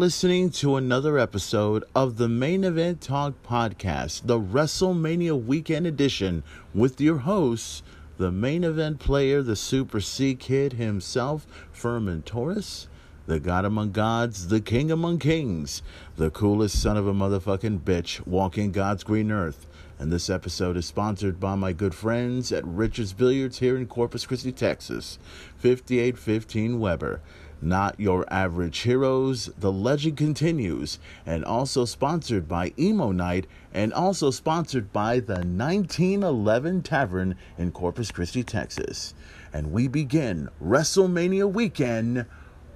listening 0.00 0.48
to 0.48 0.76
another 0.76 1.18
episode 1.18 1.84
of 1.94 2.16
the 2.16 2.26
Main 2.26 2.64
Event 2.64 3.02
Talk 3.02 3.34
Podcast, 3.42 4.22
the 4.26 4.40
WrestleMania 4.40 5.44
Weekend 5.44 5.86
Edition, 5.86 6.42
with 6.72 7.02
your 7.02 7.18
hosts, 7.18 7.82
the 8.16 8.32
main 8.32 8.64
event 8.64 8.98
player, 8.98 9.42
the 9.42 9.54
Super 9.54 10.00
C 10.00 10.34
Kid 10.34 10.72
himself, 10.72 11.46
Furman 11.70 12.22
Taurus, 12.22 12.88
the 13.26 13.38
God 13.38 13.66
among 13.66 13.92
gods, 13.92 14.48
the 14.48 14.62
King 14.62 14.90
among 14.90 15.18
kings, 15.18 15.82
the 16.16 16.30
coolest 16.30 16.80
son 16.80 16.96
of 16.96 17.06
a 17.06 17.12
motherfucking 17.12 17.80
bitch 17.80 18.26
walking 18.26 18.72
God's 18.72 19.04
green 19.04 19.30
earth. 19.30 19.66
And 19.98 20.10
this 20.10 20.30
episode 20.30 20.78
is 20.78 20.86
sponsored 20.86 21.38
by 21.38 21.56
my 21.56 21.74
good 21.74 21.94
friends 21.94 22.52
at 22.52 22.66
Richards 22.66 23.12
Billiards 23.12 23.58
here 23.58 23.76
in 23.76 23.86
Corpus 23.86 24.24
Christi, 24.24 24.50
Texas, 24.50 25.18
5815 25.58 26.80
Weber. 26.80 27.20
Not 27.62 27.98
Your 28.00 28.24
Average 28.32 28.78
Heroes, 28.78 29.50
The 29.58 29.72
Legend 29.72 30.16
Continues, 30.16 30.98
and 31.26 31.44
also 31.44 31.84
sponsored 31.84 32.48
by 32.48 32.72
Emo 32.78 33.12
Night, 33.12 33.46
and 33.72 33.92
also 33.92 34.30
sponsored 34.30 34.92
by 34.92 35.20
the 35.20 35.34
1911 35.34 36.82
Tavern 36.82 37.36
in 37.58 37.72
Corpus 37.72 38.10
Christi, 38.10 38.42
Texas. 38.42 39.14
And 39.52 39.72
we 39.72 39.88
begin 39.88 40.48
WrestleMania 40.62 41.52
weekend 41.52 42.26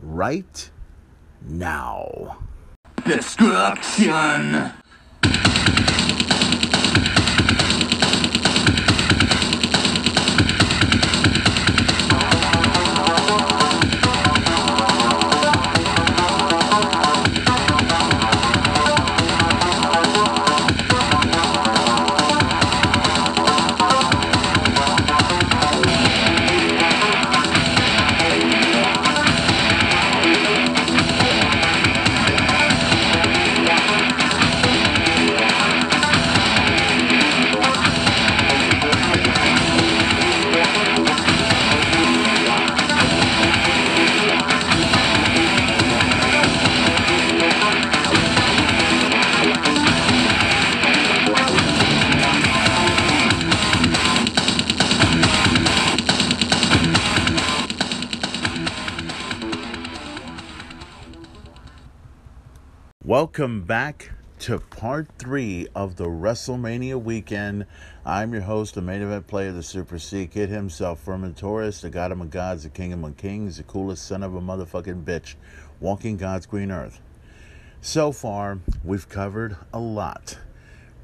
right 0.02 0.70
now. 1.42 2.38
Destruction. 3.06 4.72
Welcome 63.14 63.62
back 63.62 64.10
to 64.40 64.58
part 64.58 65.06
three 65.18 65.68
of 65.72 65.94
the 65.94 66.06
WrestleMania 66.06 67.00
weekend. 67.00 67.64
I'm 68.04 68.32
your 68.32 68.42
host, 68.42 68.74
the 68.74 68.82
main 68.82 69.02
event 69.02 69.28
player, 69.28 69.52
the 69.52 69.62
Super 69.62 70.00
C 70.00 70.26
Kid 70.26 70.48
himself, 70.48 70.98
Furman 70.98 71.34
Taurus, 71.34 71.80
the 71.80 71.90
God 71.90 72.10
among 72.10 72.30
gods, 72.30 72.64
the 72.64 72.70
King 72.70 72.92
among 72.92 73.14
kings, 73.14 73.58
the 73.58 73.62
coolest 73.62 74.04
son 74.04 74.24
of 74.24 74.34
a 74.34 74.40
motherfucking 74.40 75.04
bitch, 75.04 75.36
walking 75.78 76.16
God's 76.16 76.46
green 76.46 76.72
earth. 76.72 77.00
So 77.80 78.10
far, 78.10 78.58
we've 78.82 79.08
covered 79.08 79.58
a 79.72 79.78
lot. 79.78 80.36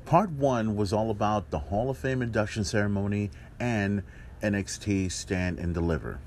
Part 0.04 0.32
one 0.32 0.74
was 0.74 0.92
all 0.92 1.12
about 1.12 1.52
the 1.52 1.60
Hall 1.60 1.90
of 1.90 1.98
Fame 1.98 2.22
induction 2.22 2.64
ceremony 2.64 3.30
and 3.60 4.02
NXT 4.42 5.12
Stand 5.12 5.60
and 5.60 5.72
Deliver. 5.72 6.18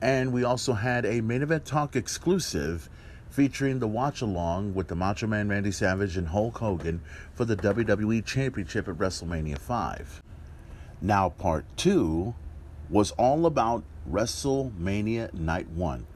And 0.00 0.32
we 0.32 0.42
also 0.42 0.72
had 0.72 1.06
a 1.06 1.20
main 1.20 1.42
event 1.42 1.64
talk 1.64 1.94
exclusive 1.94 2.90
featuring 3.32 3.78
the 3.78 3.88
watch 3.88 4.20
along 4.20 4.74
with 4.74 4.88
the 4.88 4.94
Macho 4.94 5.26
Man 5.26 5.48
Randy 5.48 5.72
Savage 5.72 6.18
and 6.18 6.28
Hulk 6.28 6.58
Hogan 6.58 7.00
for 7.34 7.46
the 7.46 7.56
WWE 7.56 8.22
Championship 8.26 8.88
at 8.88 8.96
WrestleMania 8.96 9.58
5. 9.58 10.22
Now, 11.00 11.30
part 11.30 11.64
two 11.78 12.34
was 12.90 13.10
all 13.12 13.46
about 13.46 13.84
WrestleMania 14.10 15.32
Night 15.32 15.68
1. 15.70 16.06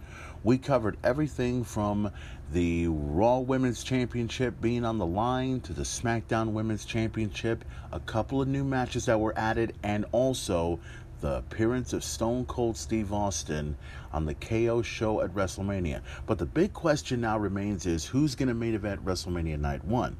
We 0.45 0.59
covered 0.59 0.99
everything 1.03 1.65
from 1.65 2.13
the 2.53 2.87
Raw 2.89 3.39
Women's 3.39 3.83
Championship 3.83 4.61
being 4.61 4.85
on 4.85 4.99
the 4.99 5.07
line 5.07 5.61
to 5.63 5.73
the 5.73 5.83
SmackDown 5.83 6.53
Women's 6.53 6.85
Championship, 6.85 7.65
a 7.93 7.99
couple 7.99 8.43
of 8.43 8.49
new 8.49 8.63
matches 8.63 9.07
that 9.07 9.19
were 9.19 9.37
added, 9.39 9.73
and 9.83 10.05
also 10.13 10.79
the 11.21 11.37
appearance 11.37 11.93
of 11.93 12.05
Stone 12.05 12.47
Cold 12.47 12.77
Steve 12.77 13.13
Austin 13.13 13.77
on 14.13 14.27
the 14.27 14.35
KO 14.35 14.83
show 14.83 15.21
at 15.21 15.35
WrestleMania. 15.35 16.03
But 16.27 16.39
the 16.39 16.47
big 16.47 16.73
question 16.73 17.21
now 17.21 17.39
remains 17.39 17.87
is 17.87 18.05
who's 18.05 18.35
going 18.35 18.49
to 18.49 18.55
main 18.55 18.75
event 18.75 19.05
WrestleMania 19.05 19.59
Night 19.59 19.85
1? 19.85 20.17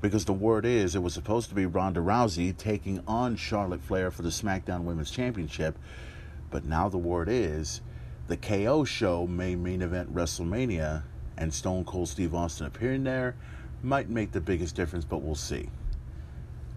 Because 0.00 0.24
the 0.24 0.32
word 0.32 0.66
is 0.66 0.94
it 0.94 1.02
was 1.02 1.14
supposed 1.14 1.48
to 1.48 1.54
be 1.54 1.66
Ronda 1.66 2.00
Rousey 2.00 2.56
taking 2.56 3.02
on 3.06 3.36
Charlotte 3.36 3.80
Flair 3.80 4.10
for 4.10 4.22
the 4.22 4.28
SmackDown 4.28 4.82
Women's 4.82 5.10
Championship, 5.10 5.78
but 6.50 6.64
now 6.64 6.88
the 6.88 6.98
word 6.98 7.28
is 7.30 7.80
the 8.26 8.36
KO 8.36 8.84
show 8.84 9.26
may 9.26 9.54
main 9.54 9.82
event 9.82 10.14
WrestleMania 10.14 11.02
and 11.36 11.52
Stone 11.52 11.84
Cold 11.84 12.08
Steve 12.08 12.34
Austin 12.34 12.66
appearing 12.66 13.04
there 13.04 13.34
might 13.82 14.08
make 14.08 14.32
the 14.32 14.40
biggest 14.40 14.74
difference, 14.74 15.04
but 15.04 15.18
we'll 15.18 15.34
see. 15.34 15.68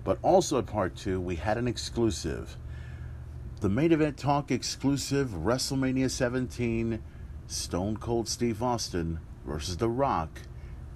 But 0.03 0.19
also 0.21 0.59
at 0.59 0.65
part 0.65 0.95
two, 0.95 1.19
we 1.19 1.35
had 1.35 1.57
an 1.57 1.67
exclusive 1.67 2.55
the 3.59 3.69
main 3.69 3.91
event 3.91 4.17
talk 4.17 4.51
exclusive 4.51 5.29
WrestleMania 5.29 6.11
17 6.11 7.01
Stone 7.47 7.97
Cold 7.97 8.27
Steve 8.27 8.61
Austin 8.61 9.19
versus 9.47 9.77
The 9.77 9.89
Rock 9.89 10.41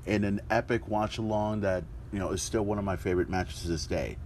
in 0.06 0.24
an 0.24 0.42
epic 0.52 0.88
watch 0.88 1.18
along 1.18 1.62
that, 1.62 1.84
you 2.14 2.20
know, 2.20 2.30
is 2.30 2.44
still 2.44 2.64
one 2.64 2.78
of 2.78 2.84
my 2.84 2.96
favorite 2.96 3.30
matches 3.30 3.64
to 3.64 3.68
this 3.68 3.88
day. 3.88 4.18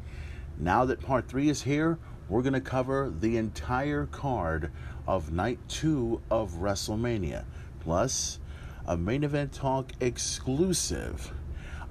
Now 0.60 0.84
that 0.84 1.00
part 1.00 1.30
3 1.30 1.48
is 1.48 1.62
here, 1.62 1.98
we're 2.28 2.42
going 2.42 2.54
to 2.54 2.62
cover 2.62 3.10
the 3.22 3.38
entire 3.38 4.06
card 4.08 4.70
of 5.08 5.31
night 5.31 5.60
2 5.70 6.22
of 6.30 6.56
WrestleMania 6.56 7.46
plus 7.80 8.40
a 8.86 8.98
main 8.98 9.24
event 9.24 9.54
talk 9.54 9.94
exclusive 10.02 11.31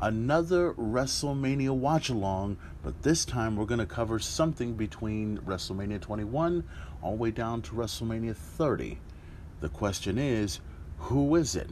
another 0.04 0.74
WrestleMania 0.74 1.70
watch 1.70 2.10
along, 2.10 2.58
but 2.82 3.02
this 3.02 3.24
time 3.24 3.56
we're 3.56 3.64
going 3.64 3.80
to 3.80 3.86
cover 3.86 4.18
something 4.18 4.74
between 4.74 5.38
WrestleMania 5.38 5.98
21 5.98 6.62
all 7.00 7.12
the 7.12 7.16
way 7.16 7.30
down 7.30 7.62
to 7.62 7.72
WrestleMania 7.72 8.36
30. 8.36 8.98
The 9.60 9.70
question 9.70 10.18
is, 10.18 10.60
who 10.98 11.36
is 11.36 11.56
it? 11.56 11.70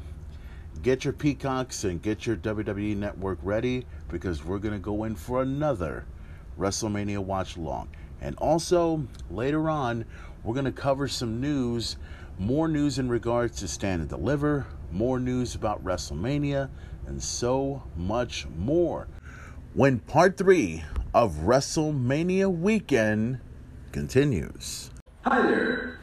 Get 0.82 1.04
your 1.04 1.12
peacocks 1.12 1.84
and 1.84 2.00
get 2.00 2.26
your 2.26 2.36
WWE 2.36 2.96
network 2.96 3.38
ready 3.42 3.84
because 4.08 4.42
we're 4.42 4.58
going 4.58 4.72
to 4.72 4.80
go 4.80 5.04
in 5.04 5.14
for 5.14 5.42
another 5.42 6.06
WrestleMania 6.58 7.18
watch 7.18 7.56
along. 7.56 7.90
And 8.22 8.34
also, 8.36 9.06
later 9.30 9.68
on, 9.68 10.06
we're 10.42 10.54
going 10.54 10.64
to 10.64 10.72
cover 10.72 11.06
some 11.06 11.38
news 11.38 11.96
more 12.38 12.66
news 12.66 12.98
in 12.98 13.08
regards 13.08 13.58
to 13.60 13.68
Stand 13.68 14.00
and 14.00 14.08
Deliver, 14.08 14.66
more 14.90 15.20
news 15.20 15.54
about 15.54 15.84
WrestleMania, 15.84 16.70
and 17.12 17.22
so 17.22 17.82
much 17.94 18.46
more 18.56 19.06
when 19.74 19.98
part 19.98 20.38
three 20.38 20.82
of 21.12 21.34
WrestleMania 21.44 22.50
weekend 22.50 23.38
continues. 23.92 24.90
Hi 25.26 25.42
there. 25.42 25.98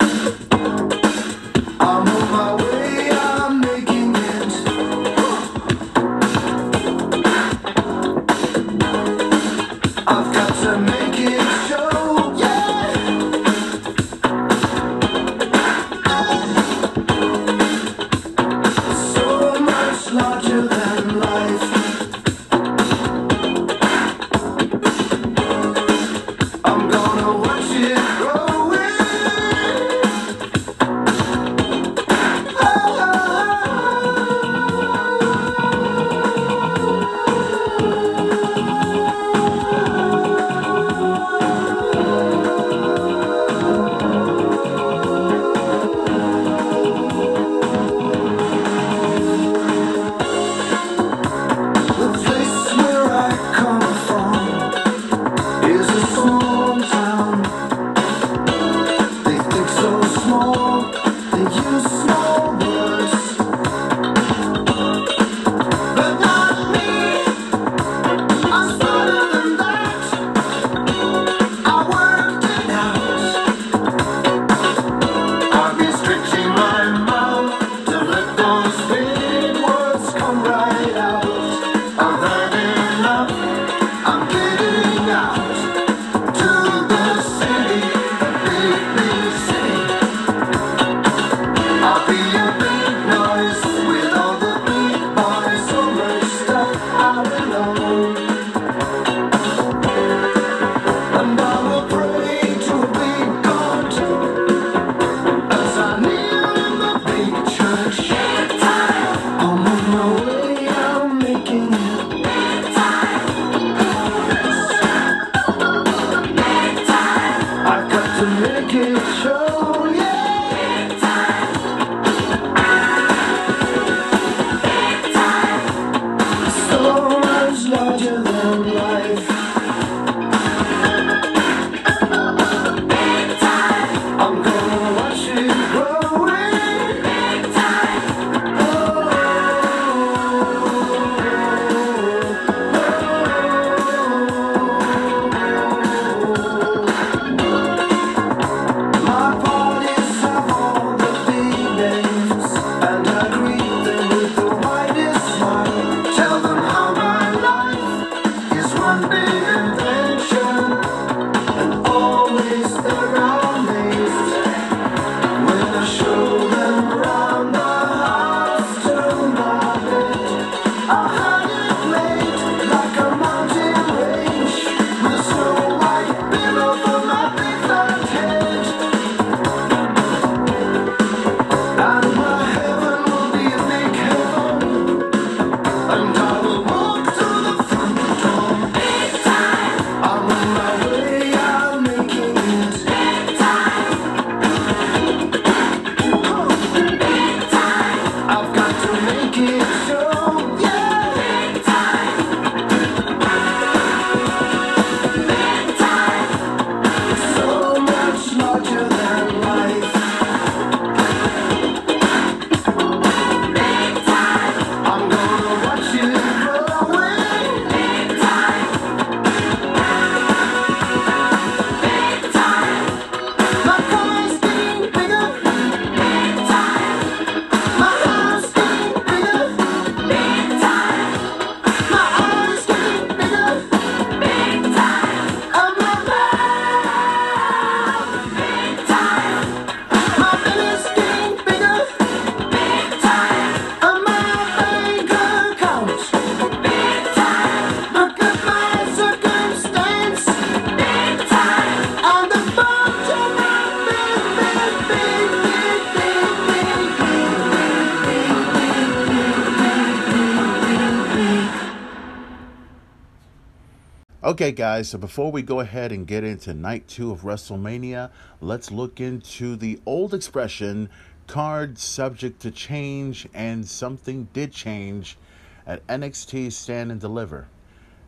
Okay, 264.49 264.55
guys, 264.55 264.89
so 264.89 264.97
before 264.97 265.31
we 265.31 265.43
go 265.43 265.59
ahead 265.59 265.91
and 265.91 266.07
get 266.07 266.23
into 266.23 266.55
night 266.55 266.87
two 266.87 267.11
of 267.11 267.21
WrestleMania, 267.21 268.09
let's 268.41 268.71
look 268.71 268.99
into 268.99 269.55
the 269.55 269.79
old 269.85 270.11
expression 270.11 270.89
card 271.27 271.77
subject 271.77 272.41
to 272.41 272.49
change, 272.49 273.27
and 273.35 273.67
something 273.67 274.27
did 274.33 274.51
change 274.51 275.19
at 275.67 275.85
NXT 275.85 276.51
Stand 276.51 276.91
and 276.91 276.99
Deliver. 276.99 277.47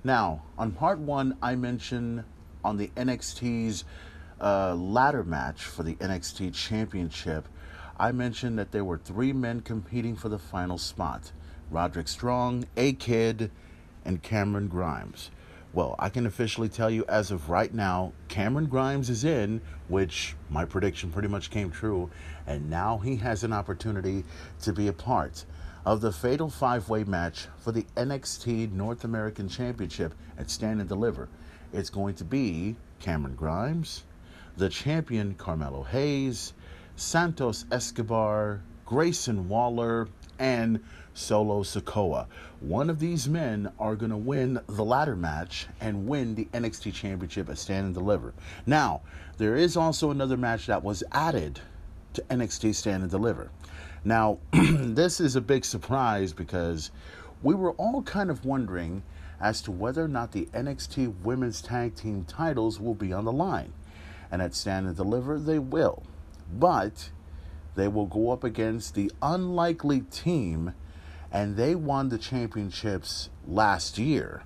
Now, 0.04 0.42
on 0.58 0.72
part 0.72 0.98
one, 0.98 1.38
I 1.44 1.54
mentioned 1.54 2.24
on 2.64 2.78
the 2.78 2.88
NXT's 2.98 3.84
uh, 4.42 4.74
ladder 4.74 5.24
match 5.24 5.62
for 5.62 5.84
the 5.84 5.94
NXT 5.94 6.56
Championship, 6.56 7.48
I 8.00 8.12
mentioned 8.12 8.58
that 8.58 8.72
there 8.72 8.84
were 8.84 8.98
three 8.98 9.32
men 9.32 9.62
competing 9.62 10.16
for 10.16 10.30
the 10.30 10.40
final 10.40 10.80
spot 10.80 11.34
Roderick 11.70 12.08
Strong, 12.08 12.66
A 12.78 12.94
Kid, 12.94 13.52
and 14.04 14.24
Cameron 14.24 14.70
Grimes. 14.70 15.30
Well, 15.74 15.96
I 15.98 16.10
can 16.10 16.26
officially 16.26 16.68
tell 16.68 16.90
you 16.90 17.06
as 17.08 17.32
of 17.32 17.50
right 17.50 17.74
now, 17.74 18.12
Cameron 18.28 18.66
Grimes 18.66 19.10
is 19.10 19.24
in, 19.24 19.62
which 19.88 20.36
my 20.50 20.66
prediction 20.66 21.12
pretty 21.12 21.30
much 21.30 21.50
came 21.50 21.72
true, 21.72 22.10
and 22.46 22.70
now 22.70 22.98
he 22.98 23.16
has 23.18 23.46
an 23.46 23.54
opportunity 23.54 24.26
to 24.64 24.74
be 24.74 24.90
a 24.90 24.94
part 24.94 25.46
of 25.86 26.02
the 26.02 26.12
fatal 26.12 26.50
five 26.50 26.90
way 26.90 27.06
match 27.06 27.48
for 27.58 27.72
the 27.72 27.86
NXT 27.96 28.74
North 28.74 29.06
American 29.06 29.48
Championship 29.48 30.14
at 30.38 30.50
Stand 30.50 30.82
and 30.82 30.90
Deliver. 30.90 31.30
It's 31.72 31.90
going 31.90 32.16
to 32.16 32.26
be 32.26 32.76
Cameron 33.00 33.36
Grimes, 33.36 34.04
the 34.58 34.68
champion 34.68 35.36
Carmelo 35.36 35.84
Hayes, 35.84 36.52
Santos 36.98 37.64
Escobar, 37.72 38.62
Grayson 38.86 39.48
Waller, 39.48 40.10
and 40.38 40.82
Solo 41.14 41.64
Sikoa. 41.64 42.28
One 42.60 42.90
of 42.90 43.00
these 43.00 43.28
men 43.28 43.72
are 43.80 43.96
going 43.96 44.12
to 44.12 44.18
win 44.18 44.60
the 44.68 44.86
ladder 44.86 45.16
match 45.16 45.68
and 45.80 46.08
win 46.08 46.36
the 46.36 46.46
NXT 46.54 46.94
Championship 46.94 47.50
at 47.50 47.58
Stand 47.58 47.86
and 47.88 47.94
Deliver. 47.94 48.34
Now, 48.66 49.02
there 49.38 49.56
is 49.56 49.76
also 49.76 50.12
another 50.12 50.38
match 50.38 50.68
that 50.68 50.84
was 50.84 51.04
added 51.12 51.60
to 52.14 52.22
NXT 52.24 52.76
Stand 52.76 53.04
and 53.04 53.12
Deliver. 53.12 53.52
Now, 54.04 54.40
this 54.52 55.20
is 55.20 55.36
a 55.36 55.42
big 55.42 55.66
surprise 55.66 56.34
because 56.34 56.92
we 57.44 57.56
were 57.56 57.72
all 57.74 58.02
kind 58.04 58.30
of 58.30 58.46
wondering 58.46 59.04
as 59.40 59.62
to 59.64 59.72
whether 59.72 60.04
or 60.04 60.08
not 60.08 60.32
the 60.32 60.48
NXT 60.54 61.22
Women's 61.24 61.62
Tag 61.62 61.96
Team 61.96 62.26
titles 62.26 62.80
will 62.80 62.94
be 62.94 63.12
on 63.12 63.26
the 63.26 63.32
line. 63.32 63.74
And 64.32 64.42
at 64.42 64.56
Stand 64.56 64.88
and 64.88 64.96
Deliver, 64.96 65.40
they 65.40 65.60
will. 65.60 66.04
But 66.54 67.10
they 67.76 67.88
will 67.88 68.06
go 68.06 68.32
up 68.32 68.44
against 68.44 68.96
the 68.96 69.12
unlikely 69.22 70.02
team, 70.02 70.74
and 71.32 71.56
they 71.56 71.76
won 71.76 72.10
the 72.10 72.18
championships 72.18 73.30
last 73.48 73.98
year. 73.98 74.44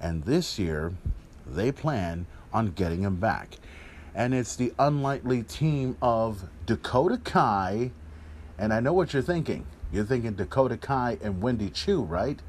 And 0.00 0.24
this 0.24 0.58
year, 0.58 0.92
they 1.46 1.72
plan 1.72 2.26
on 2.52 2.72
getting 2.72 3.02
them 3.02 3.16
back. 3.16 3.56
And 4.14 4.32
it's 4.34 4.56
the 4.56 4.72
unlikely 4.78 5.42
team 5.42 5.96
of 6.00 6.44
Dakota 6.66 7.18
Kai 7.18 7.90
and 8.58 8.72
I 8.72 8.80
know 8.80 8.92
what 8.92 9.12
you're 9.12 9.22
thinking. 9.22 9.66
You're 9.92 10.04
thinking 10.04 10.34
Dakota 10.34 10.76
Kai 10.76 11.18
and 11.22 11.42
Wendy 11.42 11.70
Choo, 11.70 12.02
right? 12.02 12.40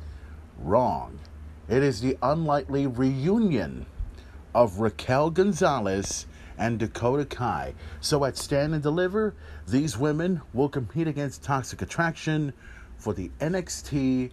Wrong. 0.60 1.20
It 1.68 1.82
is 1.82 2.02
the 2.02 2.18
unlikely 2.22 2.86
reunion 2.88 3.86
of 4.54 4.80
Raquel 4.80 5.32
Gonzalez 5.32 6.28
and 6.58 6.80
Dakota 6.80 7.26
Kai. 7.26 7.74
So 8.00 8.24
at 8.24 8.38
Stand 8.38 8.74
and 8.74 8.84
Deliver, 8.84 9.34
these 9.68 9.98
women 9.98 10.42
will 10.54 10.70
compete 10.70 11.08
against 11.08 11.44
Toxic 11.44 11.82
Attraction 11.82 12.54
for 12.98 13.14
the 13.14 13.32
NXT 13.40 14.32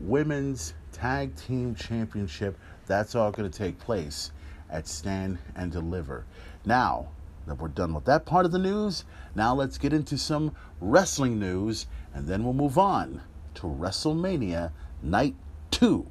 Women's 0.00 0.74
Tag 0.92 1.34
Team 1.36 1.74
Championship. 1.74 2.58
That's 2.86 3.14
all 3.14 3.30
going 3.30 3.50
to 3.50 3.58
take 3.58 3.78
place 3.78 4.32
at 4.70 4.86
Stand 4.86 5.38
and 5.54 5.72
Deliver. 5.72 6.24
Now, 6.64 7.08
that 7.46 7.56
we're 7.56 7.68
done 7.68 7.94
with 7.94 8.04
that 8.04 8.26
part 8.26 8.46
of 8.46 8.52
the 8.52 8.58
news, 8.58 9.04
now 9.34 9.54
let's 9.54 9.78
get 9.78 9.92
into 9.92 10.16
some 10.16 10.54
wrestling 10.80 11.38
news 11.38 11.86
and 12.14 12.26
then 12.26 12.44
we'll 12.44 12.52
move 12.52 12.78
on 12.78 13.22
to 13.54 13.62
WrestleMania 13.62 14.72
Night 15.02 15.34
2. 15.70 16.06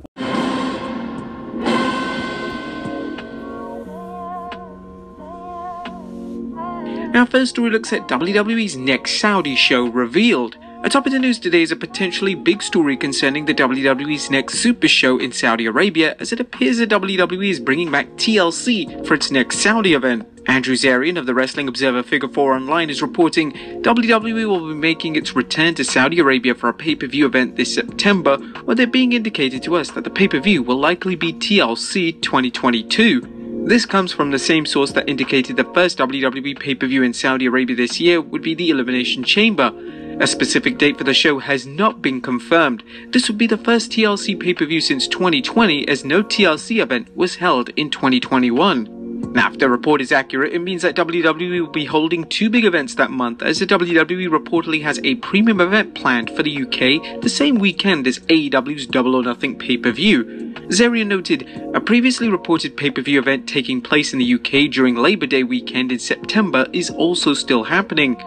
Our 7.15 7.25
first 7.25 7.50
story 7.51 7.69
looks 7.69 7.91
at 7.91 8.08
WWE's 8.08 8.77
next 8.77 9.19
Saudi 9.19 9.55
show 9.55 9.88
revealed. 9.88 10.58
Atop 10.81 11.05
of 11.05 11.12
the 11.12 11.19
news 11.19 11.39
today 11.39 11.62
is 11.62 11.74
a 11.74 11.75
potentially 11.75 12.36
big 12.36 12.63
story 12.63 12.95
concerning 12.95 13.43
the 13.43 13.53
WWE's 13.53 14.31
next 14.31 14.59
Super 14.59 14.88
Show 14.88 15.19
in 15.19 15.33
Saudi 15.33 15.65
Arabia, 15.65 16.15
as 16.19 16.31
it 16.31 16.39
appears 16.39 16.77
the 16.77 16.88
WWE 16.88 17.50
is 17.50 17.59
bringing 17.59 17.91
back 17.91 18.07
TLC 18.12 19.05
for 19.05 19.15
its 19.15 19.29
next 19.29 19.59
Saudi 19.59 19.93
event. 19.93 20.25
Andrew 20.48 20.75
Zarian 20.75 21.19
of 21.19 21.25
the 21.25 21.33
Wrestling 21.33 21.67
Observer 21.67 22.01
Figure 22.01 22.29
4 22.29 22.53
Online 22.55 22.89
is 22.89 23.01
reporting 23.01 23.51
WWE 23.81 24.48
will 24.48 24.69
be 24.69 24.74
making 24.74 25.17
its 25.17 25.36
return 25.36 25.75
to 25.75 25.83
Saudi 25.83 26.17
Arabia 26.19 26.55
for 26.55 26.69
a 26.69 26.74
pay 26.74 26.95
per 26.95 27.07
view 27.07 27.25
event 27.25 27.57
this 27.57 27.75
September, 27.75 28.38
where 28.63 28.75
they're 28.75 28.88
being 28.88 29.12
indicated 29.12 29.62
to 29.63 29.75
us 29.75 29.91
that 29.91 30.05
the 30.05 30.09
pay 30.09 30.29
per 30.29 30.39
view 30.39 30.63
will 30.63 30.79
likely 30.79 31.17
be 31.17 31.33
TLC 31.33 32.21
2022. 32.21 33.65
This 33.67 33.86
comes 33.86 34.13
from 34.13 34.31
the 34.31 34.39
same 34.39 34.65
source 34.65 34.93
that 34.93 35.09
indicated 35.09 35.57
the 35.57 35.71
first 35.74 35.98
WWE 35.98 36.57
pay 36.57 36.74
per 36.74 36.88
view 36.88 37.03
in 37.03 37.13
Saudi 37.13 37.48
Arabia 37.48 37.75
this 37.75 38.00
year 38.00 38.21
would 38.21 38.41
be 38.41 38.55
the 38.55 38.69
Elimination 38.69 39.25
Chamber. 39.25 39.74
A 40.19 40.27
specific 40.27 40.77
date 40.77 40.97
for 40.97 41.05
the 41.05 41.13
show 41.13 41.39
has 41.39 41.65
not 41.65 42.01
been 42.01 42.19
confirmed. 42.19 42.83
This 43.07 43.29
would 43.29 43.38
be 43.38 43.47
the 43.47 43.57
first 43.57 43.91
TLC 43.91 44.38
pay 44.38 44.53
per 44.53 44.65
view 44.65 44.81
since 44.81 45.07
2020, 45.07 45.88
as 45.88 46.03
no 46.03 46.21
TLC 46.23 46.81
event 46.81 47.15
was 47.15 47.35
held 47.35 47.69
in 47.77 47.89
2021. 47.89 49.31
Now, 49.31 49.49
if 49.49 49.59
the 49.59 49.69
report 49.69 50.01
is 50.01 50.11
accurate, 50.11 50.53
it 50.53 50.59
means 50.59 50.81
that 50.81 50.97
WWE 50.97 51.61
will 51.61 51.71
be 51.71 51.85
holding 51.85 52.25
two 52.25 52.49
big 52.49 52.65
events 52.65 52.95
that 52.95 53.11
month, 53.11 53.41
as 53.41 53.59
the 53.59 53.65
WWE 53.67 54.27
reportedly 54.27 54.81
has 54.81 54.99
a 55.05 55.15
premium 55.15 55.61
event 55.61 55.95
planned 55.95 56.31
for 56.31 56.43
the 56.43 56.63
UK 56.63 57.21
the 57.21 57.29
same 57.29 57.55
weekend 57.55 58.05
as 58.05 58.19
AEW's 58.19 58.88
Double 58.88 59.15
or 59.15 59.23
Nothing 59.23 59.57
pay 59.57 59.77
per 59.77 59.91
view. 59.91 60.25
Zarian 60.69 61.07
noted 61.07 61.47
a 61.73 61.79
previously 61.79 62.27
reported 62.27 62.75
pay 62.75 62.89
per 62.91 63.01
view 63.01 63.19
event 63.19 63.47
taking 63.47 63.81
place 63.81 64.11
in 64.11 64.19
the 64.19 64.33
UK 64.33 64.69
during 64.69 64.95
Labor 64.95 65.27
Day 65.27 65.43
weekend 65.43 65.93
in 65.93 65.99
September 65.99 66.67
is 66.73 66.89
also 66.89 67.33
still 67.33 67.63
happening. 67.63 68.21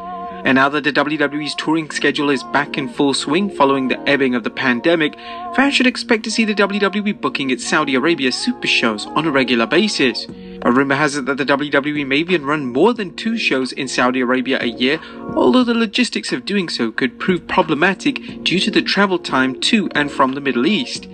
And 0.45 0.57
now 0.57 0.69
that 0.71 0.85
the 0.85 0.93
WWE's 0.93 1.55
touring 1.55 1.91
schedule 1.91 2.29
is 2.31 2.43
back 2.43 2.77
in 2.77 2.89
full 2.89 3.15
swing 3.15 3.49
following 3.49 3.89
the 3.89 4.01
ebbing 4.09 4.35
of 4.35 4.43
the 4.43 4.51
pandemic, 4.51 5.15
fans 5.55 5.75
should 5.75 5.87
expect 5.87 6.25
to 6.25 6.31
see 6.31 6.45
the 6.45 6.55
WWE 6.55 7.21
booking 7.21 7.51
its 7.51 7.67
Saudi 7.67 7.95
Arabia 7.95 8.33
super 8.33 8.67
shows 8.67 9.07
on 9.07 9.27
a 9.27 9.31
regular 9.31 9.67
basis. 9.67 10.27
A 10.63 10.73
rumor 10.73 10.97
has 10.97 11.17
it 11.17 11.27
that 11.27 11.39
the 11.39 11.45
WWE 11.45 12.07
may 12.07 12.19
even 12.19 12.45
run 12.45 12.73
more 12.73 12.93
than 12.93 13.15
two 13.15 13.39
shows 13.39 13.73
in 13.73 13.87
Saudi 13.87 14.21
Arabia 14.21 14.59
a 14.61 14.67
year, 14.67 15.01
although 15.35 15.65
the 15.65 15.75
logistics 15.75 16.33
of 16.33 16.45
doing 16.45 16.69
so 16.69 16.91
could 16.91 17.19
prove 17.19 17.47
problematic 17.47 18.43
due 18.43 18.59
to 18.59 18.71
the 18.71 18.83
travel 18.83 19.19
time 19.19 19.61
to 19.61 19.89
and 19.95 20.11
from 20.11 20.33
the 20.33 20.41
Middle 20.41 20.67
East. 20.67 21.07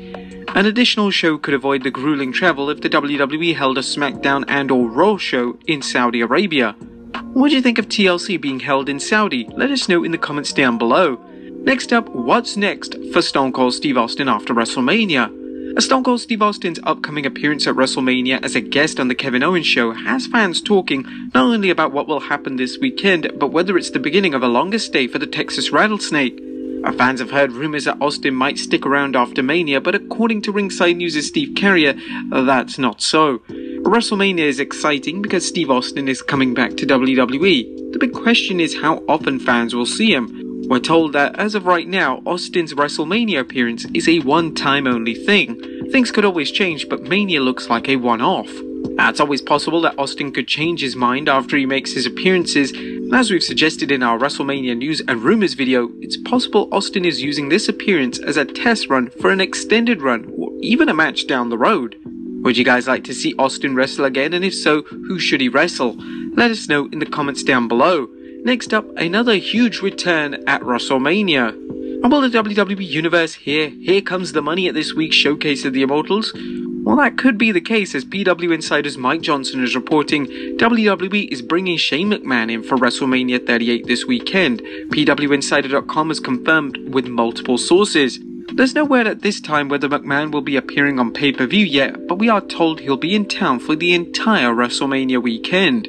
An 0.54 0.64
additional 0.64 1.10
show 1.10 1.36
could 1.36 1.52
avoid 1.52 1.82
the 1.82 1.90
grueling 1.90 2.32
travel 2.32 2.70
if 2.70 2.80
the 2.80 2.88
WWE 2.88 3.54
held 3.54 3.76
a 3.76 3.82
SmackDown 3.82 4.44
and 4.48 4.70
or 4.70 4.88
Raw 4.88 5.18
show 5.18 5.58
in 5.66 5.82
Saudi 5.82 6.22
Arabia. 6.22 6.74
What 7.32 7.50
do 7.50 7.54
you 7.54 7.62
think 7.62 7.78
of 7.78 7.88
TLC 7.88 8.40
being 8.40 8.60
held 8.60 8.88
in 8.88 9.00
Saudi? 9.00 9.48
Let 9.52 9.70
us 9.70 9.88
know 9.88 10.04
in 10.04 10.12
the 10.12 10.18
comments 10.18 10.52
down 10.52 10.78
below. 10.78 11.16
Next 11.62 11.92
up, 11.92 12.08
what's 12.10 12.56
next 12.56 12.96
for 13.12 13.22
Stone 13.22 13.52
Cold 13.52 13.74
Steve 13.74 13.96
Austin 13.96 14.28
after 14.28 14.54
WrestleMania? 14.54 15.76
A 15.76 15.80
Stone 15.80 16.04
Cold 16.04 16.20
Steve 16.20 16.42
Austin's 16.42 16.80
upcoming 16.82 17.26
appearance 17.26 17.66
at 17.66 17.74
WrestleMania 17.74 18.42
as 18.42 18.56
a 18.56 18.60
guest 18.60 18.98
on 18.98 19.08
the 19.08 19.14
Kevin 19.14 19.42
Owens 19.42 19.66
show 19.66 19.92
has 19.92 20.26
fans 20.26 20.60
talking 20.60 21.02
not 21.34 21.44
only 21.44 21.70
about 21.70 21.92
what 21.92 22.08
will 22.08 22.20
happen 22.20 22.56
this 22.56 22.78
weekend, 22.78 23.30
but 23.38 23.52
whether 23.52 23.76
it's 23.76 23.90
the 23.90 23.98
beginning 23.98 24.34
of 24.34 24.42
a 24.42 24.48
longer 24.48 24.78
stay 24.78 25.06
for 25.06 25.18
the 25.18 25.26
Texas 25.26 25.70
Rattlesnake. 25.70 26.42
Our 26.84 26.92
fans 26.92 27.20
have 27.20 27.32
heard 27.32 27.52
rumors 27.52 27.84
that 27.84 28.00
Austin 28.00 28.34
might 28.34 28.58
stick 28.58 28.86
around 28.86 29.16
after 29.16 29.42
Mania, 29.42 29.80
but 29.80 29.94
according 29.94 30.42
to 30.42 30.52
Ringside 30.52 30.96
News' 30.96 31.26
Steve 31.26 31.54
Carrier, 31.54 31.94
that's 32.30 32.78
not 32.78 33.02
so. 33.02 33.42
WrestleMania 33.88 34.40
is 34.40 34.60
exciting 34.60 35.22
because 35.22 35.46
Steve 35.46 35.70
Austin 35.70 36.08
is 36.08 36.20
coming 36.20 36.52
back 36.52 36.76
to 36.76 36.86
WWE. 36.86 37.92
The 37.92 37.98
big 37.98 38.12
question 38.12 38.60
is 38.60 38.78
how 38.78 39.02
often 39.08 39.40
fans 39.40 39.74
will 39.74 39.86
see 39.86 40.12
him. 40.12 40.66
We're 40.68 40.78
told 40.78 41.14
that 41.14 41.38
as 41.38 41.54
of 41.54 41.64
right 41.64 41.88
now, 41.88 42.20
Austin's 42.26 42.74
WrestleMania 42.74 43.40
appearance 43.40 43.86
is 43.94 44.06
a 44.06 44.20
one 44.20 44.54
time 44.54 44.86
only 44.86 45.14
thing. 45.14 45.58
Things 45.90 46.10
could 46.10 46.26
always 46.26 46.50
change, 46.50 46.90
but 46.90 47.04
Mania 47.04 47.40
looks 47.40 47.70
like 47.70 47.88
a 47.88 47.96
one 47.96 48.20
off. 48.20 48.50
It's 48.98 49.20
always 49.20 49.40
possible 49.40 49.80
that 49.80 49.98
Austin 49.98 50.32
could 50.32 50.46
change 50.46 50.82
his 50.82 50.94
mind 50.94 51.28
after 51.28 51.56
he 51.56 51.64
makes 51.64 51.92
his 51.92 52.04
appearances, 52.04 52.72
and 52.72 53.14
as 53.14 53.30
we've 53.30 53.42
suggested 53.42 53.90
in 53.90 54.02
our 54.02 54.18
WrestleMania 54.18 54.76
news 54.76 55.00
and 55.08 55.22
rumors 55.22 55.54
video, 55.54 55.88
it's 56.00 56.18
possible 56.18 56.68
Austin 56.72 57.06
is 57.06 57.22
using 57.22 57.48
this 57.48 57.70
appearance 57.70 58.18
as 58.18 58.36
a 58.36 58.44
test 58.44 58.88
run 58.88 59.08
for 59.08 59.30
an 59.30 59.40
extended 59.40 60.02
run 60.02 60.30
or 60.36 60.50
even 60.60 60.90
a 60.90 60.94
match 60.94 61.26
down 61.26 61.48
the 61.48 61.56
road. 61.56 61.96
Would 62.42 62.56
you 62.56 62.64
guys 62.64 62.86
like 62.86 63.04
to 63.04 63.14
see 63.14 63.34
Austin 63.38 63.74
wrestle 63.74 64.04
again? 64.04 64.32
And 64.32 64.44
if 64.44 64.54
so, 64.54 64.82
who 64.82 65.18
should 65.18 65.40
he 65.40 65.48
wrestle? 65.48 65.96
Let 66.34 66.50
us 66.50 66.68
know 66.68 66.88
in 66.92 66.98
the 66.98 67.06
comments 67.06 67.42
down 67.42 67.68
below. 67.68 68.08
Next 68.44 68.72
up, 68.72 68.86
another 68.96 69.34
huge 69.34 69.82
return 69.82 70.34
at 70.46 70.62
WrestleMania. 70.62 71.48
And 71.50 72.12
will 72.12 72.20
the 72.20 72.28
WWE 72.28 72.86
Universe 72.86 73.34
here, 73.34 73.70
Here 73.70 74.00
Comes 74.00 74.32
the 74.32 74.40
Money 74.40 74.68
at 74.68 74.74
this 74.74 74.94
week's 74.94 75.16
Showcase 75.16 75.64
of 75.64 75.72
the 75.72 75.82
Immortals? 75.82 76.32
Well, 76.88 76.96
that 76.96 77.18
could 77.18 77.36
be 77.36 77.50
the 77.50 77.60
case 77.60 77.94
as 77.94 78.04
PW 78.04 78.54
Insider's 78.54 78.96
Mike 78.96 79.20
Johnson 79.20 79.62
is 79.64 79.74
reporting 79.74 80.26
WWE 80.56 81.28
is 81.30 81.42
bringing 81.42 81.76
Shane 81.76 82.10
McMahon 82.10 82.50
in 82.50 82.62
for 82.62 82.78
WrestleMania 82.78 83.44
38 83.44 83.86
this 83.86 84.06
weekend. 84.06 84.60
PWInsider.com 84.60 86.08
has 86.08 86.20
confirmed 86.20 86.78
with 86.94 87.08
multiple 87.08 87.58
sources. 87.58 88.20
There's 88.54 88.74
no 88.74 88.84
word 88.84 89.06
at 89.06 89.22
this 89.22 89.40
time 89.40 89.68
whether 89.68 89.88
McMahon 89.88 90.32
will 90.32 90.40
be 90.40 90.56
appearing 90.56 90.98
on 90.98 91.12
pay 91.12 91.32
per 91.32 91.46
view 91.46 91.64
yet, 91.64 92.08
but 92.08 92.18
we 92.18 92.28
are 92.28 92.40
told 92.40 92.80
he'll 92.80 92.96
be 92.96 93.14
in 93.14 93.26
town 93.26 93.60
for 93.60 93.76
the 93.76 93.94
entire 93.94 94.52
WrestleMania 94.52 95.22
weekend. 95.22 95.86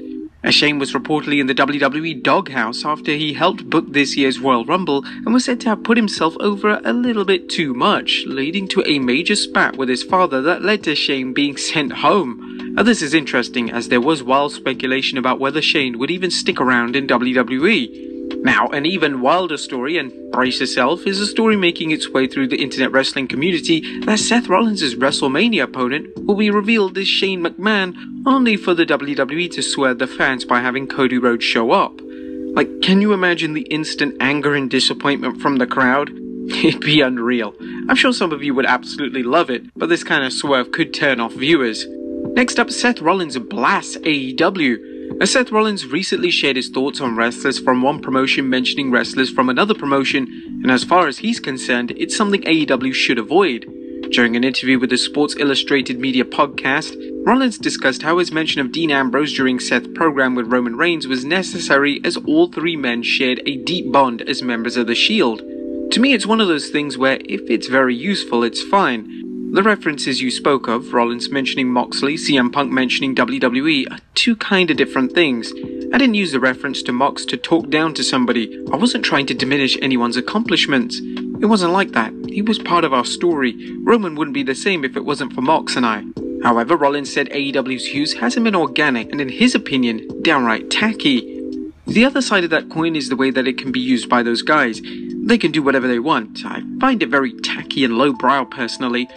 Shane 0.50 0.80
was 0.80 0.94
reportedly 0.94 1.40
in 1.40 1.48
the 1.48 1.56
WWE 1.56 2.24
doghouse 2.24 2.86
after 2.86 3.12
he 3.12 3.34
helped 3.34 3.70
book 3.70 3.92
this 3.92 4.16
year's 4.16 4.40
Royal 4.40 4.66
Rumble 4.66 5.04
and 5.06 5.34
was 5.34 5.46
said 5.46 5.60
to 5.62 5.70
have 5.70 5.84
put 5.84 5.98
himself 5.98 6.36
over 6.40 6.82
a 6.84 6.94
little 6.94 7.26
bit 7.26 7.50
too 7.50 7.74
much, 7.74 8.24
leading 8.26 8.68
to 8.70 8.84
a 8.86 9.00
major 9.00 9.36
spat 9.36 9.78
with 9.78 9.90
his 9.90 10.04
father 10.04 10.42
that 10.42 10.62
led 10.62 10.84
to 10.84 10.96
Shane 10.96 11.34
being 11.34 11.58
sent 11.72 11.92
home. 11.92 12.74
Now, 12.74 12.84
this 12.84 13.02
is 13.02 13.14
interesting 13.14 13.72
as 13.72 13.90
there 13.90 14.02
was 14.02 14.24
wild 14.24 14.54
speculation 14.54 15.18
about 15.18 15.40
whether 15.40 15.62
Shane 15.62 16.00
would 16.00 16.12
even 16.12 16.32
stick 16.32 16.62
around 16.62 16.96
in 16.96 17.08
WWE. 17.08 18.09
Now, 18.38 18.68
an 18.68 18.86
even 18.86 19.22
wilder 19.22 19.58
story, 19.58 19.98
and 19.98 20.14
brace 20.32 20.60
yourself, 20.60 21.06
is 21.06 21.20
a 21.20 21.28
story 21.28 21.56
making 21.56 21.92
its 21.92 22.10
way 22.10 22.28
through 22.28 22.48
the 22.48 22.62
internet 22.62 22.92
wrestling 22.92 23.28
community 23.28 24.02
that 24.02 24.20
Seth 24.20 24.48
Rollins' 24.48 24.96
WrestleMania 24.96 25.64
opponent 25.64 26.08
will 26.26 26.36
be 26.36 26.50
revealed 26.50 26.98
as 26.98 27.08
Shane 27.08 27.44
McMahon, 27.44 27.96
only 28.26 28.56
for 28.56 28.74
the 28.74 28.86
WWE 28.86 29.52
to 29.52 29.62
swear 29.62 29.94
the 29.94 30.08
fans 30.08 30.46
by 30.46 30.62
having 30.62 30.88
Cody 30.88 31.18
Rhodes 31.18 31.44
show 31.44 31.72
up. 31.72 32.00
Like, 32.02 32.82
can 32.82 33.02
you 33.02 33.14
imagine 33.14 33.54
the 33.54 33.62
instant 33.62 34.16
anger 34.20 34.56
and 34.56 34.70
disappointment 34.70 35.42
from 35.42 35.58
the 35.58 35.68
crowd? 35.68 36.10
It'd 36.50 36.82
be 36.82 37.02
unreal. 37.02 37.54
I'm 37.90 37.96
sure 37.96 38.14
some 38.14 38.32
of 38.32 38.44
you 38.44 38.56
would 38.56 38.66
absolutely 38.66 39.24
love 39.24 39.50
it, 39.50 39.64
but 39.76 39.90
this 39.90 40.04
kind 40.04 40.24
of 40.24 40.34
swerve 40.34 40.72
could 40.72 40.94
turn 40.94 41.20
off 41.20 41.34
viewers. 41.34 41.86
Next 42.34 42.60
up, 42.60 42.72
Seth 42.72 43.02
Rollins 43.02 43.38
blasts 43.38 43.98
AEW. 43.98 44.99
As 45.22 45.32
Seth 45.32 45.52
Rollins 45.52 45.86
recently 45.86 46.32
shared 46.32 46.56
his 46.56 46.70
thoughts 46.70 47.02
on 47.02 47.16
wrestlers 47.16 47.60
from 47.60 47.82
one 47.82 48.00
promotion 48.00 48.50
mentioning 48.50 48.90
wrestlers 48.90 49.30
from 49.30 49.50
another 49.50 49.74
promotion, 49.74 50.62
and 50.64 50.72
as 50.72 50.86
far 50.86 51.08
as 51.08 51.18
he's 51.18 51.42
concerned, 51.42 51.92
it's 51.98 52.16
something 52.16 52.42
AEW 52.44 52.94
should 52.94 53.20
avoid. 53.20 53.66
During 54.12 54.36
an 54.36 54.46
interview 54.46 54.80
with 54.80 54.90
the 54.90 54.98
Sports 54.98 55.36
Illustrated 55.38 56.00
Media 56.00 56.24
podcast, 56.24 56.96
Rollins 57.26 57.58
discussed 57.58 58.02
how 58.02 58.18
his 58.18 58.32
mention 58.32 58.62
of 58.62 58.72
Dean 58.72 58.92
Ambrose 58.92 59.34
during 59.34 59.60
Seth's 59.60 59.90
program 59.94 60.36
with 60.36 60.52
Roman 60.52 60.78
Reigns 60.78 61.06
was 61.06 61.26
necessary 61.26 62.00
as 62.04 62.16
all 62.16 62.48
three 62.48 62.78
men 62.78 63.04
shared 63.04 63.42
a 63.46 63.58
deep 63.58 63.92
bond 63.92 64.22
as 64.22 64.42
members 64.42 64.78
of 64.78 64.88
the 64.88 64.96
Shield. 64.96 65.44
To 65.92 66.00
me, 66.00 66.14
it's 66.14 66.26
one 66.26 66.40
of 66.40 66.48
those 66.48 66.70
things 66.70 66.98
where 66.98 67.20
if 67.26 67.42
it's 67.50 67.68
very 67.68 67.96
useful, 67.96 68.44
it's 68.44 68.64
fine. 68.64 69.19
The 69.52 69.64
references 69.64 70.22
you 70.22 70.30
spoke 70.30 70.68
of, 70.68 70.94
Rollins 70.94 71.32
mentioning 71.32 71.70
Moxley, 71.70 72.18
CM 72.18 72.54
Punk 72.54 72.72
mentioning 72.72 73.16
WWE, 73.16 73.92
are 73.92 73.98
two 74.14 74.36
kinda 74.36 74.76
different 74.76 75.14
things. 75.14 75.52
I 75.92 75.98
didn't 75.98 76.14
use 76.14 76.32
the 76.32 76.40
reference 76.40 76.84
to 76.84 76.92
Mox 76.92 77.26
to 77.26 77.36
talk 77.36 77.68
down 77.72 77.96
to 77.96 78.04
somebody. 78.04 78.60
I 78.72 78.76
wasn't 78.76 79.04
trying 79.04 79.26
to 79.26 79.34
diminish 79.34 79.76
anyone's 79.82 80.18
accomplishments. 80.18 81.02
It 81.42 81.48
wasn't 81.48 81.74
like 81.74 81.94
that. 81.94 82.14
He 82.28 82.44
was 82.44 82.60
part 82.60 82.84
of 82.84 82.94
our 82.94 83.06
story. 83.06 83.56
Roman 83.82 84.14
wouldn't 84.14 84.36
be 84.36 84.44
the 84.44 84.54
same 84.54 84.86
if 84.86 84.96
it 84.96 85.04
wasn't 85.04 85.34
for 85.34 85.42
Mox 85.42 85.76
and 85.76 85.86
I. 85.86 86.04
However, 86.44 86.78
Rollins 86.78 87.12
said 87.12 87.30
AEW's 87.32 87.92
use 87.92 88.14
hasn't 88.14 88.44
been 88.44 88.56
organic 88.56 89.12
and, 89.12 89.20
in 89.20 89.30
his 89.30 89.56
opinion, 89.56 90.08
downright 90.22 90.70
tacky. 90.70 91.40
The 91.88 92.06
other 92.06 92.22
side 92.22 92.44
of 92.44 92.52
that 92.52 92.70
coin 92.70 92.96
is 92.96 93.10
the 93.10 93.16
way 93.16 93.32
that 93.32 93.48
it 93.48 93.58
can 93.58 93.72
be 93.72 93.80
used 93.80 94.10
by 94.10 94.22
those 94.22 94.44
guys. 94.44 94.80
They 95.22 95.40
can 95.40 95.52
do 95.52 95.64
whatever 95.64 95.88
they 95.88 96.00
want. 96.00 96.46
I 96.46 96.62
find 96.80 97.02
it 97.02 97.10
very 97.10 97.34
tacky 97.34 97.84
and 97.84 97.98
lowbrow 97.98 98.46
personally. 98.46 99.10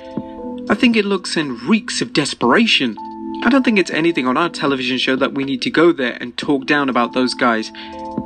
I 0.69 0.75
think 0.75 0.97
it 0.97 1.05
looks 1.05 1.37
and 1.37 1.61
reeks 1.63 2.01
of 2.01 2.13
desperation. 2.13 2.97
I 3.45 3.51
don't 3.51 3.65
think 3.65 3.79
it's 3.79 3.91
anything 3.91 4.27
on 4.27 4.37
our 4.37 4.49
television 4.49 4.97
show 4.97 5.17
that 5.17 5.35
we 5.35 5.45
need 5.45 5.61
to 5.63 5.71
go 5.71 5.93
there 5.93 6.17
and 6.21 6.37
talk 6.37 6.67
down 6.67 6.89
about 6.89 7.13
those 7.13 7.35
guys. 7.35 7.73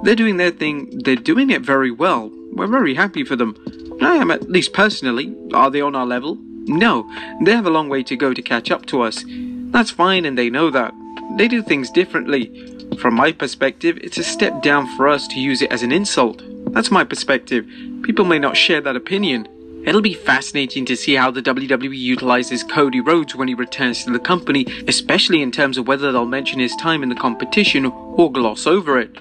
They're 0.03 0.15
doing 0.15 0.37
their 0.37 0.51
thing, 0.51 1.01
they're 1.05 1.17
doing 1.17 1.51
it 1.51 1.63
very 1.63 1.91
well. 1.91 2.31
We're 2.53 2.67
very 2.67 2.95
happy 2.95 3.25
for 3.25 3.37
them. 3.37 3.57
I 4.01 4.17
am, 4.17 4.31
at 4.31 4.51
least 4.51 4.75
personally. 4.75 5.35
Are 5.55 5.71
they 5.71 5.81
on 5.81 5.97
our 5.97 6.07
level? 6.07 6.37
No, 6.67 7.11
they 7.43 7.53
have 7.53 7.67
a 7.67 7.71
long 7.71 7.89
way 7.89 8.03
to 8.03 8.17
go 8.17 8.35
to 8.35 8.43
catch 8.43 8.71
up 8.71 8.87
to 8.87 9.03
us. 9.03 9.25
That's 9.27 9.91
fine, 9.91 10.25
and 10.25 10.37
they 10.37 10.51
know 10.51 10.71
that. 10.71 10.93
They 11.37 11.49
do 11.49 11.63
things 11.63 11.91
differently. 11.91 12.51
From 12.99 13.15
my 13.15 13.33
perspective, 13.33 13.99
it's 14.03 14.19
a 14.19 14.25
step 14.25 14.63
down 14.63 14.87
for 14.97 15.09
us 15.09 15.27
to 15.29 15.41
use 15.41 15.63
it 15.63 15.73
as 15.73 15.83
an 15.83 15.93
insult. 15.93 16.43
That's 16.73 16.91
my 16.91 17.05
perspective. 17.05 17.67
People 18.03 18.25
may 18.25 18.39
not 18.39 18.57
share 18.57 18.81
that 18.83 18.97
opinion. 18.97 19.49
It'll 19.87 20.03
be 20.03 20.15
fascinating 20.15 20.85
to 20.87 20.97
see 20.97 21.15
how 21.15 21.31
the 21.31 21.41
WWE 21.41 21.97
utilizes 21.97 22.65
Cody 22.65 23.01
Rhodes 23.01 23.37
when 23.37 23.47
he 23.47 23.55
returns 23.55 24.03
to 24.03 24.11
the 24.11 24.19
company, 24.19 24.67
especially 24.89 25.43
in 25.43 25.53
terms 25.53 25.79
of 25.79 25.87
whether 25.87 26.11
they'll 26.11 26.27
mention 26.27 26.59
his 26.59 26.75
time 26.75 27.05
in 27.05 27.09
the 27.09 27.15
competition 27.15 27.87
or 27.87 28.33
gloss 28.33 28.67
over 28.67 28.99
it. 28.99 29.17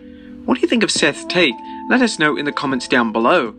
What 0.45 0.55
do 0.55 0.61
you 0.61 0.67
think 0.67 0.81
of 0.81 0.89
Seth's 0.89 1.23
take? 1.25 1.53
Let 1.87 2.01
us 2.01 2.17
know 2.17 2.35
in 2.35 2.45
the 2.45 2.51
comments 2.51 2.87
down 2.87 3.11
below. 3.11 3.51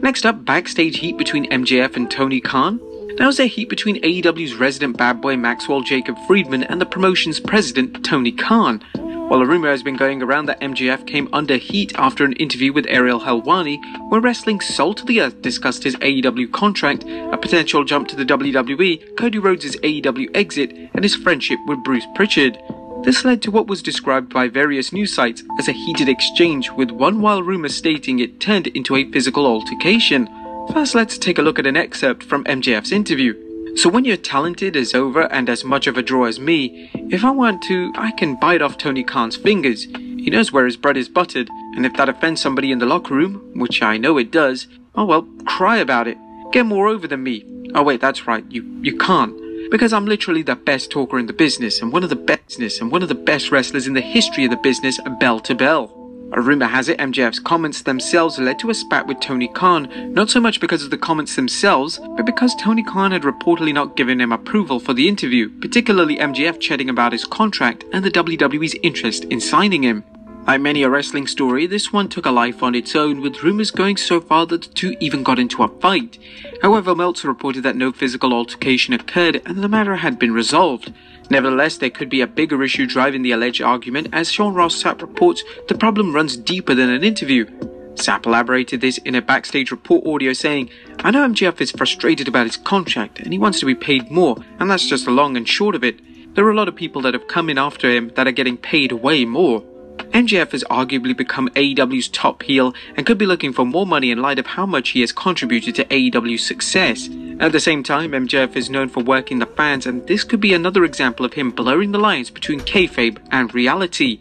Next 0.00 0.24
up, 0.24 0.46
backstage 0.46 0.98
heat 0.98 1.18
between 1.18 1.50
MJF 1.50 1.96
and 1.96 2.10
Tony 2.10 2.40
Khan. 2.40 2.80
Now 3.18 3.28
is 3.28 3.36
there 3.36 3.46
heat 3.46 3.68
between 3.68 4.00
AEW's 4.02 4.54
resident 4.54 4.96
bad 4.96 5.20
boy 5.20 5.36
Maxwell 5.36 5.82
Jacob 5.82 6.16
Friedman 6.26 6.64
and 6.64 6.80
the 6.80 6.86
promotion's 6.86 7.40
president 7.40 8.04
Tony 8.06 8.32
Khan. 8.32 8.82
While 9.28 9.40
a 9.40 9.46
rumor 9.46 9.70
has 9.70 9.82
been 9.82 9.96
going 9.96 10.22
around 10.22 10.46
that 10.46 10.60
MJF 10.60 11.06
came 11.06 11.30
under 11.32 11.56
heat 11.56 11.92
after 11.96 12.24
an 12.24 12.34
interview 12.34 12.74
with 12.74 12.86
Ariel 12.88 13.20
Helwani, 13.20 13.80
where 14.10 14.20
Wrestling 14.20 14.60
Salt 14.60 15.00
of 15.00 15.06
the 15.06 15.22
Earth 15.22 15.40
discussed 15.40 15.82
his 15.82 15.96
AEW 15.96 16.52
contract, 16.52 17.04
a 17.04 17.38
potential 17.38 17.84
jump 17.84 18.06
to 18.08 18.16
the 18.16 18.24
WWE, 18.26 19.16
Cody 19.16 19.38
Rhodes' 19.38 19.76
AEW 19.76 20.28
exit, 20.36 20.72
and 20.94 21.02
his 21.02 21.16
friendship 21.16 21.58
with 21.66 21.82
Bruce 21.82 22.06
Prichard. 22.14 22.58
This 23.02 23.24
led 23.24 23.40
to 23.42 23.50
what 23.50 23.66
was 23.66 23.82
described 23.82 24.32
by 24.32 24.48
various 24.48 24.92
news 24.92 25.14
sites 25.14 25.42
as 25.58 25.68
a 25.68 25.72
heated 25.72 26.08
exchange, 26.08 26.70
with 26.70 26.90
one 26.90 27.20
wild 27.20 27.46
rumor 27.46 27.70
stating 27.70 28.18
it 28.18 28.40
turned 28.40 28.66
into 28.68 28.94
a 28.94 29.10
physical 29.10 29.46
altercation. 29.46 30.28
First, 30.72 30.94
let's 30.94 31.18
take 31.18 31.38
a 31.38 31.42
look 31.42 31.58
at 31.58 31.66
an 31.66 31.76
excerpt 31.76 32.22
from 32.22 32.44
MJF's 32.44 32.92
interview. 32.92 33.43
So 33.76 33.90
when 33.90 34.04
you're 34.04 34.16
talented 34.16 34.76
as 34.76 34.94
over 34.94 35.22
and 35.32 35.50
as 35.50 35.64
much 35.64 35.86
of 35.86 35.98
a 35.98 36.02
draw 36.02 36.24
as 36.24 36.38
me, 36.38 36.90
if 37.10 37.24
I 37.24 37.30
want 37.30 37.62
to, 37.64 37.92
I 37.96 38.12
can 38.12 38.36
bite 38.36 38.62
off 38.62 38.78
Tony 38.78 39.02
Khan's 39.02 39.36
fingers. 39.36 39.84
He 39.84 40.30
knows 40.30 40.52
where 40.52 40.64
his 40.64 40.76
bread 40.76 40.96
is 40.96 41.08
buttered, 41.08 41.48
and 41.74 41.84
if 41.84 41.92
that 41.94 42.08
offends 42.08 42.40
somebody 42.40 42.70
in 42.70 42.78
the 42.78 42.86
locker 42.86 43.14
room, 43.14 43.52
which 43.54 43.82
I 43.82 43.96
know 43.98 44.16
it 44.16 44.30
does, 44.30 44.68
oh 44.94 45.04
well, 45.04 45.22
cry 45.44 45.78
about 45.78 46.06
it. 46.06 46.16
Get 46.52 46.66
more 46.66 46.86
over 46.86 47.08
than 47.08 47.24
me. 47.24 47.44
Oh 47.74 47.82
wait, 47.82 48.00
that's 48.00 48.26
right, 48.28 48.44
you, 48.48 48.62
you 48.80 48.96
can't. 48.96 49.34
Because 49.70 49.92
I'm 49.92 50.06
literally 50.06 50.42
the 50.42 50.56
best 50.56 50.90
talker 50.90 51.18
in 51.18 51.26
the 51.26 51.32
business, 51.32 51.82
and 51.82 51.92
one 51.92 52.04
of 52.04 52.10
the 52.10 52.16
best, 52.16 52.58
and 52.80 52.92
one 52.92 53.02
of 53.02 53.08
the 53.08 53.14
best 53.14 53.50
wrestlers 53.50 53.88
in 53.88 53.94
the 53.94 54.00
history 54.00 54.44
of 54.44 54.50
the 54.50 54.56
business, 54.56 55.00
bell 55.18 55.40
to 55.40 55.54
bell. 55.54 56.03
A 56.36 56.40
rumor 56.40 56.66
has 56.66 56.88
it 56.88 56.98
MJF's 56.98 57.38
comments 57.38 57.82
themselves 57.82 58.40
led 58.40 58.58
to 58.58 58.68
a 58.68 58.74
spat 58.74 59.06
with 59.06 59.20
Tony 59.20 59.46
Khan, 59.46 59.88
not 60.12 60.30
so 60.30 60.40
much 60.40 60.58
because 60.58 60.82
of 60.82 60.90
the 60.90 60.98
comments 60.98 61.36
themselves, 61.36 62.00
but 62.16 62.26
because 62.26 62.56
Tony 62.56 62.82
Khan 62.82 63.12
had 63.12 63.22
reportedly 63.22 63.72
not 63.72 63.94
given 63.94 64.20
him 64.20 64.32
approval 64.32 64.80
for 64.80 64.94
the 64.94 65.06
interview, 65.06 65.48
particularly 65.60 66.16
MJF 66.16 66.58
chatting 66.58 66.90
about 66.90 67.12
his 67.12 67.24
contract 67.24 67.84
and 67.92 68.04
the 68.04 68.10
WWE's 68.10 68.74
interest 68.82 69.22
in 69.26 69.40
signing 69.40 69.84
him. 69.84 70.02
Like 70.44 70.60
many 70.60 70.82
a 70.82 70.90
wrestling 70.90 71.28
story, 71.28 71.68
this 71.68 71.92
one 71.92 72.08
took 72.08 72.26
a 72.26 72.32
life 72.32 72.64
on 72.64 72.74
its 72.74 72.96
own, 72.96 73.20
with 73.20 73.44
rumors 73.44 73.70
going 73.70 73.96
so 73.96 74.20
far 74.20 74.44
that 74.46 74.62
the 74.62 74.68
two 74.74 74.96
even 74.98 75.22
got 75.22 75.38
into 75.38 75.62
a 75.62 75.68
fight. 75.80 76.18
However, 76.62 76.96
Meltzer 76.96 77.28
reported 77.28 77.62
that 77.62 77.76
no 77.76 77.92
physical 77.92 78.32
altercation 78.32 78.92
occurred 78.92 79.40
and 79.46 79.58
the 79.58 79.68
matter 79.68 79.94
had 79.94 80.18
been 80.18 80.34
resolved. 80.34 80.92
Nevertheless, 81.30 81.78
there 81.78 81.90
could 81.90 82.10
be 82.10 82.20
a 82.20 82.26
bigger 82.26 82.62
issue 82.62 82.86
driving 82.86 83.22
the 83.22 83.32
alleged 83.32 83.62
argument, 83.62 84.08
as 84.12 84.30
Sean 84.30 84.54
Ross 84.54 84.82
Sapp 84.82 85.00
reports 85.00 85.42
the 85.68 85.76
problem 85.76 86.14
runs 86.14 86.36
deeper 86.36 86.74
than 86.74 86.90
an 86.90 87.04
interview. 87.04 87.46
Sapp 87.94 88.26
elaborated 88.26 88.80
this 88.80 88.98
in 88.98 89.14
a 89.14 89.22
backstage 89.22 89.70
report 89.70 90.06
audio 90.06 90.32
saying, 90.32 90.68
I 90.98 91.10
know 91.10 91.26
MJF 91.28 91.60
is 91.60 91.70
frustrated 91.70 92.28
about 92.28 92.46
his 92.46 92.56
contract 92.56 93.20
and 93.20 93.32
he 93.32 93.38
wants 93.38 93.60
to 93.60 93.66
be 93.66 93.74
paid 93.74 94.10
more, 94.10 94.36
and 94.58 94.70
that's 94.70 94.86
just 94.86 95.04
the 95.04 95.10
long 95.10 95.36
and 95.36 95.48
short 95.48 95.74
of 95.74 95.84
it. 95.84 96.00
There 96.34 96.44
are 96.44 96.50
a 96.50 96.56
lot 96.56 96.68
of 96.68 96.74
people 96.74 97.02
that 97.02 97.14
have 97.14 97.28
come 97.28 97.48
in 97.48 97.58
after 97.58 97.88
him 97.88 98.10
that 98.16 98.26
are 98.26 98.32
getting 98.32 98.56
paid 98.56 98.92
way 98.92 99.24
more. 99.24 99.62
MJF 100.10 100.50
has 100.50 100.64
arguably 100.64 101.16
become 101.16 101.48
AEW's 101.50 102.08
top 102.08 102.42
heel 102.42 102.74
and 102.96 103.06
could 103.06 103.18
be 103.18 103.26
looking 103.26 103.52
for 103.52 103.64
more 103.64 103.86
money 103.86 104.10
in 104.10 104.20
light 104.20 104.40
of 104.40 104.46
how 104.46 104.66
much 104.66 104.90
he 104.90 105.00
has 105.00 105.12
contributed 105.12 105.76
to 105.76 105.84
AEW's 105.84 106.44
success. 106.44 107.08
At 107.40 107.52
the 107.52 107.60
same 107.60 107.82
time, 107.82 108.12
MJF 108.12 108.54
is 108.54 108.70
known 108.70 108.88
for 108.88 109.02
working 109.02 109.38
the 109.40 109.46
fans, 109.46 109.86
and 109.86 110.06
this 110.06 110.22
could 110.22 110.40
be 110.40 110.54
another 110.54 110.84
example 110.84 111.26
of 111.26 111.32
him 111.32 111.50
blurring 111.50 111.92
the 111.92 111.98
lines 111.98 112.30
between 112.30 112.60
kayfabe 112.60 113.18
and 113.32 113.52
reality. 113.52 114.20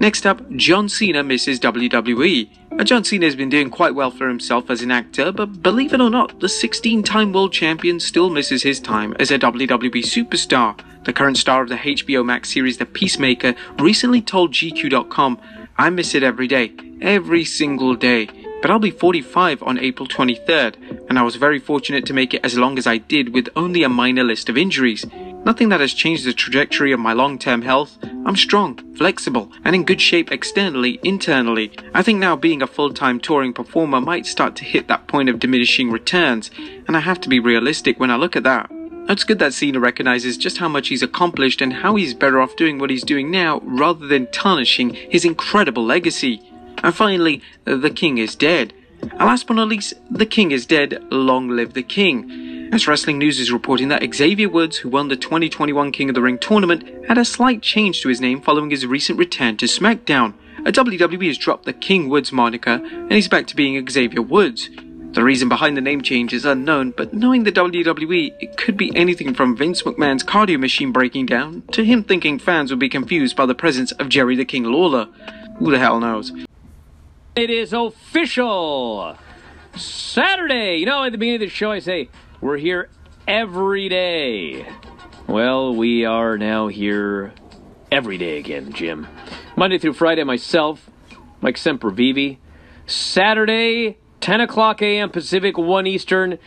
Next 0.00 0.26
up, 0.26 0.40
John 0.56 0.88
Cena 0.88 1.22
misses 1.22 1.60
WWE. 1.60 2.48
John 2.84 3.04
Cena 3.04 3.26
has 3.26 3.36
been 3.36 3.50
doing 3.50 3.70
quite 3.70 3.94
well 3.94 4.10
for 4.10 4.28
himself 4.28 4.70
as 4.70 4.82
an 4.82 4.90
actor, 4.90 5.30
but 5.30 5.62
believe 5.62 5.92
it 5.92 6.00
or 6.00 6.10
not, 6.10 6.40
the 6.40 6.48
16 6.48 7.02
time 7.02 7.32
world 7.32 7.52
champion 7.52 8.00
still 8.00 8.30
misses 8.30 8.62
his 8.62 8.80
time 8.80 9.14
as 9.20 9.30
a 9.30 9.38
WWE 9.38 10.02
superstar. 10.02 10.78
The 11.04 11.12
current 11.12 11.36
star 11.36 11.62
of 11.62 11.68
the 11.68 11.76
HBO 11.76 12.24
Max 12.24 12.50
series 12.52 12.78
The 12.78 12.86
Peacemaker 12.86 13.54
recently 13.78 14.22
told 14.22 14.52
GQ.com, 14.52 15.38
I 15.76 15.90
miss 15.90 16.14
it 16.14 16.22
every 16.22 16.48
day, 16.48 16.72
every 17.00 17.44
single 17.44 17.94
day. 17.94 18.28
But 18.62 18.70
I'll 18.70 18.78
be 18.78 18.90
45 18.90 19.62
on 19.62 19.78
April 19.78 20.08
23rd, 20.08 21.08
and 21.08 21.18
I 21.18 21.22
was 21.22 21.36
very 21.36 21.58
fortunate 21.58 22.06
to 22.06 22.14
make 22.14 22.32
it 22.32 22.44
as 22.44 22.56
long 22.56 22.78
as 22.78 22.86
I 22.86 22.96
did 22.96 23.34
with 23.34 23.48
only 23.56 23.82
a 23.82 23.88
minor 23.88 24.24
list 24.24 24.48
of 24.48 24.56
injuries. 24.56 25.04
Nothing 25.44 25.68
that 25.68 25.80
has 25.80 25.92
changed 25.92 26.24
the 26.24 26.32
trajectory 26.32 26.92
of 26.92 27.00
my 27.00 27.12
long 27.12 27.38
term 27.38 27.62
health. 27.62 27.98
I'm 28.24 28.36
strong, 28.36 28.78
flexible, 28.94 29.52
and 29.64 29.74
in 29.74 29.84
good 29.84 30.00
shape 30.00 30.32
externally, 30.32 30.98
internally. 31.02 31.72
I 31.92 32.02
think 32.02 32.18
now 32.18 32.36
being 32.36 32.62
a 32.62 32.66
full 32.66 32.94
time 32.94 33.20
touring 33.20 33.52
performer 33.52 34.00
might 34.00 34.24
start 34.24 34.56
to 34.56 34.64
hit 34.64 34.88
that 34.88 35.06
point 35.06 35.28
of 35.28 35.38
diminishing 35.38 35.90
returns, 35.90 36.50
and 36.88 36.96
I 36.96 37.00
have 37.00 37.20
to 37.20 37.28
be 37.28 37.40
realistic 37.40 38.00
when 38.00 38.10
I 38.10 38.16
look 38.16 38.36
at 38.36 38.44
that. 38.44 38.70
It's 39.06 39.24
good 39.24 39.38
that 39.40 39.52
Cena 39.52 39.80
recognizes 39.80 40.38
just 40.38 40.56
how 40.56 40.68
much 40.68 40.88
he's 40.88 41.02
accomplished 41.02 41.60
and 41.60 41.74
how 41.74 41.94
he's 41.96 42.14
better 42.14 42.40
off 42.40 42.56
doing 42.56 42.78
what 42.78 42.88
he's 42.88 43.04
doing 43.04 43.30
now 43.30 43.60
rather 43.62 44.06
than 44.06 44.30
tarnishing 44.30 44.94
his 44.94 45.26
incredible 45.26 45.84
legacy. 45.84 46.40
And 46.84 46.94
finally, 46.94 47.40
the 47.64 47.88
king 47.88 48.18
is 48.18 48.36
dead. 48.36 48.74
And 49.00 49.18
last 49.18 49.46
but 49.46 49.54
not 49.54 49.68
least, 49.68 49.94
the 50.10 50.26
king 50.26 50.50
is 50.52 50.66
dead. 50.66 51.02
Long 51.10 51.48
live 51.48 51.72
the 51.72 51.82
king. 51.82 52.68
As 52.74 52.86
Wrestling 52.86 53.16
News 53.16 53.40
is 53.40 53.50
reporting 53.50 53.88
that 53.88 54.14
Xavier 54.14 54.50
Woods, 54.50 54.76
who 54.76 54.90
won 54.90 55.08
the 55.08 55.16
2021 55.16 55.92
King 55.92 56.10
of 56.10 56.14
the 56.14 56.20
Ring 56.20 56.36
tournament, 56.36 57.06
had 57.08 57.16
a 57.16 57.24
slight 57.24 57.62
change 57.62 58.02
to 58.02 58.10
his 58.10 58.20
name 58.20 58.42
following 58.42 58.68
his 58.68 58.86
recent 58.86 59.18
return 59.18 59.56
to 59.56 59.64
SmackDown. 59.64 60.34
A 60.66 60.72
WWE 60.72 61.26
has 61.26 61.38
dropped 61.38 61.64
the 61.64 61.72
King 61.72 62.10
Woods 62.10 62.32
moniker 62.32 62.82
and 62.84 63.12
he's 63.12 63.28
back 63.28 63.46
to 63.46 63.56
being 63.56 63.88
Xavier 63.88 64.20
Woods. 64.20 64.68
The 65.12 65.24
reason 65.24 65.48
behind 65.48 65.78
the 65.78 65.80
name 65.80 66.02
change 66.02 66.34
is 66.34 66.44
unknown, 66.44 66.90
but 66.90 67.14
knowing 67.14 67.44
the 67.44 67.52
WWE, 67.52 68.34
it 68.40 68.58
could 68.58 68.76
be 68.76 68.94
anything 68.94 69.32
from 69.32 69.56
Vince 69.56 69.84
McMahon's 69.84 70.24
cardio 70.24 70.60
machine 70.60 70.92
breaking 70.92 71.26
down 71.26 71.62
to 71.72 71.82
him 71.82 72.04
thinking 72.04 72.38
fans 72.38 72.70
would 72.70 72.80
be 72.80 72.90
confused 72.90 73.36
by 73.36 73.46
the 73.46 73.54
presence 73.54 73.92
of 73.92 74.10
Jerry 74.10 74.36
the 74.36 74.44
King 74.44 74.64
Lawler. 74.64 75.08
Who 75.58 75.70
the 75.70 75.78
hell 75.78 75.98
knows? 75.98 76.30
It 77.36 77.50
is 77.50 77.72
official. 77.72 79.18
Saturday. 79.74 80.76
You 80.76 80.86
know, 80.86 81.02
at 81.02 81.10
the 81.10 81.18
beginning 81.18 81.42
of 81.42 81.48
the 81.48 81.48
show, 81.48 81.72
I 81.72 81.80
say, 81.80 82.08
we're 82.40 82.58
here 82.58 82.88
every 83.26 83.88
day. 83.88 84.64
Well, 85.26 85.74
we 85.74 86.04
are 86.04 86.38
now 86.38 86.68
here 86.68 87.32
every 87.90 88.18
day 88.18 88.38
again, 88.38 88.72
Jim. 88.72 89.08
Monday 89.56 89.78
through 89.78 89.94
Friday, 89.94 90.22
myself, 90.22 90.88
Mike 91.40 91.56
Sempervive. 91.56 92.38
Saturday, 92.86 93.98
10 94.20 94.40
o'clock 94.40 94.80
a.m. 94.80 95.10
Pacific, 95.10 95.58
1 95.58 95.88
Eastern. 95.88 96.38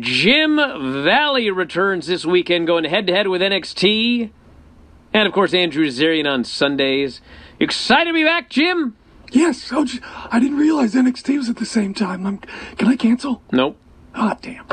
Jim 0.00 0.56
Valley 0.56 1.48
returns 1.48 2.08
this 2.08 2.26
weekend, 2.26 2.66
going 2.66 2.82
head 2.82 3.06
to 3.06 3.12
head 3.12 3.28
with 3.28 3.40
NXT. 3.40 4.30
And 5.12 5.28
of 5.28 5.32
course, 5.32 5.54
Andrew 5.54 5.86
Zarian 5.86 6.28
on 6.28 6.42
Sundays. 6.42 7.20
Excited 7.60 8.10
to 8.10 8.12
be 8.12 8.24
back, 8.24 8.50
Jim? 8.50 8.96
Yes. 9.34 9.70
Oh, 9.72 9.84
I 10.30 10.38
didn't 10.38 10.58
realize 10.58 10.94
NXT 10.94 11.36
was 11.36 11.48
at 11.50 11.56
the 11.56 11.66
same 11.66 11.92
time. 11.92 12.24
I'm, 12.24 12.38
can 12.78 12.86
I 12.86 12.94
cancel? 12.94 13.42
Nope. 13.50 13.76
Ah, 14.14 14.38
damn. 14.40 14.64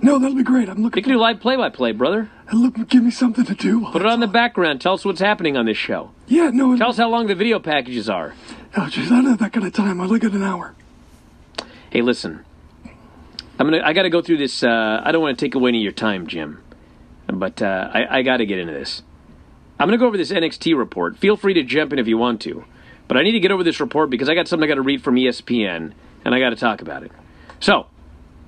No, 0.00 0.18
that'll 0.18 0.36
be 0.36 0.42
great. 0.42 0.68
I'm 0.70 0.82
looking. 0.82 1.00
You 1.00 1.04
can 1.04 1.12
do 1.12 1.18
live 1.18 1.40
play 1.40 1.56
by 1.56 1.68
play, 1.68 1.92
brother. 1.92 2.30
And 2.48 2.60
look, 2.62 2.88
give 2.88 3.02
me 3.02 3.10
something 3.10 3.44
to 3.44 3.54
do. 3.54 3.86
Put 3.92 4.00
it 4.00 4.06
on 4.08 4.20
the 4.20 4.26
background. 4.26 4.80
Tell 4.80 4.94
us 4.94 5.04
what's 5.04 5.20
happening 5.20 5.56
on 5.56 5.66
this 5.66 5.76
show. 5.76 6.12
Yeah, 6.28 6.50
no. 6.50 6.76
Tell 6.76 6.90
us 6.90 6.96
how 6.96 7.10
long 7.10 7.26
the 7.26 7.34
video 7.34 7.58
packages 7.58 8.08
are. 8.08 8.34
Oh, 8.76 8.82
jeez, 8.82 9.06
I 9.06 9.16
don't 9.16 9.26
have 9.26 9.38
that 9.40 9.52
kind 9.52 9.66
of 9.66 9.72
time. 9.74 10.00
I 10.00 10.06
look 10.06 10.24
at 10.24 10.32
an 10.32 10.42
hour. 10.42 10.74
Hey, 11.90 12.00
listen. 12.00 12.44
I'm 13.58 13.66
gonna. 13.66 13.82
I 13.84 13.92
got 13.92 14.04
to 14.04 14.10
go 14.10 14.22
through 14.22 14.38
this. 14.38 14.62
Uh, 14.62 15.02
I 15.04 15.12
don't 15.12 15.20
want 15.20 15.38
to 15.38 15.44
take 15.44 15.54
away 15.54 15.68
any 15.70 15.78
of 15.78 15.82
your 15.82 15.92
time, 15.92 16.26
Jim, 16.26 16.62
but 17.26 17.60
uh, 17.60 17.90
I, 17.92 18.18
I 18.18 18.22
got 18.22 18.38
to 18.38 18.46
get 18.46 18.58
into 18.58 18.72
this. 18.72 19.02
I'm 19.80 19.88
gonna 19.88 19.98
go 19.98 20.06
over 20.06 20.16
this 20.16 20.32
NXT 20.32 20.76
report. 20.76 21.18
Feel 21.18 21.36
free 21.36 21.54
to 21.54 21.62
jump 21.62 21.92
in 21.92 21.98
if 21.98 22.08
you 22.08 22.18
want 22.18 22.40
to, 22.42 22.64
but 23.08 23.16
I 23.16 23.22
need 23.22 23.32
to 23.32 23.40
get 23.40 23.50
over 23.50 23.64
this 23.64 23.80
report 23.80 24.10
because 24.10 24.28
I 24.28 24.34
got 24.34 24.46
something 24.46 24.64
I 24.64 24.68
got 24.68 24.76
to 24.76 24.82
read 24.82 25.02
from 25.02 25.16
ESPN 25.16 25.92
and 26.24 26.34
I 26.34 26.38
got 26.38 26.50
to 26.50 26.56
talk 26.56 26.82
about 26.82 27.02
it. 27.02 27.10
So, 27.58 27.86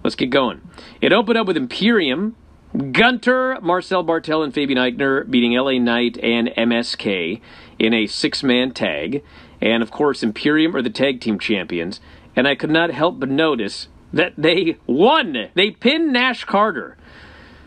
let's 0.05 0.15
get 0.15 0.31
going. 0.31 0.61
It 1.01 1.13
opened 1.13 1.39
up 1.39 1.47
with 1.47 1.57
Imperium, 1.57 2.37
Gunther, 2.77 3.59
Marcel 3.63 4.05
Barthel, 4.05 4.45
and 4.45 4.55
Fabian 4.55 4.79
Aichner 4.79 5.29
beating 5.29 5.55
LA 5.55 5.79
Knight 5.79 6.19
and 6.23 6.49
MSK 6.49 7.41
in 7.79 7.95
a 7.95 8.07
six-man 8.07 8.73
tag, 8.73 9.25
and 9.61 9.83
of 9.83 9.91
course 9.91 10.23
Imperium 10.23 10.77
are 10.77 10.83
the 10.83 10.91
tag 10.91 11.21
team 11.21 11.39
champions. 11.39 12.01
And 12.37 12.47
I 12.47 12.55
could 12.55 12.71
not 12.71 12.91
help 12.91 13.19
but 13.19 13.29
notice 13.29 13.89
that 14.13 14.35
they 14.37 14.77
won. 14.87 15.51
They 15.55 15.73
pinned 15.73 16.13
Nash 16.13 16.45
Carter. 16.45 16.97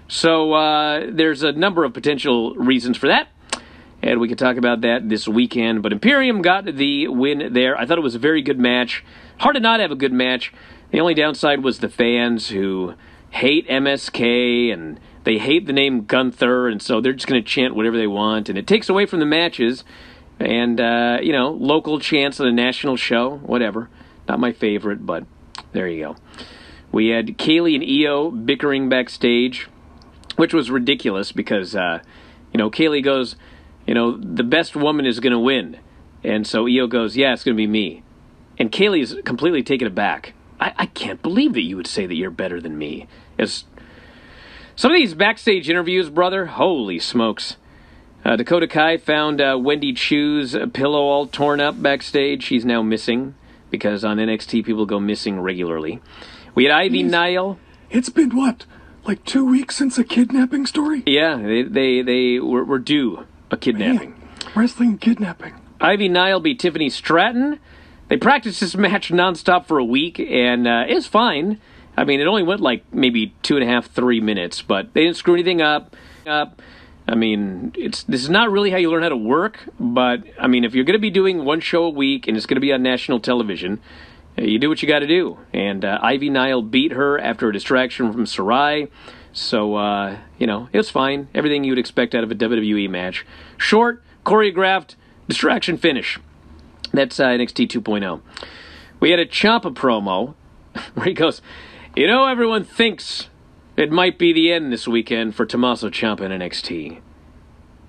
So 0.07 0.53
uh, 0.53 1.07
there's 1.11 1.43
a 1.43 1.51
number 1.51 1.83
of 1.83 1.93
potential 1.93 2.53
reasons 2.55 2.97
for 2.97 3.07
that. 3.07 3.27
And 4.03 4.19
we 4.19 4.27
can 4.27 4.37
talk 4.37 4.57
about 4.57 4.81
that 4.81 5.07
this 5.07 5.27
weekend. 5.27 5.81
But 5.81 5.93
Imperium 5.93 6.41
got 6.41 6.65
the 6.65 7.07
win 7.07 7.53
there. 7.53 7.77
I 7.77 7.85
thought 7.85 7.97
it 7.97 8.01
was 8.01 8.15
a 8.15 8.19
very 8.19 8.41
good 8.41 8.59
match. 8.59 9.03
Hard 9.39 9.55
to 9.55 9.61
not 9.61 9.79
have 9.79 9.91
a 9.91 9.95
good 9.95 10.13
match. 10.13 10.53
The 10.91 10.99
only 10.99 11.13
downside 11.13 11.63
was 11.63 11.79
the 11.79 11.89
fans 11.89 12.49
who 12.49 12.95
hate 13.31 13.67
MSK 13.67 14.71
and 14.71 14.99
they 15.23 15.37
hate 15.37 15.65
the 15.65 15.73
name 15.73 16.03
Gunther, 16.03 16.67
and 16.67 16.81
so 16.81 16.99
they're 16.99 17.13
just 17.13 17.27
going 17.27 17.41
to 17.41 17.49
chant 17.49 17.75
whatever 17.75 17.97
they 17.97 18.07
want. 18.07 18.49
And 18.49 18.57
it 18.57 18.67
takes 18.67 18.89
away 18.89 19.05
from 19.05 19.21
the 19.21 19.25
matches. 19.25 19.85
And, 20.37 20.81
uh, 20.81 21.19
you 21.21 21.31
know, 21.31 21.49
local 21.51 21.97
chants 21.99 22.41
on 22.41 22.47
a 22.47 22.51
national 22.51 22.97
show, 22.97 23.37
whatever. 23.37 23.89
Not 24.27 24.39
my 24.39 24.51
favorite, 24.51 25.05
but 25.05 25.25
there 25.71 25.87
you 25.87 26.03
go. 26.03 26.15
We 26.91 27.07
had 27.07 27.37
Kaylee 27.37 27.75
and 27.75 28.05
Io 28.05 28.29
bickering 28.29 28.89
backstage 28.89 29.69
which 30.35 30.53
was 30.53 30.71
ridiculous 30.71 31.31
because 31.31 31.75
uh, 31.75 31.99
you 32.51 32.57
know 32.57 32.69
Kaylee 32.69 33.03
goes, 33.03 33.35
you 33.85 33.93
know, 33.93 34.17
the 34.17 34.43
best 34.43 34.75
woman 34.75 35.05
is 35.05 35.19
going 35.19 35.33
to 35.33 35.39
win, 35.39 35.79
and 36.23 36.47
so 36.47 36.67
Io 36.67 36.87
goes, 36.87 37.17
yeah, 37.17 37.33
it's 37.33 37.43
going 37.43 37.55
to 37.55 37.61
be 37.61 37.67
me, 37.67 38.03
and 38.57 38.71
Kaylee 38.71 39.01
is 39.01 39.17
completely 39.25 39.63
taken 39.63 39.87
aback. 39.87 40.33
I, 40.59 40.73
I 40.77 40.85
can't 40.85 41.21
believe 41.21 41.53
that 41.53 41.63
you 41.63 41.75
would 41.75 41.87
say 41.87 42.05
that 42.05 42.15
you're 42.15 42.31
better 42.31 42.61
than 42.61 42.77
me. 42.77 43.07
It's 43.37 43.65
some 44.75 44.91
of 44.91 44.95
these 44.95 45.13
backstage 45.13 45.69
interviews, 45.69 46.09
brother. 46.09 46.45
Holy 46.45 46.99
smokes! 46.99 47.57
Uh, 48.23 48.37
Dakota 48.37 48.67
Kai 48.67 48.97
found 48.97 49.41
uh, 49.41 49.59
Wendy 49.61 49.93
Choo's 49.93 50.55
pillow 50.71 51.01
all 51.01 51.27
torn 51.27 51.59
up 51.59 51.81
backstage. 51.81 52.43
She's 52.43 52.63
now 52.63 52.81
missing 52.81 53.35
because 53.69 54.05
on 54.05 54.17
NXT 54.17 54.65
people 54.65 54.85
go 54.85 54.99
missing 54.99 55.41
regularly. 55.41 55.99
We 56.55 56.63
had 56.63 56.73
Ivy 56.73 57.03
Nile. 57.03 57.59
It's 57.89 58.09
been 58.09 58.35
what, 58.35 58.65
like 59.05 59.25
two 59.25 59.45
weeks 59.45 59.75
since 59.75 59.97
a 59.97 60.03
kidnapping 60.05 60.65
story? 60.67 61.03
Yeah, 61.05 61.35
they 61.37 61.63
they, 61.63 62.01
they 62.01 62.39
were, 62.39 62.63
were 62.63 62.79
due 62.79 63.25
a 63.53 63.57
kidnapping. 63.57 64.11
Man, 64.11 64.29
wrestling 64.55 64.97
kidnapping. 64.97 65.53
Ivy 65.79 66.09
Nile 66.09 66.39
beat 66.39 66.59
Tiffany 66.59 66.89
Stratton. 66.89 67.59
They 68.09 68.17
practiced 68.17 68.59
this 68.59 68.75
match 68.75 69.09
nonstop 69.09 69.65
for 69.65 69.77
a 69.77 69.85
week, 69.85 70.19
and 70.19 70.67
uh, 70.67 70.85
it 70.87 70.95
was 70.95 71.07
fine. 71.07 71.59
I 71.95 72.03
mean, 72.03 72.19
it 72.19 72.27
only 72.27 72.43
went 72.43 72.61
like 72.61 72.91
maybe 72.93 73.33
two 73.43 73.55
and 73.55 73.63
a 73.63 73.67
half, 73.67 73.91
three 73.91 74.19
minutes, 74.19 74.61
but 74.61 74.93
they 74.93 75.03
didn't 75.03 75.17
screw 75.17 75.35
anything 75.35 75.61
up. 75.61 75.95
Up. 76.25 76.61
I 77.07 77.15
mean, 77.15 77.73
it's 77.75 78.03
this 78.03 78.23
is 78.23 78.29
not 78.29 78.49
really 78.49 78.71
how 78.71 78.77
you 78.77 78.89
learn 78.89 79.03
how 79.03 79.09
to 79.09 79.17
work, 79.17 79.59
but 79.79 80.23
I 80.39 80.47
mean, 80.47 80.63
if 80.63 80.73
you're 80.73 80.85
going 80.85 80.97
to 80.97 81.01
be 81.01 81.09
doing 81.09 81.43
one 81.43 81.59
show 81.59 81.83
a 81.83 81.89
week 81.89 82.27
and 82.27 82.37
it's 82.37 82.45
going 82.45 82.55
to 82.55 82.61
be 82.61 82.71
on 82.71 82.81
national 82.81 83.19
television, 83.19 83.81
you 84.37 84.57
do 84.57 84.69
what 84.69 84.81
you 84.81 84.87
got 84.87 84.99
to 84.99 85.07
do. 85.07 85.37
And 85.53 85.83
uh, 85.83 85.99
Ivy 86.01 86.29
Nile 86.29 86.61
beat 86.61 86.93
her 86.93 87.19
after 87.19 87.49
a 87.49 87.53
distraction 87.53 88.11
from 88.13 88.25
Sarray. 88.25 88.89
So, 89.33 89.75
uh, 89.75 90.19
you 90.37 90.45
know, 90.45 90.69
it 90.71 90.77
was 90.77 90.91
fine. 90.91 91.27
Everything 91.33 91.63
you'd 91.63 91.79
expect 91.79 92.13
out 92.13 92.23
of 92.23 92.31
a 92.31 92.35
WWE 92.35 92.89
match. 92.89 93.25
Short, 93.57 94.03
choreographed, 94.25 94.95
distraction 95.27 95.77
finish. 95.77 96.19
That's 96.93 97.19
uh, 97.19 97.27
NXT 97.27 97.67
2.0. 97.67 98.21
We 98.99 99.09
had 99.09 99.19
a 99.19 99.25
Ciampa 99.25 99.73
promo 99.73 100.35
where 100.93 101.07
he 101.07 101.13
goes, 101.13 101.41
You 101.95 102.05
know, 102.07 102.27
everyone 102.27 102.63
thinks 102.63 103.29
it 103.75 103.91
might 103.91 104.19
be 104.19 104.31
the 104.31 104.51
end 104.51 104.71
this 104.71 104.87
weekend 104.87 105.35
for 105.35 105.47
Tommaso 105.47 105.89
Ciampa 105.89 106.21
in 106.21 106.31
NXT. 106.31 107.01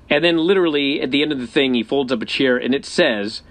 And 0.08 0.24
then, 0.24 0.38
literally, 0.38 1.00
at 1.00 1.10
the 1.10 1.22
end 1.22 1.32
of 1.32 1.38
the 1.38 1.46
thing, 1.46 1.74
he 1.74 1.82
folds 1.82 2.10
up 2.10 2.22
a 2.22 2.26
chair 2.26 2.56
and 2.56 2.74
it 2.74 2.86
says, 2.86 3.42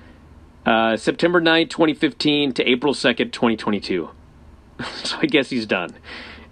uh, 0.65 0.97
September 0.97 1.39
9, 1.39 1.67
2015 1.67 2.53
to 2.53 2.69
April 2.69 2.93
2nd, 2.93 3.31
2022. 3.31 4.09
so 5.03 5.17
I 5.21 5.25
guess 5.27 5.49
he's 5.49 5.65
done 5.65 5.95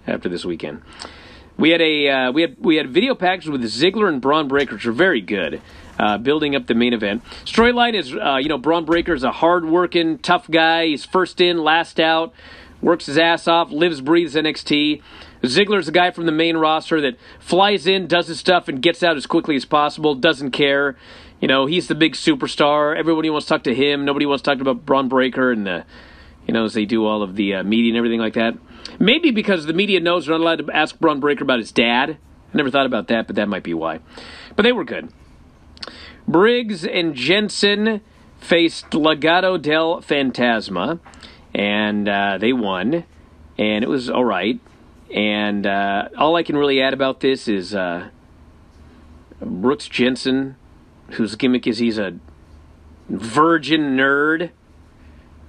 after 0.06 0.28
this 0.28 0.44
weekend. 0.44 0.82
We 1.62 1.70
had 1.70 1.80
a 1.80 2.08
uh, 2.08 2.32
we 2.32 2.42
had 2.42 2.56
we 2.58 2.74
had 2.74 2.90
video 2.90 3.14
packages 3.14 3.48
with 3.48 3.62
Ziggler 3.62 4.08
and 4.08 4.20
Bron 4.20 4.48
Breakker, 4.48 4.74
which 4.74 4.84
are 4.84 4.90
very 4.90 5.20
good, 5.20 5.62
uh, 5.96 6.18
building 6.18 6.56
up 6.56 6.66
the 6.66 6.74
main 6.74 6.92
event. 6.92 7.22
Storyline 7.44 7.94
is 7.94 8.12
uh, 8.12 8.38
you 8.42 8.48
know 8.48 8.58
Bron 8.58 8.84
Breakker 8.84 9.14
is 9.14 9.22
a 9.22 9.30
hard-working, 9.30 10.18
tough 10.18 10.50
guy. 10.50 10.86
He's 10.86 11.04
first 11.04 11.40
in, 11.40 11.58
last 11.58 12.00
out, 12.00 12.34
works 12.80 13.06
his 13.06 13.16
ass 13.16 13.46
off, 13.46 13.70
lives, 13.70 14.00
breathes 14.00 14.34
NXT. 14.34 15.02
Ziggler's 15.44 15.86
the 15.86 15.92
guy 15.92 16.10
from 16.10 16.26
the 16.26 16.32
main 16.32 16.56
roster 16.56 17.00
that 17.00 17.16
flies 17.38 17.86
in, 17.86 18.08
does 18.08 18.26
his 18.26 18.40
stuff, 18.40 18.66
and 18.66 18.82
gets 18.82 19.04
out 19.04 19.16
as 19.16 19.26
quickly 19.26 19.54
as 19.54 19.64
possible. 19.64 20.16
Doesn't 20.16 20.50
care. 20.50 20.96
You 21.40 21.46
know, 21.46 21.66
he's 21.66 21.86
the 21.86 21.94
big 21.94 22.14
superstar. 22.14 22.98
Everybody 22.98 23.30
wants 23.30 23.46
to 23.46 23.54
talk 23.54 23.62
to 23.62 23.74
him. 23.74 24.04
Nobody 24.04 24.26
wants 24.26 24.42
to 24.42 24.50
talk 24.50 24.60
about 24.60 24.84
Bron 24.84 25.08
Breakker 25.08 25.52
and 25.52 25.64
the, 25.64 25.84
you 26.46 26.54
know, 26.54 26.64
as 26.64 26.74
they 26.74 26.84
do 26.84 27.06
all 27.06 27.22
of 27.22 27.36
the 27.36 27.54
uh, 27.54 27.62
media 27.62 27.90
and 27.90 27.96
everything 27.96 28.20
like 28.20 28.34
that. 28.34 28.54
Maybe 28.98 29.30
because 29.30 29.66
the 29.66 29.72
media 29.72 30.00
knows 30.00 30.26
they're 30.26 30.38
not 30.38 30.42
allowed 30.42 30.66
to 30.66 30.70
ask 30.72 30.98
Bron 30.98 31.20
Breakker 31.20 31.44
about 31.44 31.58
his 31.58 31.72
dad. 31.72 32.10
I 32.52 32.56
never 32.56 32.70
thought 32.70 32.86
about 32.86 33.08
that, 33.08 33.26
but 33.26 33.36
that 33.36 33.48
might 33.48 33.62
be 33.62 33.74
why. 33.74 34.00
But 34.56 34.62
they 34.62 34.72
were 34.72 34.84
good. 34.84 35.12
Briggs 36.28 36.84
and 36.84 37.14
Jensen 37.14 38.00
faced 38.38 38.90
Legado 38.90 39.60
del 39.60 40.02
Fantasma, 40.02 41.00
and 41.54 42.08
uh, 42.08 42.38
they 42.38 42.52
won, 42.52 43.04
and 43.58 43.84
it 43.84 43.88
was 43.88 44.10
all 44.10 44.24
right. 44.24 44.60
And 45.14 45.66
uh, 45.66 46.08
all 46.16 46.36
I 46.36 46.42
can 46.42 46.56
really 46.56 46.80
add 46.80 46.94
about 46.94 47.20
this 47.20 47.48
is 47.48 47.74
uh, 47.74 48.08
Brooks 49.40 49.88
Jensen, 49.88 50.56
whose 51.12 51.34
gimmick 51.36 51.66
is 51.66 51.78
he's 51.78 51.98
a 51.98 52.18
virgin 53.08 53.96
nerd. 53.96 54.50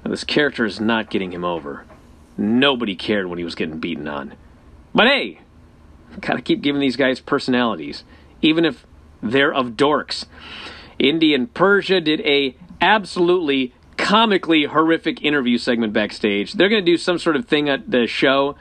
This 0.05 0.23
character 0.23 0.65
is 0.65 0.79
not 0.79 1.09
getting 1.09 1.31
him 1.31 1.43
over. 1.43 1.85
Nobody 2.37 2.95
cared 2.95 3.27
when 3.27 3.37
he 3.37 3.45
was 3.45 3.55
getting 3.55 3.79
beaten 3.79 4.07
on. 4.07 4.33
But 4.93 5.07
hey, 5.07 5.39
gotta 6.19 6.41
keep 6.41 6.61
giving 6.61 6.81
these 6.81 6.95
guys 6.95 7.19
personalities, 7.19 8.03
even 8.41 8.65
if 8.65 8.85
they're 9.21 9.53
of 9.53 9.71
dorks. 9.71 10.25
Indi 10.99 11.33
and 11.33 11.53
Persia 11.53 12.01
did 12.01 12.21
a 12.21 12.55
absolutely 12.81 13.73
comically 13.97 14.65
horrific 14.65 15.23
interview 15.23 15.57
segment 15.57 15.93
backstage. 15.93 16.53
They're 16.53 16.69
to 16.83 16.91
do 16.91 16.97
some 16.97 17.17
sort 17.17 17.35
of 17.35 17.47
thing 17.47 17.69
at 17.69 17.89
the 17.89 18.05
show. 18.07 18.55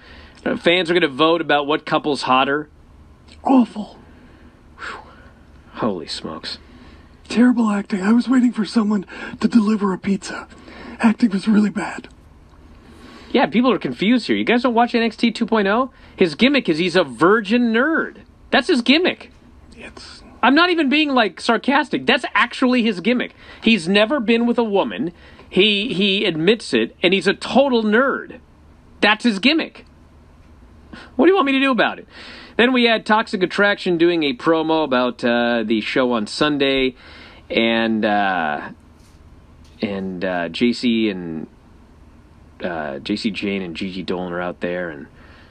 Uh, 0.44 0.57
Fans 0.57 0.90
are 0.90 0.94
to 1.00 1.09
vote 1.09 1.40
about 1.40 1.66
what 1.66 1.85
couple's 1.85 2.22
hotter. 2.22 2.68
Awful. 3.42 3.98
Holy 5.74 6.07
smokes. 6.07 6.59
Terrible 7.28 7.70
acting. 7.70 8.02
I 8.02 8.12
was 8.12 8.28
waiting 8.28 8.52
for 8.52 8.64
someone 8.64 9.07
to 9.40 9.48
deliver 9.48 9.92
a 9.92 9.98
pizza. 9.98 10.46
Acting 11.00 11.31
was 11.31 11.48
really 11.48 11.70
bad. 11.70 12.09
Yeah, 13.31 13.46
people 13.46 13.72
are 13.72 13.78
confused 13.78 14.26
here. 14.26 14.37
You 14.37 14.44
guys 14.44 14.62
don't 14.62 14.74
watch 14.74 14.92
NXT 14.92 15.35
2.0? 15.35 15.90
His 16.16 16.35
gimmick 16.35 16.68
is 16.68 16.78
he's 16.78 16.96
a 16.96 17.05
virgin 17.05 17.72
nerd. 17.72 18.18
That's 18.50 18.68
his 18.68 18.83
gimmick. 18.83 19.31
It's 19.74 20.22
I'm 20.42 20.55
not 20.55 20.70
even 20.70 20.88
being 20.88 21.11
like 21.11 21.40
sarcastic. 21.40 22.05
That's 22.05 22.24
actually 22.35 22.83
his 22.83 23.00
gimmick. 23.00 23.35
He's 23.62 23.88
never 23.88 24.20
been 24.20 24.46
with 24.46 24.59
a 24.59 24.64
woman. 24.64 25.12
He 25.48 25.94
he 25.94 26.24
admits 26.24 26.74
it, 26.74 26.96
and 27.02 27.14
he's 27.14 27.26
a 27.26 27.35
total 27.35 27.83
nerd. 27.83 28.40
That's 29.00 29.24
his 29.24 29.38
gimmick. 29.38 29.87
What 31.16 31.26
do 31.26 31.31
you 31.31 31.37
want 31.37 31.46
me 31.46 31.52
to 31.52 31.61
do 31.61 31.70
about 31.70 31.98
it? 31.98 32.07
Then 32.57 32.72
we 32.72 32.85
had 32.85 33.07
Toxic 33.07 33.42
Attraction 33.42 33.96
doing 33.96 34.24
a 34.24 34.35
promo 34.35 34.85
about 34.85 35.24
uh, 35.24 35.62
the 35.64 35.81
show 35.81 36.12
on 36.12 36.26
Sunday, 36.26 36.96
and 37.48 38.05
uh, 38.05 38.70
and 39.82 40.24
uh, 40.24 40.48
Jacy 40.48 41.10
and 41.10 41.46
uh, 42.62 42.98
Jacy 43.00 43.30
Jayne 43.30 43.62
and 43.62 43.76
Gigi 43.76 44.02
Dolan 44.02 44.32
are 44.32 44.40
out 44.40 44.60
there, 44.60 44.88
and 44.88 45.06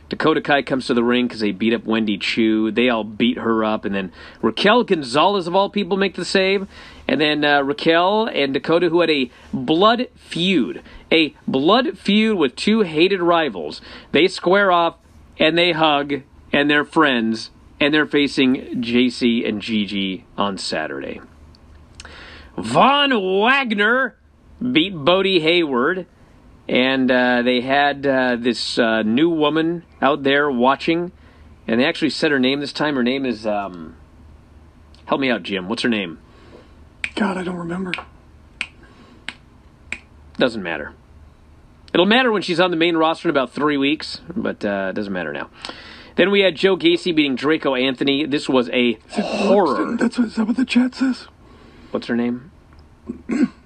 Dakota 0.09 0.41
Kai 0.41 0.61
comes 0.61 0.87
to 0.87 0.93
the 0.93 1.03
ring 1.03 1.27
because 1.27 1.41
they 1.41 1.51
beat 1.51 1.73
up 1.73 1.83
Wendy 1.83 2.17
Choo. 2.17 2.71
They 2.71 2.89
all 2.89 3.03
beat 3.03 3.37
her 3.37 3.63
up, 3.63 3.85
and 3.85 3.93
then 3.93 4.11
Raquel 4.41 4.83
Gonzalez 4.83 5.47
of 5.47 5.55
all 5.55 5.69
people 5.69 5.97
make 5.97 6.15
the 6.15 6.25
save, 6.25 6.67
and 7.07 7.19
then 7.19 7.43
uh, 7.43 7.61
Raquel 7.61 8.27
and 8.27 8.53
Dakota, 8.53 8.89
who 8.89 9.01
had 9.01 9.09
a 9.09 9.29
blood 9.53 10.07
feud, 10.15 10.81
a 11.11 11.35
blood 11.47 11.97
feud 11.97 12.37
with 12.37 12.55
two 12.55 12.81
hated 12.81 13.21
rivals, 13.21 13.81
they 14.11 14.27
square 14.27 14.71
off 14.71 14.95
and 15.37 15.57
they 15.57 15.71
hug, 15.71 16.21
and 16.53 16.69
they're 16.69 16.85
friends, 16.85 17.51
and 17.79 17.93
they're 17.93 18.05
facing 18.05 18.81
Jacy 18.81 19.45
and 19.45 19.61
Gigi 19.61 20.25
on 20.37 20.57
Saturday. 20.57 21.19
Von 22.57 23.11
Wagner 23.11 24.17
beat 24.61 24.93
Bodhi 24.95 25.39
Hayward, 25.39 26.05
and 26.67 27.11
uh, 27.11 27.41
they 27.41 27.61
had 27.61 28.05
uh, 28.05 28.35
this 28.37 28.77
uh, 28.77 29.01
new 29.03 29.29
woman 29.29 29.83
out 30.01 30.23
there 30.23 30.49
watching, 30.49 31.11
and 31.67 31.79
they 31.79 31.85
actually 31.85 32.11
said 32.11 32.31
her 32.31 32.39
name 32.39 32.59
this 32.59 32.73
time. 32.73 32.95
Her 32.95 33.03
name 33.03 33.25
is, 33.25 33.45
um, 33.45 33.95
help 35.05 35.19
me 35.19 35.29
out, 35.29 35.43
Jim. 35.43 35.67
What's 35.67 35.81
her 35.81 35.89
name? 35.89 36.19
God, 37.15 37.37
I 37.37 37.43
don't 37.43 37.57
remember. 37.57 37.91
Doesn't 40.37 40.63
matter. 40.63 40.93
It'll 41.93 42.05
matter 42.05 42.31
when 42.31 42.41
she's 42.41 42.59
on 42.59 42.71
the 42.71 42.77
main 42.77 42.95
roster 42.95 43.27
in 43.27 43.31
about 43.31 43.51
three 43.51 43.77
weeks, 43.77 44.21
but 44.35 44.63
uh, 44.63 44.87
it 44.89 44.93
doesn't 44.93 45.11
matter 45.11 45.33
now. 45.33 45.49
Then 46.15 46.31
we 46.31 46.41
had 46.41 46.55
Joe 46.55 46.77
Gacy 46.77 47.13
beating 47.15 47.35
Draco 47.35 47.75
Anthony. 47.75 48.25
This 48.25 48.47
was 48.47 48.69
a 48.69 48.93
horror. 49.11 49.97
That's 49.97 50.17
what, 50.17 50.27
is 50.27 50.35
that 50.35 50.45
what 50.45 50.55
the 50.55 50.65
chat 50.65 50.95
says? 50.95 51.27
What's 51.91 52.07
her 52.07 52.15
name? 52.15 52.51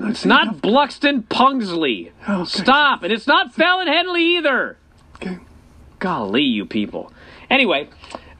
It's 0.00 0.24
Not 0.24 0.56
Bluxton 0.56 1.24
Pungsley. 1.24 2.12
Okay. 2.28 2.44
Stop. 2.44 3.02
And 3.02 3.12
it's 3.12 3.26
not 3.26 3.54
Fallon 3.54 3.88
Henley 3.88 4.36
either. 4.36 4.76
Okay. 5.16 5.38
Golly, 5.98 6.42
you 6.42 6.64
people. 6.64 7.12
Anyway, 7.50 7.88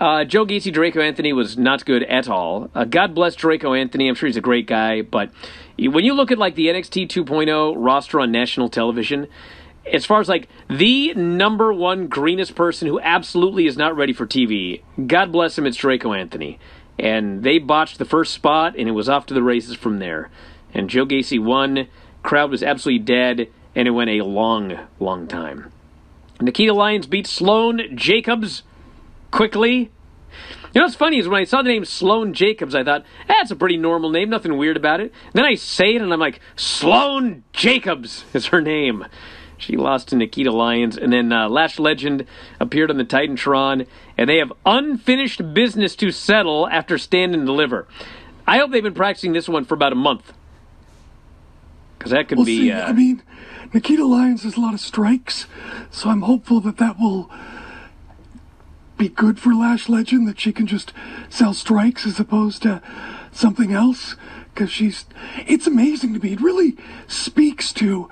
uh, 0.00 0.24
Joe 0.24 0.46
Gacy 0.46 0.72
Draco 0.72 1.00
Anthony 1.00 1.32
was 1.32 1.58
not 1.58 1.84
good 1.84 2.04
at 2.04 2.28
all. 2.28 2.70
Uh, 2.74 2.84
God 2.84 3.14
bless 3.14 3.34
Draco 3.34 3.74
Anthony. 3.74 4.08
I'm 4.08 4.14
sure 4.14 4.28
he's 4.28 4.36
a 4.36 4.40
great 4.40 4.66
guy, 4.66 5.02
but 5.02 5.30
when 5.76 6.04
you 6.04 6.14
look 6.14 6.30
at 6.30 6.38
like 6.38 6.54
the 6.54 6.66
NXT 6.66 7.08
2.0 7.08 7.74
roster 7.76 8.20
on 8.20 8.30
national 8.30 8.68
television, 8.68 9.26
as 9.92 10.04
far 10.04 10.20
as 10.20 10.28
like 10.28 10.48
the 10.68 11.14
number 11.14 11.72
one 11.72 12.06
greenest 12.06 12.54
person 12.54 12.86
who 12.86 13.00
absolutely 13.00 13.66
is 13.66 13.76
not 13.76 13.96
ready 13.96 14.12
for 14.12 14.26
TV, 14.26 14.82
God 15.06 15.32
bless 15.32 15.58
him, 15.58 15.66
it's 15.66 15.76
Draco 15.76 16.12
Anthony. 16.12 16.58
And 16.98 17.42
they 17.42 17.58
botched 17.58 17.98
the 17.98 18.04
first 18.04 18.34
spot, 18.34 18.74
and 18.76 18.88
it 18.88 18.92
was 18.92 19.08
off 19.08 19.26
to 19.26 19.34
the 19.34 19.42
races 19.42 19.76
from 19.76 19.98
there. 20.00 20.30
And 20.74 20.90
Joe 20.90 21.06
Gacy 21.06 21.42
won. 21.42 21.88
Crowd 22.22 22.50
was 22.50 22.62
absolutely 22.62 23.04
dead, 23.04 23.48
and 23.74 23.88
it 23.88 23.92
went 23.92 24.10
a 24.10 24.22
long, 24.22 24.78
long 25.00 25.26
time. 25.26 25.72
Nikkita 26.38 26.74
Lyons 26.74 27.06
beat 27.06 27.26
Sloane 27.26 27.96
Jacobs 27.96 28.62
quickly. 29.30 29.90
You 30.72 30.80
know 30.80 30.82
what's 30.82 30.94
funny 30.94 31.18
is 31.18 31.26
when 31.26 31.40
I 31.40 31.44
saw 31.44 31.62
the 31.62 31.70
name 31.70 31.84
Sloane 31.84 32.34
Jacobs, 32.34 32.74
I 32.74 32.84
thought, 32.84 33.04
that's 33.26 33.50
a 33.50 33.56
pretty 33.56 33.76
normal 33.76 34.10
name, 34.10 34.28
nothing 34.28 34.56
weird 34.56 34.76
about 34.76 35.00
it. 35.00 35.12
Then 35.32 35.44
I 35.44 35.54
say 35.54 35.94
it 35.94 36.02
and 36.02 36.12
I'm 36.12 36.20
like, 36.20 36.40
Sloane 36.56 37.42
Jacobs 37.52 38.24
is 38.34 38.46
her 38.46 38.60
name. 38.60 39.06
She 39.56 39.76
lost 39.76 40.08
to 40.08 40.16
Nikkita 40.16 40.52
Lyons, 40.52 40.96
and 40.96 41.12
then 41.12 41.32
uh, 41.32 41.48
Lash 41.48 41.80
Legend 41.80 42.26
appeared 42.60 42.90
on 42.90 42.96
the 42.96 43.04
Titantron, 43.04 43.86
and 44.16 44.30
they 44.30 44.36
have 44.36 44.52
unfinished 44.64 45.52
business 45.52 45.96
to 45.96 46.12
settle 46.12 46.68
after 46.68 46.96
Stand 46.96 47.34
and 47.34 47.44
Deliver. 47.44 47.88
I 48.46 48.58
hope 48.58 48.70
they've 48.70 48.82
been 48.82 48.94
practicing 48.94 49.32
this 49.32 49.48
one 49.48 49.64
for 49.64 49.74
about 49.74 49.92
a 49.92 49.96
month, 49.96 50.32
because 51.98 52.12
that 52.12 52.28
could 52.28 52.38
We'll 52.38 52.46
be. 52.46 52.58
see. 52.58 52.72
Uh, 52.72 52.86
I 52.88 52.92
mean, 52.92 53.22
Nikkita 53.72 54.08
Lyons 54.08 54.44
has 54.44 54.56
a 54.56 54.60
lot 54.60 54.74
of 54.74 54.80
strikes, 54.80 55.46
so 55.90 56.08
I'm 56.10 56.22
hopeful 56.22 56.60
that 56.60 56.76
that 56.78 56.98
will 56.98 57.30
be 58.96 59.08
good 59.08 59.38
for 59.38 59.54
Lash 59.54 59.88
Legend, 59.88 60.26
that 60.28 60.40
she 60.40 60.52
can 60.52 60.66
just 60.66 60.92
sell 61.28 61.54
strikes 61.54 62.06
as 62.06 62.18
opposed 62.18 62.62
to 62.62 62.82
something 63.32 63.72
else. 63.72 64.16
Because 64.54 64.70
she's. 64.72 65.04
It's 65.46 65.66
amazing 65.68 66.14
to 66.14 66.20
me. 66.20 66.32
It 66.32 66.40
really 66.40 66.76
speaks 67.06 67.72
to 67.74 68.08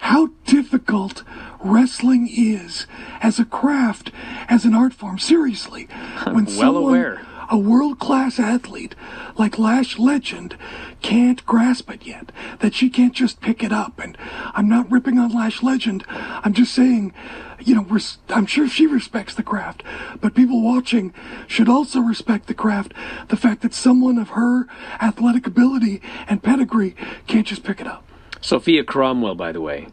how 0.00 0.28
difficult 0.44 1.22
wrestling 1.60 2.28
is 2.30 2.86
as 3.22 3.38
a 3.38 3.46
craft, 3.46 4.10
as 4.48 4.66
an 4.66 4.74
art 4.74 4.92
form. 4.92 5.18
Seriously. 5.18 5.88
When 6.26 6.44
well 6.44 6.54
someone, 6.54 6.82
aware. 6.82 7.20
A 7.48 7.56
world 7.56 7.98
class 7.98 8.38
athlete 8.38 8.94
like 9.36 9.58
Lash 9.58 9.98
Legend 9.98 10.56
can't 11.00 11.44
grasp 11.46 11.90
it 11.90 12.04
yet. 12.04 12.32
That 12.60 12.74
she 12.74 12.90
can't 12.90 13.14
just 13.14 13.40
pick 13.40 13.62
it 13.62 13.72
up. 13.72 13.98
And 13.98 14.18
I'm 14.54 14.68
not 14.68 14.90
ripping 14.90 15.18
on 15.18 15.32
Lash 15.32 15.62
Legend. 15.62 16.04
I'm 16.08 16.54
just 16.54 16.74
saying, 16.74 17.12
you 17.60 17.74
know, 17.74 17.82
res- 17.82 18.18
I'm 18.28 18.46
sure 18.46 18.68
she 18.68 18.86
respects 18.86 19.34
the 19.34 19.42
craft. 19.42 19.82
But 20.20 20.34
people 20.34 20.62
watching 20.62 21.14
should 21.46 21.68
also 21.68 22.00
respect 22.00 22.46
the 22.46 22.54
craft. 22.54 22.94
The 23.28 23.36
fact 23.36 23.62
that 23.62 23.74
someone 23.74 24.18
of 24.18 24.30
her 24.30 24.66
athletic 25.00 25.46
ability 25.46 26.02
and 26.28 26.42
pedigree 26.42 26.96
can't 27.26 27.46
just 27.46 27.62
pick 27.62 27.80
it 27.80 27.86
up. 27.86 28.04
Sofia 28.40 28.84
Cromwell, 28.84 29.34
by 29.34 29.52
the 29.52 29.60
way. 29.60 29.88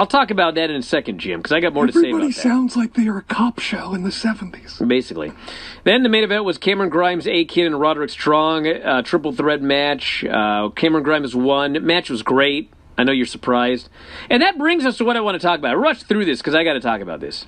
I'll 0.00 0.06
talk 0.06 0.30
about 0.30 0.54
that 0.54 0.70
in 0.70 0.76
a 0.76 0.82
second, 0.82 1.18
Jim, 1.18 1.40
because 1.40 1.52
I 1.52 1.60
got 1.60 1.74
more 1.74 1.86
to 1.86 1.92
say 1.92 1.98
Everybody 1.98 2.24
about 2.28 2.34
that. 2.36 2.40
sounds 2.40 2.74
like 2.74 2.94
they 2.94 3.06
are 3.06 3.18
a 3.18 3.22
cop 3.22 3.58
show 3.58 3.92
in 3.92 4.02
the 4.02 4.08
70s. 4.08 4.88
Basically. 4.88 5.30
Then 5.84 6.02
the 6.02 6.08
main 6.08 6.24
event 6.24 6.44
was 6.46 6.56
Cameron 6.56 6.88
Grimes, 6.88 7.26
A 7.26 7.44
Kid, 7.44 7.66
and 7.66 7.78
Roderick 7.78 8.08
Strong. 8.08 8.66
Uh, 8.66 9.02
triple 9.02 9.32
threat 9.32 9.60
match. 9.60 10.24
Uh, 10.24 10.70
Cameron 10.70 11.04
Grimes 11.04 11.36
won. 11.36 11.84
Match 11.84 12.08
was 12.08 12.22
great. 12.22 12.72
I 12.96 13.04
know 13.04 13.12
you're 13.12 13.26
surprised. 13.26 13.90
And 14.30 14.40
that 14.42 14.56
brings 14.56 14.86
us 14.86 14.96
to 14.96 15.04
what 15.04 15.18
I 15.18 15.20
want 15.20 15.34
to 15.34 15.46
talk 15.46 15.58
about. 15.58 15.72
I 15.72 15.74
rushed 15.74 16.06
through 16.08 16.24
this 16.24 16.38
because 16.38 16.54
I 16.54 16.64
got 16.64 16.72
to 16.72 16.80
talk 16.80 17.02
about 17.02 17.20
this. 17.20 17.44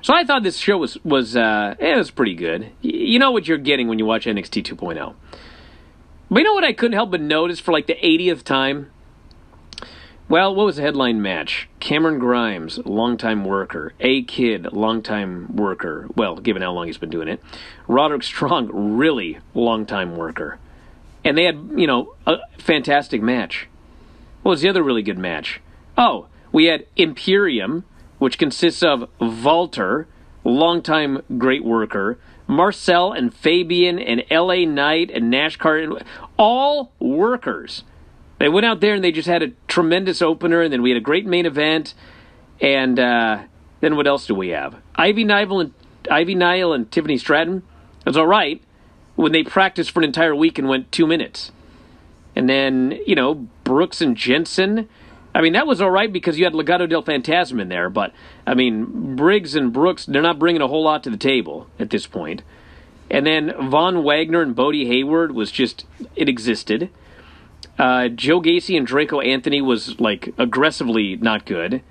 So 0.00 0.14
I 0.14 0.24
thought 0.24 0.44
this 0.44 0.56
show 0.56 0.78
was 0.78 0.96
was 1.04 1.36
uh, 1.36 1.74
it 1.78 1.94
was 1.94 2.10
pretty 2.10 2.34
good. 2.36 2.62
Y- 2.82 2.90
you 2.90 3.18
know 3.18 3.32
what 3.32 3.46
you're 3.46 3.58
getting 3.58 3.86
when 3.86 3.98
you 3.98 4.06
watch 4.06 4.24
NXT 4.24 4.62
2.0. 4.64 5.14
But 6.30 6.38
you 6.38 6.42
know 6.44 6.54
what 6.54 6.64
I 6.64 6.72
couldn't 6.72 6.94
help 6.94 7.10
but 7.10 7.20
notice 7.20 7.60
for 7.60 7.72
like 7.72 7.86
the 7.86 7.96
80th 7.96 8.44
time? 8.44 8.90
Well, 10.28 10.56
what 10.56 10.66
was 10.66 10.74
the 10.74 10.82
headline 10.82 11.22
match? 11.22 11.68
Cameron 11.78 12.18
Grimes, 12.18 12.78
longtime 12.78 13.44
worker. 13.44 13.92
A 14.00 14.24
Kid, 14.24 14.72
longtime 14.72 15.54
worker. 15.54 16.08
Well, 16.16 16.34
given 16.36 16.62
how 16.62 16.72
long 16.72 16.88
he's 16.88 16.98
been 16.98 17.10
doing 17.10 17.28
it. 17.28 17.40
Roderick 17.86 18.24
Strong, 18.24 18.70
really 18.72 19.38
longtime 19.54 20.16
worker. 20.16 20.58
And 21.24 21.38
they 21.38 21.44
had, 21.44 21.70
you 21.76 21.86
know, 21.86 22.14
a 22.26 22.38
fantastic 22.58 23.22
match. 23.22 23.68
What 24.42 24.50
was 24.50 24.62
the 24.62 24.68
other 24.68 24.82
really 24.82 25.02
good 25.02 25.18
match? 25.18 25.60
Oh, 25.96 26.26
we 26.50 26.64
had 26.64 26.86
Imperium, 26.96 27.84
which 28.18 28.36
consists 28.36 28.82
of 28.82 29.08
Walter, 29.20 30.08
longtime 30.42 31.22
great 31.38 31.64
worker, 31.64 32.18
Marcel 32.48 33.12
and 33.12 33.32
Fabian 33.32 34.00
and 34.00 34.24
L.A. 34.28 34.66
Knight 34.66 35.08
and 35.12 35.30
Nash 35.30 35.56
Carter, 35.56 36.00
all 36.36 36.90
workers. 36.98 37.84
They 38.38 38.48
went 38.48 38.66
out 38.66 38.80
there 38.80 38.94
and 38.94 39.02
they 39.02 39.12
just 39.12 39.28
had 39.28 39.42
a 39.42 39.52
tremendous 39.66 40.20
opener, 40.20 40.60
and 40.62 40.72
then 40.72 40.82
we 40.82 40.90
had 40.90 40.98
a 40.98 41.04
great 41.04 41.26
main 41.26 41.46
event. 41.46 41.94
And 42.60 42.98
uh, 42.98 43.44
then 43.80 43.96
what 43.96 44.06
else 44.06 44.26
do 44.26 44.34
we 44.34 44.48
have? 44.48 44.76
Ivy 44.94 45.24
Nile 45.24 45.60
and 45.60 45.72
Ivy 46.10 46.34
Nile 46.34 46.72
and 46.72 46.90
Tiffany 46.90 47.18
Stratton. 47.18 47.62
That's 48.04 48.16
all 48.16 48.26
right. 48.26 48.62
when 49.16 49.32
they 49.32 49.42
practiced 49.42 49.90
for 49.90 50.00
an 50.00 50.04
entire 50.04 50.34
week 50.34 50.58
and 50.58 50.68
went 50.68 50.92
two 50.92 51.06
minutes. 51.06 51.50
And 52.36 52.48
then, 52.48 52.98
you 53.06 53.14
know, 53.14 53.46
Brooks 53.64 54.00
and 54.00 54.16
Jensen. 54.16 54.88
I 55.34 55.40
mean, 55.40 55.54
that 55.54 55.66
was 55.66 55.80
all 55.80 55.90
right 55.90 56.12
because 56.12 56.38
you 56.38 56.44
had 56.44 56.52
Legado 56.52 56.88
del 56.88 57.02
Fantasma 57.02 57.62
in 57.62 57.68
there, 57.68 57.90
but 57.90 58.12
I 58.46 58.54
mean, 58.54 59.16
Briggs 59.16 59.54
and 59.54 59.72
Brooks, 59.72 60.06
they're 60.06 60.22
not 60.22 60.38
bringing 60.38 60.62
a 60.62 60.68
whole 60.68 60.84
lot 60.84 61.02
to 61.04 61.10
the 61.10 61.16
table 61.16 61.66
at 61.78 61.90
this 61.90 62.06
point. 62.06 62.42
And 63.10 63.26
then 63.26 63.52
Von 63.70 64.02
Wagner 64.02 64.42
and 64.42 64.54
Bodhi 64.54 64.86
Hayward 64.86 65.32
was 65.32 65.50
just, 65.50 65.84
it 66.14 66.28
existed. 66.28 66.90
Uh, 67.78 68.08
Joe 68.08 68.40
Gacy 68.40 68.76
and 68.76 68.86
Draco 68.86 69.20
Anthony 69.20 69.60
was 69.60 70.00
like 70.00 70.32
aggressively 70.38 71.16
not 71.16 71.44
good. 71.44 71.82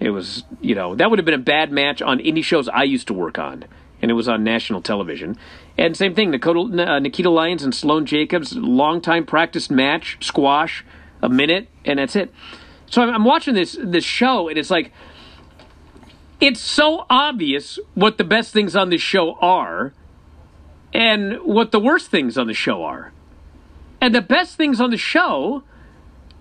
It 0.00 0.10
was, 0.10 0.44
you 0.60 0.74
know, 0.74 0.94
that 0.94 1.10
would 1.10 1.18
have 1.18 1.26
been 1.26 1.34
a 1.34 1.38
bad 1.38 1.70
match 1.70 2.02
on 2.02 2.18
indie 2.18 2.44
shows 2.44 2.68
I 2.68 2.82
used 2.82 3.06
to 3.08 3.14
work 3.14 3.38
on, 3.38 3.64
and 4.02 4.10
it 4.10 4.14
was 4.14 4.28
on 4.28 4.42
national 4.42 4.82
television. 4.82 5.36
And 5.78 5.96
same 5.96 6.14
thing, 6.14 6.32
Nikkita, 6.32 6.80
uh, 6.80 7.00
Nikkita 7.00 7.32
Lyons 7.32 7.62
and 7.62 7.74
Sloane 7.74 8.06
Jacobs, 8.06 8.56
long 8.56 9.00
time 9.00 9.24
practiced 9.24 9.70
match, 9.70 10.18
squash, 10.20 10.84
a 11.22 11.28
minute, 11.28 11.68
and 11.84 11.98
that's 11.98 12.16
it. 12.16 12.32
So 12.86 13.02
I'm, 13.02 13.10
I'm 13.14 13.24
watching 13.24 13.54
this 13.54 13.78
this 13.80 14.04
show, 14.04 14.48
and 14.48 14.58
it's 14.58 14.70
like, 14.70 14.92
it's 16.40 16.60
so 16.60 17.06
obvious 17.08 17.78
what 17.94 18.18
the 18.18 18.24
best 18.24 18.52
things 18.52 18.74
on 18.74 18.90
this 18.90 19.00
show 19.00 19.34
are, 19.40 19.94
and 20.92 21.38
what 21.44 21.70
the 21.70 21.80
worst 21.80 22.10
things 22.10 22.36
on 22.36 22.46
the 22.46 22.54
show 22.54 22.82
are. 22.82 23.12
And 24.04 24.14
the 24.14 24.20
best 24.20 24.58
things 24.58 24.82
on 24.82 24.90
the 24.90 24.98
show 24.98 25.62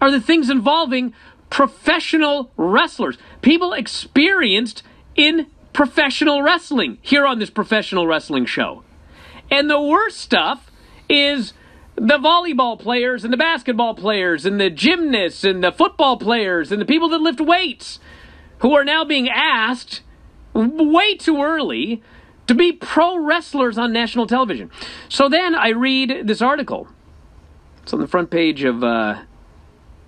are 0.01 0.11
the 0.11 0.19
things 0.19 0.49
involving 0.49 1.13
professional 1.49 2.51
wrestlers, 2.57 3.17
people 3.41 3.71
experienced 3.71 4.83
in 5.15 5.47
professional 5.71 6.43
wrestling 6.43 6.97
here 7.01 7.25
on 7.25 7.39
this 7.39 7.49
professional 7.49 8.05
wrestling 8.05 8.45
show. 8.45 8.83
And 9.49 9.69
the 9.69 9.79
worst 9.79 10.17
stuff 10.17 10.71
is 11.07 11.53
the 11.95 12.17
volleyball 12.17 12.77
players 12.77 13.23
and 13.23 13.31
the 13.31 13.37
basketball 13.37 13.95
players 13.95 14.45
and 14.45 14.59
the 14.59 14.69
gymnasts 14.69 15.45
and 15.45 15.63
the 15.63 15.71
football 15.71 16.17
players 16.17 16.69
and 16.69 16.81
the 16.81 16.85
people 16.85 17.07
that 17.07 17.21
lift 17.21 17.39
weights 17.39 17.97
who 18.57 18.73
are 18.73 18.83
now 18.83 19.05
being 19.05 19.29
asked 19.29 20.01
way 20.53 21.15
too 21.15 21.41
early 21.41 22.03
to 22.45 22.53
be 22.53 22.73
pro 22.73 23.17
wrestlers 23.17 23.77
on 23.77 23.93
national 23.93 24.27
television. 24.27 24.69
So 25.07 25.29
then 25.29 25.55
I 25.55 25.69
read 25.69 26.27
this 26.27 26.41
article. 26.41 26.89
It's 27.83 27.91
on 27.91 27.99
the 27.99 28.07
front 28.07 28.29
page 28.29 28.63
of 28.63 28.81
uh, 28.81 29.23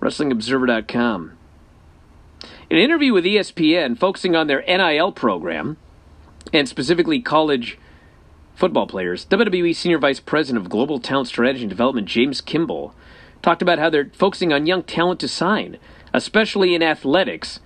WrestlingObserver.com. 0.00 1.36
In 2.70 2.76
an 2.78 2.82
interview 2.82 3.12
with 3.12 3.24
ESPN 3.24 3.98
focusing 3.98 4.34
on 4.34 4.46
their 4.46 4.62
NIL 4.62 5.12
program, 5.12 5.76
and 6.54 6.66
specifically 6.66 7.20
college 7.20 7.78
football 8.54 8.86
players, 8.86 9.26
WWE 9.26 9.76
Senior 9.76 9.98
Vice 9.98 10.20
President 10.20 10.64
of 10.64 10.70
Global 10.70 10.98
Talent 10.98 11.28
Strategy 11.28 11.64
and 11.64 11.70
Development 11.70 12.08
James 12.08 12.40
Kimball 12.40 12.94
talked 13.42 13.60
about 13.60 13.78
how 13.78 13.90
they're 13.90 14.10
focusing 14.14 14.54
on 14.54 14.66
young 14.66 14.82
talent 14.82 15.20
to 15.20 15.28
sign, 15.28 15.78
especially 16.14 16.74
in 16.74 16.82
athletics, 16.82 17.60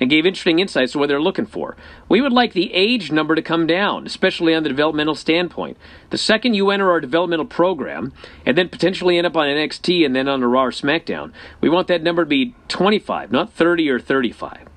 and 0.00 0.10
gave 0.10 0.26
interesting 0.26 0.58
insights 0.58 0.92
to 0.92 0.98
what 0.98 1.08
they're 1.08 1.20
looking 1.20 1.46
for. 1.46 1.76
We 2.08 2.20
would 2.20 2.32
like 2.32 2.52
the 2.52 2.72
age 2.74 3.12
number 3.12 3.34
to 3.34 3.42
come 3.42 3.66
down, 3.66 4.06
especially 4.06 4.54
on 4.54 4.62
the 4.62 4.68
developmental 4.68 5.14
standpoint. 5.14 5.76
The 6.10 6.18
second 6.18 6.54
you 6.54 6.70
enter 6.70 6.90
our 6.90 7.00
developmental 7.00 7.46
program, 7.46 8.12
and 8.44 8.58
then 8.58 8.68
potentially 8.68 9.18
end 9.18 9.26
up 9.26 9.36
on 9.36 9.46
NXT 9.46 10.04
and 10.04 10.14
then 10.14 10.28
on 10.28 10.42
a 10.42 10.48
Raw 10.48 10.64
or 10.64 10.70
SmackDown, 10.70 11.32
we 11.60 11.68
want 11.68 11.88
that 11.88 12.02
number 12.02 12.24
to 12.24 12.28
be 12.28 12.54
25, 12.68 13.30
not 13.30 13.52
30 13.52 13.88
or 13.88 14.00
35. 14.00 14.68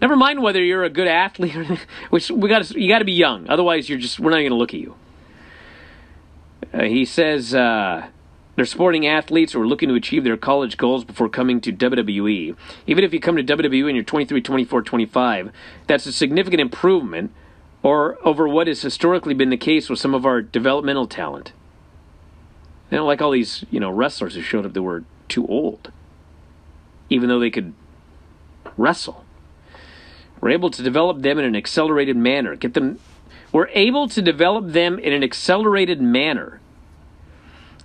Never 0.00 0.16
mind 0.16 0.42
whether 0.42 0.62
you're 0.62 0.84
a 0.84 0.90
good 0.90 1.08
athlete, 1.08 1.54
which 2.10 2.30
we 2.30 2.48
got 2.48 2.70
you 2.70 2.88
got 2.88 3.00
to 3.00 3.04
be 3.04 3.12
young. 3.12 3.48
Otherwise, 3.48 3.88
you're 3.88 3.98
just 3.98 4.20
we're 4.20 4.30
not 4.30 4.38
going 4.38 4.50
to 4.50 4.56
look 4.56 4.74
at 4.74 4.80
you. 4.80 4.94
Uh, 6.72 6.84
he 6.84 7.04
says 7.04 7.54
uh, 7.54 8.06
they're 8.62 8.66
sporting 8.66 9.08
athletes 9.08 9.54
who 9.54 9.60
are 9.60 9.66
looking 9.66 9.88
to 9.88 9.96
achieve 9.96 10.22
their 10.22 10.36
college 10.36 10.76
goals 10.76 11.04
before 11.04 11.28
coming 11.28 11.60
to 11.60 11.72
WWE. 11.72 12.54
Even 12.86 13.02
if 13.02 13.12
you 13.12 13.18
come 13.18 13.34
to 13.34 13.42
WWE 13.42 13.88
and 13.88 13.96
you're 13.96 14.04
23, 14.04 14.40
24, 14.40 14.82
25, 14.82 15.50
that's 15.88 16.06
a 16.06 16.12
significant 16.12 16.60
improvement 16.60 17.32
or 17.82 18.24
over 18.24 18.46
what 18.46 18.68
has 18.68 18.80
historically 18.80 19.34
been 19.34 19.50
the 19.50 19.56
case 19.56 19.90
with 19.90 19.98
some 19.98 20.14
of 20.14 20.24
our 20.24 20.40
developmental 20.40 21.08
talent. 21.08 21.52
They 22.88 22.98
don't 22.98 23.08
like 23.08 23.20
all 23.20 23.32
these, 23.32 23.64
you 23.68 23.80
know, 23.80 23.90
wrestlers 23.90 24.36
who 24.36 24.42
showed 24.42 24.64
up 24.64 24.74
that 24.74 24.82
were 24.82 25.02
too 25.28 25.44
old, 25.48 25.90
even 27.10 27.28
though 27.28 27.40
they 27.40 27.50
could 27.50 27.74
wrestle. 28.76 29.24
We're 30.40 30.50
able 30.50 30.70
to 30.70 30.84
develop 30.84 31.22
them 31.22 31.36
in 31.40 31.44
an 31.44 31.56
accelerated 31.56 32.16
manner. 32.16 32.54
Get 32.54 32.74
them. 32.74 33.00
We're 33.50 33.70
able 33.70 34.06
to 34.10 34.22
develop 34.22 34.68
them 34.68 35.00
in 35.00 35.12
an 35.12 35.24
accelerated 35.24 36.00
manner. 36.00 36.60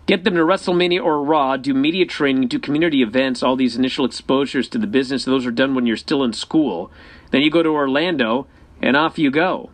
Get 0.07 0.23
them 0.23 0.35
to 0.35 0.41
WrestleMania 0.41 1.03
or 1.03 1.21
Raw, 1.21 1.57
do 1.57 1.73
media 1.73 2.05
training, 2.05 2.47
do 2.47 2.59
community 2.59 3.01
events, 3.01 3.43
all 3.43 3.57
these 3.57 3.75
initial 3.75 4.05
exposures 4.05 4.69
to 4.69 4.77
the 4.77 4.87
business. 4.87 5.25
Those 5.25 5.45
are 5.45 5.51
done 5.51 5.75
when 5.75 5.85
you're 5.85 5.97
still 5.97 6.23
in 6.23 6.31
school. 6.31 6.89
Then 7.31 7.41
you 7.41 7.51
go 7.51 7.61
to 7.61 7.69
Orlando, 7.69 8.47
and 8.81 8.95
off 8.95 9.19
you 9.19 9.29
go. 9.29 9.69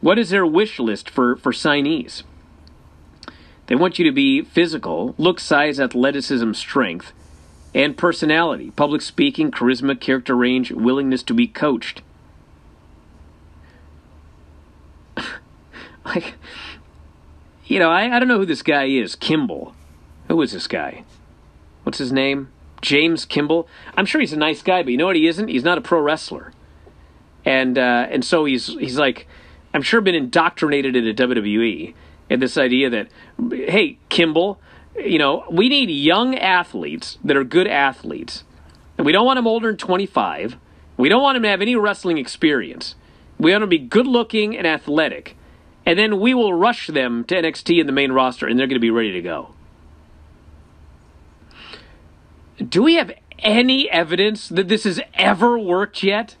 What 0.00 0.20
is 0.20 0.30
their 0.30 0.46
wish 0.46 0.78
list 0.78 1.10
for, 1.10 1.34
for 1.34 1.52
signees? 1.52 2.22
They 3.66 3.74
want 3.74 3.98
you 3.98 4.04
to 4.04 4.12
be 4.12 4.42
physical, 4.42 5.16
look, 5.18 5.40
size, 5.40 5.80
athleticism, 5.80 6.52
strength, 6.52 7.12
and 7.74 7.96
personality, 7.96 8.70
public 8.72 9.02
speaking, 9.02 9.50
charisma, 9.50 9.98
character 9.98 10.36
range, 10.36 10.70
willingness 10.70 11.24
to 11.24 11.34
be 11.34 11.48
coached. 11.48 12.02
like, 16.04 16.34
you 17.72 17.78
know, 17.78 17.88
I, 17.88 18.14
I 18.14 18.18
don't 18.18 18.28
know 18.28 18.36
who 18.36 18.44
this 18.44 18.60
guy 18.60 18.84
is. 18.84 19.16
Kimball. 19.16 19.74
Who 20.28 20.42
is 20.42 20.52
this 20.52 20.66
guy? 20.66 21.04
What's 21.84 21.96
his 21.96 22.12
name? 22.12 22.52
James 22.82 23.24
Kimball. 23.24 23.66
I'm 23.96 24.04
sure 24.04 24.20
he's 24.20 24.34
a 24.34 24.38
nice 24.38 24.60
guy, 24.60 24.82
but 24.82 24.92
you 24.92 24.98
know 24.98 25.06
what 25.06 25.16
he 25.16 25.26
isn't? 25.26 25.48
He's 25.48 25.64
not 25.64 25.78
a 25.78 25.80
pro 25.80 25.98
wrestler. 25.98 26.52
And 27.46 27.78
uh, 27.78 28.08
and 28.10 28.26
so 28.26 28.44
he's 28.44 28.66
he's 28.66 28.98
like, 28.98 29.26
I'm 29.72 29.80
sure 29.80 30.02
been 30.02 30.14
indoctrinated 30.14 30.96
into 30.96 31.26
WWE 31.26 31.94
and 32.28 32.42
this 32.42 32.58
idea 32.58 32.90
that, 32.90 33.08
hey, 33.50 33.96
Kimball, 34.10 34.60
you 35.02 35.18
know, 35.18 35.46
we 35.50 35.70
need 35.70 35.88
young 35.88 36.36
athletes 36.36 37.16
that 37.24 37.38
are 37.38 37.44
good 37.44 37.66
athletes. 37.66 38.44
And 38.98 39.06
we 39.06 39.12
don't 39.12 39.24
want 39.24 39.38
them 39.38 39.46
older 39.46 39.68
than 39.68 39.78
25. 39.78 40.58
We 40.98 41.08
don't 41.08 41.22
want 41.22 41.36
them 41.36 41.42
to 41.44 41.48
have 41.48 41.62
any 41.62 41.74
wrestling 41.74 42.18
experience. 42.18 42.96
We 43.38 43.52
want 43.52 43.62
them 43.62 43.70
to 43.70 43.78
be 43.78 43.86
good 43.86 44.06
looking 44.06 44.54
and 44.58 44.66
athletic 44.66 45.36
and 45.84 45.98
then 45.98 46.20
we 46.20 46.34
will 46.34 46.54
rush 46.54 46.86
them 46.86 47.24
to 47.24 47.34
NXT 47.34 47.80
in 47.80 47.86
the 47.86 47.92
main 47.92 48.12
roster, 48.12 48.46
and 48.46 48.58
they're 48.58 48.66
going 48.66 48.76
to 48.76 48.80
be 48.80 48.90
ready 48.90 49.12
to 49.12 49.22
go. 49.22 49.54
Do 52.56 52.82
we 52.82 52.94
have 52.94 53.12
any 53.40 53.90
evidence 53.90 54.48
that 54.48 54.68
this 54.68 54.84
has 54.84 55.00
ever 55.14 55.58
worked 55.58 56.02
yet? 56.02 56.36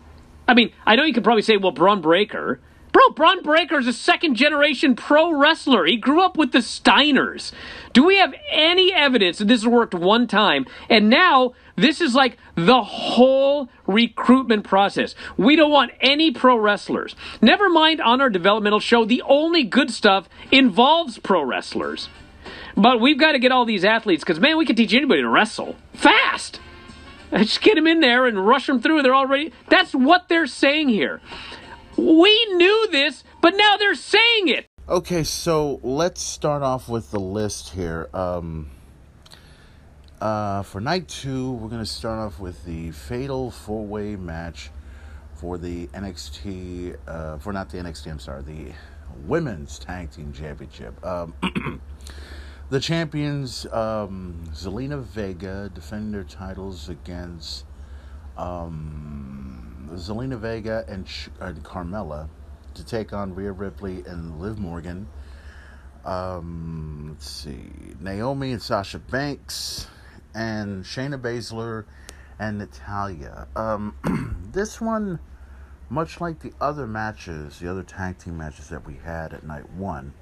I 0.46 0.54
mean, 0.54 0.72
I 0.86 0.96
know 0.96 1.04
you 1.04 1.12
could 1.12 1.24
probably 1.24 1.42
say, 1.42 1.56
well, 1.56 1.72
Bron 1.72 2.00
Breakker. 2.00 2.60
Bro, 2.92 3.10
Bron 3.10 3.42
Breakker 3.42 3.78
is 3.78 3.86
a 3.86 3.92
second 3.92 4.34
generation 4.34 4.94
pro 4.94 5.32
wrestler. 5.34 5.86
He 5.86 5.96
grew 5.96 6.22
up 6.22 6.36
with 6.36 6.52
the 6.52 6.58
Steiners. 6.58 7.50
Do 7.94 8.04
we 8.04 8.18
have 8.18 8.34
any 8.50 8.92
evidence 8.92 9.38
that 9.38 9.48
this 9.48 9.64
worked 9.64 9.94
one 9.94 10.26
time? 10.26 10.66
And 10.90 11.08
now 11.08 11.54
this 11.74 12.02
is 12.02 12.14
like 12.14 12.36
the 12.54 12.82
whole 12.82 13.70
recruitment 13.86 14.64
process. 14.64 15.14
We 15.38 15.56
don't 15.56 15.70
want 15.70 15.92
any 16.00 16.32
pro 16.32 16.56
wrestlers. 16.56 17.16
Never 17.40 17.70
mind 17.70 18.02
on 18.02 18.20
our 18.20 18.30
developmental 18.30 18.80
show, 18.80 19.06
the 19.06 19.22
only 19.22 19.64
good 19.64 19.90
stuff 19.90 20.28
involves 20.50 21.18
pro 21.18 21.42
wrestlers. 21.42 22.10
But 22.76 23.00
we've 23.00 23.18
got 23.18 23.32
to 23.32 23.38
get 23.38 23.52
all 23.52 23.64
these 23.64 23.84
athletes 23.84 24.22
because, 24.22 24.40
man, 24.40 24.58
we 24.58 24.66
can 24.66 24.76
teach 24.76 24.92
anybody 24.92 25.22
to 25.22 25.28
wrestle 25.28 25.76
fast. 25.94 26.60
Just 27.32 27.62
get 27.62 27.76
them 27.76 27.86
in 27.86 28.00
there 28.00 28.26
and 28.26 28.46
rush 28.46 28.66
them 28.66 28.80
through. 28.80 29.02
They're 29.02 29.14
already. 29.14 29.52
That's 29.68 29.94
what 29.94 30.28
they're 30.28 30.46
saying 30.46 30.90
here. 30.90 31.20
We 32.02 32.46
knew 32.54 32.88
this, 32.90 33.22
but 33.40 33.54
now 33.54 33.76
they're 33.76 33.94
saying 33.94 34.48
it. 34.48 34.66
Okay, 34.88 35.22
so 35.22 35.78
let's 35.84 36.20
start 36.20 36.62
off 36.62 36.88
with 36.88 37.12
the 37.12 37.20
list 37.20 37.70
here. 37.70 38.08
Um, 38.12 38.70
uh, 40.20 40.62
for 40.64 40.80
night 40.80 41.06
two, 41.06 41.52
we're 41.52 41.68
going 41.68 41.80
to 41.82 41.86
start 41.86 42.18
off 42.18 42.40
with 42.40 42.64
the 42.64 42.90
fatal 42.90 43.52
four 43.52 43.86
way 43.86 44.16
match 44.16 44.70
for 45.36 45.58
the 45.58 45.86
NXT, 45.88 46.96
uh, 47.06 47.38
for 47.38 47.52
not 47.52 47.70
the 47.70 47.78
NXT, 47.78 48.10
I'm 48.10 48.18
sorry, 48.18 48.42
the 48.42 48.72
Women's 49.24 49.78
Tag 49.78 50.10
Team 50.10 50.32
Championship. 50.32 51.04
Um, 51.06 51.34
the 52.70 52.80
champions, 52.80 53.64
um, 53.66 54.42
Zelina 54.50 55.00
Vega, 55.00 55.70
defend 55.72 56.14
their 56.14 56.24
titles 56.24 56.88
against 56.88 57.64
um, 58.36 59.71
Zelina 59.94 60.38
Vega 60.38 60.84
and, 60.88 61.06
Ch- 61.06 61.30
and 61.40 61.62
Carmella 61.62 62.28
to 62.74 62.84
take 62.84 63.12
on 63.12 63.34
Rhea 63.34 63.52
Ripley 63.52 64.02
and 64.06 64.40
Liv 64.40 64.58
Morgan. 64.58 65.06
Um, 66.04 67.10
let's 67.10 67.30
see, 67.30 67.70
Naomi 68.00 68.52
and 68.52 68.62
Sasha 68.62 68.98
Banks 68.98 69.86
and 70.34 70.84
Shayna 70.84 71.20
Baszler 71.20 71.84
and 72.38 72.58
Natalya. 72.58 73.46
Um, 73.54 74.48
this 74.52 74.80
one, 74.80 75.20
much 75.88 76.20
like 76.20 76.40
the 76.40 76.52
other 76.60 76.86
matches, 76.86 77.58
the 77.58 77.70
other 77.70 77.82
tag 77.82 78.18
team 78.18 78.36
matches 78.36 78.68
that 78.68 78.86
we 78.86 78.94
had 78.94 79.32
at 79.32 79.44
night 79.44 79.70
one, 79.70 80.12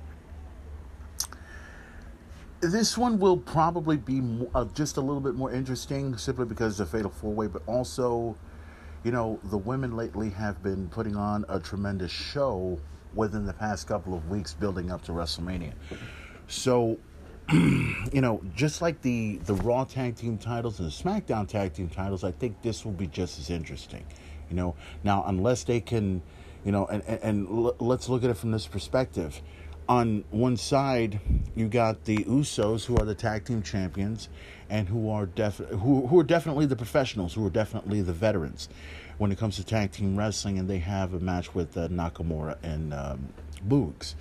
this 2.61 2.99
one 2.99 3.18
will 3.18 3.39
probably 3.39 3.97
be 3.97 4.23
uh, 4.55 4.66
just 4.75 4.97
a 4.99 5.01
little 5.01 5.21
bit 5.21 5.35
more 5.35 5.51
interesting 5.51 6.16
simply 6.16 6.45
because 6.45 6.79
it's 6.79 6.89
a 6.89 6.93
fatal 6.93 7.11
four 7.11 7.33
way, 7.33 7.47
but 7.47 7.62
also, 7.66 8.37
you 9.05 9.11
know, 9.11 9.38
the 9.44 9.59
women 9.59 9.96
lately 9.96 10.30
have 10.30 10.62
been 10.62 10.88
putting 10.88 11.16
on 11.16 11.44
a 11.48 11.59
tremendous 11.59 12.11
show 12.11 12.78
within 13.14 13.44
the 13.44 13.53
past 13.53 13.86
couple 13.88 14.14
of 14.14 14.28
weeks 14.28 14.53
building 14.55 14.90
up 14.90 15.03
to 15.05 15.12
WrestleMania. 15.12 15.72
So, 16.46 16.98
you 17.53 18.20
know, 18.20 18.42
just 18.55 18.82
like 18.82 19.01
the 19.01 19.36
the 19.44 19.55
Raw 19.55 19.84
tag 19.84 20.16
team 20.16 20.38
titles 20.38 20.80
and 20.80 20.90
the 20.90 20.92
SmackDown 20.92 21.48
tag 21.48 21.72
team 21.72 21.88
titles, 21.88 22.24
I 22.24 22.32
think 22.32 22.61
this 22.62 22.84
will 22.84 22.92
be 22.92 23.07
just 23.07 23.38
as 23.38 23.51
interesting. 23.51 24.05
You 24.48 24.57
know, 24.57 24.74
now 25.05 25.24
unless 25.26 25.64
they 25.64 25.80
can, 25.80 26.22
you 26.64 26.72
know, 26.72 26.86
and 26.86 27.03
and, 27.07 27.20
and 27.22 27.72
let's 27.80 28.09
look 28.09 28.22
at 28.22 28.30
it 28.30 28.36
from 28.36 28.51
this 28.51 28.66
perspective. 28.66 29.40
On 29.91 30.22
one 30.30 30.57
side, 30.57 31.18
you 31.57 31.66
got 31.66 32.05
the 32.05 32.18
Usos, 32.18 32.84
who 32.84 32.97
are 32.99 33.05
the 33.05 33.16
tag 33.16 33.45
team 33.45 33.61
champions, 33.61 34.28
and 34.68 34.88
who 34.88 35.11
are 35.11 35.26
def- 35.26 35.57
who 35.57 36.07
who 36.07 36.20
are 36.20 36.22
definitely 36.22 36.64
the 36.64 36.76
professionals, 36.76 37.34
who 37.34 37.45
are 37.45 37.51
definitely 37.51 38.01
the 38.01 38.12
veterans 38.12 38.68
when 39.18 39.32
it 39.32 39.38
comes 39.38 39.57
to 39.57 39.64
tag 39.64 39.91
team 39.91 40.16
wrestling, 40.16 40.61
and 40.61 40.70
they 40.70 40.78
have 40.78 41.12
a 41.12 41.18
match 41.18 41.57
with 41.57 41.76
uh, 41.76 41.88
Nakamura 41.88 42.57
and 42.62 42.95
um, 42.95 43.32
Boogs. 43.66 44.14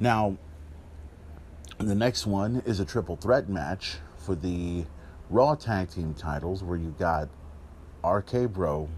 Now, 0.00 0.38
the 1.76 1.94
next 1.94 2.26
one 2.26 2.62
is 2.64 2.80
a 2.80 2.86
triple 2.86 3.16
threat 3.16 3.46
match 3.46 3.96
for 4.16 4.34
the 4.34 4.86
Raw 5.28 5.54
Tag 5.54 5.90
Team 5.90 6.14
titles, 6.14 6.64
where 6.64 6.78
you 6.78 6.94
got 6.98 7.28
RK 8.02 8.50
Bro 8.54 8.88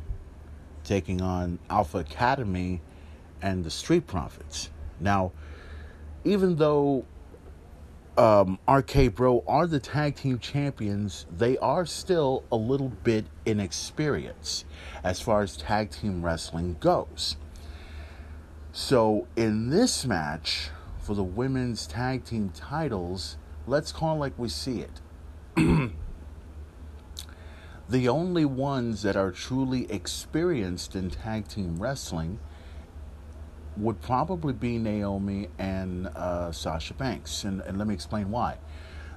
taking 0.84 1.20
on 1.20 1.58
Alpha 1.68 1.98
Academy 1.98 2.80
and 3.42 3.64
the 3.64 3.72
Street 3.72 4.06
Profits. 4.06 4.70
Now, 5.00 5.32
even 6.26 6.56
though 6.56 7.04
um, 8.18 8.58
RK 8.68 9.14
Bro 9.14 9.44
are 9.46 9.66
the 9.66 9.78
tag 9.78 10.16
team 10.16 10.38
champions, 10.38 11.26
they 11.30 11.56
are 11.58 11.86
still 11.86 12.44
a 12.50 12.56
little 12.56 12.88
bit 12.88 13.26
inexperienced 13.44 14.64
as 15.04 15.20
far 15.20 15.42
as 15.42 15.56
tag 15.56 15.90
team 15.90 16.24
wrestling 16.24 16.76
goes. 16.80 17.36
So, 18.72 19.26
in 19.36 19.70
this 19.70 20.04
match 20.04 20.70
for 20.98 21.14
the 21.14 21.24
women's 21.24 21.86
tag 21.86 22.24
team 22.24 22.50
titles, 22.54 23.36
let's 23.66 23.92
call 23.92 24.16
it 24.16 24.18
like 24.18 24.38
we 24.38 24.48
see 24.48 24.80
it. 24.80 25.00
the 27.88 28.08
only 28.08 28.44
ones 28.44 29.02
that 29.02 29.16
are 29.16 29.30
truly 29.30 29.90
experienced 29.90 30.96
in 30.96 31.10
tag 31.10 31.48
team 31.48 31.76
wrestling 31.78 32.40
would 33.76 34.00
probably 34.00 34.52
be 34.52 34.78
Naomi 34.78 35.48
and 35.58 36.08
uh, 36.08 36.52
Sasha 36.52 36.94
Banks. 36.94 37.44
And, 37.44 37.60
and 37.62 37.78
let 37.78 37.86
me 37.86 37.94
explain 37.94 38.30
why. 38.30 38.56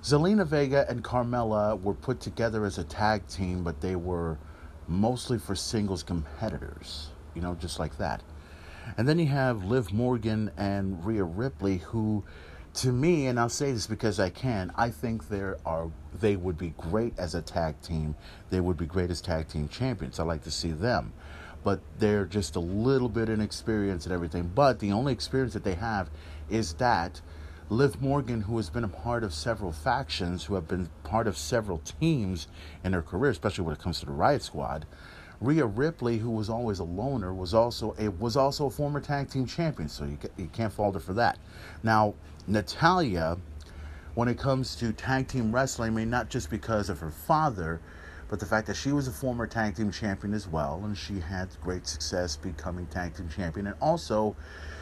Zelina 0.01 0.45
Vega 0.45 0.85
and 0.89 1.03
Carmella 1.03 1.79
were 1.81 1.93
put 1.93 2.21
together 2.21 2.65
as 2.65 2.77
a 2.77 2.83
tag 2.83 3.27
team, 3.27 3.63
but 3.63 3.81
they 3.81 3.95
were 3.95 4.37
mostly 4.87 5.37
for 5.37 5.55
singles 5.55 6.03
competitors, 6.03 7.09
you 7.35 7.41
know, 7.41 7.53
just 7.55 7.79
like 7.79 7.97
that. 7.97 8.23
And 8.97 9.07
then 9.07 9.19
you 9.19 9.27
have 9.27 9.65
Liv 9.65 9.93
Morgan 9.93 10.51
and 10.57 11.05
Rhea 11.05 11.23
Ripley, 11.23 11.77
who, 11.77 12.23
to 12.75 12.91
me, 12.91 13.27
and 13.27 13.39
I'll 13.39 13.49
say 13.49 13.71
this 13.71 13.87
because 13.87 14.19
I 14.19 14.29
can, 14.29 14.71
I 14.75 14.89
think 14.89 15.27
there 15.29 15.57
are 15.65 15.91
they 16.19 16.35
would 16.35 16.57
be 16.57 16.73
great 16.77 17.17
as 17.19 17.35
a 17.35 17.41
tag 17.41 17.79
team. 17.81 18.15
They 18.49 18.61
would 18.61 18.77
be 18.77 18.85
great 18.85 19.11
as 19.11 19.21
tag 19.21 19.47
team 19.47 19.67
champions. 19.67 20.19
I 20.19 20.23
like 20.23 20.43
to 20.43 20.51
see 20.51 20.71
them, 20.71 21.13
but 21.63 21.79
they're 21.99 22.25
just 22.25 22.55
a 22.55 22.59
little 22.59 23.09
bit 23.09 23.29
inexperienced 23.29 24.05
and 24.05 24.13
everything. 24.13 24.51
But 24.53 24.79
the 24.79 24.91
only 24.91 25.13
experience 25.13 25.53
that 25.53 25.63
they 25.63 25.75
have 25.75 26.09
is 26.49 26.73
that 26.75 27.21
Liv 27.69 28.01
Morgan, 28.01 28.41
who 28.41 28.57
has 28.57 28.69
been 28.69 28.83
a 28.83 28.89
part 28.89 29.23
of 29.23 29.33
several 29.33 29.71
factions, 29.71 30.45
who 30.45 30.55
have 30.55 30.67
been 30.67 30.89
part 31.03 31.27
of 31.27 31.37
several 31.37 31.79
teams 31.79 32.47
in 32.83 32.93
her 32.93 33.01
career, 33.01 33.31
especially 33.31 33.63
when 33.63 33.75
it 33.75 33.81
comes 33.81 33.99
to 33.99 34.07
the 34.07 34.11
Riot 34.11 34.41
Squad. 34.41 34.87
Rhea 35.39 35.65
Ripley, 35.65 36.17
who 36.17 36.31
was 36.31 36.49
always 36.49 36.79
a 36.79 36.83
loner, 36.83 37.33
was 37.33 37.53
also 37.53 37.95
a 37.97 38.09
was 38.09 38.35
also 38.35 38.65
a 38.65 38.69
former 38.69 38.99
tag 38.99 39.29
team 39.29 39.45
champion, 39.45 39.87
so 39.87 40.03
you, 40.05 40.17
you 40.35 40.47
can't 40.47 40.73
fault 40.73 40.95
her 40.95 40.99
for 40.99 41.13
that. 41.13 41.37
Now, 41.83 42.15
Natalya, 42.47 43.37
when 44.15 44.27
it 44.27 44.37
comes 44.37 44.75
to 44.77 44.91
tag 44.91 45.27
team 45.27 45.53
wrestling, 45.53 45.93
I 45.93 45.95
mean, 45.95 46.09
not 46.09 46.29
just 46.29 46.49
because 46.49 46.89
of 46.89 46.99
her 46.99 47.11
father, 47.11 47.79
but 48.29 48.39
the 48.39 48.45
fact 48.45 48.67
that 48.67 48.75
she 48.75 48.91
was 48.91 49.07
a 49.07 49.11
former 49.11 49.47
tag 49.47 49.75
team 49.75 49.91
champion 49.91 50.33
as 50.33 50.47
well, 50.47 50.81
and 50.83 50.97
she 50.97 51.19
had 51.19 51.49
great 51.61 51.87
success 51.87 52.37
becoming 52.37 52.85
tag 52.87 53.15
team 53.15 53.27
champion, 53.27 53.67
and 53.67 53.75
also 53.81 54.35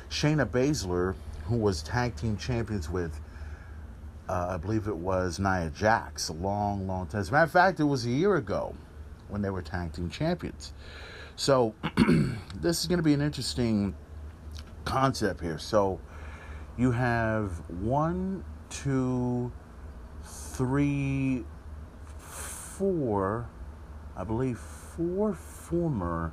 Shayna 0.09 0.45
Baszler, 0.45 1.15
who 1.45 1.55
was 1.57 1.81
tag 1.81 2.15
team 2.15 2.37
champions 2.37 2.89
with. 2.89 3.19
Uh, 4.29 4.47
I 4.51 4.57
believe 4.57 4.87
it 4.87 4.97
was 4.97 5.39
Nia 5.39 5.71
Jax 5.73 6.27
a 6.27 6.33
long, 6.33 6.85
long 6.85 7.07
time. 7.07 7.21
As 7.21 7.29
a 7.29 7.31
matter 7.31 7.45
of 7.45 7.51
fact, 7.51 7.79
it 7.79 7.85
was 7.85 8.05
a 8.05 8.09
year 8.09 8.35
ago 8.35 8.75
when 9.29 9.41
they 9.41 9.49
were 9.49 9.61
tag 9.61 9.93
team 9.93 10.09
champions. 10.09 10.73
So 11.37 11.73
this 12.55 12.81
is 12.81 12.87
going 12.87 12.97
to 12.97 13.03
be 13.03 13.13
an 13.13 13.21
interesting 13.21 13.95
concept 14.83 15.39
here. 15.39 15.57
So 15.57 16.01
you 16.77 16.91
have 16.91 17.51
one, 17.69 18.43
two, 18.69 19.49
three, 20.23 21.45
four, 22.77 23.49
I 24.15 24.23
believe 24.23 24.57
four 24.57 25.33
former 25.33 26.31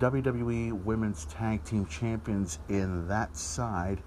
WWE 0.00 0.72
Women's 0.84 1.24
Tag 1.26 1.64
Team 1.64 1.86
Champions 1.86 2.58
in 2.68 3.08
that 3.08 3.36
side, 3.36 4.02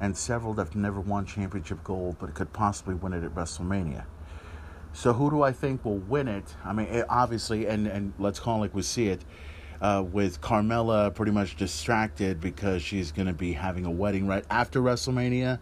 and 0.00 0.16
several 0.16 0.54
that 0.54 0.64
have 0.64 0.76
never 0.76 1.00
won 1.00 1.24
championship 1.24 1.82
gold 1.84 2.16
but 2.18 2.34
could 2.34 2.52
possibly 2.52 2.94
win 2.94 3.12
it 3.12 3.22
at 3.22 3.34
WrestleMania. 3.34 4.04
So 4.92 5.12
who 5.12 5.30
do 5.30 5.42
I 5.42 5.52
think 5.52 5.84
will 5.84 5.98
win 5.98 6.28
it? 6.28 6.54
I 6.64 6.72
mean, 6.72 6.86
it, 6.86 7.06
obviously, 7.08 7.66
and 7.66 7.86
and 7.86 8.12
let's 8.18 8.38
call 8.38 8.58
it 8.58 8.60
like 8.60 8.74
we 8.74 8.82
see 8.82 9.08
it, 9.08 9.24
uh, 9.80 10.04
with 10.10 10.40
Carmella 10.40 11.14
pretty 11.14 11.32
much 11.32 11.56
distracted 11.56 12.40
because 12.40 12.82
she's 12.82 13.12
going 13.12 13.28
to 13.28 13.32
be 13.32 13.52
having 13.52 13.84
a 13.84 13.90
wedding 13.90 14.26
right 14.26 14.44
after 14.50 14.80
WrestleMania, 14.80 15.60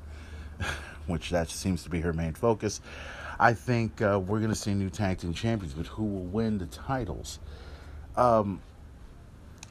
which 1.06 1.30
that 1.30 1.50
seems 1.50 1.82
to 1.84 1.90
be 1.90 2.00
her 2.00 2.12
main 2.12 2.34
focus. 2.34 2.80
I 3.40 3.54
think 3.54 4.02
uh, 4.02 4.20
we're 4.20 4.38
going 4.38 4.50
to 4.50 4.54
see 4.54 4.74
new 4.74 4.90
tag 4.90 5.16
team 5.18 5.32
champions, 5.32 5.72
but 5.72 5.86
who 5.86 6.04
will 6.04 6.24
win 6.24 6.58
the 6.58 6.66
titles? 6.66 7.38
Um, 8.14 8.60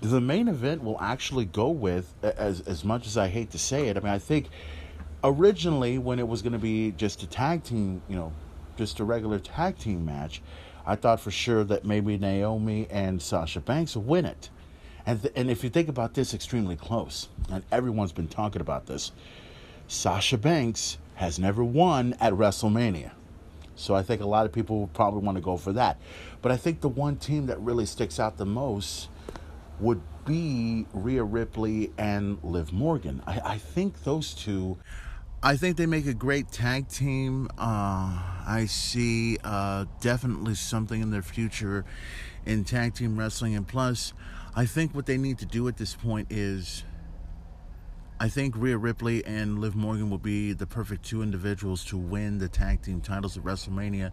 the 0.01 0.19
main 0.19 0.47
event 0.47 0.83
will 0.83 0.99
actually 0.99 1.45
go 1.45 1.69
with, 1.69 2.11
as 2.23 2.61
as 2.61 2.83
much 2.83 3.05
as 3.05 3.15
I 3.15 3.27
hate 3.27 3.51
to 3.51 3.59
say 3.59 3.89
it. 3.89 3.95
I 3.95 3.99
mean, 3.99 4.11
I 4.11 4.17
think 4.17 4.49
originally 5.23 5.99
when 5.99 6.17
it 6.17 6.27
was 6.27 6.41
going 6.41 6.53
to 6.53 6.59
be 6.59 6.93
just 6.97 7.21
a 7.21 7.27
tag 7.27 7.63
team, 7.63 8.01
you 8.09 8.15
know, 8.15 8.33
just 8.75 8.99
a 9.01 9.03
regular 9.03 9.37
tag 9.37 9.77
team 9.77 10.03
match, 10.03 10.41
I 10.83 10.95
thought 10.95 11.19
for 11.19 11.29
sure 11.29 11.63
that 11.65 11.85
maybe 11.85 12.17
Naomi 12.17 12.87
and 12.89 13.21
Sasha 13.21 13.59
Banks 13.59 13.95
would 13.95 14.07
win 14.07 14.25
it. 14.25 14.49
And 15.05 15.21
th- 15.21 15.33
and 15.35 15.51
if 15.51 15.63
you 15.63 15.69
think 15.69 15.89
about 15.89 16.15
this, 16.15 16.33
extremely 16.33 16.75
close, 16.75 17.29
and 17.51 17.63
everyone's 17.71 18.13
been 18.13 18.29
talking 18.29 18.61
about 18.61 18.87
this. 18.87 19.11
Sasha 19.87 20.39
Banks 20.39 20.97
has 21.15 21.37
never 21.37 21.63
won 21.63 22.15
at 22.19 22.33
WrestleMania. 22.33 23.11
So 23.79 23.95
I 23.95 24.03
think 24.03 24.21
a 24.21 24.25
lot 24.25 24.45
of 24.45 24.51
people 24.51 24.79
will 24.79 24.87
probably 24.87 25.21
want 25.21 25.37
to 25.37 25.41
go 25.41 25.55
for 25.57 25.71
that. 25.73 25.99
But 26.41 26.51
I 26.51 26.57
think 26.57 26.81
the 26.81 26.89
one 26.89 27.15
team 27.15 27.45
that 27.47 27.59
really 27.61 27.85
sticks 27.85 28.19
out 28.19 28.37
the 28.37 28.45
most 28.45 29.09
would 29.79 30.01
be 30.25 30.85
Rhea 30.93 31.23
Ripley 31.23 31.91
and 31.97 32.37
Liv 32.43 32.73
Morgan. 32.73 33.23
I, 33.25 33.39
I 33.43 33.57
think 33.57 34.03
those 34.03 34.33
two. 34.33 34.77
I 35.41 35.55
think 35.55 35.77
they 35.77 35.85
make 35.85 36.05
a 36.05 36.13
great 36.13 36.51
tag 36.51 36.89
team. 36.89 37.47
Uh, 37.57 38.19
I 38.45 38.67
see 38.69 39.37
uh, 39.45 39.85
definitely 40.01 40.55
something 40.55 41.01
in 41.01 41.11
their 41.11 41.21
future 41.21 41.85
in 42.45 42.65
tag 42.65 42.93
team 42.93 43.17
wrestling. 43.17 43.55
And 43.55 43.65
plus, 43.65 44.11
I 44.53 44.65
think 44.65 44.93
what 44.93 45.05
they 45.05 45.17
need 45.17 45.37
to 45.39 45.45
do 45.45 45.69
at 45.69 45.77
this 45.77 45.95
point 45.95 46.27
is 46.29 46.83
I 48.21 48.27
think 48.27 48.53
Rhea 48.57 48.77
Ripley 48.77 49.23
and 49.23 49.59
Liv 49.59 49.75
Morgan 49.75 50.09
will 50.09 50.17
be 50.17 50.51
the 50.51 50.67
perfect 50.67 51.05
two 51.05 51.23
individuals 51.23 51.85
to 51.85 51.97
win 51.97 52.39
the 52.39 52.49
tag 52.49 52.81
team 52.81 52.99
titles 52.99 53.37
at 53.37 53.43
WrestleMania. 53.45 54.11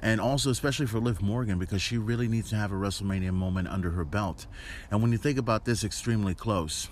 And 0.00 0.20
also, 0.20 0.50
especially 0.50 0.86
for 0.86 1.00
Liv 1.00 1.20
Morgan, 1.20 1.58
because 1.58 1.82
she 1.82 1.98
really 1.98 2.28
needs 2.28 2.50
to 2.50 2.56
have 2.56 2.70
a 2.70 2.76
WrestleMania 2.76 3.32
moment 3.32 3.66
under 3.66 3.90
her 3.90 4.04
belt. 4.04 4.46
And 4.88 5.02
when 5.02 5.10
you 5.10 5.18
think 5.18 5.36
about 5.36 5.64
this, 5.64 5.82
extremely 5.82 6.32
close. 6.32 6.88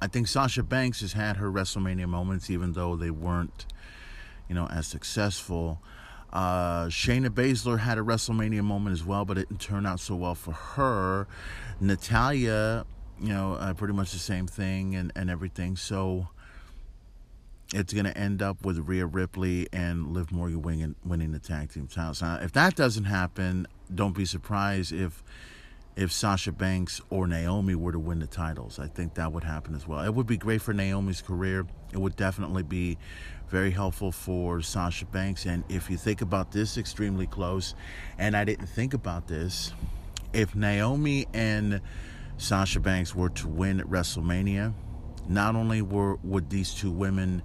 I 0.00 0.06
think 0.06 0.26
Sasha 0.26 0.62
Banks 0.62 1.02
has 1.02 1.12
had 1.12 1.36
her 1.36 1.50
WrestleMania 1.52 2.08
moments, 2.08 2.48
even 2.48 2.72
though 2.72 2.96
they 2.96 3.10
weren't, 3.10 3.66
you 4.48 4.54
know, 4.54 4.66
as 4.68 4.86
successful. 4.86 5.82
Uh, 6.32 6.86
Shayna 6.86 7.28
Baszler 7.28 7.78
had 7.78 7.98
a 7.98 8.00
WrestleMania 8.00 8.64
moment 8.64 8.94
as 8.94 9.04
well, 9.04 9.26
but 9.26 9.36
it 9.36 9.48
didn't 9.50 9.60
turn 9.60 9.84
out 9.84 10.00
so 10.00 10.16
well 10.16 10.34
for 10.34 10.52
her. 10.52 11.28
Natalya, 11.78 12.86
you 13.20 13.28
know, 13.28 13.54
uh, 13.54 13.74
pretty 13.74 13.94
much 13.94 14.12
the 14.12 14.18
same 14.18 14.46
thing 14.46 14.94
and, 14.96 15.12
and 15.14 15.30
everything. 15.30 15.76
So 15.76 16.28
it's 17.72 17.92
going 17.92 18.06
to 18.06 18.16
end 18.16 18.42
up 18.42 18.64
with 18.64 18.78
Rhea 18.78 19.06
Ripley 19.06 19.68
and 19.72 20.12
Liv 20.12 20.30
Morgan 20.30 20.62
winning, 20.62 20.94
winning 21.04 21.32
the 21.32 21.38
tag 21.38 21.72
team 21.72 21.86
titles. 21.86 22.22
Now, 22.22 22.38
if 22.40 22.52
that 22.52 22.76
doesn't 22.76 23.04
happen, 23.04 23.66
don't 23.94 24.16
be 24.16 24.24
surprised 24.24 24.92
if 24.92 25.22
if 25.96 26.10
Sasha 26.10 26.50
Banks 26.50 27.00
or 27.08 27.28
Naomi 27.28 27.76
were 27.76 27.92
to 27.92 28.00
win 28.00 28.18
the 28.18 28.26
titles. 28.26 28.80
I 28.80 28.88
think 28.88 29.14
that 29.14 29.32
would 29.32 29.44
happen 29.44 29.76
as 29.76 29.86
well. 29.86 30.04
It 30.04 30.12
would 30.12 30.26
be 30.26 30.36
great 30.36 30.60
for 30.60 30.74
Naomi's 30.74 31.22
career. 31.22 31.66
It 31.92 31.98
would 31.98 32.16
definitely 32.16 32.64
be 32.64 32.98
very 33.48 33.70
helpful 33.70 34.10
for 34.10 34.60
Sasha 34.60 35.06
Banks. 35.06 35.46
And 35.46 35.62
if 35.68 35.88
you 35.88 35.96
think 35.96 36.20
about 36.20 36.50
this 36.50 36.76
extremely 36.78 37.28
close, 37.28 37.76
and 38.18 38.36
I 38.36 38.44
didn't 38.44 38.66
think 38.66 38.92
about 38.92 39.28
this, 39.28 39.72
if 40.32 40.56
Naomi 40.56 41.26
and 41.32 41.80
Sasha 42.36 42.80
Banks 42.80 43.14
were 43.14 43.30
to 43.30 43.48
win 43.48 43.80
at 43.80 43.86
WrestleMania, 43.86 44.74
not 45.28 45.56
only 45.56 45.82
were 45.82 46.16
would 46.16 46.50
these 46.50 46.74
two 46.74 46.90
women 46.90 47.42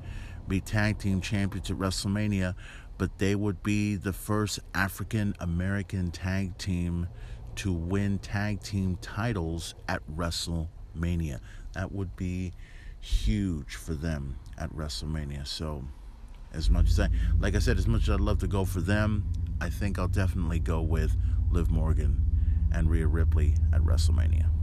be 0.48 0.60
tag 0.60 0.98
team 0.98 1.22
champions 1.22 1.70
at 1.70 1.78
WrestleMania, 1.78 2.56
but 2.98 3.18
they 3.20 3.36
would 3.36 3.64
be 3.64 3.96
the 3.96 4.12
first 4.12 4.60
African 4.74 5.36
American 5.40 6.12
tag 6.12 6.58
team 6.58 7.08
to 7.56 7.72
win 7.72 8.20
tag 8.20 8.62
team 8.62 8.98
titles 9.02 9.76
at 9.88 10.02
WrestleMania. 10.16 11.40
That 11.74 11.92
would 11.92 12.16
be 12.16 12.54
huge 13.00 13.76
for 13.76 13.94
them 13.94 14.38
at 14.58 14.74
WrestleMania. 14.76 15.48
So, 15.48 15.86
as 16.52 16.70
much 16.70 16.90
as 16.90 17.00
I, 17.00 17.10
like 17.40 17.56
I 17.56 17.60
said, 17.60 17.78
as 17.78 17.88
much 17.88 18.04
as 18.04 18.10
I'd 18.10 18.20
love 18.22 18.40
to 18.40 18.48
go 18.48 18.66
for 18.66 18.82
them, 18.82 19.32
I 19.62 19.70
think 19.70 20.00
I'll 20.00 20.08
definitely 20.08 20.60
go 20.60 20.82
with 20.82 21.16
Liv 21.52 21.70
Morgan 21.70 22.26
and 22.74 22.90
Rhea 22.90 23.08
Ripley 23.08 23.56
at 23.74 23.82
WrestleMania. 23.82 24.59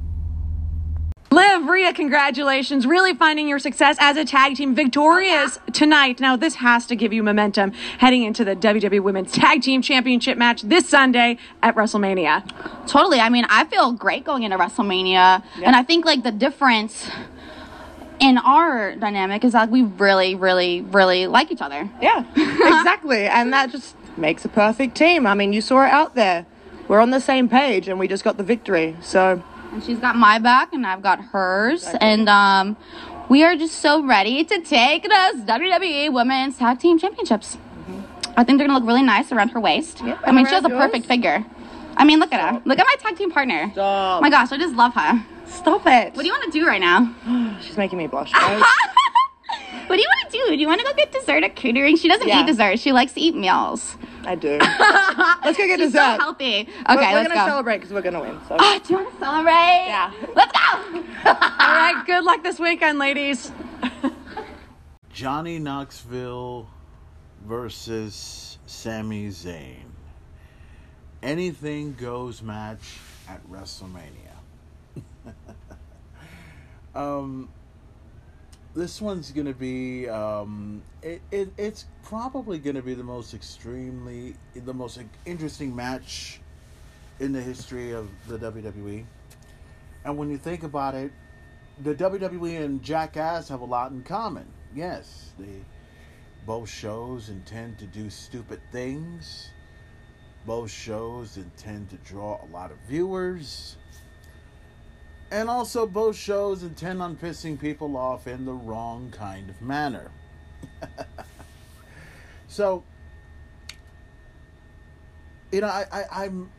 Rhea, 1.69 1.93
congratulations. 1.93 2.87
Really 2.87 3.15
finding 3.15 3.49
your 3.49 3.59
success 3.59 3.97
as 4.01 4.17
a 4.17 4.25
tag 4.25 4.57
team 4.57 4.75
victorious 4.75 5.59
tonight. 5.73 6.21
Now, 6.21 6.37
this 6.37 6.57
has 6.57 6.87
to 6.87 6.97
give 6.97 7.13
you 7.13 7.23
momentum 7.23 7.73
heading 7.99 8.23
into 8.23 8.45
the 8.45 8.57
WWE 8.57 9.03
Women's 9.03 9.33
Tag 9.33 9.63
Team 9.63 9.83
Championship 9.83 10.39
match 10.39 10.63
this 10.63 10.89
Sunday 10.89 11.39
at 11.63 11.75
WrestleMania. 11.75 12.47
Totally. 12.87 13.21
I 13.21 13.29
mean, 13.29 13.47
I 13.49 13.65
feel 13.65 13.93
great 13.93 14.25
going 14.25 14.43
into 14.43 14.57
WrestleMania. 14.57 15.43
And 15.63 15.77
I 15.77 15.83
think, 15.83 16.05
like, 16.05 16.23
the 16.23 16.33
difference 16.33 17.09
in 18.19 18.39
our 18.39 18.97
dynamic 18.97 19.45
is 19.45 19.53
that 19.53 19.71
we 19.71 19.83
really, 19.83 20.35
really, 20.35 20.81
really 20.83 21.27
like 21.27 21.51
each 21.51 21.61
other. 21.61 21.89
Yeah, 22.01 22.25
exactly. 22.37 23.27
and 23.27 23.53
that 23.53 23.71
just 23.71 23.95
makes 24.17 24.45
a 24.45 24.49
perfect 24.49 24.97
team. 24.97 25.27
I 25.27 25.35
mean, 25.35 25.53
you 25.53 25.61
saw 25.61 25.85
it 25.85 25.91
out 25.91 26.15
there. 26.15 26.47
We're 26.89 27.01
on 27.01 27.11
the 27.11 27.21
same 27.21 27.49
page 27.49 27.89
and 27.89 27.99
we 27.99 28.09
just 28.09 28.25
got 28.25 28.37
the 28.37 28.45
victory. 28.45 28.97
So, 29.03 29.43
And 29.77 29.85
she's 29.85 29.99
got 29.99 30.17
my 30.17 30.39
back, 30.39 30.73
and 30.73 30.87
I've 30.87 31.03
got 31.03 31.21
hers. 31.21 31.87
And 32.01 32.31
um, 32.31 32.79
we 33.29 33.45
are 33.45 33.55
just 33.57 33.75
so 33.83 34.03
ready 34.03 34.43
to 34.43 34.63
take 34.63 35.03
those 35.03 35.43
WWE 35.45 36.11
Women's 36.15 36.57
Tag 36.57 36.79
Team 36.79 36.99
Championships. 36.99 37.59
I 38.39 38.43
think 38.43 38.57
they're 38.57 38.67
gonna 38.67 38.79
look 38.79 38.89
really 38.89 39.03
nice 39.03 39.33
around 39.33 39.51
her 39.51 39.61
waist. 39.61 40.01
Yep, 40.03 40.21
I 40.25 40.33
mean, 40.33 40.47
she 40.47 40.55
has 40.55 40.65
a 40.65 40.71
perfect 40.71 41.05
figure. 41.05 41.45
I 41.95 42.07
mean, 42.07 42.21
look 42.21 42.33
at 42.33 42.41
her. 42.41 42.63
Look 42.65 42.79
at 42.79 42.87
my 42.87 42.95
tag 42.99 43.19
team 43.19 43.31
partner. 43.31 43.69
Stop. 43.73 44.23
My 44.23 44.31
gosh, 44.31 44.51
I 44.51 44.57
just 44.57 44.75
love 44.75 44.95
her. 44.95 45.23
stop 45.47 45.83
it. 45.87 46.15
What 46.15 46.23
do 46.23 46.27
you 46.27 46.33
want 46.33 46.45
to 46.51 46.59
do 46.59 46.67
right 46.67 46.81
now? 46.81 47.15
She's 47.61 47.77
making 47.77 47.99
me 47.99 48.07
blush. 48.07 48.33
what 48.33 49.91
do 49.91 50.01
you 50.01 50.09
want 50.09 50.31
to 50.31 50.39
do? 50.39 50.57
Do 50.57 50.57
you 50.57 50.69
want 50.69 50.81
to 50.81 50.87
go 50.87 50.95
get 50.95 51.13
dessert 51.13 51.45
at 51.45 51.55
catering? 51.55 51.99
She 51.99 52.09
doesn't 52.09 52.27
Yeah. 52.29 52.41
eat 52.41 52.47
dessert. 52.47 52.79
She 52.79 52.93
likes 52.93 53.13
to 53.13 53.21
eat 53.21 53.35
meals. 53.35 53.99
I 54.27 54.35
do. 54.35 54.59
Let's 54.59 55.57
go 55.57 55.67
get 55.67 55.79
She's 55.79 55.93
dessert. 55.93 56.17
so 56.17 56.19
healthy. 56.19 56.45
Okay, 56.45 56.69
we're, 56.89 56.97
we're 56.97 56.99
let's 56.99 57.29
gonna 57.29 57.41
go. 57.41 57.47
celebrate 57.47 57.77
because 57.79 57.93
we're 57.93 58.03
gonna 58.03 58.21
win. 58.21 58.39
So. 58.49 58.57
Oh, 58.59 58.81
do 58.85 58.93
you 58.93 59.01
want 59.01 59.13
to 59.13 59.19
celebrate? 59.19 59.85
Yeah. 59.87 60.13
Let's 60.35 60.53
go. 60.53 60.99
All 61.27 61.75
right, 61.75 62.03
good 62.07 62.25
luck 62.25 62.43
this 62.43 62.59
weekend, 62.59 62.99
ladies. 62.99 63.53
Johnny 65.13 65.59
Knoxville 65.59 66.69
versus 67.47 68.59
Sami 68.67 69.29
Zayn. 69.29 69.85
Anything 71.23 71.95
goes 71.95 72.43
match 72.43 72.99
at 73.29 73.49
WrestleMania. 73.49 74.35
um, 76.95 77.49
this 78.77 79.01
one's 79.01 79.33
gonna 79.33 79.55
be 79.55 80.07
um, 80.09 80.83
it, 81.03 81.23
it 81.33 81.49
it's 81.57 81.87
probably 82.03 82.59
gonna 82.59 82.83
be 82.83 82.93
the 82.93 83.03
most 83.03 83.33
extremely 83.33 84.37
the 84.55 84.75
most 84.75 85.01
interesting 85.25 85.75
match 85.75 86.41
in 87.19 87.33
the 87.33 87.41
history 87.41 87.93
of 87.93 88.11
the 88.29 88.39
WWE. 88.39 89.05
And 90.05 90.19
when 90.19 90.31
you 90.31 90.37
think 90.37 90.63
about 90.63 90.95
it, 90.95 91.11
the 91.83 91.95
WWE 91.95 92.63
and 92.63 92.83
Jackass 92.83 93.49
have 93.49 93.63
a 93.63 93.65
lot 93.65 93.93
in 93.93 94.03
common. 94.03 94.47
Yes, 94.75 95.33
they 95.39 95.65
both 96.45 96.69
shows 96.69 97.31
intend 97.31 97.79
to 97.79 97.87
do 97.87 98.11
stupid 98.11 98.61
things. 98.73 99.51
Both 100.45 100.71
shows 100.71 101.39
intend 101.39 101.89
to 101.91 101.97
draw 101.97 102.45
a 102.45 102.49
lot 102.53 102.71
of 102.71 102.77
viewers. 102.87 103.79
And 105.31 105.51
also, 105.51 105.87
both 105.87 106.17
shows 106.17 106.63
intend 106.63 107.03
on 107.03 107.17
pissing 107.17 107.59
people 107.59 107.97
off 107.97 108.29
in 108.29 108.45
the 108.45 108.53
wrong 108.53 109.11
kind 109.11 109.51
of 109.51 109.61
manner. 109.61 110.13
so, 112.49 112.85
you 115.51 115.61
know, 115.61 115.67
I, 115.67 115.87
I, 115.93 116.25
I'm 116.25 116.51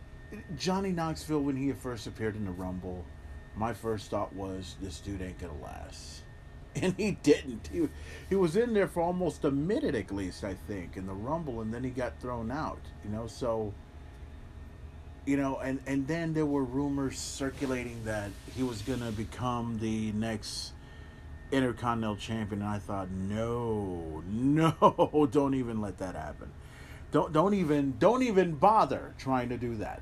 Johnny 0.58 0.92
Knoxville 0.92 1.42
when 1.42 1.56
he 1.56 1.72
first 1.72 2.08
appeared 2.08 2.36
in 2.36 2.44
the 2.44 2.52
Rumble. 2.52 3.06
My 3.56 3.74
first 3.74 4.10
thought 4.12 4.34
was, 4.34 4.76
this 4.82 5.00
dude 5.00 5.22
ain't 5.22 5.40
gonna 5.40 5.54
last, 5.64 6.24
and 6.76 6.94
he 6.98 7.12
didn't. 7.24 7.70
He 7.72 7.88
he 8.30 8.36
was 8.36 8.58
in 8.58 8.74
there 8.74 8.88
for 8.88 9.02
almost 9.02 9.46
a 9.46 9.52
minute 9.52 9.96
at 9.96 10.12
least, 10.12 10.44
I 10.44 10.56
think, 10.68 10.98
in 10.98 11.08
the 11.08 11.14
Rumble, 11.14 11.62
and 11.62 11.74
then 11.74 11.86
he 11.86 11.90
got 11.90 12.20
thrown 12.20 12.52
out. 12.52 12.82
You 13.06 13.12
know, 13.12 13.28
so. 13.28 13.74
You 15.28 15.36
know, 15.36 15.58
and 15.58 15.82
and 15.86 16.08
then 16.08 16.34
there 16.34 16.46
were 16.46 16.64
rumors 16.64 17.20
circulating 17.20 18.06
that 18.06 18.32
he 18.56 18.64
was 18.64 18.82
gonna 18.82 19.12
become 19.12 19.78
the 19.80 20.14
next 20.14 20.72
Intercontinental 21.52 22.16
Champion, 22.16 22.62
and 22.62 22.70
I 22.70 22.80
thought, 22.80 23.12
no, 23.12 24.24
no, 24.30 25.28
don't 25.30 25.54
even 25.54 25.82
let 25.82 25.98
that 25.98 26.16
happen. 26.16 26.50
Don't 27.12 27.34
don't 27.34 27.54
even 27.54 27.96
don't 28.00 28.24
even 28.24 28.54
bother 28.54 29.14
trying 29.18 29.50
to 29.50 29.58
do 29.58 29.76
that. 29.76 30.02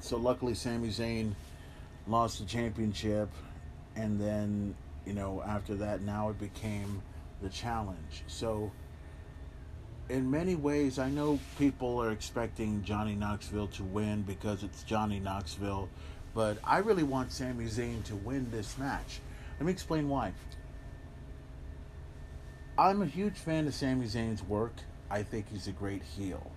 So 0.00 0.16
luckily, 0.18 0.54
Sami 0.54 0.90
Zayn 0.90 1.32
lost 2.06 2.38
the 2.38 2.44
championship, 2.44 3.28
and 3.96 4.20
then 4.20 4.76
you 5.04 5.14
know 5.14 5.42
after 5.44 5.74
that, 5.74 6.02
now 6.02 6.30
it 6.30 6.38
became 6.38 7.02
the 7.42 7.48
challenge. 7.48 8.22
So 8.28 8.70
in 10.08 10.30
many 10.30 10.54
ways, 10.54 10.98
I 10.98 11.10
know 11.10 11.38
people 11.58 12.00
are 12.02 12.12
expecting 12.12 12.82
Johnny 12.82 13.14
Knoxville 13.14 13.68
to 13.68 13.84
win 13.84 14.22
because 14.22 14.62
it's 14.62 14.82
Johnny 14.82 15.20
Knoxville, 15.20 15.88
but 16.34 16.58
I 16.64 16.78
really 16.78 17.02
want 17.02 17.32
Sami 17.32 17.66
Zayn 17.66 18.02
to 18.04 18.16
win 18.16 18.50
this 18.50 18.78
match. 18.78 19.20
Let 19.58 19.66
me 19.66 19.72
explain 19.72 20.08
why. 20.08 20.32
I'm 22.78 23.02
a 23.02 23.06
huge 23.06 23.34
fan 23.34 23.66
of 23.66 23.74
Sami 23.74 24.06
Zayn's 24.06 24.42
work. 24.42 24.74
I 25.10 25.22
think 25.22 25.50
he's 25.50 25.66
a 25.66 25.72
great 25.72 26.02
heel. 26.02 26.50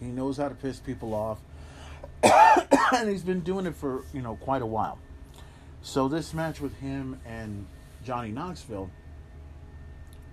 He 0.00 0.06
knows 0.06 0.36
how 0.36 0.48
to 0.48 0.54
piss 0.54 0.78
people 0.80 1.14
off, 1.14 1.40
and 2.22 3.08
he's 3.08 3.22
been 3.22 3.40
doing 3.40 3.66
it 3.66 3.76
for 3.76 4.04
you 4.12 4.22
know 4.22 4.36
quite 4.36 4.62
a 4.62 4.66
while. 4.66 4.98
So 5.82 6.08
this 6.08 6.34
match 6.34 6.60
with 6.60 6.76
him 6.78 7.20
and 7.24 7.66
Johnny 8.04 8.30
Knoxville, 8.30 8.90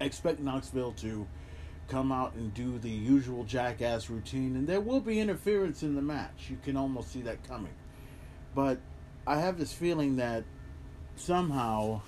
expect 0.02 0.40
Knoxville 0.40 0.94
to 0.94 1.28
come 1.88 2.12
out 2.12 2.34
and 2.34 2.54
do 2.54 2.78
the 2.80 2.90
usual 2.90 3.44
jackass 3.44 4.10
routine, 4.10 4.56
and 4.56 4.68
there 4.68 4.82
will 4.82 5.00
be 5.00 5.20
interference 5.20 5.84
in 5.84 5.96
the 5.96 6.02
match. 6.02 6.48
You 6.50 6.58
can 6.64 6.78
almost 6.78 7.12
see 7.12 7.22
that 7.22 7.48
coming. 7.48 7.74
But 8.54 8.80
I 9.28 9.40
have 9.40 9.58
this 9.58 9.74
feeling 9.74 10.16
that 10.18 10.44
somehow 11.16 12.02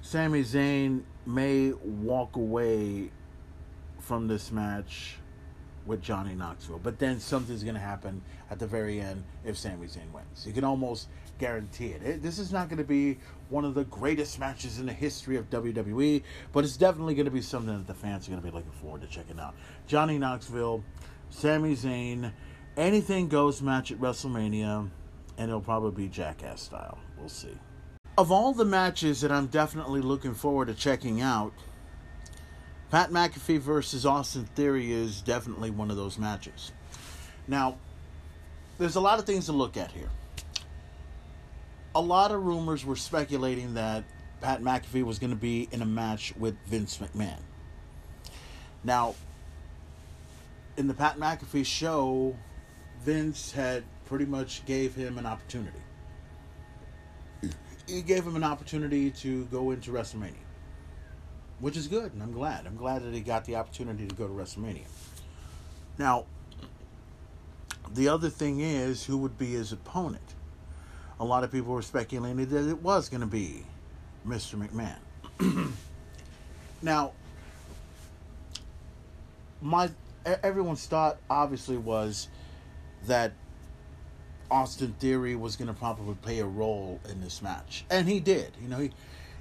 Sami 0.00 0.42
Zayn 0.42 1.02
may 1.26 1.72
walk 1.72 2.36
away 2.36 3.10
from 3.98 4.28
this 4.28 4.52
match 4.52 5.16
with 5.84 6.02
Johnny 6.02 6.34
Knoxville. 6.34 6.80
But 6.82 6.98
then 6.98 7.20
something's 7.20 7.62
going 7.62 7.74
to 7.74 7.80
happen 7.80 8.22
at 8.50 8.58
the 8.58 8.66
very 8.66 9.00
end 9.00 9.24
if 9.44 9.56
Sami 9.56 9.86
Zayn 9.86 10.12
wins. 10.12 10.44
You 10.46 10.52
can 10.52 10.64
almost 10.64 11.08
guarantee 11.38 11.88
it. 11.88 12.02
it. 12.02 12.22
This 12.22 12.38
is 12.38 12.52
not 12.52 12.68
going 12.68 12.78
to 12.78 12.84
be 12.84 13.18
one 13.48 13.64
of 13.64 13.74
the 13.74 13.84
greatest 13.84 14.38
matches 14.38 14.78
in 14.78 14.86
the 14.86 14.92
history 14.92 15.36
of 15.36 15.48
WWE, 15.50 16.22
but 16.52 16.64
it's 16.64 16.76
definitely 16.76 17.14
going 17.14 17.26
to 17.26 17.30
be 17.30 17.42
something 17.42 17.76
that 17.76 17.86
the 17.86 17.94
fans 17.94 18.26
are 18.26 18.30
going 18.30 18.42
to 18.42 18.46
be 18.46 18.52
looking 18.52 18.72
forward 18.72 19.02
to 19.02 19.06
checking 19.06 19.38
out. 19.38 19.54
Johnny 19.86 20.18
Knoxville, 20.18 20.82
Sami 21.30 21.74
Zayn, 21.74 22.32
anything 22.76 23.28
goes 23.28 23.62
match 23.62 23.92
at 23.92 23.98
WrestleMania, 23.98 24.88
and 25.38 25.48
it'll 25.48 25.60
probably 25.60 26.04
be 26.04 26.08
Jackass 26.08 26.62
style. 26.62 26.98
We'll 27.18 27.28
see. 27.28 27.56
Of 28.18 28.32
all 28.32 28.52
the 28.52 28.64
matches 28.64 29.20
that 29.20 29.30
I'm 29.30 29.46
definitely 29.46 30.00
looking 30.00 30.34
forward 30.34 30.68
to 30.68 30.74
checking 30.74 31.20
out, 31.20 31.52
Pat 32.90 33.10
McAfee 33.10 33.58
versus 33.58 34.06
Austin 34.06 34.44
Theory 34.54 34.92
is 34.92 35.20
definitely 35.20 35.70
one 35.70 35.90
of 35.90 35.96
those 35.96 36.18
matches. 36.18 36.72
Now, 37.48 37.76
there's 38.78 38.96
a 38.96 39.00
lot 39.00 39.18
of 39.18 39.26
things 39.26 39.46
to 39.46 39.52
look 39.52 39.76
at 39.76 39.90
here. 39.92 40.08
A 41.96 42.00
lot 42.00 42.30
of 42.30 42.44
rumors 42.44 42.84
were 42.84 42.94
speculating 42.94 43.72
that 43.72 44.04
Pat 44.42 44.60
McAfee 44.60 45.02
was 45.02 45.18
going 45.18 45.30
to 45.30 45.34
be 45.34 45.66
in 45.72 45.80
a 45.80 45.86
match 45.86 46.34
with 46.36 46.54
Vince 46.66 46.98
McMahon. 46.98 47.38
Now, 48.84 49.14
in 50.76 50.88
the 50.88 50.92
Pat 50.92 51.16
McAfee 51.16 51.64
show, 51.64 52.36
Vince 53.00 53.50
had 53.50 53.82
pretty 54.04 54.26
much 54.26 54.66
gave 54.66 54.94
him 54.94 55.16
an 55.16 55.24
opportunity. 55.24 55.78
He 57.88 58.02
gave 58.02 58.26
him 58.26 58.36
an 58.36 58.44
opportunity 58.44 59.10
to 59.12 59.46
go 59.46 59.70
into 59.70 59.90
WrestleMania, 59.90 60.34
which 61.60 61.78
is 61.78 61.88
good, 61.88 62.12
and 62.12 62.22
I'm 62.22 62.32
glad. 62.32 62.66
I'm 62.66 62.76
glad 62.76 63.04
that 63.04 63.14
he 63.14 63.20
got 63.20 63.46
the 63.46 63.56
opportunity 63.56 64.06
to 64.06 64.14
go 64.14 64.26
to 64.26 64.34
WrestleMania. 64.34 64.86
Now, 65.96 66.26
the 67.90 68.08
other 68.08 68.28
thing 68.28 68.60
is 68.60 69.06
who 69.06 69.16
would 69.16 69.38
be 69.38 69.52
his 69.52 69.72
opponent. 69.72 70.34
A 71.18 71.24
lot 71.24 71.44
of 71.44 71.52
people 71.52 71.72
were 71.72 71.82
speculating 71.82 72.44
that 72.46 72.68
it 72.68 72.82
was 72.82 73.08
going 73.08 73.22
to 73.22 73.26
be 73.26 73.64
Mr. 74.26 74.56
McMahon. 74.56 75.72
now, 76.82 77.12
my 79.62 79.90
everyone's 80.42 80.84
thought 80.86 81.18
obviously 81.30 81.76
was 81.76 82.28
that 83.06 83.32
Austin 84.50 84.94
Theory 84.98 85.36
was 85.36 85.56
going 85.56 85.68
to 85.68 85.74
probably 85.74 86.14
play 86.16 86.38
a 86.40 86.46
role 86.46 87.00
in 87.08 87.20
this 87.20 87.42
match, 87.42 87.84
and 87.90 88.08
he 88.08 88.20
did. 88.20 88.52
You 88.60 88.68
know, 88.68 88.78
he 88.78 88.90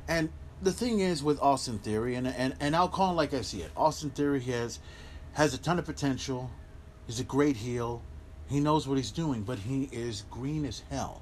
and 0.08 0.30
the 0.62 0.72
thing 0.72 1.00
is 1.00 1.24
with 1.24 1.40
Austin 1.42 1.80
Theory, 1.80 2.16
and 2.16 2.28
and 2.28 2.56
and 2.60 2.76
I'll 2.76 2.90
call 2.90 3.12
it 3.12 3.16
like 3.16 3.34
I 3.34 3.42
see 3.42 3.62
it. 3.62 3.72
Austin 3.76 4.10
Theory 4.10 4.42
has 4.42 4.80
has 5.34 5.54
a 5.54 5.58
ton 5.58 5.80
of 5.80 5.86
potential. 5.86 6.50
He's 7.08 7.20
a 7.20 7.24
great 7.24 7.58
heel. 7.58 8.02
He 8.48 8.60
knows 8.60 8.88
what 8.88 8.98
he's 8.98 9.12
doing, 9.12 9.44
but 9.44 9.60
he 9.60 9.90
is 9.92 10.24
green 10.30 10.66
as 10.66 10.84
hell. 10.90 11.22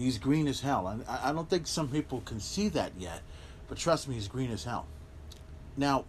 He's 0.00 0.16
green 0.16 0.48
as 0.48 0.62
hell, 0.62 0.88
and 0.88 1.04
I 1.06 1.30
don't 1.30 1.50
think 1.50 1.66
some 1.66 1.86
people 1.86 2.22
can 2.24 2.40
see 2.40 2.70
that 2.70 2.92
yet. 2.98 3.20
But 3.68 3.76
trust 3.76 4.08
me, 4.08 4.14
he's 4.14 4.28
green 4.28 4.50
as 4.50 4.64
hell. 4.64 4.86
Now, 5.76 6.06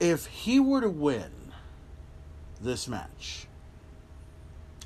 if 0.00 0.24
he 0.24 0.60
were 0.60 0.80
to 0.80 0.88
win 0.88 1.30
this 2.62 2.88
match, 2.88 3.46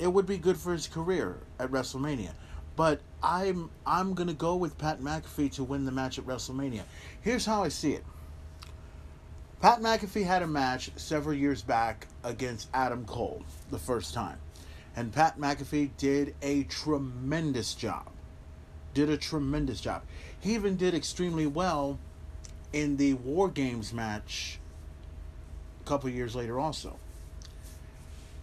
it 0.01 0.09
would 0.09 0.27
be 0.27 0.39
good 0.39 0.57
for 0.57 0.73
his 0.73 0.89
career 0.89 1.37
at 1.61 1.71
WrestleMania. 1.71 2.33
But 2.75 3.01
I'm 3.23 3.71
I'm 3.87 4.15
gonna 4.15 4.35
go 4.35 4.57
with 4.57 4.77
Pat 4.77 5.01
McAfee 5.01 5.53
to 5.53 5.63
win 5.63 5.85
the 5.85 5.93
match 5.93 6.19
at 6.19 6.27
WrestleMania. 6.27 6.83
Here's 7.21 7.47
how 7.47 7.63
I 7.63 7.69
see 7.69 7.93
it. 7.93 8.05
Pat 9.61 9.81
McAfee 9.81 10.25
had 10.25 10.43
a 10.43 10.49
match 10.49 10.91
several 10.97 11.37
years 11.37 11.63
back 11.63 12.09
against 12.25 12.69
Adam 12.75 13.05
Cole 13.05 13.45
the 13.71 13.79
first 13.79 14.15
time. 14.15 14.39
And 14.95 15.13
Pat 15.13 15.39
McAfee 15.39 15.91
did 15.97 16.35
a 16.43 16.65
tremendous 16.65 17.75
job. 17.75 18.09
Did 18.95 19.09
a 19.09 19.17
tremendous 19.17 19.81
job. 19.81 20.03
He 20.39 20.55
even 20.55 20.77
did 20.77 20.95
extremely 20.95 21.47
well 21.47 21.99
in 22.73 22.97
the 22.97 23.15
War 23.15 23.49
Games 23.49 23.93
match 23.93 24.59
a 25.85 25.89
couple 25.89 26.11
years 26.11 26.35
later 26.35 26.59
also. 26.59 26.97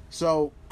So 0.09 0.51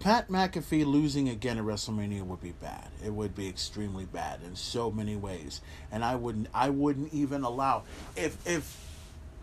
Pat 0.00 0.28
McAfee 0.28 0.86
losing 0.86 1.28
again 1.28 1.58
at 1.58 1.64
WrestleMania 1.64 2.22
would 2.22 2.40
be 2.40 2.52
bad. 2.52 2.88
It 3.04 3.12
would 3.12 3.34
be 3.34 3.48
extremely 3.48 4.04
bad 4.04 4.40
in 4.44 4.56
so 4.56 4.90
many 4.90 5.16
ways. 5.16 5.60
And 5.90 6.04
I 6.04 6.14
wouldn't 6.14 6.48
I 6.54 6.70
wouldn't 6.70 7.12
even 7.12 7.42
allow 7.44 7.84
if 8.16 8.36
if 8.46 8.84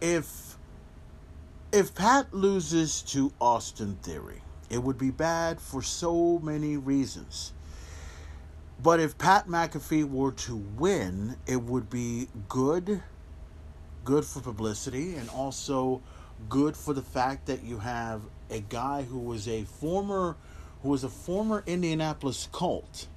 if 0.02 0.58
if 1.76 1.94
Pat 1.94 2.34
loses 2.34 3.02
to 3.02 3.34
Austin 3.42 3.98
Theory, 4.02 4.42
it 4.70 4.82
would 4.82 4.98
be 4.98 5.12
bad 5.12 5.60
for 5.60 5.82
so 5.82 6.40
many 6.40 6.78
reasons. 6.78 7.52
But 8.82 9.02
if 9.02 9.18
Pat 9.18 9.50
McAfee 9.50 10.10
were 10.10 10.32
to 10.32 10.56
win, 10.56 11.36
it 11.46 11.62
would 11.62 11.90
be 11.90 12.30
good 12.48 13.04
good 14.06 14.24
for 14.24 14.40
publicity 14.40 15.16
and 15.16 15.30
also 15.32 16.02
good 16.48 16.78
for 16.78 16.94
the 16.94 17.02
fact 17.02 17.48
that 17.48 17.64
you 17.64 17.80
have 17.80 18.22
a 18.52 18.60
guy 18.60 19.02
who 19.02 19.20
was 19.20 19.48
a 19.48 19.64
former 19.64 20.38
who 20.82 20.90
was 20.90 21.04
a 21.04 21.10
former 21.10 21.62
Indianapolis 21.68 22.48
Colt 22.54 23.08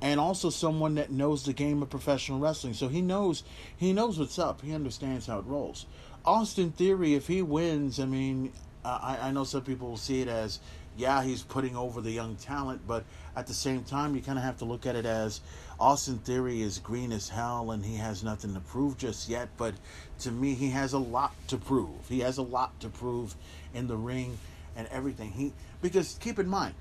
and 0.00 0.18
also 0.18 0.50
someone 0.50 0.96
that 0.96 1.12
knows 1.12 1.44
the 1.44 1.52
game 1.52 1.82
of 1.82 1.90
professional 1.90 2.40
wrestling. 2.40 2.74
So 2.74 2.88
he 2.88 3.00
knows 3.00 3.44
he 3.76 3.92
knows 3.92 4.18
what's 4.18 4.40
up. 4.40 4.62
He 4.62 4.74
understands 4.74 5.26
how 5.26 5.38
it 5.38 5.44
rolls 5.44 5.86
Austin 6.26 6.72
Theory 6.72 7.14
if 7.14 7.26
he 7.26 7.42
wins 7.42 8.00
I 8.00 8.04
mean 8.04 8.52
I, 8.84 9.18
I 9.22 9.30
know 9.32 9.44
some 9.44 9.62
people 9.62 9.88
will 9.88 9.96
see 9.96 10.20
it 10.20 10.28
as 10.28 10.60
yeah 10.96 11.22
he's 11.22 11.42
putting 11.42 11.76
over 11.76 12.00
the 12.00 12.10
young 12.10 12.36
talent 12.36 12.82
but 12.86 13.04
at 13.36 13.46
the 13.46 13.54
same 13.54 13.84
time 13.84 14.14
you 14.14 14.22
kind 14.22 14.38
of 14.38 14.44
have 14.44 14.58
to 14.58 14.64
look 14.64 14.86
at 14.86 14.96
it 14.96 15.06
as 15.06 15.40
Austin 15.78 16.18
Theory 16.18 16.62
is 16.62 16.78
green 16.78 17.12
as 17.12 17.28
hell 17.28 17.70
and 17.70 17.84
he 17.84 17.96
has 17.96 18.24
nothing 18.24 18.54
to 18.54 18.60
prove 18.60 18.98
just 18.98 19.28
yet 19.28 19.48
but 19.56 19.74
to 20.20 20.30
me 20.30 20.54
he 20.54 20.70
has 20.70 20.92
a 20.92 20.98
lot 20.98 21.34
to 21.48 21.56
prove 21.56 22.08
he 22.08 22.20
has 22.20 22.38
a 22.38 22.42
lot 22.42 22.78
to 22.80 22.88
prove 22.88 23.34
in 23.74 23.86
the 23.86 23.96
ring 23.96 24.38
and 24.74 24.88
everything 24.88 25.30
he 25.30 25.52
because 25.80 26.16
keep 26.20 26.38
in 26.38 26.48
mind 26.48 26.74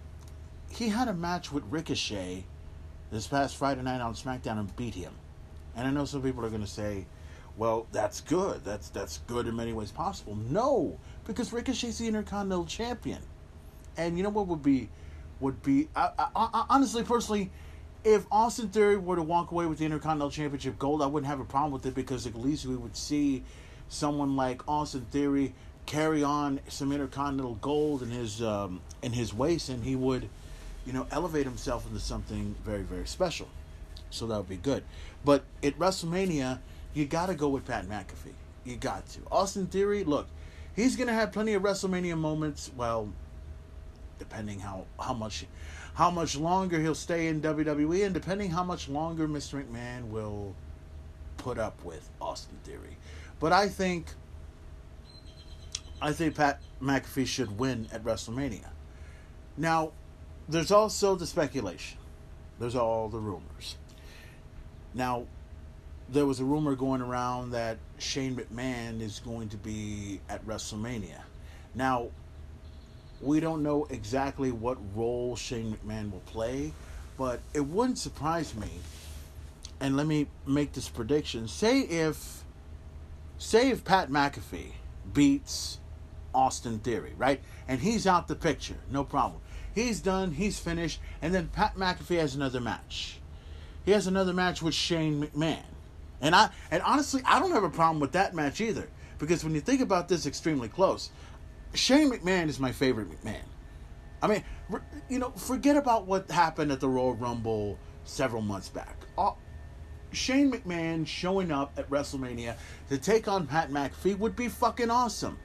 he 0.69 0.89
had 0.89 1.07
a 1.07 1.13
match 1.13 1.51
with 1.51 1.63
Ricochet 1.69 2.43
this 3.11 3.27
past 3.27 3.55
Friday 3.55 3.81
night 3.81 4.01
on 4.01 4.13
SmackDown 4.13 4.59
and 4.59 4.75
beat 4.75 4.95
him. 4.95 5.13
And 5.75 5.87
I 5.87 5.91
know 5.91 6.05
some 6.05 6.21
people 6.21 6.45
are 6.45 6.49
going 6.49 6.61
to 6.61 6.67
say, 6.67 7.05
"Well, 7.57 7.87
that's 7.91 8.21
good. 8.21 8.63
That's 8.63 8.89
that's 8.89 9.19
good 9.27 9.47
in 9.47 9.55
many 9.55 9.73
ways 9.73 9.91
possible." 9.91 10.35
No, 10.35 10.97
because 11.25 11.51
Ricochet's 11.51 11.97
the 11.97 12.07
Intercontinental 12.07 12.65
Champion. 12.65 13.21
And 13.97 14.17
you 14.17 14.23
know 14.23 14.29
what 14.29 14.47
would 14.47 14.63
be 14.63 14.89
would 15.39 15.61
be 15.63 15.89
I, 15.95 16.09
I, 16.17 16.27
I, 16.35 16.65
honestly 16.69 17.03
personally 17.03 17.51
if 18.03 18.25
Austin 18.31 18.69
Theory 18.69 18.97
were 18.97 19.15
to 19.15 19.23
walk 19.23 19.51
away 19.51 19.65
with 19.65 19.79
the 19.79 19.85
Intercontinental 19.85 20.29
Championship 20.29 20.77
gold, 20.77 21.01
I 21.01 21.07
wouldn't 21.07 21.27
have 21.27 21.39
a 21.39 21.45
problem 21.45 21.71
with 21.71 21.85
it 21.85 21.95
because 21.95 22.27
at 22.27 22.35
least 22.35 22.65
we 22.65 22.75
would 22.75 22.95
see 22.95 23.43
someone 23.89 24.35
like 24.35 24.67
Austin 24.67 25.05
Theory 25.11 25.55
carry 25.87 26.23
on 26.23 26.59
some 26.67 26.91
Intercontinental 26.91 27.55
gold 27.55 28.03
in 28.03 28.11
his 28.11 28.43
um, 28.43 28.81
in 29.01 29.13
his 29.13 29.33
waist, 29.33 29.69
and 29.69 29.83
he 29.83 29.95
would 29.95 30.29
you 30.85 30.93
know, 30.93 31.07
elevate 31.11 31.45
himself 31.45 31.85
into 31.87 31.99
something 31.99 32.55
very, 32.63 32.83
very 32.83 33.07
special. 33.07 33.47
So 34.11 34.27
that 34.27 34.37
would 34.37 34.49
be 34.49 34.57
good. 34.57 34.83
But 35.23 35.43
at 35.63 35.77
WrestleMania, 35.79 36.59
you 36.95 37.05
got 37.05 37.27
to 37.27 37.35
go 37.35 37.49
with 37.49 37.65
Pat 37.65 37.87
McAfee. 37.87 38.33
You 38.63 38.77
got 38.77 39.07
to. 39.09 39.19
Austin 39.31 39.67
Theory, 39.67 40.03
look, 40.03 40.27
he's 40.75 40.95
going 40.95 41.07
to 41.07 41.13
have 41.13 41.31
plenty 41.31 41.53
of 41.53 41.61
WrestleMania 41.61 42.17
moments. 42.17 42.71
Well, 42.75 43.13
depending 44.17 44.59
how 44.59 44.85
how 44.99 45.13
much 45.13 45.45
how 45.93 46.09
much 46.09 46.35
longer 46.35 46.79
he'll 46.79 46.95
stay 46.95 47.27
in 47.27 47.41
WWE, 47.41 48.05
and 48.05 48.13
depending 48.13 48.49
how 48.49 48.63
much 48.63 48.89
longer 48.89 49.27
Mr. 49.27 49.63
McMahon 49.63 50.07
will 50.07 50.55
put 51.37 51.59
up 51.59 51.83
with 51.83 52.09
Austin 52.19 52.57
Theory. 52.63 52.97
But 53.39 53.51
I 53.51 53.67
think 53.67 54.07
I 56.01 56.13
think 56.13 56.35
Pat 56.35 56.61
McAfee 56.81 57.27
should 57.27 57.57
win 57.57 57.87
at 57.91 58.03
WrestleMania. 58.03 58.69
Now, 59.57 59.91
there's 60.47 60.71
also 60.71 61.15
the 61.15 61.27
speculation. 61.27 61.97
There's 62.59 62.75
all 62.75 63.09
the 63.09 63.19
rumors. 63.19 63.77
Now, 64.93 65.25
there 66.09 66.25
was 66.25 66.39
a 66.39 66.45
rumor 66.45 66.75
going 66.75 67.01
around 67.01 67.51
that 67.51 67.77
Shane 67.97 68.35
McMahon 68.35 69.01
is 69.01 69.19
going 69.19 69.49
to 69.49 69.57
be 69.57 70.19
at 70.29 70.45
WrestleMania. 70.45 71.21
Now, 71.73 72.09
we 73.21 73.39
don't 73.39 73.63
know 73.63 73.87
exactly 73.89 74.51
what 74.51 74.77
role 74.95 75.35
Shane 75.35 75.75
McMahon 75.75 76.11
will 76.11 76.19
play, 76.21 76.73
but 77.17 77.39
it 77.53 77.61
wouldn't 77.61 77.97
surprise 77.97 78.53
me. 78.55 78.69
And 79.79 79.97
let 79.97 80.07
me 80.07 80.27
make 80.45 80.73
this 80.73 80.89
prediction. 80.89 81.47
Say 81.47 81.81
if 81.81 82.43
say 83.37 83.69
if 83.69 83.83
Pat 83.83 84.09
McAfee 84.09 84.71
beats 85.13 85.79
Austin 86.33 86.79
Theory, 86.79 87.13
right? 87.17 87.41
And 87.67 87.81
he's 87.81 88.07
out 88.07 88.27
the 88.27 88.35
picture, 88.35 88.77
no 88.89 89.03
problem. 89.03 89.41
He's 89.73 89.99
done, 89.99 90.31
he's 90.31 90.59
finished, 90.59 90.99
and 91.21 91.33
then 91.33 91.49
Pat 91.49 91.75
McAfee 91.75 92.19
has 92.19 92.35
another 92.35 92.61
match. 92.61 93.19
He 93.83 93.91
has 93.91 94.07
another 94.07 94.33
match 94.33 94.61
with 94.61 94.73
Shane 94.73 95.21
McMahon. 95.21 95.63
And 96.21 96.35
I 96.35 96.49
and 96.71 96.81
honestly, 96.83 97.21
I 97.25 97.39
don't 97.39 97.51
have 97.51 97.63
a 97.63 97.69
problem 97.69 97.99
with 97.99 98.13
that 98.13 98.33
match 98.33 98.61
either. 98.61 98.87
Because 99.17 99.43
when 99.43 99.55
you 99.55 99.61
think 99.61 99.81
about 99.81 100.09
this 100.09 100.25
extremely 100.25 100.67
close, 100.67 101.09
Shane 101.73 102.11
McMahon 102.11 102.49
is 102.49 102.59
my 102.59 102.71
favorite 102.71 103.07
McMahon. 103.09 103.43
I 104.21 104.27
mean, 104.27 104.43
you 105.09 105.19
know, 105.19 105.29
forget 105.31 105.77
about 105.77 106.05
what 106.07 106.29
happened 106.29 106.71
at 106.71 106.79
the 106.79 106.89
Royal 106.89 107.13
Rumble 107.13 107.77
several 108.03 108.41
months 108.41 108.69
back. 108.69 108.97
All, 109.17 109.39
Shane 110.11 110.51
McMahon 110.51 111.05
showing 111.05 111.51
up 111.51 111.73
at 111.77 111.89
WrestleMania 111.89 112.55
to 112.89 112.97
take 112.97 113.27
on 113.27 113.47
Pat 113.47 113.69
McAfee 113.69 114.17
would 114.17 114.35
be 114.35 114.47
fucking 114.47 114.89
awesome. 114.89 115.37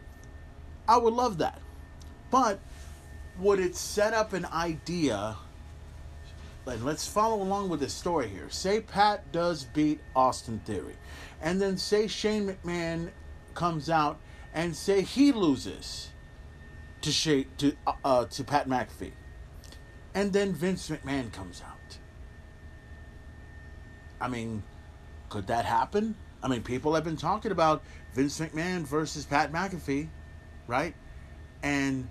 I 0.89 0.97
would 0.97 1.14
love 1.14 1.39
that. 1.39 1.61
But 2.31 2.61
would 3.39 3.61
it 3.61 3.75
set 3.77 4.14
up 4.14 4.33
an 4.33 4.47
idea? 4.47 5.37
And 6.67 6.85
let's 6.85 7.07
follow 7.07 7.43
along 7.43 7.69
with 7.69 7.81
this 7.81 7.93
story 7.93 8.29
here. 8.29 8.49
Say 8.49 8.81
Pat 8.81 9.33
does 9.33 9.65
beat 9.65 10.01
Austin 10.15 10.61
Theory, 10.61 10.95
and 11.41 11.61
then 11.61 11.77
say 11.77 12.07
Shane 12.07 12.47
McMahon 12.47 13.11
comes 13.55 13.91
out 13.91 14.21
and 14.55 14.75
say 14.77 15.03
he 15.03 15.33
loses 15.33 16.11
to 17.01 17.11
Shane, 17.11 17.47
to 17.59 17.73
uh, 17.87 17.93
uh, 18.05 18.25
to 18.27 18.45
Pat 18.45 18.69
McAfee, 18.69 19.13
and 20.15 20.33
then 20.33 20.53
Vince 20.53 20.89
McMahon 20.91 21.33
comes 21.33 21.63
out. 21.63 21.99
I 24.21 24.29
mean, 24.29 24.63
could 25.29 25.47
that 25.49 25.65
happen? 25.65 26.15
I 26.43 26.49
mean, 26.49 26.63
people 26.63 26.95
have 26.95 27.05
been 27.05 27.17
talking 27.17 27.53
about 27.53 27.83
Vince 28.13 28.39
McMahon 28.39 28.87
versus 28.87 29.25
Pat 29.25 29.53
McAfee. 29.53 30.09
right? 30.67 30.95
And 31.63 32.09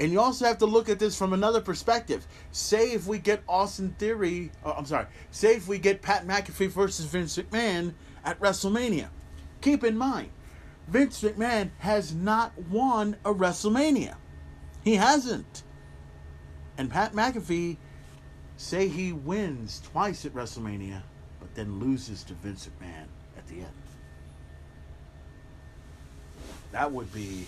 and 0.00 0.10
you 0.10 0.20
also 0.20 0.44
have 0.44 0.58
to 0.58 0.66
look 0.66 0.88
at 0.88 0.98
this 0.98 1.16
from 1.16 1.32
another 1.32 1.60
perspective. 1.60 2.26
Say 2.50 2.92
if 2.92 3.06
we 3.06 3.18
get 3.18 3.42
Austin 3.48 3.94
Theory, 3.98 4.50
oh, 4.64 4.72
I'm 4.72 4.86
sorry, 4.86 5.06
say 5.30 5.54
if 5.56 5.68
we 5.68 5.78
get 5.78 6.02
Pat 6.02 6.26
McAfee 6.26 6.68
versus 6.68 7.06
Vince 7.06 7.36
McMahon 7.36 7.94
at 8.24 8.38
WrestleMania. 8.40 9.08
Keep 9.60 9.84
in 9.84 9.96
mind, 9.96 10.30
Vince 10.88 11.22
McMahon 11.22 11.70
has 11.78 12.14
not 12.14 12.56
won 12.70 13.16
a 13.24 13.32
WrestleMania. 13.32 14.16
He 14.82 14.96
hasn't. 14.96 15.62
And 16.76 16.90
Pat 16.90 17.12
McAfee, 17.12 17.76
say 18.56 18.88
he 18.88 19.12
wins 19.12 19.80
twice 19.80 20.26
at 20.26 20.34
WrestleMania, 20.34 21.02
but 21.40 21.54
then 21.54 21.78
loses 21.78 22.24
to 22.24 22.34
Vince 22.34 22.68
McMahon 22.68 23.06
at 23.38 23.46
the 23.46 23.60
end. 23.60 23.68
That 26.72 26.90
would 26.90 27.12
be 27.14 27.46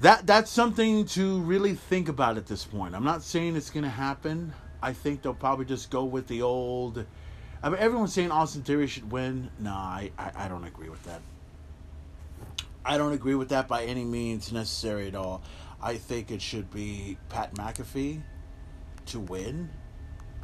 that 0.00 0.26
that's 0.26 0.50
something 0.50 1.04
to 1.06 1.40
really 1.40 1.74
think 1.74 2.08
about 2.08 2.36
at 2.36 2.46
this 2.46 2.64
point. 2.64 2.94
I'm 2.94 3.04
not 3.04 3.22
saying 3.22 3.56
it's 3.56 3.70
going 3.70 3.84
to 3.84 3.90
happen. 3.90 4.52
I 4.80 4.92
think 4.92 5.22
they'll 5.22 5.34
probably 5.34 5.64
just 5.64 5.90
go 5.90 6.04
with 6.04 6.28
the 6.28 6.42
old. 6.42 7.04
I 7.62 7.68
mean, 7.68 7.78
everyone's 7.80 8.12
saying 8.12 8.30
Austin 8.30 8.62
Theory 8.62 8.86
should 8.86 9.10
win. 9.10 9.50
No, 9.58 9.72
I, 9.72 10.12
I, 10.16 10.30
I 10.36 10.48
don't 10.48 10.64
agree 10.64 10.88
with 10.88 11.02
that. 11.04 11.20
I 12.84 12.96
don't 12.96 13.12
agree 13.12 13.34
with 13.34 13.48
that 13.48 13.66
by 13.66 13.84
any 13.84 14.04
means 14.04 14.52
necessary 14.52 15.08
at 15.08 15.14
all. 15.14 15.42
I 15.82 15.96
think 15.96 16.30
it 16.30 16.40
should 16.40 16.70
be 16.72 17.18
Pat 17.28 17.54
McAfee 17.54 18.22
to 19.06 19.20
win. 19.20 19.68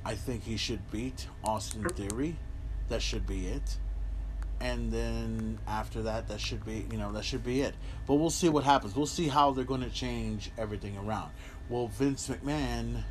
I 0.05 0.15
think 0.15 0.43
he 0.43 0.57
should 0.57 0.91
beat 0.91 1.27
Austin 1.45 1.89
Theory. 1.91 2.37
That 2.89 3.01
should 3.01 3.27
be 3.27 3.47
it 3.47 3.79
and 4.61 4.93
then 4.93 5.59
after 5.67 6.03
that 6.03 6.29
that 6.29 6.41
should 6.41 6.65
be 6.65 6.87
you 6.91 6.99
know 6.99 7.13
that 7.13 7.25
should 7.25 7.45
be 7.45 7.61
it. 7.63 7.75
But 8.07 8.15
we'll 8.15 8.31
see 8.31 8.49
what 8.49 8.65
happens. 8.65 8.95
We'll 8.95 9.07
see 9.07 9.29
how 9.29 9.53
they're 9.53 9.65
going 9.65 9.83
to 9.83 9.91
change 9.91 10.51
everything 10.59 10.97
around. 10.97 11.31
Will 11.69 11.89
vince 11.89 12.29
mcmahon 12.29 13.03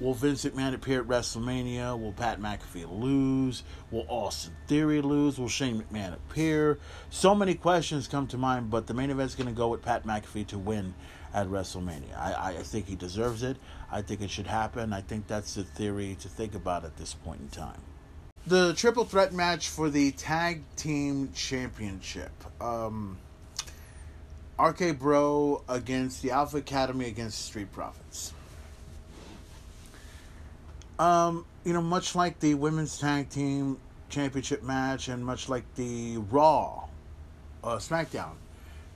will 0.00 0.14
vince 0.14 0.44
mcmahon 0.44 0.74
appear 0.74 1.00
at 1.00 1.06
wrestlemania? 1.06 1.98
Will 1.98 2.12
pat 2.12 2.40
mcafee 2.40 2.90
lose? 2.90 3.62
Will 3.90 4.06
austin 4.08 4.54
theory 4.66 5.00
lose? 5.00 5.38
Will 5.38 5.48
shane 5.48 5.82
mcmahon 5.82 6.14
appear? 6.14 6.78
So 7.10 7.34
many 7.34 7.54
questions 7.54 8.08
come 8.08 8.26
to 8.28 8.38
mind 8.38 8.70
but 8.70 8.86
the 8.86 8.94
main 8.94 9.10
event's 9.10 9.34
going 9.34 9.48
to 9.48 9.54
go 9.54 9.68
with 9.68 9.82
pat 9.82 10.06
mcafee 10.06 10.46
to 10.48 10.58
win 10.58 10.94
at 11.32 11.48
wrestlemania. 11.48 12.16
I, 12.16 12.54
I 12.58 12.62
think 12.62 12.86
he 12.86 12.94
deserves 12.94 13.42
it. 13.42 13.56
I 13.90 14.02
think 14.02 14.20
it 14.20 14.30
should 14.30 14.46
happen. 14.46 14.92
I 14.92 15.00
think 15.00 15.26
that's 15.26 15.54
the 15.54 15.64
theory 15.64 16.16
to 16.20 16.28
think 16.28 16.54
about 16.54 16.84
at 16.84 16.96
this 16.96 17.14
point 17.14 17.40
in 17.40 17.48
time 17.48 17.80
the 18.46 18.74
triple 18.74 19.04
threat 19.04 19.32
match 19.32 19.68
for 19.68 19.88
the 19.88 20.10
tag 20.12 20.62
team 20.76 21.32
championship. 21.34 22.32
Um, 22.60 23.18
RK 24.58 24.98
Bro 24.98 25.64
against 25.68 26.22
the 26.22 26.30
Alpha 26.30 26.58
Academy 26.58 27.06
against 27.06 27.44
Street 27.44 27.72
Profits. 27.72 28.32
Um, 30.98 31.44
you 31.64 31.72
know, 31.72 31.82
much 31.82 32.14
like 32.14 32.38
the 32.38 32.54
women's 32.54 32.98
tag 32.98 33.30
team 33.30 33.78
championship 34.10 34.62
match, 34.62 35.08
and 35.08 35.24
much 35.24 35.48
like 35.48 35.64
the 35.74 36.18
Raw, 36.30 36.84
uh, 37.64 37.76
SmackDown 37.76 38.32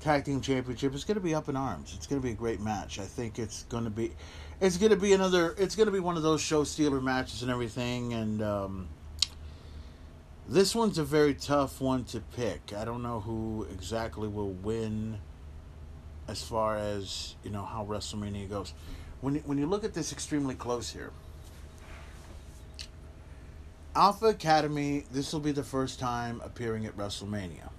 tag 0.01 0.25
team 0.25 0.41
championship, 0.41 0.95
it's 0.95 1.03
going 1.03 1.17
to 1.17 1.21
be 1.21 1.35
up 1.35 1.49
in 1.49 1.57
arms. 1.57 1.95
It's 1.97 2.07
going 2.07 2.21
to 2.23 2.25
be 2.25 2.33
a 2.33 2.37
great 2.37 2.61
match. 2.61 3.01
I 3.01 3.05
think 3.05 3.41
it's 3.41 3.65
going 3.65 3.83
to 3.83 3.91
be, 3.91 4.13
it's 4.61 4.77
going 4.77 4.91
to 4.91 4.97
be 4.97 5.13
another. 5.13 5.57
It's 5.59 5.75
going 5.75 5.87
to 5.87 5.93
be 5.93 5.99
one 5.99 6.17
of 6.17 6.23
those 6.23 6.41
show 6.41 6.63
stealer 6.65 7.01
matches 7.01 7.43
and 7.43 7.51
everything, 7.51 8.13
and. 8.13 8.43
Um, 8.43 8.89
this 10.49 10.75
one's 10.75 10.99
a 10.99 11.05
very 11.05 11.35
tough 11.35 11.81
one 11.81 12.05
to 12.07 12.21
pick. 12.21 12.73
I 12.77 12.85
don't 12.85 13.03
know 13.03 13.21
who 13.21 13.67
exactly 13.71 14.29
will 14.29 14.53
win 14.53 15.19
as 16.27 16.43
far 16.43 16.77
as, 16.77 17.35
you 17.45 17.51
know, 17.51 17.65
how 17.65 17.85
WrestleMania 17.85 18.49
goes. 18.49 18.73
When 19.21 19.37
when 19.41 19.59
you 19.59 19.67
look 19.67 19.85
at 19.85 19.95
this 19.95 20.13
extremely 20.13 20.55
close 20.55 20.91
here, 20.91 21.11
Alpha 23.95 24.27
Academy, 24.27 25.05
this 25.11 25.33
will 25.33 25.41
be 25.41 25.53
the 25.53 25.63
first 25.63 25.99
time 25.99 26.41
appearing 26.45 26.87
at 26.87 26.97
WrestleMania. 26.97 27.71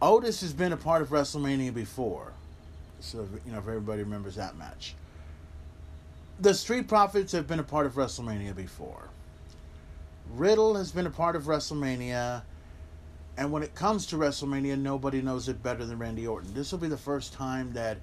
Otis 0.00 0.40
has 0.42 0.52
been 0.52 0.72
a 0.72 0.76
part 0.76 1.02
of 1.02 1.08
WrestleMania 1.08 1.74
before. 1.74 2.32
So, 3.00 3.28
you 3.44 3.52
know, 3.52 3.58
if 3.58 3.66
everybody 3.66 4.02
remembers 4.02 4.36
that 4.36 4.56
match. 4.56 4.94
The 6.40 6.54
Street 6.54 6.86
Profits 6.86 7.32
have 7.32 7.48
been 7.48 7.58
a 7.58 7.64
part 7.64 7.86
of 7.86 7.94
WrestleMania 7.94 8.54
before. 8.54 9.07
Riddle 10.30 10.74
has 10.74 10.92
been 10.92 11.06
a 11.06 11.10
part 11.10 11.36
of 11.36 11.44
WrestleMania, 11.44 12.42
and 13.36 13.50
when 13.50 13.62
it 13.62 13.74
comes 13.74 14.06
to 14.06 14.16
WrestleMania, 14.16 14.78
nobody 14.78 15.22
knows 15.22 15.48
it 15.48 15.62
better 15.62 15.84
than 15.84 15.98
Randy 15.98 16.26
Orton. 16.26 16.52
This 16.54 16.70
will 16.70 16.78
be 16.78 16.88
the 16.88 16.96
first 16.96 17.32
time 17.32 17.72
that 17.72 17.98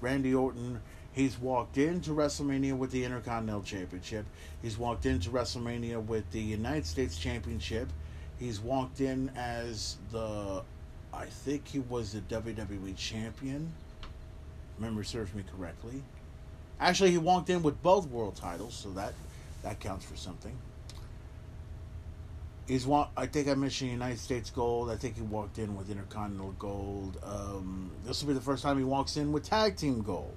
Randy 0.00 0.34
Orton 0.34 0.80
he's 1.12 1.38
walked 1.38 1.78
into 1.78 2.10
WrestleMania 2.10 2.76
with 2.76 2.90
the 2.90 3.04
Intercontinental 3.04 3.62
Championship. 3.62 4.24
He's 4.62 4.78
walked 4.78 5.06
into 5.06 5.30
WrestleMania 5.30 6.04
with 6.04 6.30
the 6.30 6.40
United 6.40 6.86
States 6.86 7.18
Championship. 7.18 7.88
He's 8.38 8.60
walked 8.60 9.00
in 9.00 9.30
as 9.36 9.96
the 10.12 10.62
I 11.12 11.26
think 11.26 11.66
he 11.66 11.80
was 11.80 12.12
the 12.12 12.20
WWE 12.20 12.96
champion. 12.96 13.72
Memory 14.78 15.04
serves 15.04 15.34
me 15.34 15.42
correctly. 15.56 16.02
Actually, 16.78 17.10
he 17.10 17.18
walked 17.18 17.50
in 17.50 17.62
with 17.62 17.82
both 17.82 18.06
world 18.06 18.36
titles, 18.36 18.74
so 18.74 18.90
that 18.90 19.14
that 19.62 19.80
counts 19.80 20.04
for 20.04 20.16
something. 20.16 20.56
He's 22.68 22.86
one. 22.86 23.08
I 23.16 23.24
think 23.24 23.48
I 23.48 23.54
mentioned 23.54 23.90
United 23.90 24.18
States 24.18 24.50
Gold. 24.50 24.90
I 24.90 24.96
think 24.96 25.16
he 25.16 25.22
walked 25.22 25.58
in 25.58 25.74
with 25.74 25.90
Intercontinental 25.90 26.52
Gold. 26.58 27.18
Um, 27.22 27.90
this 28.04 28.22
will 28.22 28.28
be 28.28 28.34
the 28.34 28.42
first 28.42 28.62
time 28.62 28.76
he 28.76 28.84
walks 28.84 29.16
in 29.16 29.32
with 29.32 29.44
Tag 29.44 29.76
Team 29.76 30.02
Gold. 30.02 30.36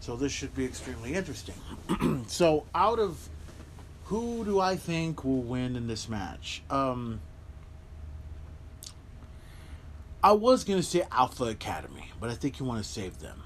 So 0.00 0.16
this 0.16 0.32
should 0.32 0.54
be 0.54 0.64
extremely 0.64 1.14
interesting. 1.14 1.54
so 2.26 2.64
out 2.74 2.98
of 2.98 3.28
who 4.04 4.46
do 4.46 4.60
I 4.60 4.76
think 4.76 5.24
will 5.24 5.42
win 5.42 5.76
in 5.76 5.88
this 5.88 6.08
match? 6.08 6.62
Um, 6.70 7.20
I 10.24 10.32
was 10.32 10.64
gonna 10.64 10.82
say 10.82 11.04
Alpha 11.12 11.44
Academy, 11.44 12.12
but 12.18 12.30
I 12.30 12.34
think 12.34 12.60
you 12.60 12.64
want 12.64 12.82
to 12.82 12.88
save 12.88 13.18
them. 13.18 13.42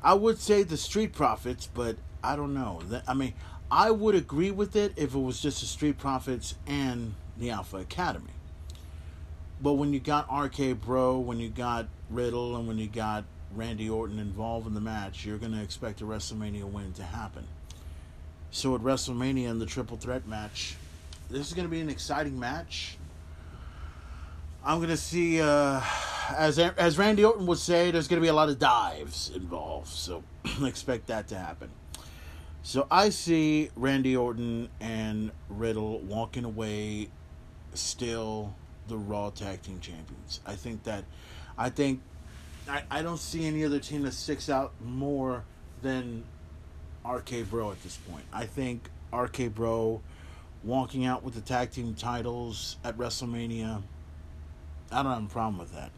I 0.00 0.14
would 0.14 0.38
say 0.38 0.62
the 0.62 0.76
Street 0.76 1.12
Profits, 1.12 1.66
but 1.66 1.96
I 2.22 2.36
don't 2.36 2.54
know. 2.54 2.82
I 3.08 3.14
mean, 3.14 3.34
I 3.70 3.90
would 3.90 4.14
agree 4.14 4.52
with 4.52 4.76
it 4.76 4.92
if 4.96 5.14
it 5.14 5.18
was 5.18 5.40
just 5.40 5.60
the 5.60 5.66
Street 5.66 5.98
Profits 5.98 6.54
and 6.66 7.14
the 7.36 7.50
Alpha 7.50 7.78
Academy. 7.78 8.30
But 9.60 9.74
when 9.74 9.92
you 9.92 10.00
got 10.00 10.32
RK 10.32 10.80
Bro, 10.80 11.20
when 11.20 11.40
you 11.40 11.48
got 11.48 11.86
Riddle, 12.10 12.56
and 12.56 12.68
when 12.68 12.78
you 12.78 12.86
got 12.86 13.24
Randy 13.54 13.88
Orton 13.88 14.18
involved 14.18 14.66
in 14.66 14.74
the 14.74 14.80
match, 14.80 15.24
you're 15.24 15.38
going 15.38 15.52
to 15.52 15.62
expect 15.62 16.00
a 16.00 16.04
WrestleMania 16.04 16.64
win 16.64 16.92
to 16.94 17.02
happen. 17.02 17.46
So 18.50 18.74
at 18.74 18.82
WrestleMania 18.82 19.48
in 19.48 19.58
the 19.58 19.66
triple 19.66 19.96
threat 19.96 20.28
match, 20.28 20.76
this 21.28 21.48
is 21.48 21.52
going 21.52 21.66
to 21.66 21.70
be 21.70 21.80
an 21.80 21.90
exciting 21.90 22.38
match. 22.38 22.96
I'm 24.64 24.78
going 24.78 24.90
to 24.90 24.96
see, 24.96 25.40
uh, 25.40 25.80
as 26.36 26.58
as 26.58 26.98
Randy 26.98 27.24
Orton 27.24 27.46
would 27.46 27.58
say, 27.58 27.90
there's 27.90 28.08
going 28.08 28.20
to 28.20 28.24
be 28.24 28.28
a 28.28 28.34
lot 28.34 28.48
of 28.48 28.58
dives 28.58 29.30
involved. 29.34 29.88
So 29.88 30.22
expect 30.62 31.06
that 31.08 31.28
to 31.28 31.38
happen. 31.38 31.70
So 32.66 32.88
I 32.90 33.10
see 33.10 33.70
Randy 33.76 34.16
Orton 34.16 34.68
and 34.80 35.30
Riddle 35.48 36.00
walking 36.00 36.44
away 36.44 37.10
still 37.74 38.56
the 38.88 38.96
Raw 38.96 39.30
Tag 39.30 39.62
Team 39.62 39.78
Champions. 39.78 40.40
I 40.44 40.56
think 40.56 40.82
that 40.82 41.04
I 41.56 41.70
think 41.70 42.00
I, 42.68 42.82
I 42.90 43.02
don't 43.02 43.20
see 43.20 43.46
any 43.46 43.64
other 43.64 43.78
team 43.78 44.02
that 44.02 44.14
sticks 44.14 44.50
out 44.50 44.72
more 44.84 45.44
than 45.82 46.24
RK 47.08 47.48
Bro 47.48 47.70
at 47.70 47.80
this 47.84 47.98
point. 47.98 48.24
I 48.32 48.46
think 48.46 48.90
RK 49.12 49.54
Bro 49.54 50.02
walking 50.64 51.06
out 51.06 51.22
with 51.22 51.34
the 51.34 51.42
tag 51.42 51.70
team 51.70 51.94
titles 51.94 52.78
at 52.82 52.98
WrestleMania. 52.98 53.80
I 54.90 55.04
don't 55.04 55.12
have 55.12 55.24
a 55.24 55.28
problem 55.28 55.58
with 55.58 55.72
that. 55.72 55.92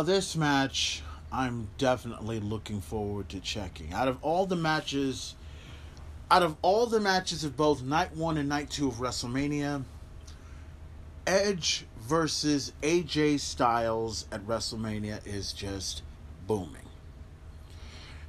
Now, 0.00 0.04
this 0.04 0.34
match, 0.34 1.02
I'm 1.30 1.68
definitely 1.76 2.40
looking 2.40 2.80
forward 2.80 3.28
to 3.28 3.38
checking. 3.38 3.92
Out 3.92 4.08
of 4.08 4.16
all 4.22 4.46
the 4.46 4.56
matches, 4.56 5.34
out 6.30 6.42
of 6.42 6.56
all 6.62 6.86
the 6.86 7.00
matches 7.00 7.44
of 7.44 7.54
both 7.54 7.82
night 7.82 8.16
one 8.16 8.38
and 8.38 8.48
night 8.48 8.70
two 8.70 8.88
of 8.88 8.94
WrestleMania, 8.94 9.84
Edge 11.26 11.84
versus 12.00 12.72
AJ 12.80 13.40
Styles 13.40 14.24
at 14.32 14.46
WrestleMania 14.46 15.20
is 15.26 15.52
just 15.52 16.00
booming. 16.46 16.88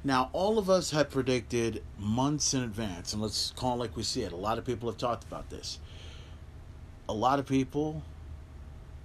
Now, 0.04 0.28
all 0.34 0.58
of 0.58 0.68
us 0.68 0.90
had 0.90 1.08
predicted 1.08 1.82
months 1.98 2.52
in 2.52 2.62
advance, 2.62 3.14
and 3.14 3.22
let's 3.22 3.50
call 3.56 3.76
it 3.76 3.78
like 3.78 3.96
we 3.96 4.02
see 4.02 4.20
it. 4.20 4.32
A 4.32 4.36
lot 4.36 4.58
of 4.58 4.66
people 4.66 4.90
have 4.90 4.98
talked 4.98 5.24
about 5.24 5.48
this. 5.48 5.78
A 7.08 7.14
lot 7.14 7.38
of 7.38 7.46
people 7.46 8.02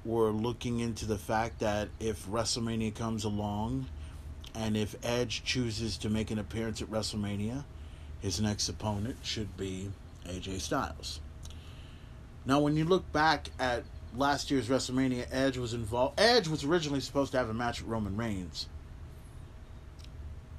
were 0.07 0.31
looking 0.31 0.79
into 0.79 1.05
the 1.05 1.17
fact 1.17 1.59
that 1.59 1.89
if 1.99 2.25
WrestleMania 2.27 2.95
comes 2.95 3.25
along 3.25 3.87
and 4.55 4.77
if 4.77 4.95
Edge 5.03 5.43
chooses 5.43 5.97
to 5.97 6.09
make 6.09 6.31
an 6.31 6.39
appearance 6.39 6.81
at 6.81 6.89
WrestleMania, 6.89 7.65
his 8.21 8.39
next 8.39 8.69
opponent 8.69 9.17
should 9.21 9.57
be 9.57 9.91
AJ 10.25 10.61
Styles. 10.61 11.19
Now, 12.45 12.61
when 12.61 12.77
you 12.77 12.85
look 12.85 13.11
back 13.11 13.49
at 13.59 13.83
last 14.15 14.49
year's 14.49 14.69
WrestleMania, 14.69 15.27
Edge 15.29 15.57
was 15.57 15.73
involved. 15.73 16.17
Edge 16.17 16.47
was 16.47 16.63
originally 16.63 17.01
supposed 17.01 17.33
to 17.33 17.37
have 17.37 17.49
a 17.49 17.53
match 17.53 17.81
with 17.81 17.89
Roman 17.89 18.15
Reigns 18.15 18.67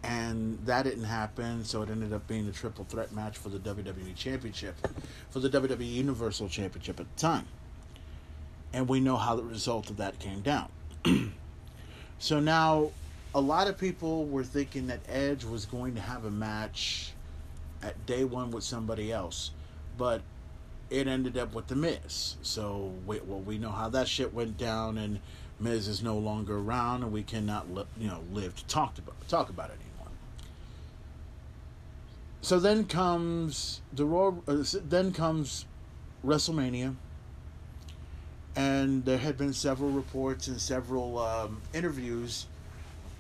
and 0.05 0.59
that 0.65 0.85
didn't 0.85 1.05
happen 1.05 1.65
so 1.65 1.83
it 1.83 1.91
ended 1.91 2.13
up 2.13 2.27
being 2.29 2.47
a 2.49 2.53
triple 2.53 2.85
threat 2.85 3.13
match 3.13 3.37
for 3.37 3.49
the 3.49 3.59
WWE 3.59 4.15
Championship 4.15 4.77
for 5.31 5.41
the 5.41 5.49
WWE 5.51 5.93
Universal 5.93 6.49
Championship 6.49 7.01
at 7.01 7.17
the 7.17 7.21
time 7.21 7.47
and 8.73 8.89
we 8.89 9.01
know 9.01 9.17
how 9.17 9.37
the 9.37 9.43
result 9.43 9.91
of 9.91 9.97
that 9.97 10.19
came 10.19 10.41
down. 10.41 10.69
So 12.21 12.41
now 12.41 12.91
a 13.33 13.41
lot 13.41 13.69
of 13.69 13.79
people 13.79 14.27
were 14.27 14.43
thinking 14.43 14.89
that 14.89 15.01
Edge 15.09 15.45
was 15.45 15.67
going 15.67 15.95
to 15.95 16.01
have 16.01 16.25
a 16.25 16.31
match 16.31 17.13
at 17.81 18.07
day 18.07 18.25
one 18.25 18.51
with 18.51 18.65
somebody 18.65 19.13
else 19.13 19.53
but 19.97 20.23
it 20.91 21.07
ended 21.07 21.37
up 21.37 21.55
with 21.55 21.67
the 21.67 21.77
Miz. 21.77 22.37
So 22.41 22.95
we, 23.07 23.21
well 23.21 23.41
we 23.41 23.59
know 23.59 23.71
how 23.71 23.89
that 23.91 24.09
shit 24.09 24.33
went 24.33 24.57
down 24.57 24.99
and 24.99 25.21
Miz 25.61 25.89
is 25.89 26.03
no 26.03 26.17
longer 26.17 26.57
around 26.57 27.03
and 27.03 27.13
we 27.13 27.23
cannot 27.23 27.73
li- 27.73 27.85
you 27.99 28.09
know 28.09 28.23
live 28.33 28.57
to 28.57 28.67
talk 28.67 28.97
about 28.99 29.17
talk 29.29 29.51
about 29.51 29.71
it 29.71 29.75
anymore. 29.75 30.13
So 32.41 32.59
then 32.59 32.85
comes 32.87 33.83
the 33.93 34.05
Royal, 34.05 34.43
uh, 34.49 34.65
then 34.89 35.13
comes 35.13 35.67
WrestleMania, 36.25 36.95
and 38.59 39.05
there 39.05 39.19
had 39.19 39.39
been 39.39 39.53
several 39.53 39.89
reports 39.89 40.49
and 40.49 40.61
several 40.61 41.17
um, 41.21 41.63
interviews 41.73 42.47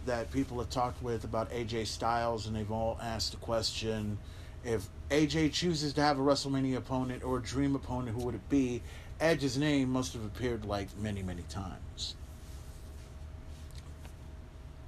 that 0.05 0.33
people 0.33 0.59
have 0.59 0.69
talked 0.69 1.01
with 1.01 1.23
about 1.23 1.49
AJ 1.53 1.87
Styles, 1.87 2.49
and 2.49 2.57
they've 2.57 2.73
all 2.73 2.99
asked 3.01 3.31
the 3.31 3.37
question: 3.37 4.19
if 4.65 4.89
AJ 5.11 5.53
chooses 5.53 5.93
to 5.93 6.01
have 6.01 6.19
a 6.19 6.23
WrestleMania 6.23 6.79
opponent 6.79 7.23
or 7.23 7.39
a 7.39 7.41
dream 7.41 7.77
opponent, 7.77 8.17
who 8.17 8.25
would 8.25 8.35
it 8.35 8.49
be? 8.49 8.83
Edge's 9.21 9.57
name 9.57 9.91
must 9.91 10.13
have 10.13 10.25
appeared 10.25 10.65
like 10.65 10.89
many, 10.99 11.23
many 11.23 11.43
times. 11.43 12.17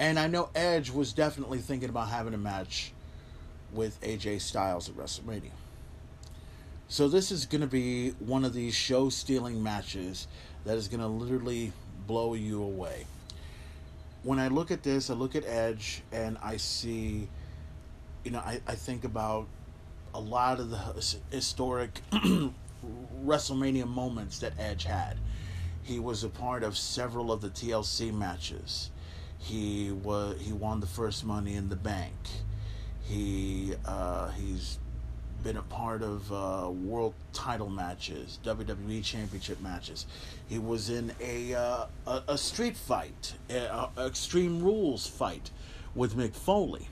And 0.01 0.19
I 0.19 0.27
know 0.27 0.49
Edge 0.57 0.91
was 0.91 1.13
definitely 1.13 1.59
thinking 1.59 1.91
about 1.91 2.09
having 2.09 2.35
a 2.35 2.39
match 2.39 2.93
with 3.73 4.01
AJ 4.01 4.41
Styles 4.41 4.89
at 4.89 4.97
WrestleMania. 4.97 5.51
So 6.91 7.07
this 7.07 7.31
is 7.31 7.47
going 7.47 7.61
to 7.61 7.69
be 7.69 8.11
one 8.19 8.45
of 8.45 8.53
these 8.53 8.75
show 8.75 9.11
stealing 9.11 9.63
matches 9.63 10.27
that 10.65 10.77
is 10.77 10.89
going 10.89 10.99
to 10.99 11.07
literally 11.07 11.73
blow 12.09 12.35
you 12.35 12.65
away. 12.65 13.07
When 14.25 14.41
I 14.41 14.49
look 14.49 14.73
at 14.73 14.83
this, 14.83 15.09
I 15.09 15.15
look 15.15 15.37
at 15.37 15.45
Edge 15.47 16.03
and 16.11 16.37
I 16.43 16.57
see, 16.57 17.29
you 18.25 18.33
know, 18.33 18.41
I, 18.41 18.61
I 18.67 18.75
think 18.75 19.05
about 19.05 19.47
a 20.15 20.19
lot 20.19 20.59
of 20.59 20.71
the 20.71 21.21
historic 21.31 22.01
WrestleMania 23.25 23.87
moments 23.87 24.41
that 24.41 24.55
Edge 24.59 24.83
had. 24.83 25.17
He 25.85 26.01
was 26.01 26.25
a 26.25 26.29
part 26.29 26.65
of 26.65 26.77
several 26.77 27.31
of 27.31 27.41
the 27.41 27.51
TLC 27.51 28.13
matches. 28.13 28.91
He 29.39 29.93
was 29.93 30.41
he 30.41 30.53
won 30.53 30.81
the 30.81 30.89
first 30.89 31.25
Money 31.25 31.55
in 31.55 31.69
the 31.69 31.77
Bank. 31.77 32.17
He 33.05 33.75
uh, 33.87 34.31
he's 34.33 34.81
been 35.43 35.57
a 35.57 35.63
part 35.63 36.03
of 36.03 36.31
uh, 36.33 36.71
world 36.71 37.15
title 37.33 37.69
matches, 37.69 38.39
WWE 38.45 39.05
championship 39.05 39.61
matches. 39.61 40.07
He 40.49 40.59
was 40.59 40.91
in 40.91 41.13
a 41.21 41.55
uh, 41.55 41.87
a, 42.07 42.23
a, 42.29 42.39
street 42.39 42.77
fight, 42.77 43.35
a, 43.49 43.89
a 43.97 44.07
Extreme 44.07 44.63
Rules 44.63 45.07
fight 45.07 45.51
with 45.95 46.17
Mick 46.17 46.35
Foley. 46.35 46.89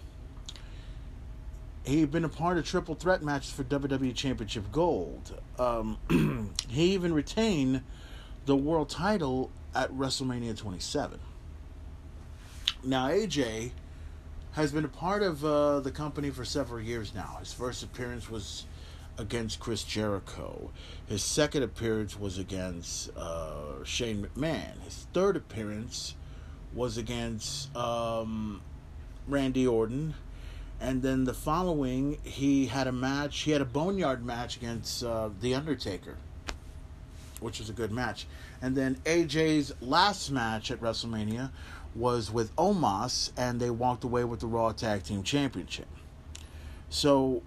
He'd 1.84 2.11
been 2.11 2.24
a 2.24 2.28
part 2.28 2.59
of 2.59 2.66
triple 2.66 2.94
threat 2.94 3.22
matches 3.22 3.51
for 3.51 3.64
WWE 3.64 4.14
Championship 4.14 4.70
Gold. 4.72 5.40
Um, 5.59 6.55
he 6.68 6.92
even 6.92 7.14
retained 7.14 7.82
the 8.46 8.57
world 8.57 8.90
title 8.90 9.51
at 9.74 9.90
WrestleMania 9.92 10.57
27. 10.57 11.18
Now 12.84 13.09
AJ 13.09 13.72
has 14.59 14.72
been 14.72 14.84
a 14.84 14.88
part 14.88 15.22
of 15.22 15.44
uh, 15.44 15.78
the 15.78 15.90
company 15.92 16.30
for 16.30 16.44
several 16.44 16.80
years 16.80 17.14
now. 17.14 17.36
His 17.38 17.52
first 17.52 17.84
appearance 17.84 18.28
was 18.28 18.66
against 19.16 19.61
Chris 19.61 19.84
Jericho. 19.84 20.72
His 21.06 21.22
second 21.22 21.62
appearance 21.62 22.18
was 22.18 22.38
against 22.38 23.16
uh, 23.16 23.84
Shane 23.84 24.26
McMahon. 24.26 24.82
His 24.82 25.06
third 25.14 25.36
appearance 25.36 26.16
was 26.74 26.98
against 26.98 27.74
um, 27.76 28.61
Randy 29.28 29.64
Orton. 29.64 30.14
And 30.80 31.02
then 31.02 31.22
the 31.22 31.34
following, 31.34 32.18
he 32.24 32.66
had 32.66 32.88
a 32.88 32.92
match. 32.92 33.38
He 33.38 33.52
had 33.52 33.61
a 33.61 33.64
boneyard 33.64 34.26
match 34.26 34.56
against 34.56 35.04
uh, 35.04 35.30
The 35.40 35.54
Undertaker, 35.54 36.16
which 37.38 37.61
was 37.61 37.70
a 37.70 37.72
good 37.72 37.92
match. 37.92 38.26
And 38.61 38.74
then 38.74 38.96
AJ's 39.04 39.72
last 39.80 40.32
match 40.32 40.72
at 40.72 40.80
WrestleMania 40.80 41.50
was 41.95 42.30
with 42.30 42.55
Omos, 42.57 43.32
and 43.36 43.61
they 43.61 43.70
walked 43.70 44.05
away 44.05 44.24
with 44.24 44.41
the 44.41 44.47
Raw 44.47 44.72
Tag 44.72 45.05
Team 45.05 45.22
Championship. 45.22 45.89
So 46.91 47.43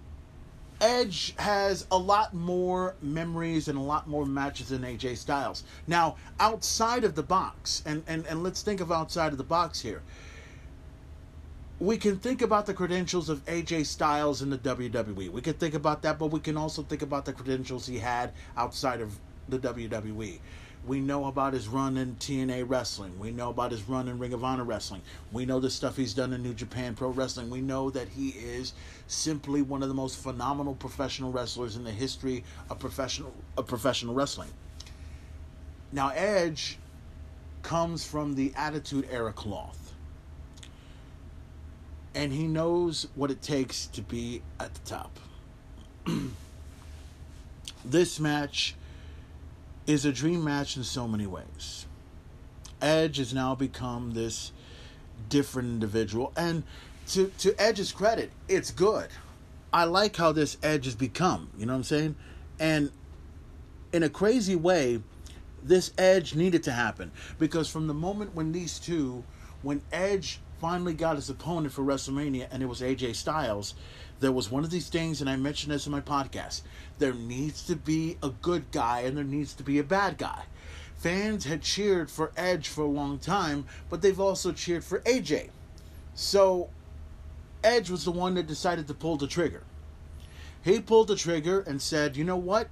Edge 0.82 1.32
has 1.38 1.86
a 1.92 1.96
lot 1.96 2.34
more 2.34 2.96
memories 3.00 3.68
and 3.68 3.78
a 3.78 3.82
lot 3.82 4.08
more 4.08 4.26
matches 4.26 4.70
than 4.70 4.82
AJ 4.82 5.16
Styles. 5.16 5.62
Now, 5.86 6.16
outside 6.40 7.04
of 7.04 7.14
the 7.14 7.22
box, 7.22 7.84
and, 7.86 8.02
and, 8.08 8.26
and 8.26 8.42
let's 8.42 8.62
think 8.62 8.80
of 8.80 8.90
outside 8.90 9.30
of 9.30 9.38
the 9.38 9.44
box 9.44 9.80
here. 9.80 10.02
We 11.78 11.96
can 11.96 12.18
think 12.18 12.42
about 12.42 12.66
the 12.66 12.74
credentials 12.74 13.28
of 13.28 13.44
AJ 13.46 13.86
Styles 13.86 14.42
in 14.42 14.50
the 14.50 14.58
WWE. 14.58 15.30
We 15.30 15.40
can 15.40 15.54
think 15.54 15.74
about 15.74 16.02
that, 16.02 16.18
but 16.18 16.26
we 16.26 16.40
can 16.40 16.56
also 16.56 16.82
think 16.82 17.02
about 17.02 17.24
the 17.24 17.32
credentials 17.32 17.86
he 17.86 17.98
had 17.98 18.32
outside 18.56 19.00
of 19.00 19.16
the 19.48 19.60
WWE. 19.60 20.40
We 20.84 21.00
know 21.00 21.26
about 21.26 21.52
his 21.52 21.68
run 21.68 21.96
in 21.96 22.16
TNA 22.16 22.68
Wrestling. 22.68 23.16
We 23.18 23.30
know 23.30 23.50
about 23.50 23.70
his 23.70 23.88
run 23.88 24.08
in 24.08 24.18
Ring 24.18 24.32
of 24.32 24.42
Honor 24.42 24.64
Wrestling. 24.64 25.02
We 25.30 25.46
know 25.46 25.60
the 25.60 25.70
stuff 25.70 25.96
he's 25.96 26.12
done 26.12 26.32
in 26.32 26.42
New 26.42 26.54
Japan 26.54 26.96
Pro 26.96 27.10
Wrestling. 27.10 27.50
We 27.50 27.60
know 27.60 27.90
that 27.90 28.08
he 28.08 28.30
is 28.30 28.72
simply 29.06 29.62
one 29.62 29.82
of 29.82 29.88
the 29.88 29.94
most 29.94 30.18
phenomenal 30.18 30.74
professional 30.74 31.30
wrestlers 31.30 31.76
in 31.76 31.84
the 31.84 31.92
history 31.92 32.42
of 32.68 32.80
professional 32.80 33.32
of 33.56 33.68
professional 33.68 34.12
wrestling. 34.12 34.50
Now 35.92 36.08
Edge 36.16 36.78
comes 37.62 38.04
from 38.04 38.34
the 38.34 38.52
Attitude 38.56 39.08
Era 39.10 39.32
cloth. 39.32 39.94
And 42.14 42.32
he 42.32 42.46
knows 42.46 43.06
what 43.14 43.30
it 43.30 43.40
takes 43.40 43.86
to 43.86 44.02
be 44.02 44.42
at 44.60 44.74
the 44.74 44.80
top. 44.80 45.18
this 47.84 48.20
match 48.20 48.74
is 49.86 50.04
a 50.04 50.12
dream 50.12 50.44
match 50.44 50.76
in 50.76 50.84
so 50.84 51.08
many 51.08 51.26
ways. 51.26 51.86
Edge 52.80 53.18
has 53.18 53.32
now 53.32 53.54
become 53.54 54.12
this 54.14 54.52
different 55.28 55.68
individual, 55.68 56.32
and 56.36 56.64
to 57.08 57.32
to 57.38 57.54
Edge's 57.60 57.92
credit, 57.92 58.30
it's 58.48 58.70
good. 58.70 59.08
I 59.72 59.84
like 59.84 60.16
how 60.16 60.32
this 60.32 60.58
Edge 60.62 60.84
has 60.84 60.94
become. 60.94 61.50
You 61.56 61.66
know 61.66 61.72
what 61.72 61.78
I'm 61.78 61.84
saying? 61.84 62.16
And 62.58 62.90
in 63.92 64.02
a 64.02 64.08
crazy 64.08 64.56
way, 64.56 65.00
this 65.62 65.92
Edge 65.96 66.34
needed 66.34 66.62
to 66.64 66.72
happen 66.72 67.10
because 67.38 67.70
from 67.70 67.86
the 67.86 67.94
moment 67.94 68.34
when 68.34 68.52
these 68.52 68.78
two, 68.78 69.24
when 69.62 69.80
Edge 69.92 70.40
finally 70.60 70.94
got 70.94 71.16
his 71.16 71.30
opponent 71.30 71.72
for 71.72 71.82
WrestleMania, 71.82 72.48
and 72.50 72.62
it 72.62 72.66
was 72.66 72.80
AJ 72.80 73.16
Styles, 73.16 73.74
there 74.22 74.32
was 74.32 74.50
one 74.50 74.62
of 74.62 74.70
these 74.70 74.88
things, 74.88 75.20
and 75.20 75.28
I 75.28 75.34
mentioned 75.34 75.72
this 75.72 75.84
in 75.84 75.92
my 75.92 76.00
podcast. 76.00 76.62
There 76.98 77.12
needs 77.12 77.66
to 77.66 77.74
be 77.74 78.16
a 78.22 78.30
good 78.30 78.70
guy, 78.70 79.00
and 79.00 79.16
there 79.16 79.24
needs 79.24 79.52
to 79.54 79.64
be 79.64 79.80
a 79.80 79.84
bad 79.84 80.16
guy. 80.16 80.44
Fans 80.96 81.44
had 81.44 81.60
cheered 81.60 82.08
for 82.08 82.30
Edge 82.36 82.68
for 82.68 82.82
a 82.82 82.86
long 82.86 83.18
time, 83.18 83.66
but 83.90 84.00
they've 84.00 84.20
also 84.20 84.52
cheered 84.52 84.84
for 84.84 85.00
AJ. 85.00 85.50
So, 86.14 86.70
Edge 87.64 87.90
was 87.90 88.04
the 88.04 88.12
one 88.12 88.34
that 88.34 88.46
decided 88.46 88.86
to 88.86 88.94
pull 88.94 89.16
the 89.16 89.26
trigger. 89.26 89.64
He 90.62 90.78
pulled 90.78 91.08
the 91.08 91.16
trigger 91.16 91.60
and 91.62 91.82
said, 91.82 92.16
You 92.16 92.22
know 92.22 92.36
what? 92.36 92.68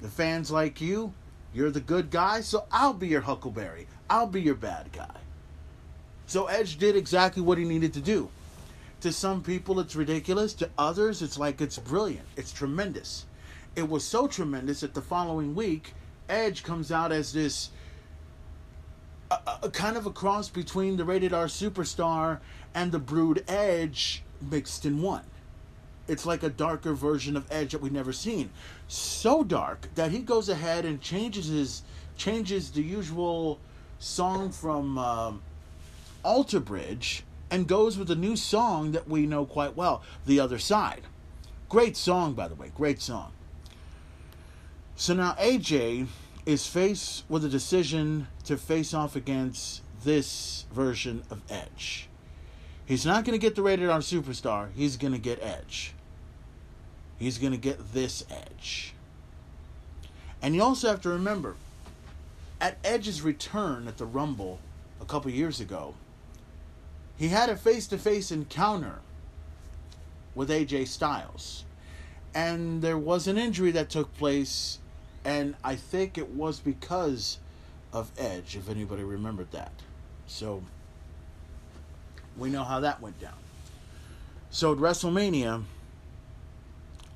The 0.00 0.08
fans 0.08 0.50
like 0.50 0.80
you. 0.80 1.12
You're 1.52 1.70
the 1.70 1.80
good 1.80 2.10
guy, 2.10 2.40
so 2.40 2.64
I'll 2.72 2.94
be 2.94 3.08
your 3.08 3.20
Huckleberry. 3.20 3.88
I'll 4.08 4.26
be 4.26 4.40
your 4.40 4.54
bad 4.54 4.90
guy. 4.92 5.16
So 6.26 6.46
Edge 6.46 6.78
did 6.78 6.96
exactly 6.96 7.42
what 7.42 7.58
he 7.58 7.64
needed 7.64 7.92
to 7.94 8.00
do. 8.00 8.30
To 9.00 9.12
some 9.12 9.42
people, 9.42 9.78
it's 9.78 9.94
ridiculous. 9.94 10.54
To 10.54 10.70
others, 10.76 11.22
it's 11.22 11.38
like 11.38 11.60
it's 11.60 11.78
brilliant. 11.78 12.26
It's 12.36 12.52
tremendous. 12.52 13.26
It 13.76 13.88
was 13.88 14.04
so 14.04 14.26
tremendous 14.26 14.80
that 14.80 14.94
the 14.94 15.02
following 15.02 15.54
week, 15.54 15.94
Edge 16.28 16.64
comes 16.64 16.90
out 16.90 17.12
as 17.12 17.32
this 17.32 17.70
a, 19.30 19.38
a 19.62 19.70
kind 19.70 19.96
of 19.96 20.06
a 20.06 20.10
cross 20.10 20.48
between 20.48 20.96
the 20.96 21.04
rated 21.04 21.32
R 21.32 21.46
superstar 21.46 22.40
and 22.74 22.90
the 22.90 22.98
Brood 22.98 23.44
Edge 23.46 24.22
mixed 24.40 24.84
in 24.84 25.00
one. 25.00 25.24
It's 26.08 26.24
like 26.24 26.42
a 26.42 26.48
darker 26.48 26.94
version 26.94 27.36
of 27.36 27.46
Edge 27.50 27.72
that 27.72 27.80
we've 27.82 27.92
never 27.92 28.12
seen. 28.12 28.50
So 28.88 29.44
dark 29.44 29.88
that 29.94 30.10
he 30.10 30.20
goes 30.20 30.48
ahead 30.48 30.84
and 30.84 31.00
changes 31.00 31.46
his 31.46 31.82
changes 32.16 32.72
the 32.72 32.82
usual 32.82 33.60
song 33.98 34.50
from 34.50 34.98
um, 34.98 35.42
Alter 36.24 36.60
Bridge 36.60 37.22
and 37.50 37.66
goes 37.66 37.96
with 37.96 38.10
a 38.10 38.14
new 38.14 38.36
song 38.36 38.92
that 38.92 39.08
we 39.08 39.26
know 39.26 39.44
quite 39.44 39.76
well, 39.76 40.02
The 40.26 40.40
Other 40.40 40.58
Side. 40.58 41.02
Great 41.68 41.96
song, 41.96 42.34
by 42.34 42.48
the 42.48 42.54
way, 42.54 42.70
great 42.74 43.00
song. 43.00 43.32
So 44.96 45.14
now 45.14 45.32
AJ 45.32 46.06
is 46.46 46.66
faced 46.66 47.24
with 47.28 47.44
a 47.44 47.48
decision 47.48 48.26
to 48.44 48.56
face 48.56 48.94
off 48.94 49.14
against 49.14 49.82
this 50.02 50.64
version 50.72 51.22
of 51.30 51.42
Edge. 51.50 52.08
He's 52.86 53.04
not 53.04 53.24
going 53.24 53.38
to 53.38 53.44
get 53.46 53.54
the 53.54 53.62
rated 53.62 53.90
R 53.90 54.00
superstar, 54.00 54.68
he's 54.74 54.96
going 54.96 55.12
to 55.12 55.18
get 55.18 55.42
Edge. 55.42 55.92
He's 57.18 57.38
going 57.38 57.52
to 57.52 57.58
get 57.58 57.92
this 57.92 58.24
Edge. 58.30 58.94
And 60.40 60.54
you 60.54 60.62
also 60.62 60.88
have 60.88 61.00
to 61.02 61.08
remember, 61.08 61.56
at 62.60 62.78
Edge's 62.84 63.22
return 63.22 63.88
at 63.88 63.98
the 63.98 64.06
Rumble 64.06 64.60
a 65.00 65.04
couple 65.04 65.30
years 65.30 65.60
ago, 65.60 65.94
he 67.18 67.28
had 67.28 67.50
a 67.50 67.56
face 67.56 67.88
to 67.88 67.98
face 67.98 68.30
encounter 68.30 69.00
with 70.34 70.50
AJ 70.50 70.86
Styles. 70.86 71.64
And 72.32 72.80
there 72.80 72.96
was 72.96 73.26
an 73.26 73.36
injury 73.36 73.72
that 73.72 73.90
took 73.90 74.16
place, 74.16 74.78
and 75.24 75.56
I 75.64 75.74
think 75.74 76.16
it 76.16 76.28
was 76.30 76.60
because 76.60 77.38
of 77.92 78.12
Edge, 78.16 78.56
if 78.56 78.70
anybody 78.70 79.02
remembered 79.02 79.50
that. 79.50 79.72
So, 80.26 80.62
we 82.36 82.50
know 82.50 82.62
how 82.62 82.80
that 82.80 83.02
went 83.02 83.20
down. 83.20 83.34
So, 84.50 84.72
at 84.72 84.78
WrestleMania, 84.78 85.64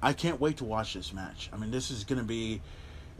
I 0.02 0.12
can't 0.12 0.40
wait 0.40 0.56
to 0.56 0.64
watch 0.64 0.94
this 0.94 1.12
match. 1.12 1.48
I 1.52 1.56
mean, 1.56 1.70
this 1.70 1.92
is 1.92 2.02
going 2.02 2.18
to 2.18 2.24
be 2.24 2.60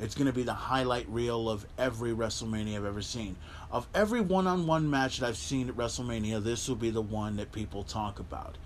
it's 0.03 0.15
going 0.17 0.27
to 0.27 0.33
be 0.33 0.43
the 0.43 0.53
highlight 0.53 1.09
reel 1.09 1.49
of 1.49 1.65
every 1.79 2.11
WrestleMania 2.11 2.77
I've 2.77 2.85
ever 2.85 3.03
seen. 3.03 3.37
Of 3.71 3.87
every 3.95 4.21
one-on-one 4.21 4.91
match 4.91 5.19
that 5.19 5.29
I've 5.29 5.37
seen 5.37 5.69
at 5.69 5.77
WrestleMania, 5.77 6.43
this 6.43 6.69
will 6.69 6.77
be 6.77 6.91
the 6.91 7.01
one 7.01 7.37
that 7.37 7.53
people 7.53 7.85
talk 7.85 8.19
about. 8.19 8.59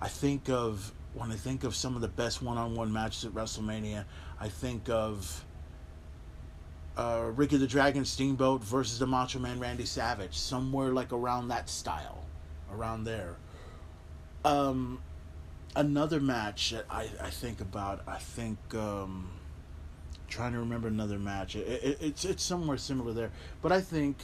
I 0.00 0.08
think 0.08 0.50
of 0.50 0.92
when 1.14 1.30
I 1.30 1.36
think 1.36 1.64
of 1.64 1.74
some 1.74 1.94
of 1.94 2.02
the 2.02 2.08
best 2.08 2.42
one-on-one 2.42 2.92
matches 2.92 3.24
at 3.24 3.32
WrestleMania, 3.32 4.04
I 4.38 4.48
think 4.48 4.88
of 4.88 5.44
uh, 6.96 7.30
Ricky 7.34 7.56
the 7.56 7.66
Dragon 7.66 8.04
Steamboat 8.04 8.62
versus 8.62 8.98
the 8.98 9.06
Macho 9.06 9.38
Man 9.38 9.58
Randy 9.58 9.86
Savage, 9.86 10.34
somewhere 10.34 10.92
like 10.92 11.12
around 11.12 11.48
that 11.48 11.70
style, 11.70 12.24
around 12.70 13.04
there. 13.04 13.36
Um, 14.44 15.00
another 15.74 16.20
match 16.20 16.70
that 16.70 16.84
I, 16.90 17.08
I 17.20 17.30
think 17.30 17.60
about, 17.60 18.02
I 18.06 18.18
think 18.18 18.58
um, 18.74 19.30
trying 20.32 20.52
to 20.52 20.58
remember 20.58 20.88
another 20.88 21.18
match. 21.18 21.54
It, 21.56 21.68
it, 21.68 21.98
it's 22.00 22.24
it's 22.24 22.42
somewhere 22.42 22.78
similar 22.78 23.12
there, 23.12 23.30
but 23.60 23.70
I 23.70 23.80
think 23.80 24.16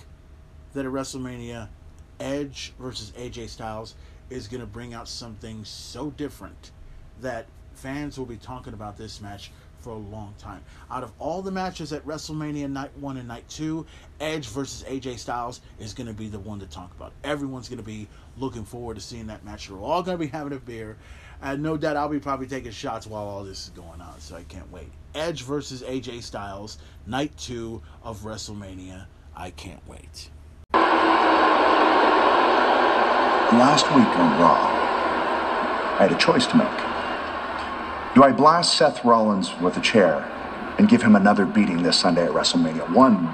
that 0.73 0.87
at 0.87 0.91
WrestleMania, 0.91 1.69
Edge 2.19 2.73
versus 2.81 3.13
AJ 3.17 3.51
Styles 3.51 3.95
is 4.31 4.49
going 4.49 4.61
to 4.61 4.67
bring 4.67 4.95
out 4.95 5.07
something 5.07 5.65
so 5.65 6.11
different 6.11 6.73
that 7.21 7.47
fans 7.75 8.19
will 8.19 8.27
be 8.27 8.37
talking 8.37 8.73
about 8.73 8.97
this 8.97 9.21
match 9.21 9.51
for 9.81 9.91
a 9.91 9.99
long 9.99 10.35
time. 10.39 10.63
Out 10.91 11.05
of 11.05 11.13
all 11.19 11.43
the 11.43 11.51
matches 11.51 11.93
at 11.93 12.05
WrestleMania 12.05 12.71
Night 12.71 12.91
1 12.99 13.17
and 13.19 13.29
Night 13.29 13.49
2, 13.49 13.87
Edge 14.21 14.49
versus 14.49 14.89
AJ 14.89 15.19
Styles 15.19 15.61
is 15.79 15.95
going 15.95 16.07
to 16.07 16.13
be 16.13 16.29
the 16.29 16.39
one 16.39 16.59
to 16.61 16.67
talk 16.67 16.91
about. 16.97 17.13
Everyone's 17.23 17.69
going 17.69 17.79
to 17.79 17.85
be 17.85 18.09
looking 18.39 18.65
forward 18.65 18.95
to 18.95 19.01
seeing 19.01 19.27
that 19.29 19.45
match. 19.45 19.71
We're 19.71 19.81
all 19.81 20.03
going 20.03 20.19
to 20.19 20.25
be 20.25 20.31
having 20.31 20.55
a 20.55 20.61
beer. 20.61 20.97
And 21.41 21.63
no 21.63 21.77
doubt 21.77 21.97
I'll 21.97 22.09
be 22.09 22.19
probably 22.19 22.49
taking 22.49 22.73
shots 22.73 23.07
while 23.07 23.23
all 23.23 23.45
this 23.45 23.65
is 23.65 23.71
going 23.71 24.01
on, 24.01 24.19
so 24.19 24.37
I 24.37 24.43
can't 24.43 24.71
wait. 24.73 24.89
Edge 25.19 25.43
versus 25.43 25.83
AJ 25.83 26.23
Styles, 26.23 26.79
Night 27.07 27.37
2 27.37 27.83
of 28.05 28.21
WrestleMania. 28.21 29.07
I 29.35 29.51
can't 29.51 29.87
wait. 29.89 30.31
Last 33.53 33.87
week 33.87 34.07
on 34.07 34.41
Raw, 34.41 34.69
I 35.99 36.03
had 36.03 36.13
a 36.13 36.19
choice 36.19 36.47
to 36.47 36.57
make. 36.57 36.69
Do 38.15 38.23
I 38.23 38.31
blast 38.33 38.77
Seth 38.77 39.05
Rollins 39.05 39.51
with 39.61 39.77
a 39.77 39.81
chair 39.81 40.25
and 40.79 40.89
give 40.89 41.03
him 41.03 41.17
another 41.17 41.45
beating 41.45 41.83
this 41.83 41.99
Sunday 41.99 42.25
at 42.25 42.31
WrestleMania? 42.31 42.95
One 42.95 43.25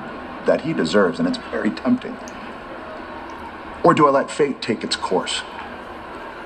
that 0.47 0.63
he 0.63 0.73
deserves, 0.73 1.19
and 1.19 1.29
it's 1.29 1.39
very 1.51 1.71
tempting. 1.71 2.17
Or 3.85 3.93
do 3.93 4.07
I 4.07 4.11
let 4.11 4.31
fate 4.31 4.63
take 4.63 4.83
its 4.83 4.97
course? 4.97 5.43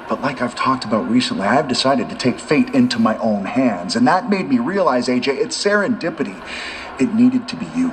But 0.09 0.23
like 0.23 0.41
I've 0.41 0.55
talked 0.55 0.85
about 0.85 1.09
recently, 1.11 1.47
I've 1.47 1.69
decided 1.69 2.09
to 2.09 2.17
take 2.17 2.41
fate 2.41 2.71
into 2.71 2.99
my 2.99 3.19
own 3.19 3.45
hands. 3.45 3.95
And 3.95 4.07
that 4.07 4.31
made 4.31 4.49
me 4.49 4.59
realize, 4.59 5.09
AJ, 5.09 5.37
it's 5.37 5.63
serendipity. 5.63 6.43
It 6.99 7.15
needed 7.15 7.47
to 7.49 7.57
be 7.57 7.67
you. 7.77 7.93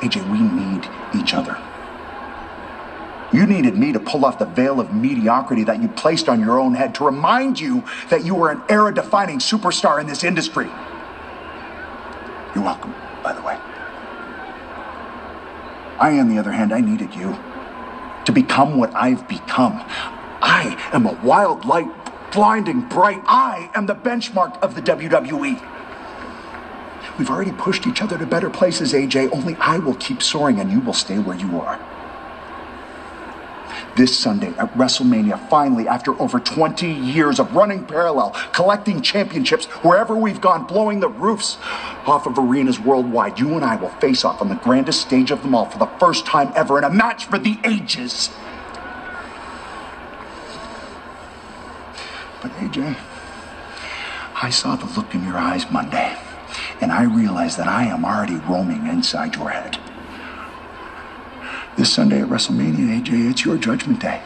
AJ, 0.00 0.30
we 0.30 0.40
need 0.40 0.88
each 1.14 1.34
other. 1.34 1.58
You 3.32 3.44
needed 3.44 3.76
me 3.76 3.92
to 3.92 4.00
pull 4.00 4.24
off 4.24 4.38
the 4.38 4.46
veil 4.46 4.80
of 4.80 4.94
mediocrity 4.94 5.64
that 5.64 5.82
you 5.82 5.88
placed 5.88 6.28
on 6.28 6.40
your 6.40 6.58
own 6.58 6.74
head 6.74 6.94
to 6.94 7.04
remind 7.04 7.60
you 7.60 7.84
that 8.08 8.24
you 8.24 8.34
were 8.34 8.50
an 8.50 8.62
era 8.68 8.94
defining 8.94 9.38
superstar 9.38 10.00
in 10.00 10.06
this 10.06 10.24
industry. 10.24 10.66
You're 12.54 12.64
welcome, 12.64 12.94
by 13.22 13.34
the 13.34 13.42
way. 13.42 13.58
I, 15.98 16.18
on 16.18 16.28
the 16.28 16.38
other 16.38 16.52
hand, 16.52 16.72
I 16.72 16.80
needed 16.80 17.14
you 17.14 17.36
to 18.26 18.32
become 18.32 18.76
what 18.76 18.94
I've 18.94 19.26
become. 19.28 19.84
I 20.42 20.76
am 20.92 21.06
a 21.06 21.12
wild 21.22 21.64
light, 21.64 21.88
blinding 22.32 22.82
bright. 22.82 23.22
I 23.26 23.70
am 23.74 23.86
the 23.86 23.94
benchmark 23.94 24.60
of 24.62 24.74
the 24.74 24.82
WWE. 24.82 25.60
We've 27.18 27.30
already 27.30 27.52
pushed 27.52 27.86
each 27.86 28.02
other 28.02 28.18
to 28.18 28.26
better 28.26 28.50
places, 28.50 28.92
AJ. 28.92 29.32
Only 29.32 29.56
I 29.56 29.78
will 29.78 29.94
keep 29.94 30.22
soaring 30.22 30.60
and 30.60 30.70
you 30.70 30.80
will 30.80 30.92
stay 30.92 31.18
where 31.18 31.36
you 31.36 31.60
are. 31.60 31.80
This 33.96 34.18
Sunday 34.18 34.48
at 34.58 34.70
WrestleMania, 34.74 35.48
finally, 35.48 35.88
after 35.88 36.20
over 36.20 36.38
20 36.38 36.86
years 36.86 37.40
of 37.40 37.54
running 37.54 37.86
parallel, 37.86 38.32
collecting 38.52 39.00
championships 39.00 39.64
wherever 39.82 40.14
we've 40.14 40.42
gone, 40.42 40.66
blowing 40.66 41.00
the 41.00 41.08
roofs 41.08 41.56
off 42.06 42.26
of 42.26 42.38
arenas 42.38 42.78
worldwide, 42.78 43.38
you 43.38 43.54
and 43.54 43.64
I 43.64 43.76
will 43.76 43.88
face 43.88 44.22
off 44.22 44.42
on 44.42 44.50
the 44.50 44.56
grandest 44.56 45.00
stage 45.00 45.30
of 45.30 45.42
them 45.42 45.54
all 45.54 45.64
for 45.64 45.78
the 45.78 45.86
first 45.98 46.26
time 46.26 46.52
ever 46.54 46.76
in 46.76 46.84
a 46.84 46.90
match 46.90 47.24
for 47.24 47.38
the 47.38 47.58
ages. 47.64 48.28
But 52.46 52.54
AJ, 52.58 52.96
I 54.40 54.50
saw 54.50 54.76
the 54.76 54.86
look 54.96 55.12
in 55.16 55.24
your 55.24 55.36
eyes 55.36 55.68
Monday, 55.68 56.16
and 56.80 56.92
I 56.92 57.02
realized 57.02 57.58
that 57.58 57.66
I 57.66 57.86
am 57.86 58.04
already 58.04 58.36
roaming 58.36 58.86
inside 58.86 59.34
your 59.34 59.48
head. 59.50 59.80
This 61.76 61.92
Sunday 61.92 62.20
at 62.20 62.28
WrestleMania, 62.28 63.02
AJ, 63.02 63.30
it's 63.32 63.44
your 63.44 63.58
judgment 63.58 64.00
day. 64.00 64.22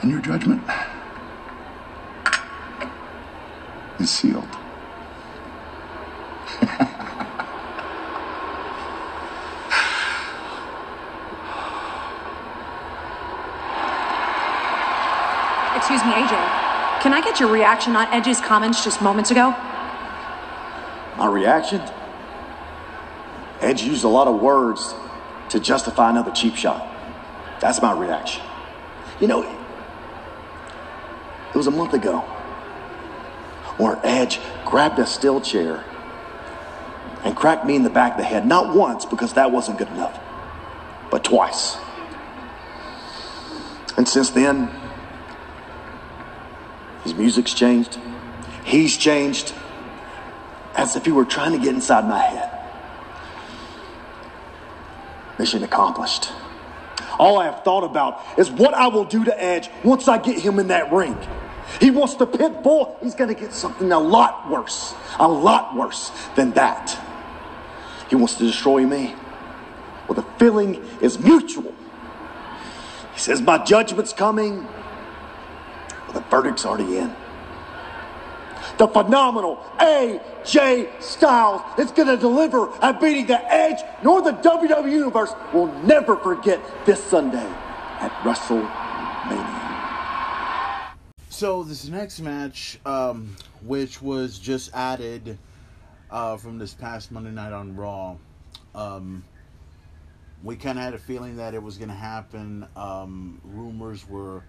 And 0.00 0.10
your 0.10 0.22
judgment 0.22 0.62
is 4.00 4.08
sealed. 4.08 4.48
me, 16.04 16.12
AJ. 16.12 17.02
Can 17.02 17.12
I 17.12 17.20
get 17.22 17.40
your 17.40 17.50
reaction 17.50 17.96
on 17.96 18.06
Edge's 18.08 18.40
comments 18.40 18.82
just 18.82 19.02
moments 19.02 19.30
ago? 19.30 19.54
My 21.16 21.26
reaction? 21.26 21.82
Edge 23.60 23.82
used 23.82 24.04
a 24.04 24.08
lot 24.08 24.26
of 24.26 24.40
words 24.40 24.94
to 25.50 25.60
justify 25.60 26.10
another 26.10 26.30
cheap 26.30 26.56
shot. 26.56 26.86
That's 27.60 27.80
my 27.80 27.92
reaction. 27.92 28.42
You 29.20 29.28
know, 29.28 29.42
it 29.42 31.56
was 31.56 31.66
a 31.66 31.70
month 31.70 31.94
ago 31.94 32.20
where 33.76 33.98
Edge 34.02 34.40
grabbed 34.64 34.98
a 34.98 35.06
steel 35.06 35.40
chair 35.40 35.84
and 37.22 37.36
cracked 37.36 37.64
me 37.64 37.76
in 37.76 37.82
the 37.82 37.90
back 37.90 38.12
of 38.12 38.18
the 38.18 38.24
head. 38.24 38.46
Not 38.46 38.74
once, 38.74 39.04
because 39.04 39.34
that 39.34 39.50
wasn't 39.50 39.78
good 39.78 39.88
enough, 39.88 40.18
but 41.10 41.24
twice. 41.24 41.76
And 43.96 44.08
since 44.08 44.30
then, 44.30 44.68
his 47.04 47.14
music's 47.14 47.54
changed. 47.54 47.98
He's 48.64 48.96
changed 48.96 49.54
as 50.74 50.96
if 50.96 51.04
he 51.04 51.12
were 51.12 51.24
trying 51.24 51.52
to 51.52 51.58
get 51.58 51.74
inside 51.74 52.08
my 52.08 52.18
head. 52.18 52.50
Mission 55.38 55.62
accomplished. 55.62 56.32
All 57.18 57.38
I 57.38 57.44
have 57.44 57.62
thought 57.62 57.84
about 57.84 58.20
is 58.38 58.50
what 58.50 58.74
I 58.74 58.88
will 58.88 59.04
do 59.04 59.24
to 59.24 59.42
Edge 59.42 59.68
once 59.84 60.08
I 60.08 60.18
get 60.18 60.38
him 60.40 60.58
in 60.58 60.68
that 60.68 60.92
ring. 60.92 61.16
He 61.80 61.90
wants 61.90 62.14
to 62.14 62.26
pit 62.26 62.62
bull, 62.62 62.98
he's 63.02 63.14
going 63.14 63.34
to 63.34 63.40
get 63.40 63.52
something 63.52 63.90
a 63.92 63.98
lot 63.98 64.50
worse, 64.50 64.94
a 65.18 65.28
lot 65.28 65.74
worse 65.74 66.10
than 66.36 66.52
that. 66.52 66.98
He 68.08 68.16
wants 68.16 68.34
to 68.34 68.44
destroy 68.44 68.86
me. 68.86 69.14
Well, 70.06 70.14
the 70.14 70.22
feeling 70.38 70.84
is 71.00 71.18
mutual. 71.18 71.74
He 73.14 73.20
says, 73.20 73.40
My 73.40 73.58
judgment's 73.58 74.12
coming. 74.12 74.66
The 76.14 76.20
verdict's 76.30 76.64
already 76.64 76.98
in. 76.98 77.14
The 78.78 78.88
phenomenal 78.88 79.56
AJ 79.78 81.02
Styles 81.02 81.62
is 81.78 81.90
going 81.90 82.08
to 82.08 82.16
deliver 82.16 82.72
a 82.80 82.92
beating 82.92 83.26
that 83.26 83.44
Edge 83.48 83.80
nor 84.02 84.22
the 84.22 84.32
WWE 84.32 84.90
Universe 84.90 85.32
will 85.52 85.72
never 85.82 86.16
forget 86.16 86.60
this 86.86 87.02
Sunday 87.02 87.46
at 88.00 88.10
WrestleMania. 88.22 89.64
So 91.28 91.62
this 91.62 91.86
next 91.88 92.20
match, 92.20 92.78
um, 92.86 93.36
which 93.64 94.00
was 94.00 94.38
just 94.38 94.72
added 94.74 95.38
uh, 96.10 96.36
from 96.36 96.58
this 96.58 96.74
past 96.74 97.12
Monday 97.12 97.32
night 97.32 97.52
on 97.52 97.76
Raw, 97.76 98.16
um, 98.74 99.24
we 100.42 100.56
kind 100.56 100.78
of 100.78 100.84
had 100.84 100.94
a 100.94 100.98
feeling 100.98 101.36
that 101.36 101.54
it 101.54 101.62
was 101.62 101.76
going 101.76 101.88
to 101.88 101.94
happen. 101.94 102.66
Um, 102.76 103.40
rumors 103.44 104.08
were 104.08 104.42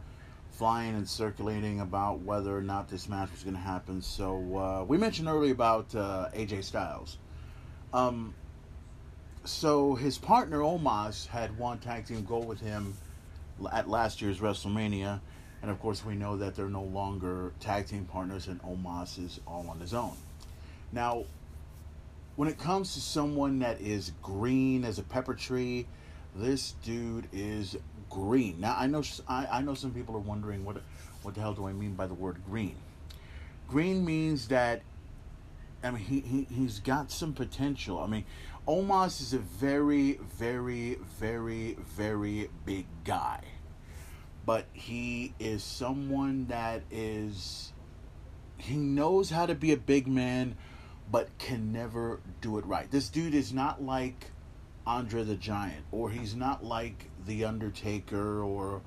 flying 0.57 0.95
and 0.95 1.07
circulating 1.07 1.81
about 1.81 2.19
whether 2.21 2.55
or 2.55 2.61
not 2.61 2.87
this 2.87 3.09
match 3.09 3.29
was 3.31 3.43
going 3.43 3.55
to 3.55 3.61
happen. 3.61 4.01
So 4.01 4.57
uh, 4.57 4.85
we 4.85 4.97
mentioned 4.97 5.27
earlier 5.27 5.51
about 5.51 5.93
uh, 5.93 6.29
AJ 6.33 6.63
Styles. 6.63 7.17
Um, 7.93 8.33
so 9.43 9.95
his 9.95 10.17
partner 10.17 10.59
Omos 10.59 11.27
had 11.27 11.57
one 11.57 11.79
tag 11.79 12.05
team 12.05 12.23
goal 12.23 12.43
with 12.43 12.59
him 12.59 12.95
at 13.71 13.89
last 13.89 14.21
year's 14.21 14.39
WrestleMania, 14.39 15.19
and 15.61 15.71
of 15.71 15.79
course 15.79 16.05
we 16.05 16.15
know 16.15 16.37
that 16.37 16.55
they're 16.55 16.69
no 16.69 16.83
longer 16.83 17.53
tag 17.59 17.87
team 17.87 18.05
partners, 18.05 18.47
and 18.47 18.61
Omos 18.63 19.23
is 19.23 19.39
all 19.45 19.67
on 19.69 19.79
his 19.79 19.93
own. 19.93 20.15
Now, 20.91 21.25
when 22.37 22.49
it 22.49 22.57
comes 22.57 22.93
to 22.93 23.01
someone 23.01 23.59
that 23.59 23.79
is 23.81 24.13
green 24.21 24.83
as 24.83 24.99
a 24.99 25.03
pepper 25.03 25.33
tree, 25.33 25.85
this 26.35 26.75
dude 26.83 27.27
is 27.31 27.77
green. 28.15 28.61
Now 28.61 28.77
I 28.79 28.87
know 28.87 29.03
I, 29.27 29.45
I 29.51 29.61
know 29.61 29.73
some 29.73 29.91
people 29.91 30.15
are 30.15 30.19
wondering 30.19 30.63
what 30.63 30.77
what 31.21 31.35
the 31.35 31.41
hell 31.41 31.53
do 31.53 31.67
I 31.67 31.73
mean 31.73 31.95
by 31.95 32.07
the 32.07 32.13
word 32.13 32.37
green? 32.49 32.77
Green 33.67 34.05
means 34.05 34.47
that 34.47 34.83
I 35.83 35.91
mean 35.91 36.01
he, 36.01 36.21
he 36.21 36.47
he's 36.49 36.79
got 36.79 37.11
some 37.11 37.33
potential. 37.33 37.99
I 37.99 38.07
mean 38.07 38.23
Omos 38.67 39.21
is 39.21 39.33
a 39.33 39.39
very 39.39 40.13
very 40.37 40.97
very 41.19 41.77
very 41.97 42.49
big 42.65 42.85
guy. 43.03 43.41
But 44.45 44.67
he 44.71 45.33
is 45.39 45.61
someone 45.61 46.45
that 46.47 46.83
is 46.89 47.73
he 48.57 48.77
knows 48.77 49.29
how 49.29 49.45
to 49.45 49.55
be 49.55 49.73
a 49.73 49.77
big 49.77 50.07
man 50.07 50.55
but 51.11 51.37
can 51.37 51.73
never 51.73 52.21
do 52.39 52.57
it 52.57 52.65
right. 52.65 52.89
This 52.89 53.09
dude 53.09 53.35
is 53.35 53.51
not 53.53 53.83
like 53.83 54.31
Andre 54.87 55.23
the 55.23 55.35
Giant, 55.35 55.83
or 55.91 56.09
he's 56.09 56.35
not 56.35 56.63
like 56.63 57.09
The 57.25 57.45
Undertaker, 57.45 58.41
or 58.41 58.81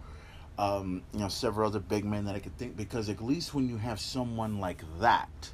um, 0.58 1.02
you 1.12 1.20
know 1.20 1.28
several 1.28 1.68
other 1.68 1.80
big 1.80 2.04
men 2.04 2.24
that 2.26 2.34
I 2.34 2.40
could 2.40 2.56
think. 2.58 2.76
Because 2.76 3.08
at 3.08 3.22
least 3.22 3.54
when 3.54 3.68
you 3.68 3.76
have 3.76 4.00
someone 4.00 4.58
like 4.58 4.82
that 5.00 5.50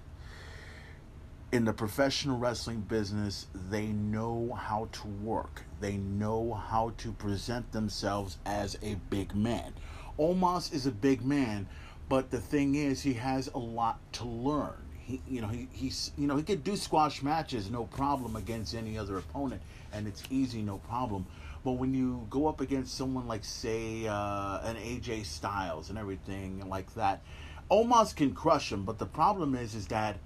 in 1.52 1.64
the 1.64 1.72
professional 1.72 2.36
wrestling 2.36 2.80
business, 2.80 3.46
they 3.70 3.86
know 3.86 4.58
how 4.60 4.88
to 4.90 5.06
work. 5.06 5.62
They 5.80 5.96
know 5.96 6.54
how 6.54 6.92
to 6.98 7.12
present 7.12 7.70
themselves 7.70 8.38
as 8.44 8.76
a 8.82 8.96
big 9.08 9.36
man. 9.36 9.72
Omos 10.18 10.72
is 10.72 10.86
a 10.86 10.90
big 10.90 11.24
man, 11.24 11.68
but 12.08 12.30
the 12.30 12.40
thing 12.40 12.74
is, 12.74 13.02
he 13.02 13.14
has 13.14 13.48
a 13.54 13.58
lot 13.58 14.00
to 14.14 14.24
learn. 14.24 14.74
He, 14.98 15.20
you 15.28 15.42
know, 15.42 15.48
he, 15.48 15.68
he's, 15.70 16.12
you 16.16 16.26
know, 16.26 16.36
he 16.36 16.42
could 16.42 16.64
do 16.64 16.76
squash 16.76 17.22
matches 17.22 17.70
no 17.70 17.84
problem 17.84 18.36
against 18.36 18.74
any 18.74 18.98
other 18.98 19.18
opponent 19.18 19.60
and 19.94 20.06
it's 20.08 20.24
easy, 20.30 20.60
no 20.60 20.78
problem. 20.78 21.26
But 21.64 21.72
when 21.72 21.94
you 21.94 22.26
go 22.28 22.46
up 22.46 22.60
against 22.60 22.94
someone 22.94 23.26
like, 23.26 23.42
say, 23.42 24.06
uh, 24.06 24.60
an 24.62 24.76
AJ 24.76 25.24
Styles 25.24 25.88
and 25.88 25.98
everything 25.98 26.68
like 26.68 26.94
that, 26.94 27.22
Omos 27.70 28.14
can 28.14 28.34
crush 28.34 28.70
him. 28.70 28.84
But 28.84 28.98
the 28.98 29.06
problem 29.06 29.54
is, 29.54 29.74
is 29.74 29.86
that 29.86 30.18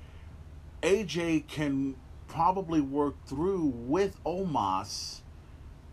AJ 0.83 1.47
can 1.47 1.95
probably 2.27 2.81
work 2.81 3.15
through 3.27 3.73
with 3.75 4.23
Omos, 4.25 5.21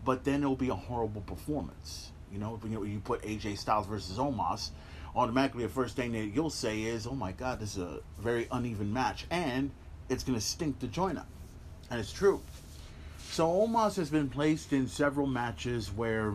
but 0.04 0.24
then 0.24 0.42
it'll 0.42 0.56
be 0.56 0.68
a 0.68 0.74
horrible 0.74 1.22
performance. 1.22 2.10
You 2.32 2.38
know, 2.38 2.58
when 2.60 2.72
you 2.72 3.00
put 3.00 3.22
AJ 3.22 3.58
Styles 3.58 3.86
versus 3.86 4.18
Omos, 4.18 4.70
automatically 5.14 5.62
the 5.62 5.68
first 5.68 5.96
thing 5.96 6.12
that 6.12 6.26
you'll 6.26 6.50
say 6.50 6.82
is, 6.82 7.06
"Oh 7.06 7.14
my 7.14 7.32
God, 7.32 7.60
this 7.60 7.76
is 7.76 7.82
a 7.82 8.00
very 8.18 8.48
uneven 8.50 8.92
match," 8.92 9.26
and 9.30 9.70
it's 10.08 10.24
going 10.24 10.38
to 10.38 10.44
stink 10.44 10.80
the 10.80 10.88
joint 10.88 11.18
up, 11.18 11.28
and 11.88 12.00
it's 12.00 12.12
true. 12.12 12.42
So 13.36 13.48
Omos 13.48 13.96
has 13.96 14.08
been 14.08 14.30
placed 14.30 14.72
in 14.72 14.88
several 14.88 15.26
matches 15.26 15.92
where, 15.92 16.32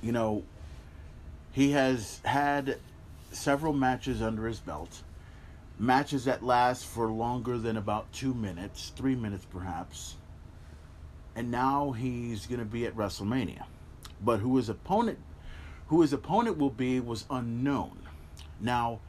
you 0.00 0.12
know, 0.12 0.44
he 1.50 1.72
has 1.72 2.20
had 2.24 2.78
several 3.32 3.72
matches 3.72 4.22
under 4.22 4.46
his 4.46 4.60
belt. 4.60 5.02
Matches 5.80 6.26
that 6.26 6.44
last 6.44 6.86
for 6.86 7.08
longer 7.08 7.58
than 7.58 7.76
about 7.76 8.12
two 8.12 8.34
minutes, 8.34 8.92
three 8.94 9.16
minutes 9.16 9.44
perhaps. 9.50 10.14
And 11.34 11.50
now 11.50 11.90
he's 11.90 12.46
going 12.46 12.60
to 12.60 12.64
be 12.64 12.86
at 12.86 12.94
WrestleMania. 12.94 13.64
But 14.20 14.38
who 14.38 14.56
his 14.58 14.68
opponent, 14.68 15.18
who 15.88 16.02
his 16.02 16.12
opponent 16.12 16.56
will 16.56 16.70
be, 16.70 17.00
was 17.00 17.24
unknown. 17.30 17.98
Now, 18.60 19.00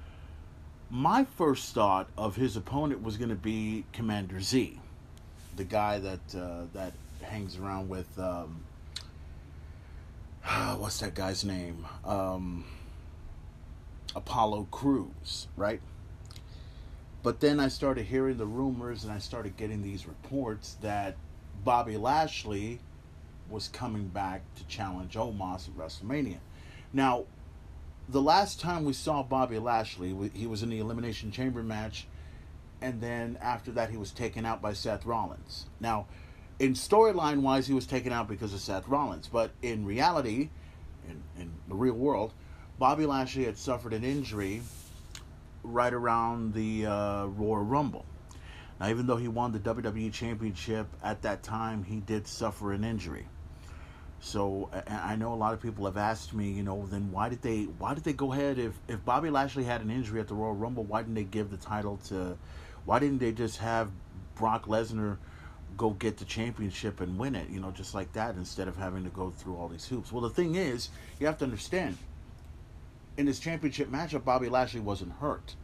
my 0.89 1.25
first 1.25 1.75
thought 1.75 2.09
of 2.17 2.37
his 2.37 2.57
opponent 2.57 3.03
was 3.03 3.17
going 3.17 3.29
to 3.29 3.35
be 3.35 3.85
Commander 3.93 4.37
Azeez 4.37 4.79
the 5.55 5.63
guy 5.63 5.99
that 5.99 6.35
uh, 6.35 6.63
that 6.73 6.93
hangs 7.21 7.57
around 7.57 7.89
with 7.89 8.07
um, 8.19 8.63
what's 10.77 10.99
that 10.99 11.15
guy's 11.15 11.43
name? 11.43 11.85
Um, 12.03 12.65
Apollo 14.15 14.67
Crews, 14.71 15.47
right? 15.57 15.81
But 17.23 17.39
then 17.39 17.59
I 17.59 17.69
started 17.69 18.05
hearing 18.05 18.37
the 18.37 18.45
rumors 18.45 19.03
and 19.03 19.11
I 19.11 19.17
started 19.17 19.57
getting 19.57 19.81
these 19.81 20.07
reports 20.07 20.77
that 20.81 21.15
Bobby 21.63 21.97
Lashley 21.97 22.79
was 23.49 23.67
coming 23.67 24.07
back 24.07 24.41
to 24.55 24.67
challenge 24.67 25.15
Omos 25.15 25.67
at 25.67 25.75
WrestleMania. 25.75 26.37
Now, 26.93 27.25
the 28.07 28.21
last 28.21 28.59
time 28.59 28.85
we 28.85 28.93
saw 28.93 29.23
Bobby 29.23 29.57
Lashley, 29.57 30.15
he 30.33 30.45
was 30.45 30.61
in 30.61 30.69
the 30.69 30.79
Elimination 30.79 31.31
Chamber 31.31 31.63
match 31.63 32.07
and 32.85 33.01
then 33.01 33.35
after 33.41 33.71
that 33.71 33.89
he 33.89 33.97
was 33.97 34.11
taken 34.11 34.45
out 34.45 34.61
by 34.61 34.71
Seth 34.73 35.07
Rollins. 35.07 35.65
Now, 35.79 36.05
in 36.59 36.73
storyline 36.73 37.41
wise, 37.41 37.65
he 37.65 37.73
was 37.73 37.87
taken 37.87 38.13
out 38.13 38.27
because 38.27 38.53
of 38.53 38.59
Seth 38.59 38.87
Rollins, 38.87 39.27
but 39.27 39.51
in 39.63 39.85
reality, 39.85 40.49
in, 41.09 41.23
in 41.37 41.51
the 41.67 41.73
real 41.73 41.95
world, 41.95 42.31
Bobby 42.77 43.07
Lashley 43.07 43.45
had 43.45 43.57
suffered 43.57 43.91
an 43.91 44.03
injury 44.03 44.61
right 45.63 45.93
around 45.93 46.53
the 46.53 46.85
uh, 46.85 47.25
Royal 47.25 47.63
Rumble. 47.63 48.05
Now, 48.79 48.89
even 48.89 49.07
though 49.07 49.17
he 49.17 49.29
won 49.29 49.51
the 49.51 49.59
WWE 49.59 50.13
Championship 50.13 50.85
at 51.03 51.23
that 51.23 51.41
time, 51.41 51.83
he 51.83 52.01
did 52.01 52.27
suffer 52.27 52.71
an 52.71 52.83
injury. 52.83 53.25
So 54.19 54.69
I 54.87 55.15
know 55.15 55.33
a 55.33 55.35
lot 55.35 55.53
of 55.53 55.61
people 55.61 55.85
have 55.85 55.97
asked 55.97 56.33
me, 56.33 56.51
you 56.51 56.63
know, 56.63 56.87
then 56.89 57.11
why 57.11 57.29
did 57.29 57.41
they 57.41 57.63
why 57.63 57.93
did 57.93 58.03
they 58.03 58.13
go 58.13 58.33
ahead 58.33 58.57
if 58.57 58.73
if 58.87 59.03
Bobby 59.05 59.29
Lashley 59.29 59.63
had 59.63 59.81
an 59.81 59.91
injury 59.91 60.19
at 60.19 60.27
the 60.27 60.33
Royal 60.33 60.53
Rumble, 60.53 60.83
why 60.83 61.01
didn't 61.01 61.15
they 61.15 61.23
give 61.23 61.51
the 61.51 61.57
title 61.57 61.97
to 62.07 62.37
why 62.85 62.99
didn't 62.99 63.19
they 63.19 63.31
just 63.31 63.57
have 63.57 63.91
Brock 64.35 64.65
Lesnar 64.67 65.17
go 65.77 65.89
get 65.91 66.17
the 66.17 66.25
championship 66.25 67.01
and 67.01 67.17
win 67.17 67.35
it, 67.35 67.49
you 67.49 67.59
know, 67.59 67.71
just 67.71 67.93
like 67.93 68.13
that 68.13 68.35
instead 68.35 68.67
of 68.67 68.77
having 68.77 69.03
to 69.03 69.09
go 69.09 69.29
through 69.29 69.55
all 69.55 69.67
these 69.67 69.87
hoops? 69.87 70.11
Well, 70.11 70.21
the 70.21 70.29
thing 70.29 70.55
is, 70.55 70.89
you 71.19 71.25
have 71.25 71.37
to 71.39 71.45
understand 71.45 71.97
in 73.17 73.25
this 73.25 73.39
championship 73.39 73.89
matchup, 73.89 74.23
Bobby 74.23 74.49
Lashley 74.49 74.81
wasn't 74.81 75.13
hurt. 75.13 75.55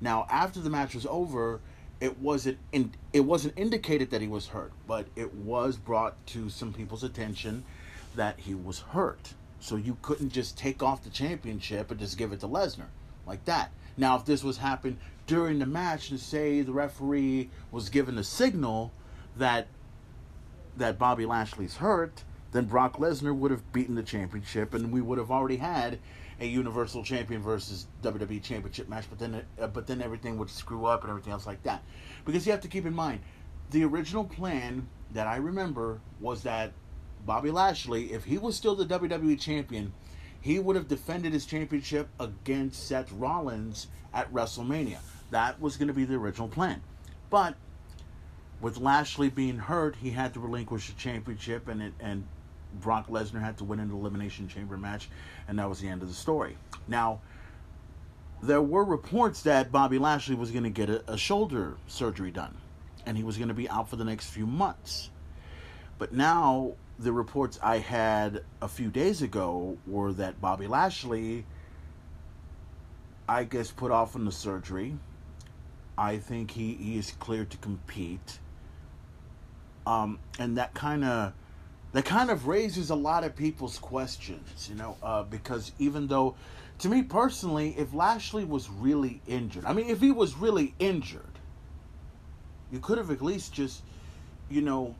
Now, 0.00 0.26
after 0.28 0.60
the 0.60 0.70
match 0.70 0.94
was 0.94 1.06
over, 1.06 1.60
it 2.00 2.18
wasn't 2.18 2.58
in, 2.72 2.92
it 3.12 3.20
wasn't 3.20 3.54
indicated 3.56 4.10
that 4.10 4.20
he 4.20 4.28
was 4.28 4.48
hurt, 4.48 4.72
but 4.86 5.06
it 5.16 5.32
was 5.34 5.76
brought 5.76 6.26
to 6.28 6.50
some 6.50 6.72
people's 6.72 7.04
attention 7.04 7.64
that 8.16 8.40
he 8.40 8.54
was 8.54 8.80
hurt. 8.80 9.34
So 9.60 9.76
you 9.76 9.96
couldn't 10.02 10.30
just 10.30 10.58
take 10.58 10.82
off 10.82 11.04
the 11.04 11.10
championship 11.10 11.90
and 11.90 11.98
just 11.98 12.18
give 12.18 12.32
it 12.32 12.40
to 12.40 12.48
Lesnar 12.48 12.88
like 13.26 13.44
that. 13.46 13.70
Now, 13.96 14.16
if 14.16 14.24
this 14.24 14.42
was 14.42 14.58
happened 14.58 14.98
during 15.26 15.58
the 15.58 15.66
match 15.66 16.10
and 16.10 16.20
say 16.20 16.60
the 16.60 16.72
referee 16.72 17.50
was 17.70 17.88
given 17.88 18.18
a 18.18 18.24
signal 18.24 18.92
that 19.36 19.68
that 20.76 20.98
Bobby 20.98 21.24
Lashley's 21.24 21.76
hurt, 21.76 22.24
then 22.50 22.64
Brock 22.64 22.98
Lesnar 22.98 23.34
would 23.34 23.52
have 23.52 23.72
beaten 23.72 23.94
the 23.94 24.02
championship, 24.02 24.74
and 24.74 24.92
we 24.92 25.00
would 25.00 25.18
have 25.18 25.30
already 25.30 25.56
had 25.56 26.00
a 26.40 26.46
Universal 26.46 27.04
Champion 27.04 27.40
versus 27.40 27.86
WWE 28.02 28.42
Championship 28.42 28.88
match. 28.88 29.04
But 29.08 29.18
then, 29.18 29.44
uh, 29.60 29.68
but 29.68 29.86
then 29.86 30.02
everything 30.02 30.36
would 30.38 30.50
screw 30.50 30.86
up 30.86 31.02
and 31.02 31.10
everything 31.10 31.32
else 31.32 31.46
like 31.46 31.62
that. 31.62 31.84
Because 32.24 32.44
you 32.44 32.52
have 32.52 32.60
to 32.62 32.68
keep 32.68 32.86
in 32.86 32.94
mind, 32.94 33.20
the 33.70 33.84
original 33.84 34.24
plan 34.24 34.88
that 35.12 35.26
I 35.26 35.36
remember 35.36 36.00
was 36.20 36.42
that 36.42 36.72
Bobby 37.24 37.50
Lashley, 37.50 38.12
if 38.12 38.24
he 38.24 38.36
was 38.36 38.56
still 38.56 38.74
the 38.74 38.84
WWE 38.86 39.40
champion, 39.40 39.92
he 40.40 40.58
would 40.58 40.76
have 40.76 40.88
defended 40.88 41.32
his 41.32 41.46
championship 41.46 42.08
against 42.20 42.86
Seth 42.86 43.10
Rollins 43.12 43.86
at 44.12 44.32
WrestleMania. 44.32 44.98
That 45.34 45.60
was 45.60 45.76
going 45.76 45.88
to 45.88 45.94
be 45.94 46.04
the 46.04 46.14
original 46.14 46.46
plan. 46.46 46.80
But 47.28 47.56
with 48.60 48.78
Lashley 48.78 49.30
being 49.30 49.58
hurt, 49.58 49.96
he 49.96 50.10
had 50.10 50.32
to 50.34 50.40
relinquish 50.40 50.86
the 50.86 50.92
championship, 50.92 51.66
and 51.66 51.82
it, 51.82 51.92
and 51.98 52.24
Brock 52.80 53.08
Lesnar 53.08 53.42
had 53.42 53.58
to 53.58 53.64
win 53.64 53.80
an 53.80 53.90
elimination 53.90 54.46
chamber 54.46 54.76
match, 54.76 55.08
and 55.48 55.58
that 55.58 55.68
was 55.68 55.80
the 55.80 55.88
end 55.88 56.02
of 56.02 56.08
the 56.08 56.14
story. 56.14 56.56
Now, 56.86 57.20
there 58.44 58.62
were 58.62 58.84
reports 58.84 59.42
that 59.42 59.72
Bobby 59.72 59.98
Lashley 59.98 60.36
was 60.36 60.52
going 60.52 60.62
to 60.62 60.70
get 60.70 60.88
a, 60.88 61.02
a 61.10 61.18
shoulder 61.18 61.78
surgery 61.88 62.30
done, 62.30 62.56
and 63.04 63.16
he 63.16 63.24
was 63.24 63.36
going 63.36 63.48
to 63.48 63.54
be 63.54 63.68
out 63.68 63.90
for 63.90 63.96
the 63.96 64.04
next 64.04 64.30
few 64.30 64.46
months. 64.46 65.10
But 65.98 66.12
now, 66.12 66.74
the 66.96 67.12
reports 67.12 67.58
I 67.60 67.78
had 67.78 68.44
a 68.62 68.68
few 68.68 68.88
days 68.88 69.20
ago 69.20 69.78
were 69.84 70.12
that 70.12 70.40
Bobby 70.40 70.68
Lashley, 70.68 71.44
I 73.28 73.42
guess, 73.42 73.72
put 73.72 73.90
off 73.90 74.14
on 74.14 74.26
the 74.26 74.30
surgery. 74.30 74.96
I 75.96 76.18
think 76.18 76.50
he, 76.50 76.74
he 76.74 76.98
is 76.98 77.12
clear 77.12 77.44
to 77.44 77.56
compete. 77.58 78.38
Um, 79.86 80.18
and 80.38 80.56
that 80.58 80.74
kind 80.74 81.04
of 81.04 81.34
that 81.92 82.04
kind 82.04 82.30
of 82.30 82.48
raises 82.48 82.90
a 82.90 82.94
lot 82.94 83.22
of 83.22 83.36
people's 83.36 83.78
questions, 83.78 84.68
you 84.68 84.74
know, 84.74 84.96
uh, 85.00 85.22
because 85.22 85.70
even 85.78 86.08
though, 86.08 86.34
to 86.78 86.88
me 86.88 87.02
personally, 87.02 87.72
if 87.78 87.94
Lashley 87.94 88.44
was 88.44 88.68
really 88.68 89.22
injured, 89.28 89.64
I 89.64 89.72
mean, 89.72 89.88
if 89.88 90.00
he 90.00 90.10
was 90.10 90.36
really 90.36 90.74
injured, 90.80 91.38
you 92.72 92.80
could 92.80 92.98
have 92.98 93.12
at 93.12 93.22
least 93.22 93.52
just, 93.52 93.84
you 94.50 94.60
know, 94.60 94.96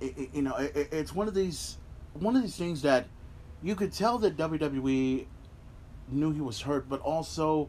it, 0.00 0.30
you 0.32 0.40
know, 0.40 0.56
it, 0.56 0.88
it's 0.92 1.14
one 1.14 1.28
of 1.28 1.34
these 1.34 1.76
one 2.14 2.34
of 2.36 2.42
these 2.42 2.56
things 2.56 2.82
that 2.82 3.06
you 3.62 3.74
could 3.74 3.92
tell 3.92 4.18
that 4.18 4.36
WWE 4.36 5.26
knew 6.10 6.32
he 6.32 6.40
was 6.40 6.62
hurt, 6.62 6.88
but 6.88 7.00
also, 7.02 7.68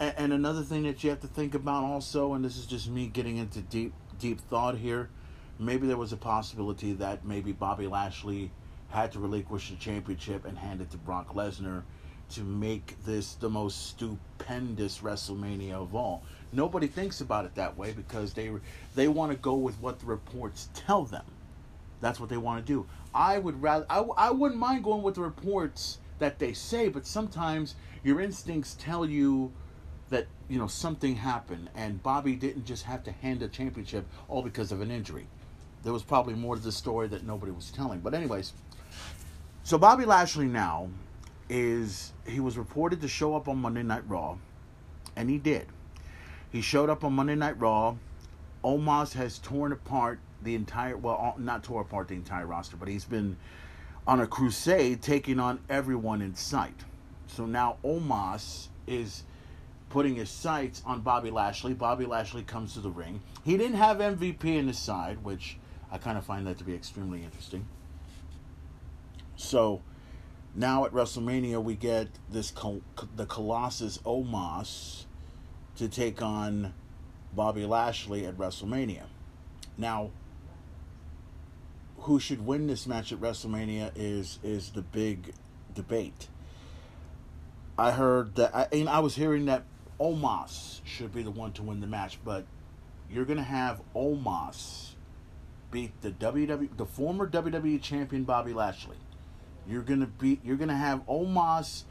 and, 0.00 0.32
another 0.32 0.62
thing 0.62 0.82
that 0.84 1.02
you 1.02 1.10
have 1.10 1.20
to 1.20 1.26
think 1.26 1.54
about 1.54 1.84
also, 1.84 2.34
and 2.34 2.44
this 2.44 2.56
is 2.56 2.66
just 2.66 2.88
me 2.88 3.06
getting 3.06 3.36
into 3.36 3.60
deep 3.60 3.92
deep 4.18 4.40
thought 4.40 4.76
here 4.76 5.10
maybe 5.58 5.86
there 5.86 5.96
was 5.96 6.12
a 6.12 6.16
possibility 6.16 6.92
that 6.94 7.24
maybe 7.24 7.52
Bobby 7.52 7.86
Lashley 7.86 8.50
had 8.90 9.12
to 9.12 9.18
relinquish 9.18 9.70
the 9.70 9.76
championship 9.76 10.44
and 10.44 10.56
hand 10.56 10.80
it 10.80 10.90
to 10.90 10.96
Brock 10.96 11.34
Lesnar 11.34 11.82
to 12.30 12.40
make 12.40 12.96
this 13.04 13.34
the 13.34 13.48
most 13.48 13.88
stupendous 13.88 14.98
WrestleMania 14.98 15.72
of 15.72 15.94
all. 15.94 16.22
Nobody 16.52 16.86
thinks 16.86 17.20
about 17.20 17.44
it 17.44 17.54
that 17.54 17.76
way 17.76 17.92
because 17.92 18.32
they 18.32 18.50
they 18.94 19.08
want 19.08 19.32
to 19.32 19.38
go 19.38 19.54
with 19.54 19.80
what 19.80 20.00
the 20.00 20.06
reports 20.06 20.68
tell 20.74 21.04
them. 21.04 21.24
That's 22.00 22.20
what 22.20 22.28
they 22.28 22.36
want 22.36 22.64
to 22.64 22.72
do. 22.72 22.86
I 23.14 23.38
would 23.38 23.62
rather 23.62 23.86
I, 23.88 24.00
I 24.16 24.30
wouldn't 24.30 24.60
mind 24.60 24.84
going 24.84 25.02
with 25.02 25.14
the 25.14 25.22
reports 25.22 25.98
that 26.18 26.38
they 26.38 26.52
say, 26.52 26.88
but 26.88 27.06
sometimes 27.06 27.74
your 28.02 28.20
instincts 28.20 28.76
tell 28.78 29.06
you 29.06 29.52
that 30.10 30.26
you 30.48 30.58
know 30.58 30.66
something 30.66 31.16
happened 31.16 31.68
and 31.74 32.02
Bobby 32.02 32.36
didn't 32.36 32.64
just 32.64 32.84
have 32.84 33.02
to 33.04 33.12
hand 33.12 33.42
a 33.42 33.48
championship 33.48 34.06
all 34.28 34.42
because 34.42 34.72
of 34.72 34.80
an 34.80 34.90
injury 34.90 35.26
there 35.86 35.92
was 35.92 36.02
probably 36.02 36.34
more 36.34 36.56
to 36.56 36.60
the 36.60 36.72
story 36.72 37.06
that 37.06 37.24
nobody 37.24 37.52
was 37.52 37.70
telling. 37.70 38.00
But 38.00 38.12
anyways, 38.12 38.54
so 39.62 39.78
Bobby 39.78 40.04
Lashley 40.04 40.46
now 40.46 40.88
is 41.48 42.12
he 42.26 42.40
was 42.40 42.58
reported 42.58 43.00
to 43.02 43.08
show 43.08 43.36
up 43.36 43.46
on 43.46 43.58
Monday 43.58 43.84
Night 43.84 44.02
Raw, 44.08 44.36
and 45.14 45.30
he 45.30 45.38
did. 45.38 45.68
He 46.50 46.60
showed 46.60 46.90
up 46.90 47.04
on 47.04 47.12
Monday 47.12 47.36
Night 47.36 47.60
Raw. 47.60 47.94
Omos 48.64 49.12
has 49.12 49.38
torn 49.38 49.70
apart 49.70 50.18
the 50.42 50.56
entire 50.56 50.96
well, 50.96 51.36
uh, 51.36 51.40
not 51.40 51.62
tore 51.62 51.82
apart 51.82 52.08
the 52.08 52.14
entire 52.14 52.46
roster, 52.46 52.76
but 52.76 52.88
he's 52.88 53.04
been 53.04 53.36
on 54.08 54.20
a 54.20 54.26
crusade 54.26 55.02
taking 55.02 55.38
on 55.38 55.60
everyone 55.70 56.20
in 56.20 56.34
sight. 56.34 56.84
So 57.28 57.46
now 57.46 57.76
Omos 57.84 58.68
is 58.88 59.22
putting 59.88 60.16
his 60.16 60.30
sights 60.30 60.82
on 60.84 61.00
Bobby 61.00 61.30
Lashley. 61.30 61.74
Bobby 61.74 62.06
Lashley 62.06 62.42
comes 62.42 62.74
to 62.74 62.80
the 62.80 62.90
ring. 62.90 63.20
He 63.44 63.56
didn't 63.56 63.76
have 63.76 63.98
MVP 63.98 64.44
in 64.44 64.68
his 64.68 64.78
side, 64.78 65.22
which 65.22 65.58
I 65.90 65.98
kind 65.98 66.18
of 66.18 66.24
find 66.24 66.46
that 66.46 66.58
to 66.58 66.64
be 66.64 66.74
extremely 66.74 67.22
interesting. 67.22 67.66
So 69.36 69.82
now 70.54 70.84
at 70.86 70.92
WrestleMania, 70.92 71.62
we 71.62 71.74
get 71.74 72.08
this 72.30 72.50
Col- 72.50 72.82
the 73.14 73.26
Colossus 73.26 73.98
Omos 73.98 75.04
to 75.76 75.88
take 75.88 76.22
on 76.22 76.74
Bobby 77.34 77.66
Lashley 77.66 78.26
at 78.26 78.36
WrestleMania. 78.36 79.04
Now, 79.76 80.10
who 81.98 82.18
should 82.18 82.46
win 82.46 82.66
this 82.66 82.86
match 82.86 83.12
at 83.12 83.20
WrestleMania 83.20 83.92
is 83.94 84.38
is 84.42 84.70
the 84.70 84.82
big 84.82 85.34
debate. 85.74 86.28
I 87.78 87.90
heard 87.90 88.36
that 88.36 88.54
I, 88.54 88.68
and 88.72 88.88
I 88.88 89.00
was 89.00 89.16
hearing 89.16 89.46
that 89.46 89.64
Omos 90.00 90.80
should 90.84 91.14
be 91.14 91.22
the 91.22 91.30
one 91.30 91.52
to 91.52 91.62
win 91.62 91.80
the 91.80 91.86
match, 91.86 92.18
but 92.24 92.44
you're 93.10 93.24
gonna 93.24 93.42
have 93.42 93.80
Omos 93.94 94.90
beat 95.70 96.00
the 96.02 96.10
WWE, 96.10 96.76
the 96.76 96.86
former 96.86 97.28
WWE 97.28 97.80
champion 97.80 98.24
Bobby 98.24 98.52
Lashley. 98.52 98.96
You're 99.66 99.82
gonna 99.82 100.06
beat. 100.06 100.44
You're 100.44 100.56
gonna 100.56 100.76
have 100.76 101.06
Omos 101.06 101.84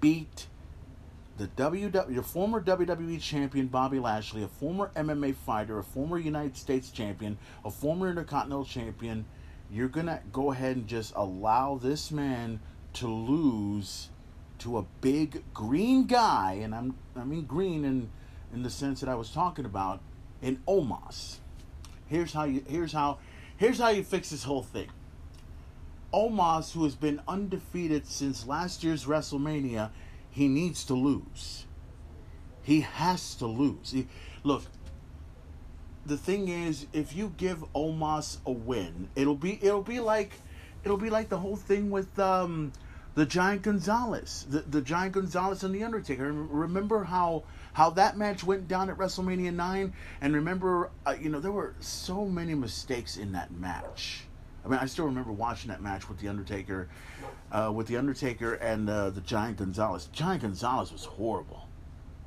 beat 0.00 0.46
the 1.36 1.46
WWE, 1.48 2.12
your 2.12 2.22
former 2.22 2.60
WWE 2.60 3.20
champion 3.20 3.68
Bobby 3.68 3.98
Lashley, 3.98 4.42
a 4.42 4.48
former 4.48 4.90
MMA 4.96 5.34
fighter, 5.34 5.78
a 5.78 5.84
former 5.84 6.18
United 6.18 6.56
States 6.56 6.90
champion, 6.90 7.38
a 7.64 7.70
former 7.70 8.08
Intercontinental 8.08 8.64
champion. 8.64 9.24
You're 9.70 9.88
gonna 9.88 10.22
go 10.32 10.52
ahead 10.52 10.76
and 10.76 10.86
just 10.86 11.12
allow 11.14 11.76
this 11.76 12.10
man 12.10 12.60
to 12.94 13.06
lose 13.06 14.08
to 14.60 14.78
a 14.78 14.82
big 15.00 15.42
green 15.54 16.06
guy, 16.06 16.58
and 16.62 16.74
I'm 16.74 16.94
I 17.16 17.24
mean 17.24 17.44
green 17.44 17.84
in 17.84 18.10
in 18.52 18.62
the 18.62 18.70
sense 18.70 19.00
that 19.00 19.08
I 19.08 19.14
was 19.14 19.30
talking 19.30 19.64
about 19.64 20.00
in 20.42 20.56
Omos. 20.68 21.38
Here's 22.06 22.32
how 22.32 22.44
you 22.44 22.64
here's 22.68 22.92
how 22.92 23.18
here's 23.56 23.78
how 23.78 23.88
you 23.88 24.02
fix 24.02 24.30
this 24.30 24.44
whole 24.44 24.62
thing. 24.62 24.88
Omos, 26.12 26.72
who 26.72 26.84
has 26.84 26.94
been 26.94 27.20
undefeated 27.28 28.06
since 28.06 28.46
last 28.46 28.82
year's 28.82 29.04
WrestleMania, 29.04 29.90
he 30.30 30.48
needs 30.48 30.84
to 30.84 30.94
lose. 30.94 31.66
He 32.62 32.80
has 32.80 33.34
to 33.36 33.46
lose. 33.46 33.90
He, 33.90 34.06
look, 34.42 34.62
the 36.06 36.16
thing 36.16 36.48
is, 36.48 36.86
if 36.92 37.14
you 37.14 37.34
give 37.36 37.64
Omos 37.74 38.38
a 38.46 38.52
win, 38.52 39.10
it'll 39.14 39.36
be 39.36 39.58
it'll 39.62 39.82
be 39.82 40.00
like 40.00 40.32
it'll 40.84 40.96
be 40.96 41.10
like 41.10 41.28
the 41.28 41.38
whole 41.38 41.56
thing 41.56 41.90
with 41.90 42.18
um, 42.18 42.72
the 43.18 43.26
Giant 43.26 43.62
Gonzalez, 43.62 44.46
the, 44.48 44.60
the 44.60 44.80
Giant 44.80 45.14
Gonzalez 45.14 45.64
and 45.64 45.74
the 45.74 45.82
Undertaker. 45.82 46.32
Remember 46.32 47.02
how 47.02 47.42
how 47.72 47.90
that 47.90 48.16
match 48.16 48.44
went 48.44 48.68
down 48.68 48.90
at 48.90 48.96
WrestleMania 48.96 49.52
nine, 49.52 49.92
and 50.20 50.36
remember, 50.36 50.90
uh, 51.04 51.16
you 51.20 51.28
know, 51.28 51.40
there 51.40 51.50
were 51.50 51.74
so 51.80 52.24
many 52.26 52.54
mistakes 52.54 53.16
in 53.16 53.32
that 53.32 53.50
match. 53.50 54.22
I 54.64 54.68
mean, 54.68 54.78
I 54.78 54.86
still 54.86 55.06
remember 55.06 55.32
watching 55.32 55.68
that 55.68 55.82
match 55.82 56.08
with 56.08 56.20
the 56.20 56.28
Undertaker, 56.28 56.88
uh, 57.50 57.72
with 57.74 57.88
the 57.88 57.96
Undertaker 57.96 58.54
and 58.54 58.88
uh, 58.88 59.10
the 59.10 59.20
Giant 59.20 59.56
Gonzalez. 59.56 60.08
Giant 60.12 60.42
Gonzalez 60.42 60.92
was 60.92 61.04
horrible. 61.04 61.66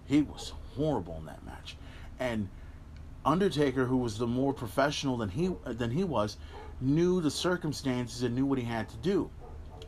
He 0.07 0.23
was 0.23 0.51
horrible 0.75 1.15
in 1.19 1.25
that 1.25 1.45
match, 1.45 1.77
and 2.19 2.49
Undertaker, 3.23 3.85
who 3.85 3.95
was 3.95 4.17
the 4.17 4.27
more 4.27 4.51
professional 4.51 5.15
than 5.15 5.29
he 5.29 5.51
than 5.63 5.91
he 5.91 6.03
was, 6.03 6.35
knew 6.81 7.21
the 7.21 7.31
circumstances 7.31 8.23
and 8.23 8.35
knew 8.35 8.45
what 8.45 8.57
he 8.57 8.65
had 8.65 8.89
to 8.89 8.97
do. 8.97 9.29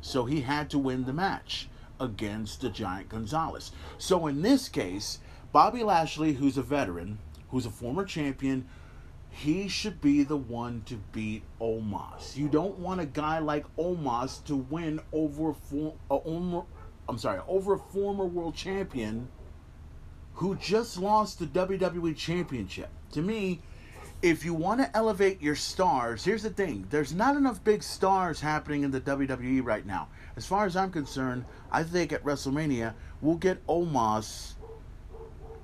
So 0.03 0.25
he 0.25 0.41
had 0.41 0.69
to 0.71 0.77
win 0.77 1.05
the 1.05 1.13
match 1.13 1.69
against 1.97 2.59
the 2.59 2.69
Giant 2.69 3.07
Gonzalez. 3.07 3.71
So 3.97 4.27
in 4.27 4.41
this 4.41 4.67
case, 4.67 5.19
Bobby 5.53 5.81
Lashley, 5.81 6.34
who's 6.34 6.57
a 6.57 6.61
veteran, 6.61 7.19
who's 7.49 7.65
a 7.65 7.71
former 7.71 8.03
champion, 8.03 8.65
he 9.30 9.69
should 9.69 10.01
be 10.01 10.23
the 10.23 10.35
one 10.35 10.84
to 10.88 10.95
beat 11.13 11.43
Omos. 11.61 12.35
You 12.35 12.49
don't 12.49 12.80
want 12.80 12.99
a 12.99 13.05
guy 13.05 13.39
like 13.39 13.65
Omos 13.77 14.43
to 14.43 14.57
win 14.57 14.99
over 15.13 15.51
a 15.51 15.53
former, 15.53 16.63
I'm 17.07 17.17
sorry, 17.17 17.39
over 17.47 17.75
a 17.75 17.80
former 17.80 18.25
world 18.25 18.55
champion 18.55 19.30
who 20.34 20.55
just 20.57 20.97
lost 20.97 21.39
the 21.39 21.45
WWE 21.45 22.15
championship. 22.17 22.89
To 23.13 23.21
me, 23.21 23.61
if 24.24 24.45
you 24.45 24.54
want 24.54 24.80
to 24.80 24.95
elevate 24.95 25.41
your 25.41 25.54
stars, 25.54 26.24
here's 26.24 26.44
the 26.44 26.50
thing 26.50 26.88
there's 26.90 27.14
not 27.14 27.36
enough 27.36 27.62
big 27.64 27.84
stars 27.84 28.40
happening 28.40 28.84
in 28.84 28.90
the 28.90 29.02
WWE 29.02 29.64
right 29.64 29.86
now. 29.86 30.08
As 30.38 30.45
far 30.45 30.66
as 30.66 30.78
I'm 30.78 30.91
concerned, 30.91 31.44
I 31.72 31.84
think 31.84 32.14
at 32.14 32.24
WrestleMania, 32.24 32.94
we'll 33.22 33.36
get 33.36 33.66
Omos. 33.68 34.54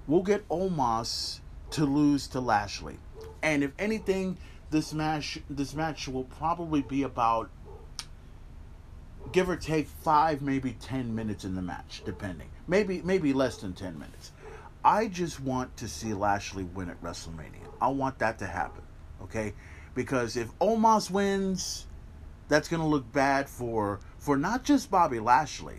We'll 0.07 0.23
get 0.23 0.47
Omos 0.49 1.39
to 1.71 1.85
lose 1.85 2.27
to 2.27 2.41
Lashley. 2.41 2.97
And 3.41 3.63
if 3.63 3.71
anything, 3.79 4.37
this 4.71 4.93
match 4.93 5.39
this 5.49 5.73
match 5.73 6.09
will 6.09 6.25
probably 6.25 6.81
be 6.81 7.03
about 7.03 7.49
give 9.31 9.49
or 9.49 9.55
take 9.55 9.87
five, 9.87 10.41
maybe 10.41 10.75
ten 10.81 11.15
minutes 11.15 11.45
in 11.45 11.55
the 11.55 11.61
match, 11.61 12.01
depending. 12.03 12.49
Maybe 12.67 13.01
maybe 13.03 13.31
less 13.31 13.55
than 13.55 13.71
ten 13.71 13.97
minutes. 13.97 14.33
I 14.83 15.07
just 15.07 15.39
want 15.39 15.75
to 15.77 15.87
see 15.87 16.13
Lashley 16.13 16.63
win 16.63 16.89
at 16.89 17.01
WrestleMania. 17.03 17.67
I 17.81 17.89
want 17.89 18.19
that 18.19 18.39
to 18.39 18.45
happen. 18.45 18.83
Okay? 19.23 19.53
Because 19.93 20.37
if 20.37 20.57
Omos 20.59 21.11
wins, 21.11 21.87
that's 22.47 22.67
going 22.67 22.81
to 22.81 22.87
look 22.87 23.11
bad 23.11 23.49
for 23.49 23.99
for 24.17 24.37
not 24.37 24.63
just 24.63 24.91
Bobby 24.91 25.19
Lashley, 25.19 25.77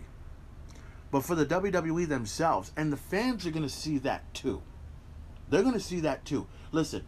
but 1.11 1.23
for 1.23 1.35
the 1.35 1.45
WWE 1.45 2.07
themselves. 2.07 2.71
And 2.77 2.91
the 2.91 2.97
fans 2.97 3.45
are 3.45 3.51
going 3.51 3.63
to 3.63 3.69
see 3.69 3.97
that 3.99 4.33
too. 4.33 4.61
They're 5.49 5.63
going 5.63 5.73
to 5.73 5.79
see 5.79 5.99
that 6.01 6.23
too. 6.25 6.47
Listen, 6.71 7.03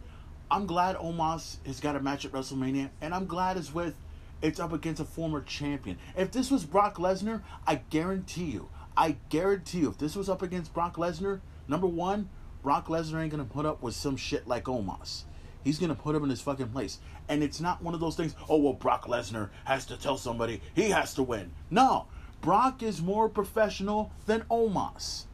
I'm 0.52 0.65
glad 0.65 0.98
Omos 0.98 1.65
has 1.65 1.80
got 1.80 1.95
a 1.95 1.99
match 1.99 2.26
at 2.26 2.32
WrestleMania, 2.32 2.90
and 3.02 3.14
I'm 3.14 3.26
glad 3.26 3.57
it's 3.57 3.74
with 3.74 3.95
it's 4.41 4.60
up 4.60 4.74
against 4.74 5.02
a 5.02 5.06
former 5.06 5.41
champion. 5.41 5.98
If 6.18 6.32
this 6.32 6.52
was 6.52 6.65
Brock 6.65 6.98
Lesnar, 6.98 7.41
I 7.65 7.76
guarantee 7.76 8.45
you, 8.45 8.70
I 8.98 9.15
guarantee 9.30 9.80
you, 9.80 9.90
if 9.90 9.98
this 9.98 10.15
was 10.15 10.30
up 10.30 10.41
against 10.41 10.74
Brock 10.74 10.98
Lesnar, 10.98 11.40
number 11.68 11.88
one, 11.88 12.30
Brock 12.61 12.88
Lesnar 12.88 13.22
ain't 13.22 13.31
gonna 13.31 13.44
put 13.44 13.65
up 13.65 13.81
with 13.81 13.95
some 13.95 14.15
shit 14.15 14.48
like 14.48 14.65
Omos. 14.65 15.23
He's 15.64 15.80
gonna 15.80 15.95
put 15.95 16.15
him 16.15 16.23
in 16.23 16.30
his 16.30 16.41
fucking 16.41 16.69
place. 16.69 16.99
And 17.30 17.44
it's 17.44 17.61
not 17.61 17.81
one 17.81 17.94
of 17.94 17.99
those 17.99 18.15
things, 18.15 18.35
oh 18.49 18.57
well 18.57 18.73
Brock 18.73 19.06
Lesnar 19.06 19.49
has 19.65 19.85
to 19.88 19.98
tell 19.98 20.18
somebody 20.18 20.61
he 20.76 20.90
has 20.90 21.14
to 21.15 21.23
win. 21.23 21.52
No. 21.69 22.07
Brock 22.41 22.84
is 22.84 23.02
more 23.02 23.30
professional 23.30 24.11
than 24.26 24.41
Omos. 24.52 25.26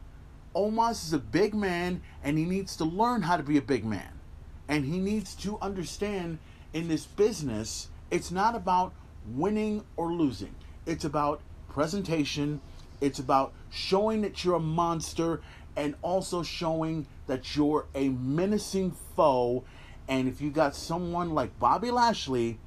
Omos 0.54 1.04
is 1.04 1.12
a 1.12 1.18
big 1.18 1.54
man 1.54 2.02
and 2.22 2.38
he 2.38 2.44
needs 2.44 2.76
to 2.76 2.84
learn 2.84 3.22
how 3.22 3.36
to 3.36 3.42
be 3.42 3.56
a 3.56 3.62
big 3.62 3.84
man. 3.84 4.20
And 4.68 4.84
he 4.84 4.98
needs 4.98 5.34
to 5.36 5.58
understand 5.60 6.38
in 6.72 6.88
this 6.88 7.06
business, 7.06 7.88
it's 8.10 8.30
not 8.30 8.54
about 8.54 8.92
winning 9.26 9.84
or 9.96 10.12
losing. 10.12 10.54
It's 10.86 11.04
about 11.04 11.40
presentation, 11.68 12.60
it's 13.00 13.18
about 13.18 13.52
showing 13.70 14.22
that 14.22 14.44
you're 14.44 14.56
a 14.56 14.60
monster 14.60 15.40
and 15.76 15.94
also 16.02 16.42
showing 16.42 17.06
that 17.26 17.56
you're 17.56 17.86
a 17.94 18.08
menacing 18.08 18.92
foe. 19.16 19.64
And 20.08 20.28
if 20.28 20.40
you 20.40 20.50
got 20.50 20.74
someone 20.74 21.30
like 21.30 21.58
Bobby 21.58 21.90
Lashley, 21.90 22.58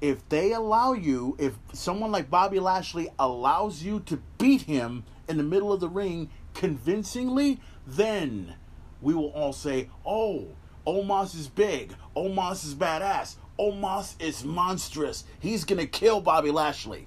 if 0.00 0.28
they 0.28 0.52
allow 0.52 0.92
you, 0.92 1.36
if 1.38 1.54
someone 1.72 2.12
like 2.12 2.30
Bobby 2.30 2.60
Lashley 2.60 3.08
allows 3.18 3.82
you 3.82 4.00
to 4.00 4.20
beat 4.38 4.62
him 4.62 5.04
in 5.28 5.38
the 5.38 5.42
middle 5.42 5.72
of 5.72 5.80
the 5.80 5.88
ring 5.88 6.30
convincingly, 6.54 7.60
then 7.86 8.54
we 9.00 9.14
will 9.14 9.30
all 9.30 9.52
say, 9.52 9.88
oh, 10.04 10.48
Omos 10.86 11.34
is 11.34 11.48
big. 11.48 11.94
Omos 12.16 12.64
is 12.64 12.74
badass. 12.74 13.36
Omos 13.58 14.14
is 14.20 14.44
monstrous. 14.44 15.24
He's 15.40 15.64
going 15.64 15.78
to 15.78 15.86
kill 15.86 16.20
Bobby 16.20 16.50
Lashley. 16.50 17.06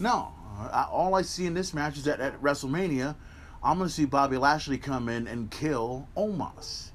No. 0.00 0.32
I, 0.58 0.86
all 0.90 1.14
I 1.14 1.22
see 1.22 1.46
in 1.46 1.54
this 1.54 1.74
match 1.74 1.96
is 1.96 2.04
that 2.04 2.20
at 2.20 2.40
WrestleMania, 2.40 3.14
I'm 3.64 3.78
going 3.78 3.88
to 3.88 3.94
see 3.94 4.04
Bobby 4.04 4.36
Lashley 4.36 4.76
come 4.76 5.08
in 5.08 5.26
and 5.26 5.50
kill 5.50 6.06
Omos, 6.18 6.90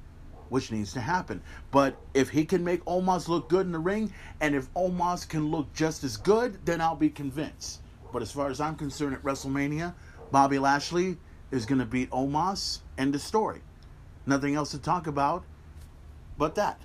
which 0.49 0.71
needs 0.71 0.93
to 0.93 1.01
happen. 1.01 1.41
But 1.71 1.97
if 2.13 2.29
he 2.29 2.45
can 2.45 2.63
make 2.63 2.85
Omos 2.85 3.27
look 3.27 3.49
good 3.49 3.65
in 3.65 3.71
the 3.71 3.79
ring, 3.79 4.13
and 4.39 4.53
if 4.53 4.71
Omos 4.75 5.27
can 5.27 5.49
look 5.49 5.73
just 5.73 6.03
as 6.03 6.15
good, 6.15 6.63
then 6.65 6.79
I'll 6.79 6.95
be 6.95 7.09
convinced. 7.09 7.81
But 8.13 8.21
as 8.21 8.31
far 8.31 8.49
as 8.49 8.61
I'm 8.61 8.75
concerned 8.75 9.15
at 9.15 9.23
WrestleMania, 9.23 9.95
Bobby 10.31 10.59
Lashley 10.59 11.17
is 11.49 11.65
going 11.65 11.79
to 11.79 11.85
beat 11.85 12.11
Omos. 12.11 12.81
End 12.99 13.15
of 13.15 13.21
story. 13.21 13.61
Nothing 14.27 14.53
else 14.53 14.69
to 14.71 14.77
talk 14.77 15.07
about 15.07 15.43
but 16.37 16.53
that. 16.55 16.79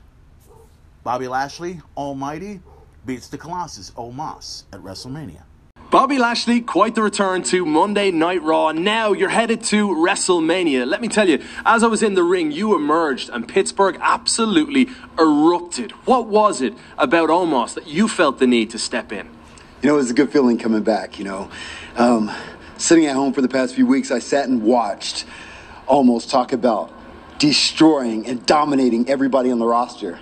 Bobby 1.02 1.28
Lashley, 1.28 1.82
Almighty, 1.94 2.62
beats 3.04 3.28
the 3.28 3.36
Colossus, 3.36 3.90
Omos, 3.90 4.64
at 4.72 4.80
WrestleMania. 4.80 5.42
Bobby 5.94 6.18
Lashley, 6.18 6.60
quite 6.60 6.96
the 6.96 7.02
return 7.02 7.44
to 7.44 7.64
Monday 7.64 8.10
Night 8.10 8.42
Raw. 8.42 8.72
Now 8.72 9.12
you're 9.12 9.28
headed 9.28 9.62
to 9.66 9.86
WrestleMania. 9.90 10.88
Let 10.88 11.00
me 11.00 11.06
tell 11.06 11.28
you, 11.28 11.40
as 11.64 11.84
I 11.84 11.86
was 11.86 12.02
in 12.02 12.14
the 12.14 12.24
ring, 12.24 12.50
you 12.50 12.74
emerged 12.74 13.30
and 13.30 13.46
Pittsburgh 13.46 13.96
absolutely 14.00 14.88
erupted. 15.16 15.92
What 16.04 16.26
was 16.26 16.60
it 16.62 16.74
about 16.98 17.28
Omos 17.28 17.74
that 17.74 17.86
you 17.86 18.08
felt 18.08 18.40
the 18.40 18.46
need 18.48 18.70
to 18.70 18.78
step 18.80 19.12
in? 19.12 19.28
You 19.82 19.88
know, 19.88 19.94
it 19.94 19.98
was 19.98 20.10
a 20.10 20.14
good 20.14 20.32
feeling 20.32 20.58
coming 20.58 20.82
back, 20.82 21.16
you 21.16 21.24
know. 21.24 21.48
Um, 21.94 22.28
sitting 22.76 23.06
at 23.06 23.14
home 23.14 23.32
for 23.32 23.40
the 23.40 23.48
past 23.48 23.76
few 23.76 23.86
weeks, 23.86 24.10
I 24.10 24.18
sat 24.18 24.48
and 24.48 24.64
watched 24.64 25.26
Omos 25.86 26.28
talk 26.28 26.52
about 26.52 26.92
destroying 27.38 28.26
and 28.26 28.44
dominating 28.44 29.08
everybody 29.08 29.52
on 29.52 29.60
the 29.60 29.66
roster. 29.66 30.18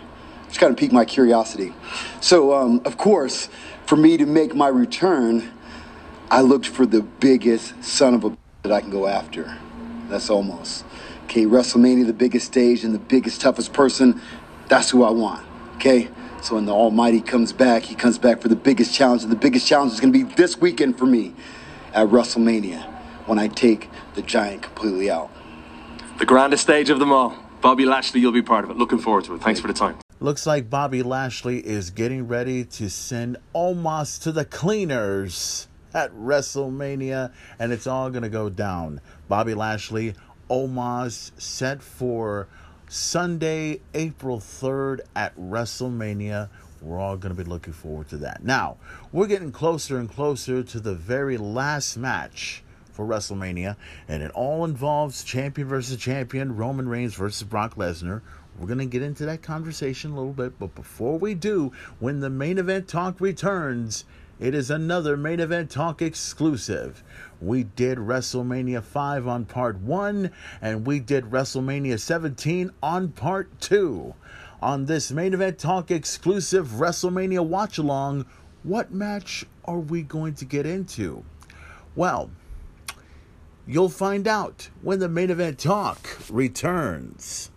Just 0.48 0.60
kind 0.60 0.70
of 0.70 0.76
piqued 0.76 0.92
my 0.92 1.06
curiosity. 1.06 1.72
So, 2.20 2.52
um, 2.52 2.82
of 2.84 2.98
course, 2.98 3.48
for 3.86 3.96
me 3.96 4.18
to 4.18 4.26
make 4.26 4.54
my 4.54 4.68
return, 4.68 5.50
I 6.32 6.40
looked 6.40 6.66
for 6.66 6.86
the 6.86 7.02
biggest 7.02 7.84
son 7.84 8.14
of 8.14 8.24
a 8.24 8.34
that 8.62 8.72
I 8.72 8.80
can 8.80 8.88
go 8.88 9.06
after. 9.06 9.54
That's 10.08 10.30
Omos. 10.30 10.82
Okay, 11.24 11.44
WrestleMania, 11.44 12.06
the 12.06 12.14
biggest 12.14 12.46
stage 12.46 12.84
and 12.84 12.94
the 12.94 12.98
biggest, 12.98 13.42
toughest 13.42 13.74
person. 13.74 14.18
That's 14.66 14.88
who 14.88 15.04
I 15.04 15.10
want. 15.10 15.46
Okay? 15.74 16.08
So 16.40 16.54
when 16.54 16.64
the 16.64 16.72
Almighty 16.72 17.20
comes 17.20 17.52
back, 17.52 17.82
he 17.82 17.94
comes 17.94 18.16
back 18.16 18.40
for 18.40 18.48
the 18.48 18.56
biggest 18.56 18.94
challenge. 18.94 19.24
And 19.24 19.30
the 19.30 19.36
biggest 19.36 19.66
challenge 19.66 19.92
is 19.92 20.00
going 20.00 20.10
to 20.10 20.24
be 20.24 20.34
this 20.34 20.56
weekend 20.56 20.96
for 20.96 21.04
me 21.04 21.34
at 21.92 22.08
WrestleMania 22.08 22.82
when 23.26 23.38
I 23.38 23.48
take 23.48 23.90
the 24.14 24.22
giant 24.22 24.62
completely 24.62 25.10
out. 25.10 25.30
The 26.18 26.24
grandest 26.24 26.62
stage 26.62 26.88
of 26.88 26.98
them 26.98 27.12
all. 27.12 27.36
Bobby 27.60 27.84
Lashley, 27.84 28.22
you'll 28.22 28.32
be 28.32 28.40
part 28.40 28.64
of 28.64 28.70
it. 28.70 28.78
Looking 28.78 28.98
forward 28.98 29.24
to 29.24 29.34
it. 29.34 29.42
Thanks 29.42 29.60
for 29.60 29.66
the 29.66 29.74
time. 29.74 29.98
Looks 30.18 30.46
like 30.46 30.70
Bobby 30.70 31.02
Lashley 31.02 31.58
is 31.58 31.90
getting 31.90 32.26
ready 32.26 32.64
to 32.64 32.88
send 32.88 33.36
Omos 33.54 34.22
to 34.22 34.32
the 34.32 34.46
cleaners 34.46 35.68
at 35.94 36.12
WrestleMania, 36.14 37.32
and 37.58 37.72
it's 37.72 37.86
all 37.86 38.10
going 38.10 38.22
to 38.22 38.28
go 38.28 38.48
down. 38.48 39.00
Bobby 39.28 39.54
Lashley, 39.54 40.14
Omos 40.50 41.32
set 41.40 41.82
for 41.82 42.48
Sunday, 42.88 43.80
April 43.94 44.38
3rd 44.38 45.00
at 45.16 45.36
WrestleMania. 45.36 46.50
We're 46.80 46.98
all 46.98 47.16
going 47.16 47.34
to 47.34 47.42
be 47.42 47.48
looking 47.48 47.72
forward 47.72 48.08
to 48.08 48.16
that. 48.18 48.44
Now, 48.44 48.76
we're 49.12 49.28
getting 49.28 49.52
closer 49.52 49.98
and 49.98 50.10
closer 50.10 50.62
to 50.62 50.80
the 50.80 50.94
very 50.94 51.36
last 51.36 51.96
match 51.96 52.62
for 52.90 53.06
WrestleMania, 53.06 53.76
and 54.08 54.22
it 54.22 54.30
all 54.32 54.64
involves 54.64 55.24
champion 55.24 55.68
versus 55.68 55.96
champion, 55.96 56.56
Roman 56.56 56.88
Reigns 56.88 57.14
versus 57.14 57.44
Brock 57.44 57.76
Lesnar. 57.76 58.20
We're 58.58 58.66
going 58.66 58.78
to 58.78 58.84
get 58.84 59.02
into 59.02 59.24
that 59.26 59.42
conversation 59.42 60.10
a 60.10 60.16
little 60.16 60.34
bit, 60.34 60.58
but 60.58 60.74
before 60.74 61.18
we 61.18 61.34
do, 61.34 61.72
when 61.98 62.20
the 62.20 62.28
main 62.28 62.58
event 62.58 62.88
talk 62.88 63.20
returns, 63.20 64.04
it 64.42 64.56
is 64.56 64.72
another 64.72 65.16
main 65.16 65.38
event 65.38 65.70
talk 65.70 66.02
exclusive. 66.02 67.04
We 67.40 67.62
did 67.62 67.96
WrestleMania 67.96 68.82
5 68.82 69.28
on 69.28 69.44
part 69.44 69.78
1, 69.78 70.32
and 70.60 70.84
we 70.84 70.98
did 70.98 71.26
WrestleMania 71.26 72.00
17 72.00 72.72
on 72.82 73.10
part 73.10 73.60
2. 73.60 74.12
On 74.60 74.86
this 74.86 75.12
main 75.12 75.32
event 75.32 75.60
talk 75.60 75.92
exclusive 75.92 76.66
WrestleMania 76.70 77.46
watch 77.46 77.78
along, 77.78 78.26
what 78.64 78.92
match 78.92 79.46
are 79.64 79.78
we 79.78 80.02
going 80.02 80.34
to 80.34 80.44
get 80.44 80.66
into? 80.66 81.22
Well, 81.94 82.28
you'll 83.64 83.90
find 83.90 84.26
out 84.26 84.70
when 84.82 84.98
the 84.98 85.08
main 85.08 85.30
event 85.30 85.60
talk 85.60 86.18
returns. 86.28 87.52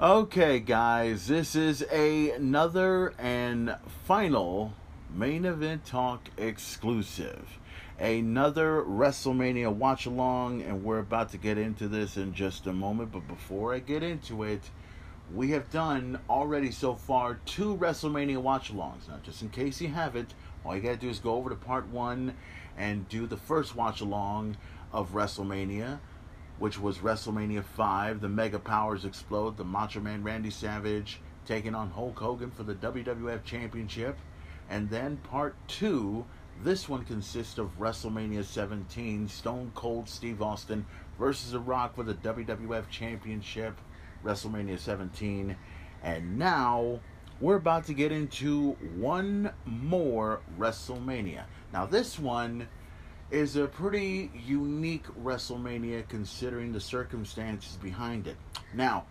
Okay, 0.00 0.58
guys, 0.58 1.28
this 1.28 1.54
is 1.54 1.82
another 1.82 3.14
and 3.16 3.76
final 4.06 4.72
main 5.10 5.44
event 5.44 5.84
talk 5.84 6.28
exclusive. 6.36 7.58
Another 7.98 8.82
WrestleMania 8.82 9.72
watch 9.72 10.06
along, 10.06 10.62
and 10.62 10.84
we're 10.84 11.00
about 11.00 11.30
to 11.30 11.36
get 11.36 11.58
into 11.58 11.88
this 11.88 12.16
in 12.16 12.32
just 12.32 12.66
a 12.66 12.72
moment. 12.72 13.12
But 13.12 13.26
before 13.26 13.74
I 13.74 13.80
get 13.80 14.02
into 14.02 14.44
it, 14.44 14.70
we 15.34 15.50
have 15.50 15.70
done 15.70 16.18
already 16.30 16.70
so 16.70 16.94
far 16.94 17.40
two 17.44 17.76
WrestleMania 17.76 18.38
watch 18.38 18.72
alongs. 18.72 19.08
Now, 19.08 19.18
just 19.22 19.42
in 19.42 19.48
case 19.48 19.80
you 19.80 19.88
haven't, 19.88 20.34
all 20.64 20.76
you 20.76 20.82
gotta 20.82 20.96
do 20.96 21.10
is 21.10 21.18
go 21.18 21.34
over 21.34 21.50
to 21.50 21.56
part 21.56 21.88
one 21.88 22.34
and 22.76 23.08
do 23.08 23.26
the 23.26 23.36
first 23.36 23.74
watch 23.74 24.00
along 24.00 24.56
of 24.92 25.12
WrestleMania 25.12 25.98
which 26.58 26.78
was 26.78 26.98
WrestleMania 26.98 27.64
5. 27.64 28.20
The 28.20 28.28
Mega 28.28 28.58
Powers 28.58 29.04
explode. 29.04 29.56
The 29.56 29.64
Macho 29.64 30.00
Man 30.00 30.22
Randy 30.22 30.50
Savage 30.50 31.20
taking 31.46 31.74
on 31.74 31.90
Hulk 31.90 32.18
Hogan 32.18 32.50
for 32.50 32.62
the 32.62 32.74
WWF 32.74 33.44
Championship. 33.44 34.18
And 34.68 34.90
then 34.90 35.16
part 35.18 35.56
2. 35.68 36.24
This 36.62 36.88
one 36.88 37.04
consists 37.04 37.58
of 37.58 37.78
WrestleMania 37.78 38.44
17. 38.44 39.28
Stone 39.28 39.72
Cold 39.74 40.08
Steve 40.08 40.42
Austin 40.42 40.84
versus 41.18 41.52
The 41.52 41.60
Rock 41.60 41.94
for 41.94 42.02
the 42.02 42.14
WWF 42.14 42.88
Championship. 42.90 43.78
WrestleMania 44.24 44.78
17. 44.78 45.56
And 46.02 46.38
now 46.38 47.00
we're 47.40 47.56
about 47.56 47.86
to 47.86 47.94
get 47.94 48.12
into 48.12 48.72
one 48.96 49.52
more 49.64 50.40
WrestleMania. 50.58 51.44
Now, 51.72 51.86
this 51.86 52.18
one 52.18 52.68
is 53.30 53.56
a 53.56 53.66
pretty 53.66 54.30
unique 54.46 55.06
WrestleMania 55.22 56.08
considering 56.08 56.72
the 56.72 56.80
circumstances 56.80 57.76
behind 57.76 58.26
it. 58.26 58.36
Now, 58.74 59.04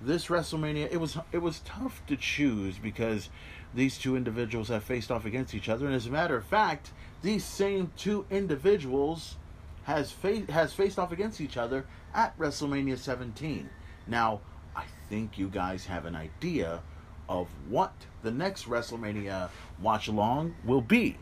this 0.00 0.26
WrestleMania, 0.26 0.90
it 0.90 0.98
was 0.98 1.18
it 1.32 1.38
was 1.38 1.60
tough 1.60 2.02
to 2.06 2.16
choose 2.16 2.78
because 2.78 3.28
these 3.74 3.98
two 3.98 4.16
individuals 4.16 4.68
have 4.68 4.84
faced 4.84 5.10
off 5.10 5.24
against 5.24 5.54
each 5.54 5.68
other, 5.68 5.86
and 5.86 5.94
as 5.94 6.06
a 6.06 6.10
matter 6.10 6.36
of 6.36 6.44
fact, 6.44 6.92
these 7.22 7.44
same 7.44 7.92
two 7.96 8.24
individuals 8.30 9.36
has 9.84 10.10
fa- 10.12 10.50
has 10.50 10.72
faced 10.72 10.98
off 10.98 11.12
against 11.12 11.40
each 11.40 11.56
other 11.56 11.86
at 12.14 12.38
WrestleMania 12.38 12.98
17. 12.98 13.68
Now, 14.06 14.40
I 14.76 14.84
think 15.08 15.38
you 15.38 15.48
guys 15.48 15.86
have 15.86 16.04
an 16.04 16.14
idea 16.14 16.82
of 17.28 17.48
what 17.68 17.92
the 18.22 18.30
next 18.30 18.68
WrestleMania 18.68 19.50
watch 19.80 20.08
along 20.08 20.54
will 20.64 20.80
be. 20.80 21.16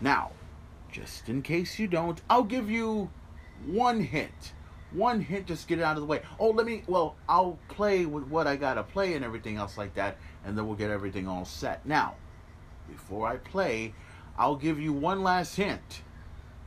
Now, 0.00 0.32
just 0.90 1.28
in 1.28 1.42
case 1.42 1.78
you 1.78 1.86
don't, 1.86 2.20
I'll 2.28 2.44
give 2.44 2.70
you 2.70 3.10
one 3.66 4.00
hint 4.00 4.52
one 4.92 5.20
hit 5.20 5.46
just 5.46 5.68
get 5.68 5.78
it 5.78 5.82
out 5.82 5.96
of 5.96 6.00
the 6.00 6.06
way. 6.06 6.22
Oh 6.38 6.50
let 6.50 6.66
me 6.66 6.82
well 6.86 7.16
i'll 7.28 7.58
play 7.68 8.06
with 8.06 8.24
what 8.24 8.46
i 8.46 8.56
gotta 8.56 8.82
play 8.82 9.14
and 9.14 9.24
everything 9.24 9.56
else 9.56 9.78
like 9.78 9.94
that 9.94 10.16
and 10.44 10.56
then 10.56 10.66
we'll 10.66 10.76
get 10.76 10.90
everything 10.90 11.28
all 11.28 11.44
set. 11.44 11.84
Now 11.86 12.14
before 12.88 13.28
i 13.28 13.36
play 13.36 13.94
i'll 14.36 14.56
give 14.56 14.80
you 14.80 14.92
one 14.92 15.22
last 15.22 15.56
hint. 15.56 16.02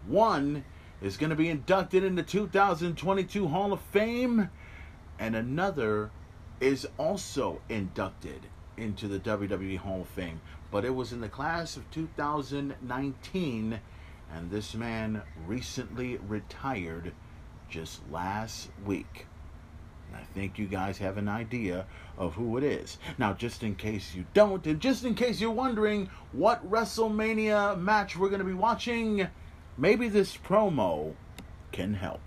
One 0.06 0.66
is 1.02 1.18
going 1.18 1.30
to 1.30 1.36
be 1.36 1.50
inducted 1.50 2.04
into 2.04 2.24
2022 2.24 3.48
hall 3.48 3.74
of 3.74 3.82
fame 3.82 4.50
and 5.20 5.36
another 5.36 6.12
is 6.60 6.88
also 6.98 7.62
inducted 7.70 8.48
into 8.78 9.08
the 9.08 9.20
wwe 9.20 9.78
hall 9.78 10.02
of 10.02 10.08
fame. 10.08 10.41
But 10.72 10.86
it 10.86 10.95
was 10.95 11.12
in 11.12 11.22
the 11.22 11.30
class 11.30 11.78
of 11.78 11.90
2019 11.91 13.80
and 14.34 14.50
this 14.50 14.74
man 14.74 15.22
recently 15.45 16.18
retired 16.18 17.14
just 17.74 18.02
last 18.12 18.70
week. 18.86 19.26
And 20.08 20.22
I 20.22 20.24
think 20.36 20.60
you 20.60 20.68
guys 20.68 21.00
have 21.00 21.18
an 21.18 21.28
idea 21.28 21.88
of 22.20 22.36
who 22.36 22.56
it 22.58 22.64
is. 22.64 23.00
Now, 23.18 23.34
just 23.34 23.64
in 23.64 23.74
case 23.74 24.14
you 24.14 24.26
don't, 24.36 24.66
and 24.68 24.80
just 24.80 25.04
in 25.06 25.16
case 25.16 25.41
you're 25.41 25.50
wondering 25.50 26.08
what 26.34 26.70
WrestleMania 26.70 27.80
match 27.82 28.16
we're 28.16 28.30
going 28.30 28.40
to 28.41 28.45
be 28.45 28.54
watching, 28.54 29.28
maybe 29.76 30.08
this 30.08 30.38
promo 30.38 31.16
can 31.72 31.95
help. 31.95 32.22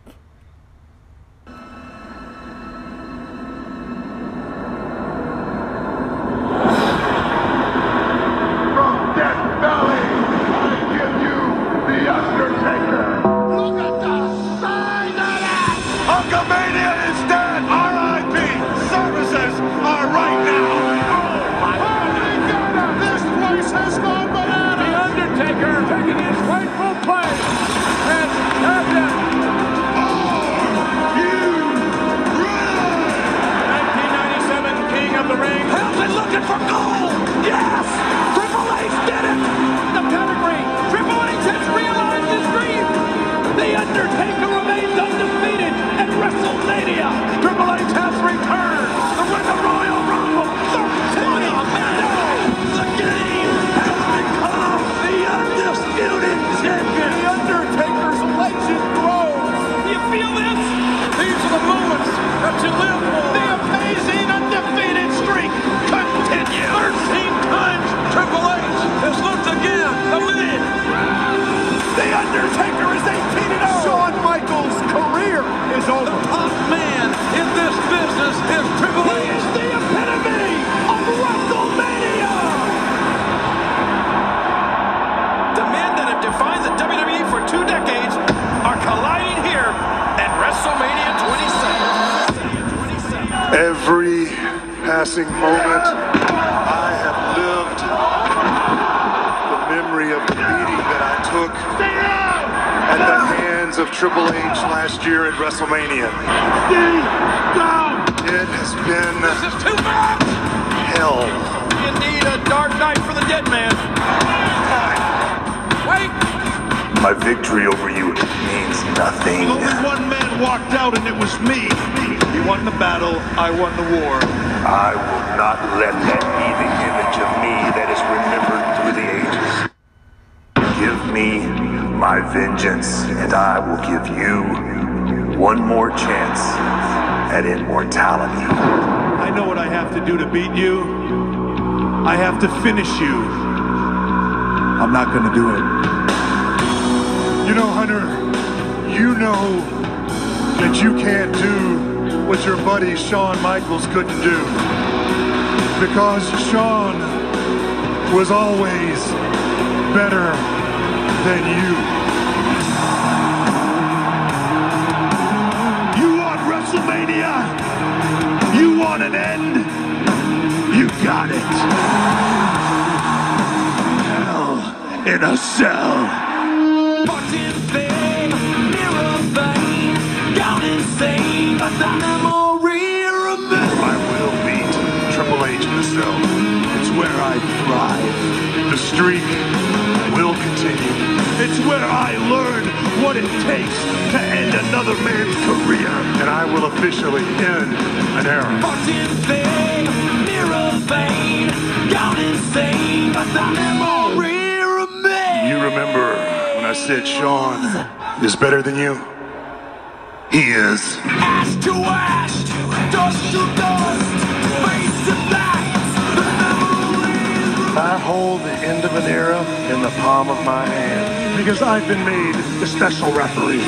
palm 220.26 220.38
of 220.38 220.44
my 220.44 220.66
hand 220.66 221.36
because 221.36 221.62
I've 221.62 221.86
been 221.86 222.04
made 222.04 222.34
the 222.60 222.66
special 222.66 223.12
referee. 223.12 223.62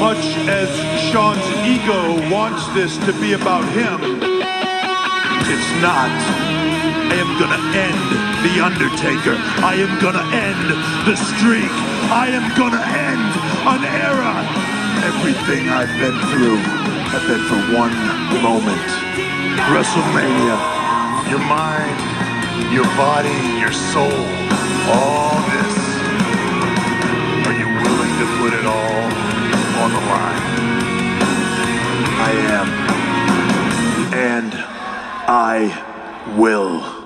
Much 0.00 0.24
as 0.48 0.68
Shawn's 1.10 1.44
ego 1.66 2.30
wants 2.30 2.66
this 2.74 2.96
to 3.06 3.12
be 3.20 3.34
about 3.34 3.64
him, 3.72 4.00
it's 5.52 5.70
not. 5.84 6.12
I 7.12 7.16
am 7.20 7.30
gonna 7.38 7.60
end 7.76 8.00
The 8.44 8.54
Undertaker. 8.64 9.36
I 9.60 9.74
am 9.76 9.92
gonna 10.00 10.24
end 10.32 10.70
the 11.04 11.16
streak. 11.16 11.72
I 12.08 12.28
am 12.32 12.46
gonna 12.56 12.80
end 12.80 13.32
an 13.68 13.84
era. 13.84 14.32
Everything 15.04 15.68
I've 15.68 15.92
been 16.00 16.18
through, 16.32 16.58
I've 17.12 17.26
been 17.28 17.44
for 17.50 17.60
one 17.76 17.94
moment. 18.40 18.88
WrestleMania, 19.68 20.56
your 21.30 21.40
mind, 21.40 22.31
your 22.72 22.84
body, 22.96 23.36
your 23.60 23.72
soul, 23.72 24.12
all 24.88 25.36
this. 25.52 25.76
Are 27.46 27.56
you 27.58 27.66
willing 27.82 28.14
to 28.18 28.26
put 28.38 28.52
it 28.54 28.66
all 28.66 29.02
on 29.82 29.90
the 29.92 30.02
line? 30.10 30.42
I 32.24 32.30
am. 32.58 32.68
And 34.14 34.52
I 34.54 36.34
will. 36.36 37.02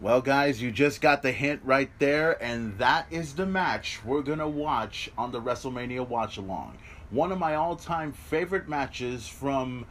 Well, 0.00 0.20
guys, 0.20 0.62
you 0.62 0.70
just 0.70 1.00
got 1.00 1.22
the 1.22 1.32
hint 1.32 1.60
right 1.64 1.90
there, 1.98 2.42
and 2.42 2.78
that 2.78 3.06
is 3.10 3.34
the 3.34 3.46
match 3.46 4.00
we're 4.04 4.22
going 4.22 4.38
to 4.38 4.48
watch 4.48 5.10
on 5.18 5.32
the 5.32 5.40
WrestleMania 5.40 6.06
Watch 6.06 6.36
Along. 6.36 6.78
One 7.10 7.32
of 7.32 7.38
my 7.38 7.56
all 7.56 7.74
time 7.74 8.12
favorite 8.12 8.68
matches 8.68 9.26
from, 9.26 9.86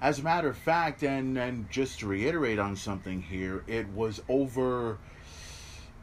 as 0.00 0.20
a 0.20 0.22
matter 0.22 0.48
of 0.48 0.56
fact, 0.56 1.02
and, 1.02 1.36
and 1.36 1.68
just 1.70 2.00
to 2.00 2.06
reiterate 2.06 2.58
on 2.58 2.76
something 2.76 3.20
here, 3.20 3.64
it 3.66 3.88
was 3.88 4.22
over. 4.28 4.98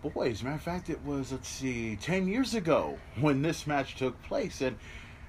Boy, 0.02 0.32
as 0.32 0.42
a 0.42 0.46
matter 0.46 0.58
of 0.58 0.62
fact, 0.62 0.90
it 0.90 1.04
was, 1.04 1.32
let's 1.32 1.48
see, 1.48 1.96
10 1.96 2.28
years 2.28 2.54
ago 2.54 2.98
when 3.20 3.42
this 3.42 3.66
match 3.66 3.96
took 3.96 4.22
place. 4.24 4.62
And, 4.62 4.78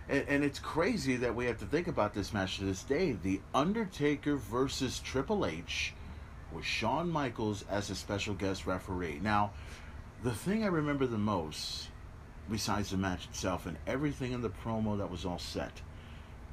and, 0.09 0.24
and 0.28 0.44
it's 0.44 0.59
crazy 0.59 1.16
that 1.16 1.34
we 1.34 1.47
have 1.47 1.59
to 1.59 1.66
think 1.66 1.86
about 1.86 2.12
this 2.12 2.34
match 2.34 2.59
to 2.59 2.64
this 2.64 2.82
day. 2.82 3.16
The 3.22 3.40
Undertaker 3.55 4.36
versus 4.36 4.98
Triple 4.98 5.47
H 5.47 5.94
with 6.52 6.64
Shawn 6.64 7.10
Michaels 7.10 7.64
as 7.70 7.88
a 7.88 7.94
special 7.94 8.34
guest 8.34 8.66
referee. 8.66 9.20
Now, 9.22 9.52
the 10.22 10.32
thing 10.32 10.64
I 10.64 10.68
remember 10.68 11.06
the 11.06 11.18
most, 11.18 11.88
besides 12.51 12.90
the 12.90 12.97
match 12.97 13.26
itself 13.26 13.66
and 13.66 13.76
everything 13.86 14.32
in 14.32 14.43
the 14.43 14.51
promo 14.51 14.98
that 14.98 15.10
was 15.10 15.24
all 15.24 15.38
set, 15.38 15.80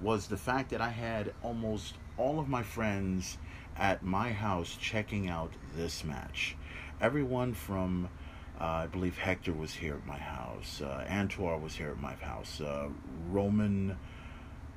was 0.01 0.27
the 0.27 0.37
fact 0.37 0.69
that 0.71 0.81
I 0.81 0.89
had 0.89 1.33
almost 1.43 1.95
all 2.17 2.39
of 2.39 2.47
my 2.47 2.63
friends 2.63 3.37
at 3.77 4.03
my 4.03 4.31
house 4.31 4.77
checking 4.79 5.27
out 5.27 5.51
this 5.75 6.03
match. 6.03 6.55
Everyone 7.01 7.53
from, 7.53 8.09
uh, 8.59 8.63
I 8.63 8.87
believe 8.87 9.17
Hector 9.17 9.53
was 9.53 9.73
here 9.73 9.95
at 9.95 10.05
my 10.05 10.17
house, 10.17 10.81
uh, 10.81 11.05
Antoine 11.09 11.61
was 11.61 11.75
here 11.75 11.89
at 11.89 11.99
my 11.99 12.13
house, 12.13 12.61
uh, 12.61 12.89
Roman 13.29 13.97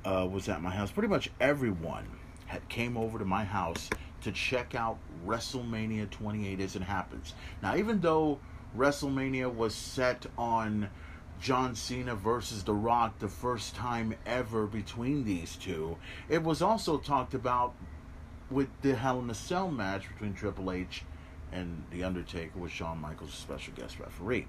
uh, 0.03 0.27
was 0.29 0.49
at 0.49 0.61
my 0.61 0.71
house. 0.71 0.91
Pretty 0.91 1.09
much 1.09 1.29
everyone 1.39 2.07
had 2.47 2.67
came 2.69 2.97
over 2.97 3.19
to 3.19 3.25
my 3.25 3.43
house 3.43 3.89
to 4.21 4.31
check 4.31 4.73
out 4.73 4.97
WrestleMania 5.25 6.09
28 6.09 6.59
as 6.59 6.75
it 6.75 6.81
happens. 6.81 7.33
Now, 7.61 7.75
even 7.75 7.99
though 7.99 8.39
WrestleMania 8.75 9.53
was 9.53 9.75
set 9.75 10.25
on 10.37 10.89
John 11.39 11.75
Cena 11.75 12.15
versus 12.15 12.63
The 12.63 12.73
Rock 12.73 13.19
the 13.19 13.27
first 13.27 13.75
time 13.75 14.15
ever 14.25 14.65
between 14.65 15.23
these 15.23 15.55
two, 15.55 15.97
it 16.29 16.43
was 16.43 16.61
also 16.61 16.97
talked 16.97 17.33
about 17.33 17.73
with 18.49 18.69
the 18.81 18.95
Hell 18.95 19.19
in 19.19 19.29
a 19.29 19.35
Cell 19.35 19.69
match 19.69 20.07
between 20.09 20.33
Triple 20.33 20.71
H 20.71 21.03
and 21.51 21.83
The 21.91 22.03
Undertaker 22.03 22.57
with 22.57 22.71
Shawn 22.71 22.99
Michaels 22.99 23.29
as 23.29 23.35
special 23.35 23.73
guest 23.73 23.99
referee. 23.99 24.47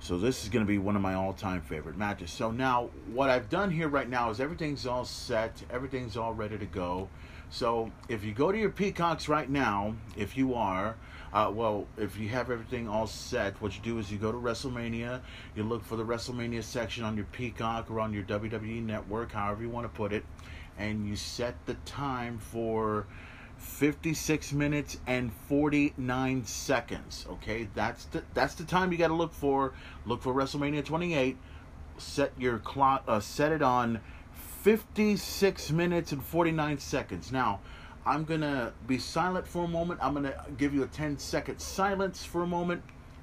So 0.00 0.18
this 0.18 0.42
is 0.42 0.50
going 0.50 0.64
to 0.64 0.68
be 0.68 0.78
one 0.78 0.96
of 0.96 1.02
my 1.02 1.14
all-time 1.14 1.62
favorite 1.62 1.96
matches. 1.96 2.30
So 2.30 2.50
now 2.50 2.90
what 3.12 3.30
I've 3.30 3.48
done 3.48 3.70
here 3.70 3.88
right 3.88 4.08
now 4.08 4.30
is 4.30 4.40
everything's 4.40 4.86
all 4.86 5.04
set, 5.04 5.62
everything's 5.70 6.16
all 6.16 6.34
ready 6.34 6.58
to 6.58 6.66
go. 6.66 7.08
So 7.50 7.90
if 8.08 8.24
you 8.24 8.32
go 8.32 8.50
to 8.50 8.58
your 8.58 8.70
Peacocks 8.70 9.28
right 9.28 9.48
now, 9.48 9.94
if 10.16 10.36
you 10.36 10.54
are, 10.54 10.96
uh, 11.34 11.50
well, 11.50 11.86
if 11.98 12.16
you 12.16 12.28
have 12.28 12.48
everything 12.48 12.88
all 12.88 13.08
set, 13.08 13.60
what 13.60 13.74
you 13.74 13.82
do 13.82 13.98
is 13.98 14.10
you 14.10 14.18
go 14.18 14.30
to 14.30 14.38
WrestleMania, 14.38 15.20
you 15.56 15.64
look 15.64 15.84
for 15.84 15.96
the 15.96 16.04
WrestleMania 16.04 16.62
section 16.62 17.02
on 17.02 17.16
your 17.16 17.26
Peacock 17.26 17.90
or 17.90 17.98
on 17.98 18.12
your 18.12 18.22
WWE 18.22 18.84
network, 18.84 19.32
however 19.32 19.62
you 19.62 19.68
want 19.68 19.84
to 19.84 19.96
put 19.96 20.12
it, 20.12 20.24
and 20.78 21.08
you 21.08 21.16
set 21.16 21.56
the 21.66 21.74
time 21.86 22.38
for 22.38 23.06
56 23.58 24.52
minutes 24.52 24.98
and 25.08 25.32
49 25.48 26.44
seconds. 26.44 27.26
Okay, 27.28 27.68
that's 27.74 28.04
the 28.06 28.22
that's 28.32 28.54
the 28.54 28.64
time 28.64 28.92
you 28.92 28.98
got 28.98 29.08
to 29.08 29.14
look 29.14 29.34
for. 29.34 29.72
Look 30.06 30.22
for 30.22 30.32
WrestleMania 30.32 30.84
28. 30.84 31.36
Set 31.98 32.32
your 32.38 32.58
clock. 32.58 33.02
Uh, 33.08 33.18
set 33.18 33.50
it 33.50 33.62
on 33.62 34.00
56 34.62 35.72
minutes 35.72 36.12
and 36.12 36.22
49 36.22 36.78
seconds. 36.78 37.32
Now, 37.32 37.60
I'm 38.06 38.24
gonna 38.24 38.72
be 38.86 38.98
silent 38.98 39.46
for 39.46 39.64
a 39.64 39.68
moment. 39.68 40.00
I'm 40.02 40.12
gonna 40.12 40.44
give 40.58 40.74
you 40.74 40.82
a 40.82 40.86
10 40.86 41.18
second 41.18 41.58
silence 41.58 42.24
for 42.24 42.42
a 42.42 42.46
moment, 42.46 42.82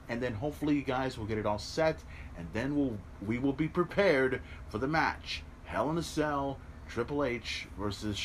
and 0.10 0.22
then 0.22 0.34
hopefully 0.34 0.76
you 0.76 0.82
guys 0.82 1.18
will 1.18 1.28
get 1.28 1.38
it 1.38 1.46
all 1.46 1.60
set, 1.60 2.04
and 2.36 2.48
then 2.54 2.76
we'll 2.76 2.98
we 3.26 3.38
will 3.38 3.54
be 3.54 3.68
prepared 3.68 4.42
for 4.70 4.80
the 4.80 4.88
match. 4.88 5.44
Hell 5.66 5.92
in 5.92 5.98
a 6.00 6.04
Cell, 6.04 6.58
Triple 6.90 7.24
H 7.24 7.68
versus 7.78 8.20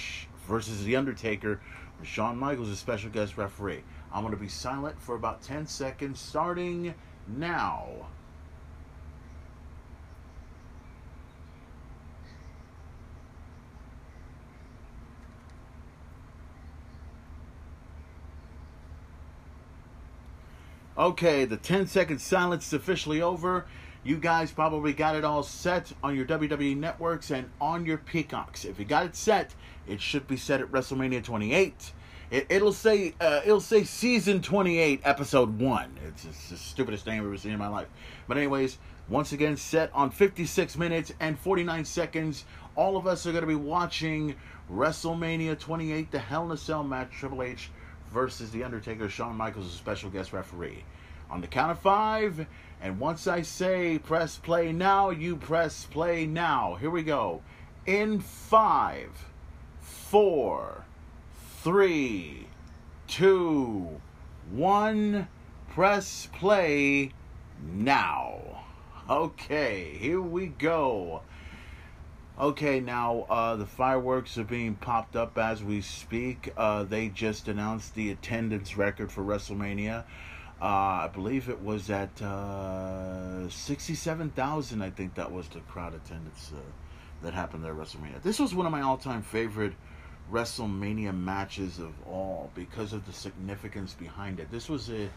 versus 0.48 0.84
The 0.84 0.96
Undertaker. 0.96 1.60
Shawn 2.02 2.36
Michaels 2.36 2.68
as 2.70 2.78
special 2.78 3.10
guest 3.10 3.36
referee. 3.36 3.82
I'm 4.12 4.22
gonna 4.22 4.36
be 4.36 4.48
silent 4.48 5.00
for 5.00 5.14
about 5.14 5.42
10 5.42 5.66
seconds, 5.66 6.20
starting 6.20 6.94
now. 7.26 8.08
Okay, 20.98 21.44
the 21.44 21.58
10 21.58 21.86
second 21.88 22.20
silence 22.20 22.68
is 22.68 22.72
officially 22.72 23.20
over. 23.20 23.66
You 24.02 24.16
guys 24.16 24.50
probably 24.50 24.94
got 24.94 25.14
it 25.14 25.24
all 25.24 25.42
set 25.42 25.92
on 26.02 26.16
your 26.16 26.24
WWE 26.24 26.74
networks 26.74 27.30
and 27.30 27.50
on 27.60 27.84
your 27.84 27.98
peacocks. 27.98 28.64
If 28.64 28.78
you 28.78 28.86
got 28.86 29.04
it 29.04 29.14
set, 29.14 29.54
it 29.86 30.00
should 30.00 30.26
be 30.26 30.38
set 30.38 30.62
at 30.62 30.72
WrestleMania 30.72 31.22
28. 31.22 31.92
It, 32.30 32.62
will 32.62 32.72
say 32.72 33.14
uh, 33.20 33.42
it'll 33.44 33.60
say 33.60 33.84
season 33.84 34.40
28, 34.40 35.02
episode 35.04 35.60
one. 35.60 35.98
It's, 36.08 36.24
it's 36.24 36.48
the 36.48 36.56
stupidest 36.56 37.06
name 37.06 37.20
I've 37.20 37.26
ever 37.26 37.36
seen 37.36 37.52
in 37.52 37.58
my 37.58 37.68
life. 37.68 37.88
But 38.26 38.38
anyways, 38.38 38.78
once 39.08 39.32
again, 39.32 39.56
set 39.58 39.90
on 39.92 40.10
56 40.10 40.78
minutes 40.78 41.12
and 41.20 41.38
49 41.38 41.84
seconds. 41.84 42.46
All 42.74 42.96
of 42.96 43.06
us 43.06 43.26
are 43.26 43.32
going 43.32 43.42
to 43.42 43.48
be 43.48 43.54
watching 43.54 44.34
WrestleMania 44.72 45.58
28, 45.58 46.10
the 46.10 46.18
Hell 46.18 46.46
in 46.46 46.52
a 46.52 46.56
Cell 46.56 46.82
match, 46.82 47.10
Triple 47.12 47.42
H 47.42 47.70
versus 48.12 48.50
The 48.50 48.64
Undertaker, 48.64 49.08
Shawn 49.08 49.36
Michaels, 49.36 49.66
a 49.66 49.76
special 49.76 50.10
guest 50.10 50.32
referee. 50.32 50.84
On 51.30 51.40
the 51.40 51.46
count 51.46 51.72
of 51.72 51.78
five, 51.78 52.46
and 52.80 53.00
once 53.00 53.26
I 53.26 53.42
say 53.42 53.98
press 53.98 54.36
play 54.36 54.72
now, 54.72 55.10
you 55.10 55.36
press 55.36 55.86
play 55.86 56.26
now. 56.26 56.76
Here 56.80 56.90
we 56.90 57.02
go. 57.02 57.42
In 57.84 58.20
five, 58.20 59.10
four, 59.80 60.84
three, 61.62 62.46
two, 63.08 64.00
one, 64.50 65.28
press 65.68 66.28
play 66.32 67.12
now. 67.74 68.64
Okay, 69.08 69.96
here 69.98 70.20
we 70.20 70.46
go. 70.46 71.22
Okay, 72.38 72.80
now 72.80 73.24
uh, 73.30 73.56
the 73.56 73.64
fireworks 73.64 74.36
are 74.36 74.44
being 74.44 74.74
popped 74.74 75.16
up 75.16 75.38
as 75.38 75.64
we 75.64 75.80
speak. 75.80 76.52
Uh, 76.54 76.84
they 76.84 77.08
just 77.08 77.48
announced 77.48 77.94
the 77.94 78.10
attendance 78.10 78.76
record 78.76 79.10
for 79.10 79.22
WrestleMania. 79.22 80.04
Uh, 80.60 80.64
I 80.64 81.10
believe 81.14 81.48
it 81.48 81.62
was 81.62 81.88
at 81.88 82.20
uh, 82.20 83.48
67,000, 83.48 84.82
I 84.82 84.90
think 84.90 85.14
that 85.14 85.32
was 85.32 85.48
the 85.48 85.60
crowd 85.60 85.94
attendance 85.94 86.52
uh, 86.54 86.60
that 87.22 87.32
happened 87.32 87.64
there 87.64 87.72
at 87.72 87.78
WrestleMania. 87.78 88.22
This 88.22 88.38
was 88.38 88.54
one 88.54 88.66
of 88.66 88.72
my 88.72 88.82
all 88.82 88.98
time 88.98 89.22
favorite 89.22 89.72
WrestleMania 90.30 91.18
matches 91.18 91.78
of 91.78 91.94
all 92.06 92.50
because 92.54 92.92
of 92.92 93.06
the 93.06 93.14
significance 93.14 93.94
behind 93.94 94.40
it. 94.40 94.50
This 94.50 94.68
was 94.68 94.90
a 94.90 95.08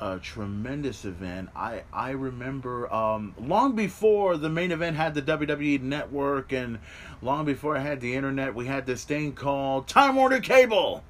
a 0.00 0.18
tremendous 0.18 1.04
event. 1.04 1.50
I 1.54 1.82
I 1.92 2.10
remember 2.10 2.92
um, 2.92 3.34
long 3.38 3.76
before 3.76 4.38
the 4.38 4.48
main 4.48 4.72
event 4.72 4.96
had 4.96 5.14
the 5.14 5.22
WWE 5.22 5.82
network 5.82 6.52
and 6.52 6.78
long 7.20 7.44
before 7.44 7.76
I 7.76 7.80
had 7.80 8.00
the 8.00 8.14
internet, 8.14 8.54
we 8.54 8.66
had 8.66 8.86
this 8.86 9.04
thing 9.04 9.34
called 9.34 9.88
Time 9.88 10.16
Warner 10.16 10.40
Cable. 10.40 11.04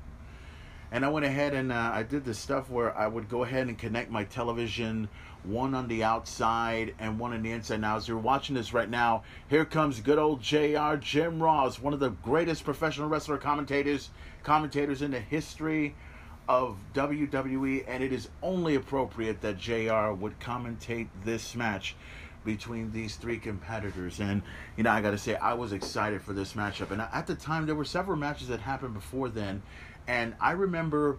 And 0.93 1.05
I 1.05 1.09
went 1.09 1.25
ahead 1.25 1.55
and 1.55 1.71
uh, 1.71 1.93
I 1.95 2.03
did 2.03 2.25
this 2.25 2.41
stuff 2.41 2.69
where 2.69 2.97
I 2.99 3.07
would 3.07 3.29
go 3.29 3.45
ahead 3.45 3.69
and 3.69 3.79
connect 3.79 4.11
my 4.11 4.25
television, 4.25 5.09
one 5.45 5.73
on 5.73 5.87
the 5.87 6.03
outside 6.03 6.97
and 6.99 7.17
one 7.17 7.33
on 7.33 7.43
the 7.43 7.53
inside. 7.53 7.81
Now, 7.81 7.97
as 7.97 8.09
you're 8.09 8.19
watching 8.19 8.57
this 8.57 8.75
right 8.75 8.91
now, 8.91 9.23
here 9.49 9.65
comes 9.65 10.01
good 10.01 10.19
old 10.19 10.43
JR 10.43 10.97
Jim 10.97 11.41
Ross, 11.41 11.79
one 11.79 11.95
of 11.95 12.01
the 12.01 12.11
greatest 12.11 12.65
professional 12.65 13.09
wrestler 13.09 13.39
commentators, 13.39 14.11
commentators 14.43 15.01
in 15.01 15.13
the 15.13 15.21
history 15.21 15.95
of 16.51 16.77
WWE, 16.95 17.85
and 17.87 18.03
it 18.03 18.13
is 18.13 18.29
only 18.43 18.75
appropriate 18.75 19.41
that 19.41 19.57
JR 19.57 20.11
would 20.11 20.41
commentate 20.41 21.07
this 21.25 21.55
match 21.55 21.95
between 22.45 22.91
these 22.91 23.15
three 23.15 23.39
competitors. 23.39 24.19
And, 24.19 24.43
you 24.77 24.83
know, 24.83 24.91
I 24.91 25.01
got 25.01 25.13
to 25.13 25.19
say, 25.19 25.37
I 25.37 25.55
was 25.55 25.73
excited 25.73 26.23
for 26.23 26.33
this 26.33 26.55
matchup. 26.55 26.91
And 26.91 27.03
at 27.03 27.29
the 27.29 27.37
time, 27.37 27.67
there 27.67 27.77
were 27.77 27.85
several 27.85 28.17
matches 28.17 28.49
that 28.49 28.59
happened 28.59 28.95
before 28.95 29.29
then. 29.29 29.63
And 30.09 30.35
I 30.41 30.51
remember, 30.51 31.19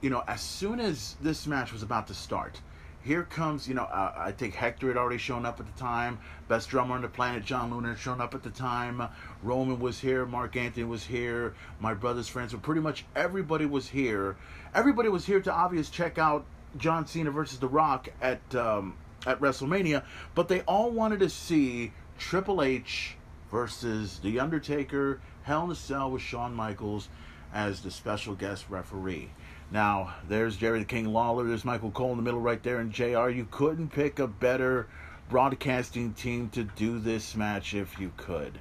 you 0.00 0.08
know, 0.08 0.24
as 0.26 0.40
soon 0.40 0.80
as 0.80 1.16
this 1.20 1.46
match 1.46 1.70
was 1.70 1.82
about 1.82 2.06
to 2.06 2.14
start, 2.14 2.58
here 3.04 3.24
comes, 3.24 3.66
you 3.66 3.74
know, 3.74 3.82
uh, 3.82 4.14
I 4.16 4.30
think 4.30 4.54
Hector 4.54 4.86
had 4.86 4.96
already 4.96 5.18
shown 5.18 5.44
up 5.44 5.58
at 5.58 5.66
the 5.66 5.78
time. 5.80 6.18
Best 6.46 6.68
drummer 6.68 6.94
on 6.94 7.02
the 7.02 7.08
planet, 7.08 7.44
John 7.44 7.70
Luna, 7.70 7.88
had 7.88 7.98
shown 7.98 8.20
up 8.20 8.34
at 8.34 8.44
the 8.44 8.50
time. 8.50 9.02
Roman 9.42 9.80
was 9.80 9.98
here. 9.98 10.24
Mark 10.24 10.56
Anthony 10.56 10.84
was 10.84 11.04
here. 11.04 11.54
My 11.80 11.94
brother's 11.94 12.28
friends. 12.28 12.52
So 12.52 12.58
pretty 12.58 12.80
much 12.80 13.04
everybody 13.16 13.66
was 13.66 13.88
here. 13.88 14.36
Everybody 14.74 15.10
was 15.10 15.26
here 15.26 15.40
to 15.40 15.52
obvious 15.52 15.90
check 15.90 16.16
out 16.16 16.46
John 16.78 17.06
Cena 17.06 17.30
versus 17.30 17.58
The 17.58 17.68
Rock 17.68 18.08
at 18.22 18.54
um, 18.54 18.96
at 19.26 19.38
WrestleMania, 19.38 20.02
but 20.34 20.48
they 20.48 20.62
all 20.62 20.90
wanted 20.90 21.20
to 21.20 21.28
see 21.28 21.92
Triple 22.18 22.62
H 22.62 23.16
versus 23.50 24.18
The 24.20 24.40
Undertaker, 24.40 25.20
Hell 25.42 25.64
in 25.64 25.70
a 25.70 25.74
Cell 25.74 26.10
with 26.10 26.22
Shawn 26.22 26.54
Michaels 26.54 27.08
as 27.52 27.82
the 27.82 27.90
special 27.90 28.34
guest 28.34 28.64
referee. 28.70 29.28
Now, 29.70 30.14
there's 30.26 30.56
Jerry 30.56 30.78
the 30.78 30.84
King 30.86 31.12
Lawler, 31.12 31.44
there's 31.44 31.64
Michael 31.64 31.90
Cole 31.90 32.12
in 32.12 32.16
the 32.16 32.22
middle 32.22 32.40
right 32.40 32.62
there, 32.62 32.78
and 32.78 32.92
JR. 32.92 33.28
You 33.28 33.46
couldn't 33.50 33.88
pick 33.88 34.18
a 34.18 34.26
better 34.26 34.88
broadcasting 35.28 36.14
team 36.14 36.48
to 36.50 36.64
do 36.64 36.98
this 36.98 37.36
match 37.36 37.74
if 37.74 37.98
you 38.00 38.12
could. 38.16 38.58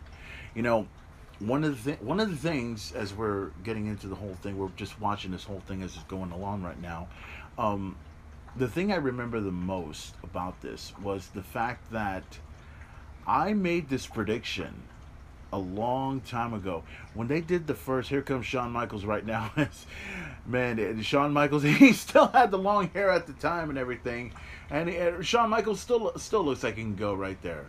You 0.56 0.62
know, 0.62 0.88
one 1.46 1.64
of 1.64 1.84
the 1.84 1.94
one 1.94 2.20
of 2.20 2.30
the 2.30 2.36
things 2.36 2.92
as 2.94 3.14
we're 3.14 3.50
getting 3.64 3.88
into 3.88 4.08
the 4.08 4.16
whole 4.16 4.36
thing, 4.42 4.58
we're 4.58 4.70
just 4.76 5.00
watching 5.00 5.32
this 5.32 5.44
whole 5.44 5.62
thing 5.62 5.82
as 5.82 5.96
it's 5.96 6.04
going 6.04 6.32
along 6.32 6.64
right 6.64 6.80
now. 6.82 7.08
Um, 7.58 7.96
the 8.56 8.68
thing 8.68 8.92
I 8.92 8.98
remember 8.98 9.40
the 9.40 9.52
most 9.52 10.16
about 10.24 10.62
this 10.62 10.94
was 11.02 11.28
the 11.28 11.42
fact 11.42 11.92
that 11.92 12.24
I 13.26 13.54
made 13.54 13.90
this 13.90 14.06
prediction 14.06 14.84
a 15.54 15.58
long 15.58 16.22
time 16.22 16.54
ago 16.54 16.84
when 17.14 17.28
they 17.28 17.42
did 17.42 17.68
the 17.68 17.74
first. 17.74 18.10
Here 18.10 18.22
comes 18.22 18.46
Shawn 18.46 18.72
Michaels 18.72 19.06
right 19.06 19.26
now. 19.26 19.52
Man, 20.46 21.02
Shawn 21.02 21.34
Michaels 21.34 21.64
he 21.64 21.94
still 21.94 22.28
had 22.28 22.52
the 22.52 22.58
long 22.58 22.90
hair 22.90 23.10
at 23.10 23.28
the 23.28 23.34
time 23.34 23.70
and 23.70 23.78
everything, 23.78 24.34
and 24.70 24.90
uh, 24.90 25.22
Shawn 25.22 25.50
Michaels 25.50 25.80
still 25.80 26.14
still 26.18 26.44
looks 26.44 26.64
like 26.64 26.76
he 26.76 26.84
can 26.84 26.96
go 26.96 27.14
right 27.14 27.42
there. 27.42 27.66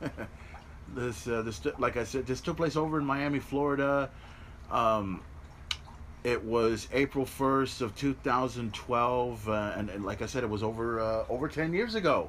this 0.94 1.26
uh, 1.26 1.42
this 1.42 1.60
like 1.78 1.96
I 1.96 2.04
said, 2.04 2.26
this 2.26 2.40
took 2.40 2.56
place 2.56 2.76
over 2.76 2.98
in 2.98 3.04
Miami, 3.04 3.38
Florida. 3.38 4.10
Um, 4.70 5.22
it 6.24 6.42
was 6.42 6.88
April 6.92 7.24
first 7.24 7.80
of 7.80 7.94
2012, 7.94 9.48
uh, 9.48 9.72
and, 9.76 9.88
and, 9.88 10.04
like 10.04 10.20
I 10.20 10.26
said, 10.26 10.42
it 10.42 10.50
was 10.50 10.62
over 10.62 11.00
uh, 11.00 11.24
over 11.28 11.48
10 11.48 11.72
years 11.72 11.94
ago 11.94 12.28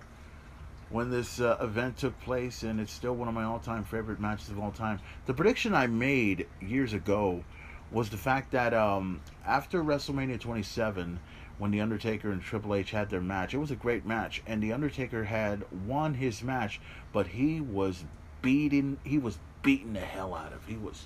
when 0.90 1.12
this 1.12 1.40
uh, 1.40 1.58
event 1.62 1.98
took 1.98 2.20
place, 2.22 2.64
and 2.64 2.80
it's 2.80 2.92
still 2.92 3.16
one 3.16 3.28
of 3.28 3.34
my 3.34 3.44
all-time 3.44 3.84
favorite 3.84 4.20
matches 4.20 4.50
of 4.50 4.60
all 4.60 4.72
time. 4.72 5.00
The 5.26 5.34
prediction 5.34 5.74
I 5.74 5.88
made 5.88 6.48
years 6.62 6.94
ago 6.94 7.44
was 7.92 8.10
the 8.10 8.18
fact 8.18 8.52
that 8.52 8.74
um, 8.74 9.22
after 9.46 9.84
WrestleMania 9.84 10.40
27, 10.40 11.20
when 11.58 11.72
the 11.72 11.82
Undertaker 11.82 12.32
and 12.32 12.42
Triple 12.42 12.76
H 12.76 12.92
had 12.92 13.10
their 13.10 13.22
match, 13.22 13.54
it 13.54 13.58
was 13.58 13.72
a 13.72 13.76
great 13.76 14.06
match, 14.06 14.42
and 14.48 14.64
the 14.64 14.74
Undertaker 14.74 15.24
had 15.24 15.64
won 15.86 16.14
his 16.14 16.42
match, 16.42 16.80
but 17.12 17.28
he 17.28 17.62
was 17.62 18.04
beating 18.42 18.98
he 19.04 19.18
was 19.18 19.38
beating 19.62 19.94
the 19.94 20.00
hell 20.00 20.34
out 20.34 20.54
of. 20.54 20.66
He 20.66 20.78
was 20.78 21.06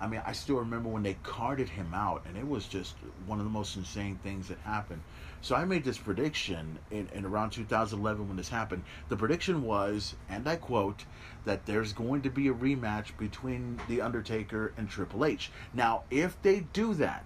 I 0.00 0.06
mean, 0.06 0.22
I 0.26 0.32
still 0.32 0.56
remember 0.56 0.88
when 0.88 1.02
they 1.02 1.16
carted 1.22 1.68
him 1.68 1.94
out, 1.94 2.22
and 2.26 2.36
it 2.36 2.46
was 2.46 2.66
just 2.66 2.96
one 3.26 3.38
of 3.38 3.44
the 3.44 3.50
most 3.50 3.76
insane 3.76 4.18
things 4.22 4.48
that 4.48 4.58
happened. 4.58 5.00
So 5.40 5.54
I 5.54 5.64
made 5.64 5.84
this 5.84 5.98
prediction 5.98 6.78
in, 6.90 7.08
in 7.14 7.24
around 7.24 7.50
2011 7.50 8.28
when 8.28 8.36
this 8.36 8.48
happened. 8.48 8.82
The 9.08 9.16
prediction 9.16 9.62
was, 9.62 10.14
and 10.28 10.48
I 10.48 10.56
quote, 10.56 11.04
that 11.44 11.66
there's 11.66 11.92
going 11.92 12.22
to 12.22 12.30
be 12.30 12.48
a 12.48 12.52
rematch 12.52 13.16
between 13.18 13.80
The 13.88 14.00
Undertaker 14.00 14.72
and 14.76 14.88
Triple 14.88 15.24
H. 15.24 15.50
Now, 15.72 16.02
if 16.10 16.40
they 16.42 16.60
do 16.60 16.94
that, 16.94 17.24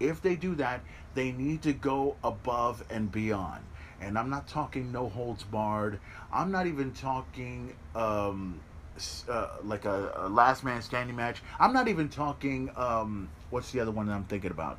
if 0.00 0.20
they 0.20 0.36
do 0.36 0.54
that, 0.56 0.82
they 1.14 1.32
need 1.32 1.62
to 1.62 1.72
go 1.72 2.16
above 2.24 2.84
and 2.90 3.10
beyond. 3.12 3.62
And 4.00 4.18
I'm 4.18 4.30
not 4.30 4.46
talking 4.46 4.92
no 4.92 5.08
holds 5.08 5.42
barred. 5.42 6.00
I'm 6.32 6.50
not 6.50 6.66
even 6.66 6.92
talking 6.92 7.72
um, 7.94 8.60
uh, 9.28 9.48
like 9.64 9.84
a, 9.84 10.12
a, 10.16 10.28
last 10.28 10.64
man 10.64 10.82
standing 10.82 11.16
match. 11.16 11.42
I'm 11.58 11.72
not 11.72 11.88
even 11.88 12.08
talking. 12.08 12.70
Um, 12.76 13.28
what's 13.50 13.70
the 13.72 13.80
other 13.80 13.90
one 13.90 14.06
that 14.06 14.14
I'm 14.14 14.24
thinking 14.24 14.50
about? 14.50 14.78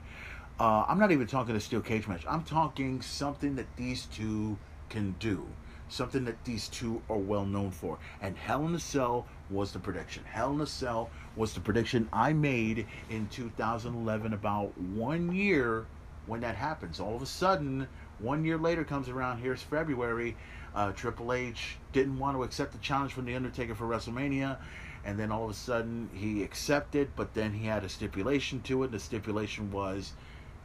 Uh, 0.60 0.86
I'm 0.88 1.00
not 1.00 1.12
even 1.12 1.28
talking 1.28 1.56
a 1.56 1.60
steel 1.60 1.82
cage 1.82 2.08
match. 2.08 2.24
I'm 2.28 2.44
talking 2.44 3.02
something 3.02 3.56
that 3.56 3.68
these 3.76 4.06
two 4.06 4.58
can 4.90 5.16
do, 5.20 5.46
something 5.90 6.26
that 6.26 6.44
these 6.46 6.68
two 6.68 7.02
are 7.10 7.18
well 7.18 7.46
known 7.46 7.72
for. 7.72 8.00
And 8.22 8.36
Hell 8.36 8.66
in 8.66 8.74
a 8.74 8.80
Cell 8.80 9.28
was 9.50 9.72
the 9.72 9.80
prediction. 9.80 10.24
Hell 10.26 10.54
in 10.54 10.62
a 10.62 10.68
Cell 10.68 11.10
was 11.36 11.54
the 11.54 11.60
prediction 11.60 12.10
I 12.12 12.34
made 12.34 12.88
in 13.10 13.28
2011. 13.28 14.34
About 14.34 14.76
one 14.78 15.32
year 15.32 15.86
when 16.26 16.42
that 16.42 16.56
happens, 16.56 17.00
all 17.00 17.16
of 17.16 17.22
a 17.22 17.28
sudden, 17.28 17.88
one 18.20 18.44
year 18.44 18.58
later 18.58 18.84
comes 18.84 19.10
around. 19.10 19.40
Here's 19.40 19.62
February 19.62 20.36
uh, 20.78 20.92
Triple 20.92 21.34
H 21.34 21.78
didn't 21.92 22.20
want 22.20 22.38
to 22.38 22.44
accept 22.44 22.72
the 22.72 22.78
challenge 22.78 23.12
from 23.12 23.26
The 23.26 23.36
Undertaker 23.36 23.74
for 23.74 23.86
WrestleMania, 23.86 24.58
and 25.04 25.18
then 25.18 25.32
all 25.32 25.46
of 25.46 25.50
a 25.50 25.56
sudden 25.56 26.08
he 26.14 26.44
accepted, 26.44 27.10
but 27.16 27.34
then 27.34 27.52
he 27.52 27.66
had 27.66 27.84
a 27.84 27.90
stipulation 27.90 28.62
to 28.62 28.84
it. 28.84 28.86
And 28.86 28.94
the 28.94 29.00
stipulation 29.00 29.72
was 29.72 30.14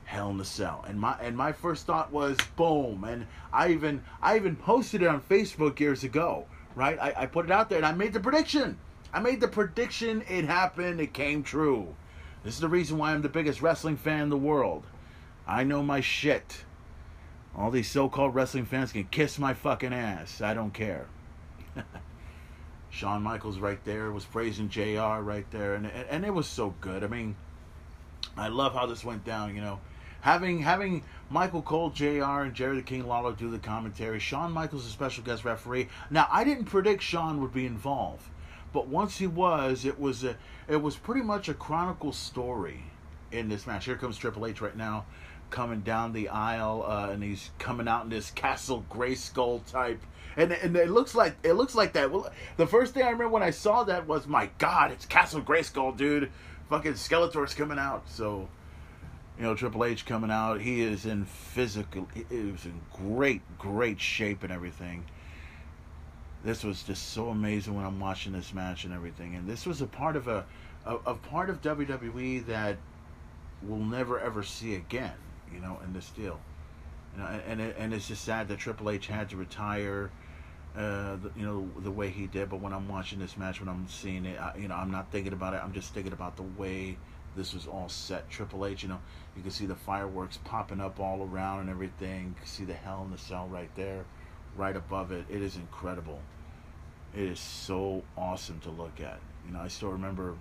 Hell 0.04 0.28
in 0.28 0.36
the 0.36 0.44
Cell, 0.44 0.84
and 0.86 1.00
my 1.00 1.16
and 1.18 1.34
my 1.34 1.52
first 1.52 1.86
thought 1.86 2.12
was 2.12 2.36
boom, 2.56 3.04
and 3.04 3.26
I 3.54 3.70
even 3.70 4.02
I 4.20 4.36
even 4.36 4.54
posted 4.54 5.00
it 5.00 5.08
on 5.08 5.22
Facebook 5.22 5.80
years 5.80 6.04
ago, 6.04 6.44
right? 6.74 6.98
I, 7.00 7.14
I 7.22 7.26
put 7.26 7.46
it 7.46 7.50
out 7.50 7.70
there 7.70 7.78
and 7.78 7.86
I 7.86 7.92
made 7.92 8.12
the 8.12 8.20
prediction. 8.20 8.78
I 9.14 9.20
made 9.20 9.40
the 9.40 9.48
prediction. 9.48 10.22
It 10.28 10.44
happened. 10.44 11.00
It 11.00 11.14
came 11.14 11.42
true. 11.42 11.94
This 12.44 12.54
is 12.54 12.60
the 12.60 12.68
reason 12.68 12.98
why 12.98 13.12
I'm 13.12 13.22
the 13.22 13.30
biggest 13.30 13.62
wrestling 13.62 13.96
fan 13.96 14.24
in 14.24 14.28
the 14.28 14.36
world. 14.36 14.84
I 15.46 15.64
know 15.64 15.82
my 15.82 16.02
shit. 16.02 16.64
All 17.56 17.70
these 17.70 17.90
so-called 17.90 18.34
wrestling 18.34 18.64
fans 18.64 18.92
can 18.92 19.04
kiss 19.04 19.38
my 19.38 19.52
fucking 19.52 19.92
ass. 19.92 20.40
I 20.40 20.54
don't 20.54 20.72
care. 20.72 21.06
Shawn 22.90 23.22
Michaels 23.22 23.58
right 23.58 23.82
there 23.84 24.10
was 24.10 24.24
praising 24.24 24.68
JR 24.68 25.20
right 25.20 25.50
there, 25.50 25.74
and 25.74 25.86
and 25.86 26.24
it 26.24 26.32
was 26.32 26.46
so 26.46 26.74
good. 26.80 27.04
I 27.04 27.08
mean, 27.08 27.36
I 28.36 28.48
love 28.48 28.74
how 28.74 28.86
this 28.86 29.04
went 29.04 29.24
down. 29.24 29.54
You 29.54 29.60
know, 29.60 29.80
having 30.20 30.60
having 30.60 31.02
Michael 31.30 31.62
Cole, 31.62 31.90
JR, 31.90 32.42
and 32.42 32.54
Jerry 32.54 32.76
the 32.76 32.82
King 32.82 33.06
Lawler 33.06 33.32
do 33.32 33.50
the 33.50 33.58
commentary. 33.58 34.18
Shawn 34.18 34.52
Michaels 34.52 34.86
a 34.86 34.90
special 34.90 35.24
guest 35.24 35.44
referee. 35.44 35.88
Now, 36.10 36.28
I 36.30 36.44
didn't 36.44 36.66
predict 36.66 37.02
Shawn 37.02 37.40
would 37.40 37.52
be 37.52 37.66
involved, 37.66 38.28
but 38.72 38.88
once 38.88 39.18
he 39.18 39.26
was, 39.26 39.84
it 39.84 39.98
was 39.98 40.24
a 40.24 40.36
it 40.68 40.80
was 40.80 40.96
pretty 40.96 41.22
much 41.22 41.48
a 41.48 41.54
chronicle 41.54 42.12
story 42.12 42.84
in 43.30 43.48
this 43.48 43.66
match. 43.66 43.86
Here 43.86 43.96
comes 43.96 44.16
Triple 44.18 44.46
H 44.46 44.60
right 44.60 44.76
now 44.76 45.06
coming 45.52 45.82
down 45.82 46.12
the 46.12 46.30
aisle, 46.30 46.84
uh, 46.84 47.10
and 47.10 47.22
he's 47.22 47.50
coming 47.60 47.86
out 47.86 48.02
in 48.02 48.10
this 48.10 48.32
Castle 48.32 48.84
Grayskull 48.90 49.64
type, 49.70 50.02
and 50.36 50.50
and 50.50 50.74
it 50.74 50.90
looks 50.90 51.14
like 51.14 51.36
it 51.44 51.52
looks 51.52 51.76
like 51.76 51.92
that. 51.92 52.10
Well, 52.10 52.32
the 52.56 52.66
first 52.66 52.94
thing 52.94 53.04
I 53.04 53.10
remember 53.10 53.28
when 53.28 53.44
I 53.44 53.50
saw 53.50 53.84
that 53.84 54.08
was, 54.08 54.26
my 54.26 54.50
God, 54.58 54.90
it's 54.90 55.06
Castle 55.06 55.42
Grayskull, 55.42 55.96
dude. 55.96 56.32
Fucking 56.68 56.94
Skeletor's 56.94 57.54
coming 57.54 57.78
out. 57.78 58.08
So, 58.08 58.48
you 59.36 59.44
know, 59.44 59.54
Triple 59.54 59.84
H 59.84 60.06
coming 60.06 60.30
out. 60.30 60.60
He 60.60 60.80
is 60.80 61.06
in 61.06 61.26
physical. 61.26 62.08
He 62.14 62.50
was 62.50 62.64
in 62.64 62.80
great, 62.92 63.42
great 63.58 64.00
shape 64.00 64.42
and 64.42 64.52
everything. 64.52 65.04
This 66.42 66.64
was 66.64 66.82
just 66.82 67.10
so 67.10 67.28
amazing 67.28 67.76
when 67.76 67.84
I'm 67.84 68.00
watching 68.00 68.32
this 68.32 68.52
match 68.52 68.84
and 68.84 68.92
everything. 68.92 69.36
And 69.36 69.46
this 69.46 69.66
was 69.66 69.80
a 69.82 69.86
part 69.86 70.16
of 70.16 70.26
a, 70.28 70.44
a, 70.86 70.96
a 71.06 71.14
part 71.14 71.50
of 71.50 71.60
WWE 71.60 72.46
that 72.46 72.78
we'll 73.62 73.78
never 73.78 74.18
ever 74.18 74.42
see 74.42 74.74
again 74.74 75.12
you 75.54 75.60
know, 75.60 75.78
in 75.84 75.92
this 75.92 76.10
deal. 76.10 76.40
You 77.14 77.22
know, 77.22 77.28
and 77.46 77.60
and, 77.60 77.74
and 77.78 77.94
it's 77.94 78.08
just 78.08 78.24
sad 78.24 78.48
that 78.48 78.58
Triple 78.58 78.90
H 78.90 79.06
had 79.06 79.30
to 79.30 79.36
retire, 79.36 80.10
uh, 80.76 81.16
the, 81.16 81.30
you 81.36 81.44
know, 81.44 81.68
the 81.82 81.90
way 81.90 82.08
he 82.08 82.26
did. 82.26 82.48
But 82.50 82.60
when 82.60 82.72
I'm 82.72 82.88
watching 82.88 83.18
this 83.18 83.36
match, 83.36 83.60
when 83.60 83.68
I'm 83.68 83.86
seeing 83.88 84.24
it, 84.24 84.40
I, 84.40 84.56
you 84.56 84.68
know, 84.68 84.74
I'm 84.74 84.90
not 84.90 85.10
thinking 85.10 85.32
about 85.32 85.54
it. 85.54 85.60
I'm 85.62 85.72
just 85.72 85.92
thinking 85.94 86.12
about 86.12 86.36
the 86.36 86.42
way 86.42 86.96
this 87.36 87.54
was 87.54 87.66
all 87.66 87.88
set. 87.88 88.28
Triple 88.30 88.66
H, 88.66 88.82
you 88.82 88.88
know, 88.88 89.00
you 89.36 89.42
can 89.42 89.50
see 89.50 89.66
the 89.66 89.74
fireworks 89.74 90.38
popping 90.44 90.80
up 90.80 91.00
all 91.00 91.22
around 91.22 91.60
and 91.60 91.70
everything. 91.70 92.28
You 92.28 92.34
can 92.38 92.46
see 92.46 92.64
the 92.64 92.74
Hell 92.74 93.02
in 93.04 93.10
the 93.10 93.18
Cell 93.18 93.48
right 93.50 93.74
there, 93.74 94.04
right 94.56 94.76
above 94.76 95.12
it. 95.12 95.24
It 95.30 95.42
is 95.42 95.56
incredible. 95.56 96.20
It 97.14 97.24
is 97.24 97.40
so 97.40 98.02
awesome 98.16 98.60
to 98.60 98.70
look 98.70 99.00
at. 99.00 99.20
You 99.46 99.52
know, 99.52 99.60
I 99.60 99.68
still 99.68 99.90
remember, 99.90 100.34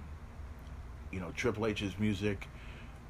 you 1.11 1.19
know, 1.19 1.31
Triple 1.35 1.65
H's 1.65 1.97
music 1.99 2.47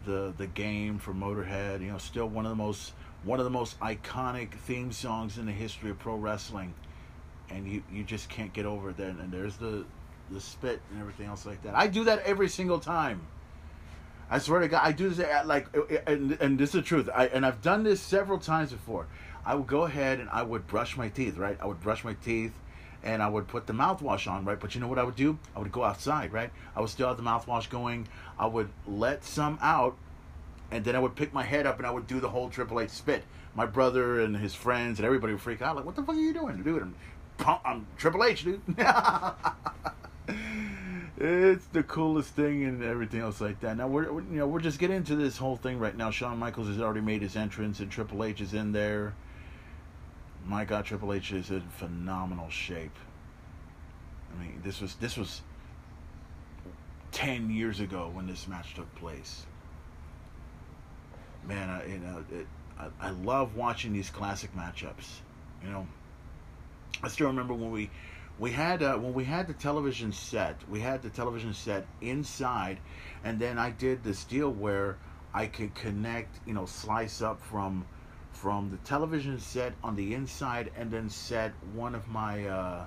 the 0.05 0.33
the 0.37 0.47
game 0.47 0.99
for 0.99 1.13
Motorhead. 1.13 1.81
You 1.81 1.91
know, 1.91 1.97
still 1.97 2.27
one 2.27 2.45
of 2.45 2.49
the 2.49 2.55
most 2.55 2.93
one 3.23 3.39
of 3.39 3.45
the 3.45 3.51
most 3.51 3.79
iconic 3.79 4.53
theme 4.53 4.91
songs 4.91 5.37
in 5.37 5.45
the 5.45 5.51
history 5.51 5.91
of 5.91 5.99
pro 5.99 6.15
wrestling, 6.15 6.73
and 7.49 7.67
you 7.67 7.83
you 7.91 8.03
just 8.03 8.29
can't 8.29 8.53
get 8.53 8.65
over 8.65 8.91
that. 8.93 9.09
And 9.09 9.31
there's 9.31 9.57
the 9.57 9.85
the 10.31 10.41
spit 10.41 10.81
and 10.91 10.99
everything 10.99 11.27
else 11.27 11.45
like 11.45 11.61
that. 11.63 11.75
I 11.75 11.87
do 11.87 12.05
that 12.05 12.19
every 12.19 12.49
single 12.49 12.79
time. 12.79 13.21
I 14.29 14.39
swear 14.39 14.61
to 14.61 14.69
God, 14.69 14.81
I 14.81 14.93
do 14.93 15.09
this 15.09 15.19
at 15.19 15.45
like, 15.45 15.67
uh, 15.75 15.81
uh, 15.81 15.97
and, 16.07 16.37
and 16.39 16.57
this 16.57 16.69
is 16.69 16.73
the 16.73 16.81
truth. 16.81 17.09
I 17.13 17.27
and 17.27 17.45
I've 17.45 17.61
done 17.61 17.83
this 17.83 18.01
several 18.01 18.39
times 18.39 18.71
before. 18.71 19.07
I 19.45 19.55
would 19.55 19.67
go 19.67 19.83
ahead 19.83 20.19
and 20.19 20.29
I 20.29 20.43
would 20.43 20.67
brush 20.67 20.95
my 20.95 21.09
teeth. 21.09 21.37
Right, 21.37 21.57
I 21.61 21.65
would 21.65 21.81
brush 21.81 22.03
my 22.03 22.13
teeth 22.13 22.53
and 23.03 23.21
I 23.23 23.27
would 23.29 23.47
put 23.47 23.65
the 23.67 23.73
mouthwash 23.73 24.29
on, 24.31 24.45
right? 24.45 24.59
But 24.59 24.75
you 24.75 24.81
know 24.81 24.87
what 24.87 24.99
I 24.99 25.03
would 25.03 25.15
do? 25.15 25.37
I 25.55 25.59
would 25.59 25.71
go 25.71 25.83
outside, 25.83 26.31
right? 26.31 26.51
I 26.75 26.81
would 26.81 26.89
still 26.89 27.07
have 27.07 27.17
the 27.17 27.23
mouthwash 27.23 27.69
going. 27.69 28.07
I 28.37 28.45
would 28.47 28.69
let 28.87 29.23
some 29.23 29.57
out, 29.61 29.95
and 30.71 30.83
then 30.85 30.95
I 30.95 30.99
would 30.99 31.15
pick 31.15 31.33
my 31.33 31.43
head 31.43 31.65
up 31.65 31.77
and 31.77 31.87
I 31.87 31.91
would 31.91 32.07
do 32.07 32.19
the 32.19 32.29
whole 32.29 32.49
Triple 32.49 32.79
H 32.79 32.89
spit. 32.91 33.23
My 33.55 33.65
brother 33.65 34.21
and 34.21 34.37
his 34.37 34.53
friends 34.55 34.99
and 34.99 35.05
everybody 35.05 35.33
would 35.33 35.41
freak 35.41 35.61
out 35.61 35.75
like, 35.75 35.85
"What 35.85 35.95
the 35.95 36.03
fuck 36.03 36.15
are 36.15 36.19
you 36.19 36.33
doing, 36.33 36.63
dude?" 36.63 36.81
I'm, 36.83 36.95
I'm 37.65 37.87
Triple 37.97 38.23
H, 38.23 38.43
dude. 38.45 38.61
it's 41.17 41.65
the 41.67 41.83
coolest 41.83 42.29
thing 42.35 42.63
and 42.63 42.83
everything 42.83 43.19
else 43.21 43.41
like 43.41 43.59
that. 43.61 43.77
Now 43.77 43.87
we're 43.87 44.11
we're- 44.11 44.25
you 44.31 44.37
know 44.37 44.47
we're 44.47 44.59
just 44.61 44.79
getting 44.79 44.97
into 44.97 45.15
this 45.15 45.37
whole 45.37 45.55
thing 45.57 45.79
right 45.79 45.95
now. 45.95 46.11
Shawn 46.11 46.37
Michaels 46.39 46.67
has 46.67 46.79
already 46.79 47.01
made 47.01 47.21
his 47.21 47.35
entrance 47.35 47.79
and 47.79 47.91
Triple 47.91 48.23
H 48.23 48.41
is 48.41 48.53
in 48.53 48.71
there. 48.71 49.13
My 50.45 50.65
God, 50.65 50.85
Triple 50.85 51.13
H 51.13 51.31
is 51.33 51.51
in 51.51 51.61
phenomenal 51.61 52.49
shape. 52.49 52.95
I 54.33 54.41
mean, 54.41 54.61
this 54.63 54.81
was 54.81 54.95
this 54.95 55.17
was 55.17 55.41
ten 57.11 57.49
years 57.49 57.79
ago 57.79 58.09
when 58.13 58.27
this 58.27 58.47
match 58.47 58.73
took 58.73 58.93
place. 58.95 59.45
Man, 61.47 61.69
I, 61.69 61.85
you 61.87 61.99
know, 61.99 62.23
it, 62.31 62.47
I, 62.79 63.07
I 63.07 63.09
love 63.11 63.55
watching 63.55 63.93
these 63.93 64.09
classic 64.09 64.55
matchups. 64.55 65.19
You 65.63 65.69
know, 65.69 65.87
I 67.03 67.07
still 67.07 67.27
remember 67.27 67.53
when 67.53 67.71
we 67.71 67.89
we 68.39 68.51
had 68.51 68.81
uh, 68.81 68.97
when 68.97 69.13
we 69.13 69.23
had 69.23 69.47
the 69.47 69.53
television 69.53 70.11
set. 70.11 70.57
We 70.69 70.79
had 70.79 71.01
the 71.01 71.09
television 71.09 71.53
set 71.53 71.85
inside, 72.01 72.79
and 73.23 73.39
then 73.39 73.57
I 73.59 73.69
did 73.69 74.03
this 74.03 74.23
deal 74.23 74.49
where 74.49 74.97
I 75.33 75.47
could 75.47 75.75
connect, 75.75 76.39
you 76.45 76.53
know, 76.53 76.65
slice 76.65 77.21
up 77.21 77.41
from 77.41 77.85
from 78.41 78.71
the 78.71 78.77
television 78.77 79.39
set 79.39 79.71
on 79.83 79.95
the 79.95 80.15
inside, 80.15 80.71
and 80.75 80.89
then 80.89 81.07
set 81.07 81.51
one 81.75 81.93
of 81.93 82.07
my 82.07 82.47
uh, 82.47 82.85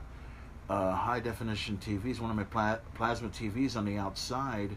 uh, 0.69 0.93
high 0.93 1.21
definition 1.21 1.79
TVs, 1.79 2.19
one 2.19 2.29
of 2.29 2.37
my 2.37 2.43
pla- 2.43 2.79
plasma 2.95 3.29
TVs 3.29 3.77
on 3.77 3.85
the 3.85 3.97
outside, 3.97 4.71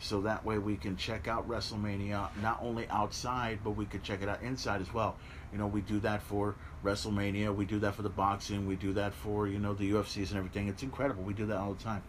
so 0.00 0.20
that 0.20 0.44
way 0.44 0.58
we 0.58 0.76
can 0.76 0.98
check 0.98 1.28
out 1.28 1.48
WrestleMania 1.48 2.28
not 2.42 2.58
only 2.62 2.86
outside, 2.90 3.60
but 3.64 3.70
we 3.70 3.86
could 3.86 4.02
check 4.02 4.20
it 4.20 4.28
out 4.28 4.42
inside 4.42 4.82
as 4.82 4.92
well. 4.92 5.16
You 5.50 5.56
know, 5.56 5.66
we 5.66 5.80
do 5.80 5.98
that 6.00 6.20
for 6.20 6.54
WrestleMania, 6.84 7.54
we 7.54 7.64
do 7.64 7.78
that 7.78 7.94
for 7.94 8.02
the 8.02 8.10
boxing, 8.10 8.66
we 8.66 8.76
do 8.76 8.92
that 8.92 9.14
for 9.14 9.48
you 9.48 9.58
know 9.58 9.72
the 9.72 9.92
UFCs 9.92 10.28
and 10.28 10.36
everything. 10.36 10.68
It's 10.68 10.82
incredible. 10.82 11.22
We 11.22 11.32
do 11.32 11.46
that 11.46 11.56
all 11.56 11.72
the 11.72 11.82
time. 11.82 12.02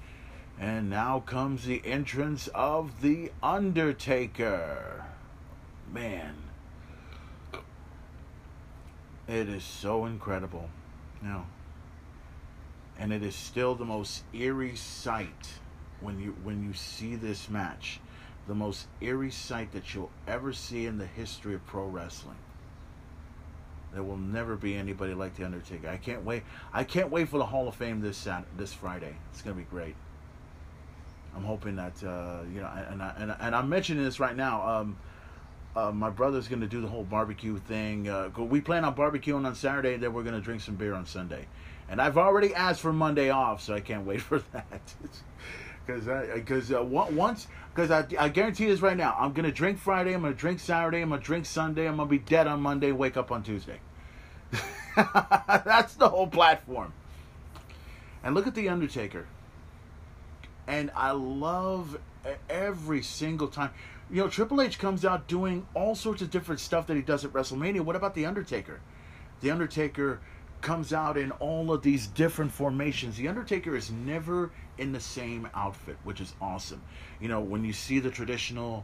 And 0.60 0.90
now 0.90 1.22
comes 1.22 1.64
the 1.64 1.82
entrance 1.86 2.50
of 2.50 3.02
the 3.02 3.32
Undertaker. 3.42 5.06
Man, 5.94 6.36
it 9.30 9.48
is 9.48 9.64
so 9.64 10.06
incredible. 10.06 10.70
Now, 11.22 11.46
and 12.98 13.14
it 13.14 13.24
is 13.24 13.36
still 13.36 13.76
the 13.76 13.86
most 13.86 14.24
eerie 14.34 14.76
sight 14.76 15.54
when 16.02 16.20
you 16.20 16.36
when 16.44 16.64
you 16.64 16.74
see 16.74 17.16
this 17.16 17.50
match. 17.50 18.00
The 18.48 18.56
most 18.56 18.88
eerie 19.00 19.32
sight 19.32 19.72
that 19.74 19.94
you'll 19.94 20.12
ever 20.28 20.52
see 20.54 20.88
in 20.88 20.98
the 20.98 21.06
history 21.06 21.54
of 21.54 21.66
pro 21.68 21.86
wrestling. 21.86 22.38
There 23.94 24.04
will 24.04 24.18
never 24.18 24.56
be 24.56 24.76
anybody 24.76 25.14
like 25.14 25.36
the 25.36 25.46
undertaker. 25.46 25.90
I 25.90 25.98
can't 25.98 26.24
wait 26.24 26.44
i 26.74 26.84
can't 26.84 27.12
wait 27.12 27.30
for 27.30 27.38
the 27.38 27.46
hall 27.46 27.68
of 27.68 27.76
fame 27.76 28.02
this 28.02 28.18
Sat 28.18 28.46
this 28.58 28.74
friday. 28.74 29.16
It's 29.32 29.42
to 29.44 29.54
be 29.54 29.64
great. 29.64 29.96
I'm 31.36 31.44
hoping 31.44 31.76
that 31.76 32.04
uh, 32.04 32.40
you 32.52 32.62
know 32.62 32.70
and, 32.90 33.04
I, 33.04 33.14
and, 33.18 33.32
I, 33.32 33.38
and 33.40 33.56
i'm 33.56 33.70
mentioning 33.70 34.04
this 34.04 34.20
right 34.20 34.36
now. 34.36 34.68
Um, 34.68 34.98
uh, 35.76 35.92
my 35.92 36.10
brother's 36.10 36.48
going 36.48 36.62
to 36.62 36.68
do 36.68 36.82
the 36.82 36.88
whole 36.88 37.04
barbecue 37.04 37.58
thing. 37.58 38.10
Uh, 38.10 38.30
we 38.38 38.62
plan 38.62 38.84
on 38.86 38.96
barbecuing 38.96 39.46
on 39.46 39.56
Saturday, 39.56 39.98
then 39.98 40.14
we're 40.14 40.24
going 40.24 40.36
to 40.36 40.42
drink 40.42 40.62
some 40.62 40.76
beer 40.76 40.94
on 40.94 41.06
Sunday. 41.06 41.48
And 41.90 42.02
I've 42.02 42.18
already 42.18 42.54
asked 42.54 42.82
for 42.82 42.94
Monday 42.94 43.30
off, 43.30 43.62
so 43.62 43.74
I 43.74 43.80
can't 43.80 44.06
wait 44.06 44.22
for 44.30 44.40
that. 44.54 44.82
Because 45.86 46.06
because 46.36 46.72
uh, 46.72 46.84
once 46.84 47.48
because 47.74 47.90
I, 47.90 48.06
I 48.24 48.30
guarantee 48.30 48.68
this 48.68 48.80
right 48.80 48.96
now, 48.96 49.16
I'm 49.20 49.34
going 49.34 49.46
to 49.46 49.52
drink 49.52 49.80
Friday, 49.80 50.14
I'm 50.14 50.22
going 50.22 50.34
to 50.34 50.40
drink 50.40 50.60
Saturday, 50.60 51.02
I'm 51.02 51.10
going 51.10 51.20
to 51.20 51.26
drink 51.26 51.48
Sunday, 51.48 51.88
I'm 51.88 51.96
going 51.96 52.08
to 52.08 52.12
be 52.12 52.20
dead 52.20 52.46
on 52.46 52.62
Monday, 52.62 52.92
wake 52.92 53.18
up 53.18 53.32
on 53.32 53.42
Tuesday. 53.42 53.80
That's 54.96 55.96
the 55.96 56.08
whole 56.08 56.28
platform. 56.28 56.94
And 58.24 58.36
look 58.36 58.46
at 58.46 58.54
the 58.54 58.70
Undertaker. 58.70 59.26
And 60.68 60.92
I 60.96 61.12
love 61.12 61.98
every 62.50 63.02
single 63.02 63.48
time. 63.48 63.72
You 64.12 64.24
know, 64.24 64.28
Triple 64.28 64.62
H 64.62 64.80
comes 64.80 65.06
out 65.06 65.28
doing 65.28 65.68
all 65.76 65.94
sorts 65.94 66.22
of 66.22 66.32
different 66.32 66.60
stuff 66.60 66.88
that 66.88 66.96
he 66.96 67.02
does 67.04 67.24
at 67.26 67.32
WrestleMania. 67.32 67.82
What 67.82 67.96
about 67.96 68.16
The 68.16 68.26
Undertaker? 68.26 68.80
The 69.42 69.52
Undertaker 69.52 70.20
comes 70.62 70.92
out 70.94 71.18
in 71.18 71.32
all 71.34 71.72
of 71.72 71.84
these 71.84 72.08
different 72.08 72.52
formations. 72.52 73.16
The 73.16 73.28
Undertaker 73.28 73.76
is 73.76 73.92
never 73.92 74.52
in 74.78 74.92
the 74.92 75.00
same 75.00 75.48
outfit, 75.54 75.98
which 76.04 76.20
is 76.20 76.34
awesome. 76.42 76.82
You 77.22 77.28
know, 77.28 77.40
when 77.40 77.64
you 77.64 77.72
see 77.72 78.00
the 78.00 78.10
traditional 78.10 78.84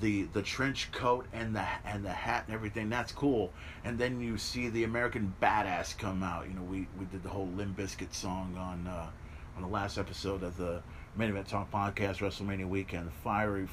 the 0.00 0.22
the 0.32 0.40
trench 0.40 0.90
coat 0.92 1.26
and 1.32 1.54
the 1.54 1.64
and 1.84 2.04
the 2.04 2.10
hat 2.10 2.44
and 2.46 2.54
everything, 2.54 2.88
that's 2.88 3.12
cool. 3.12 3.52
And 3.84 3.98
then 3.98 4.20
you 4.20 4.38
see 4.38 4.68
the 4.68 4.84
American 4.84 5.34
badass 5.42 5.98
come 5.98 6.22
out. 6.22 6.48
You 6.48 6.54
know, 6.54 6.62
we, 6.62 6.86
we 6.98 7.04
did 7.06 7.22
the 7.22 7.28
whole 7.28 7.48
Limp 7.48 7.76
Bizkit 7.76 8.14
song 8.14 8.56
on 8.56 8.86
uh, 8.86 9.10
on 9.56 9.62
the 9.62 9.68
last 9.68 9.98
episode 9.98 10.42
of 10.42 10.56
the 10.56 10.82
Main 11.16 11.30
Event 11.30 11.48
Talk 11.48 11.70
podcast, 11.70 12.18
WrestleMania 12.18 12.68
weekend. 12.68 13.10
Fiery, 13.24 13.68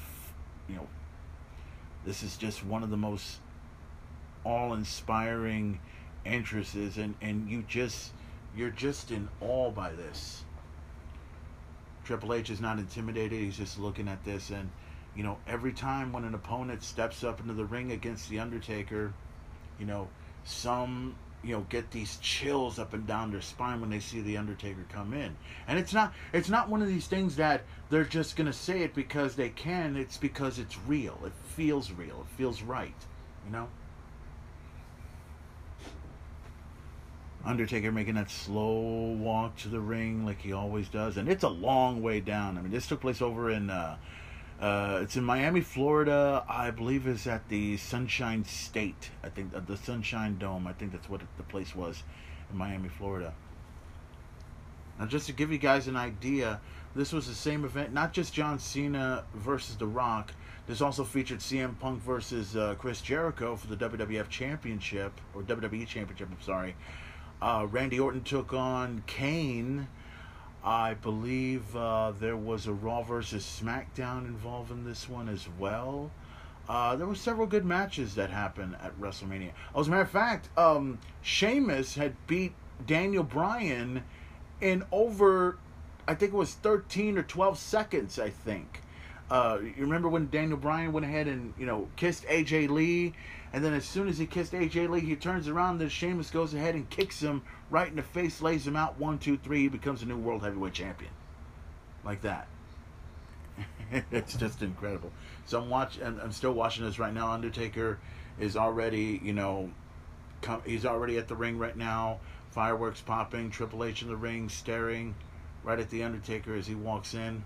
you 0.68 0.76
know, 0.76 0.86
this 2.04 2.22
is 2.22 2.36
just 2.36 2.64
one 2.64 2.82
of 2.82 2.90
the 2.90 2.96
most 2.96 3.38
all-inspiring 4.44 5.80
entrances, 6.24 6.98
and 6.98 7.14
and 7.20 7.48
you 7.50 7.64
just 7.68 8.12
you're 8.56 8.70
just 8.70 9.10
in 9.10 9.28
awe 9.40 9.70
by 9.70 9.92
this. 9.92 10.44
Triple 12.04 12.34
H 12.34 12.50
is 12.50 12.60
not 12.60 12.78
intimidated. 12.78 13.38
He's 13.38 13.56
just 13.56 13.78
looking 13.78 14.08
at 14.08 14.24
this, 14.24 14.50
and 14.50 14.70
you 15.14 15.22
know, 15.22 15.38
every 15.46 15.72
time 15.72 16.12
when 16.12 16.24
an 16.24 16.34
opponent 16.34 16.82
steps 16.82 17.24
up 17.24 17.40
into 17.40 17.52
the 17.54 17.64
ring 17.64 17.92
against 17.92 18.28
the 18.30 18.38
Undertaker, 18.38 19.12
you 19.78 19.86
know, 19.86 20.08
some 20.44 21.16
you 21.42 21.54
know 21.54 21.66
get 21.68 21.90
these 21.90 22.18
chills 22.18 22.78
up 22.78 22.94
and 22.94 23.06
down 23.06 23.30
their 23.30 23.40
spine 23.40 23.80
when 23.80 23.90
they 23.90 24.00
see 24.00 24.20
the 24.20 24.36
Undertaker 24.36 24.84
come 24.92 25.12
in. 25.12 25.36
And 25.66 25.78
it's 25.78 25.92
not 25.92 26.12
it's 26.32 26.48
not 26.48 26.68
one 26.68 26.82
of 26.82 26.88
these 26.88 27.06
things 27.06 27.36
that 27.36 27.62
they're 27.90 28.04
just 28.04 28.36
gonna 28.36 28.52
say 28.52 28.82
it 28.82 28.94
because 28.94 29.36
they 29.36 29.50
can. 29.50 29.96
It's 29.96 30.16
because 30.16 30.58
it's 30.58 30.76
real. 30.86 31.18
It 31.24 31.32
feels 31.56 31.92
real. 31.92 32.20
It 32.20 32.36
feels 32.36 32.62
right. 32.62 32.94
You 33.46 33.52
know. 33.52 33.68
Undertaker 37.44 37.92
making 37.92 38.16
that 38.16 38.30
slow 38.30 39.12
walk 39.12 39.56
to 39.58 39.68
the 39.68 39.80
ring 39.80 40.26
like 40.26 40.40
he 40.40 40.52
always 40.52 40.88
does, 40.88 41.16
and 41.16 41.28
it's 41.28 41.44
a 41.44 41.48
long 41.48 42.02
way 42.02 42.20
down. 42.20 42.58
I 42.58 42.60
mean, 42.60 42.72
this 42.72 42.86
took 42.86 43.00
place 43.00 43.22
over 43.22 43.50
in 43.50 43.70
uh, 43.70 43.96
uh, 44.60 45.00
it's 45.02 45.16
in 45.16 45.24
Miami, 45.24 45.60
Florida. 45.60 46.44
I 46.48 46.70
believe 46.70 47.06
is 47.06 47.26
at 47.26 47.48
the 47.48 47.76
Sunshine 47.76 48.44
State. 48.44 49.10
I 49.22 49.28
think 49.28 49.54
uh, 49.54 49.60
the 49.60 49.76
Sunshine 49.76 50.38
Dome. 50.38 50.66
I 50.66 50.72
think 50.72 50.92
that's 50.92 51.08
what 51.08 51.20
the 51.36 51.42
place 51.44 51.76
was 51.76 52.02
in 52.50 52.58
Miami, 52.58 52.88
Florida. 52.88 53.34
Now, 54.98 55.06
just 55.06 55.26
to 55.26 55.32
give 55.32 55.52
you 55.52 55.58
guys 55.58 55.86
an 55.86 55.94
idea, 55.94 56.60
this 56.96 57.12
was 57.12 57.28
the 57.28 57.34
same 57.34 57.64
event. 57.64 57.92
Not 57.92 58.12
just 58.12 58.34
John 58.34 58.58
Cena 58.58 59.24
versus 59.34 59.76
The 59.76 59.86
Rock. 59.86 60.32
This 60.66 60.80
also 60.80 61.04
featured 61.04 61.38
CM 61.38 61.78
Punk 61.78 62.02
versus 62.02 62.56
uh, 62.56 62.74
Chris 62.78 63.00
Jericho 63.00 63.54
for 63.54 63.68
the 63.68 63.76
WWF 63.76 64.28
Championship 64.28 65.18
or 65.34 65.42
WWE 65.42 65.86
Championship. 65.86 66.28
I'm 66.30 66.42
sorry. 66.42 66.74
Uh, 67.40 67.66
Randy 67.70 68.00
Orton 68.00 68.22
took 68.22 68.52
on 68.52 69.04
Kane. 69.06 69.86
I 70.68 70.92
believe 70.92 71.74
uh, 71.74 72.12
there 72.20 72.36
was 72.36 72.66
a 72.66 72.74
Raw 72.74 73.02
versus 73.02 73.42
SmackDown 73.42 74.26
involved 74.26 74.70
in 74.70 74.84
this 74.84 75.08
one 75.08 75.26
as 75.30 75.48
well. 75.58 76.10
Uh, 76.68 76.94
there 76.94 77.06
were 77.06 77.14
several 77.14 77.46
good 77.46 77.64
matches 77.64 78.16
that 78.16 78.28
happened 78.28 78.76
at 78.82 78.94
WrestleMania. 79.00 79.52
As 79.74 79.88
a 79.88 79.90
matter 79.90 80.02
of 80.02 80.10
fact, 80.10 80.50
um, 80.58 80.98
Sheamus 81.22 81.94
had 81.94 82.14
beat 82.26 82.52
Daniel 82.86 83.24
Bryan 83.24 84.04
in 84.60 84.84
over, 84.92 85.56
I 86.06 86.14
think 86.14 86.34
it 86.34 86.36
was 86.36 86.52
13 86.52 87.16
or 87.16 87.22
12 87.22 87.58
seconds, 87.58 88.18
I 88.18 88.28
think. 88.28 88.82
Uh, 89.30 89.60
you 89.62 89.72
remember 89.78 90.10
when 90.10 90.28
Daniel 90.28 90.58
Bryan 90.58 90.92
went 90.92 91.06
ahead 91.06 91.28
and, 91.28 91.54
you 91.58 91.64
know, 91.64 91.88
kissed 91.96 92.26
AJ 92.26 92.68
Lee? 92.68 93.14
And 93.52 93.64
then 93.64 93.72
as 93.72 93.84
soon 93.84 94.08
as 94.08 94.18
he 94.18 94.26
kissed 94.26 94.52
AJ 94.52 94.90
Lee, 94.90 95.00
he 95.00 95.16
turns 95.16 95.48
around, 95.48 95.78
then 95.78 95.88
Sheamus 95.88 96.30
goes 96.30 96.52
ahead 96.52 96.74
and 96.74 96.88
kicks 96.90 97.20
him 97.20 97.42
right 97.70 97.88
in 97.88 97.96
the 97.96 98.02
face, 98.02 98.42
lays 98.42 98.66
him 98.66 98.76
out, 98.76 98.98
one, 98.98 99.18
two, 99.18 99.38
three, 99.38 99.62
he 99.62 99.68
becomes 99.68 100.02
a 100.02 100.06
new 100.06 100.18
World 100.18 100.42
Heavyweight 100.42 100.74
Champion. 100.74 101.10
Like 102.04 102.20
that. 102.22 102.46
it's 104.10 104.36
just 104.36 104.62
incredible. 104.62 105.10
So 105.46 105.60
I'm 105.60 105.70
watch. 105.70 105.98
I'm, 106.00 106.20
I'm 106.20 106.32
still 106.32 106.52
watching 106.52 106.84
this 106.84 106.98
right 106.98 107.12
now. 107.12 107.32
Undertaker 107.32 107.98
is 108.38 108.56
already, 108.56 109.20
you 109.22 109.32
know, 109.32 109.70
come, 110.42 110.62
he's 110.64 110.86
already 110.86 111.18
at 111.18 111.28
the 111.28 111.34
ring 111.34 111.58
right 111.58 111.76
now. 111.76 112.20
Fireworks 112.50 113.00
popping. 113.00 113.50
Triple 113.50 113.84
H 113.84 114.02
in 114.02 114.08
the 114.08 114.16
ring, 114.16 114.48
staring 114.48 115.14
right 115.64 115.78
at 115.78 115.90
the 115.90 116.02
Undertaker 116.02 116.54
as 116.54 116.66
he 116.66 116.74
walks 116.74 117.14
in. 117.14 117.42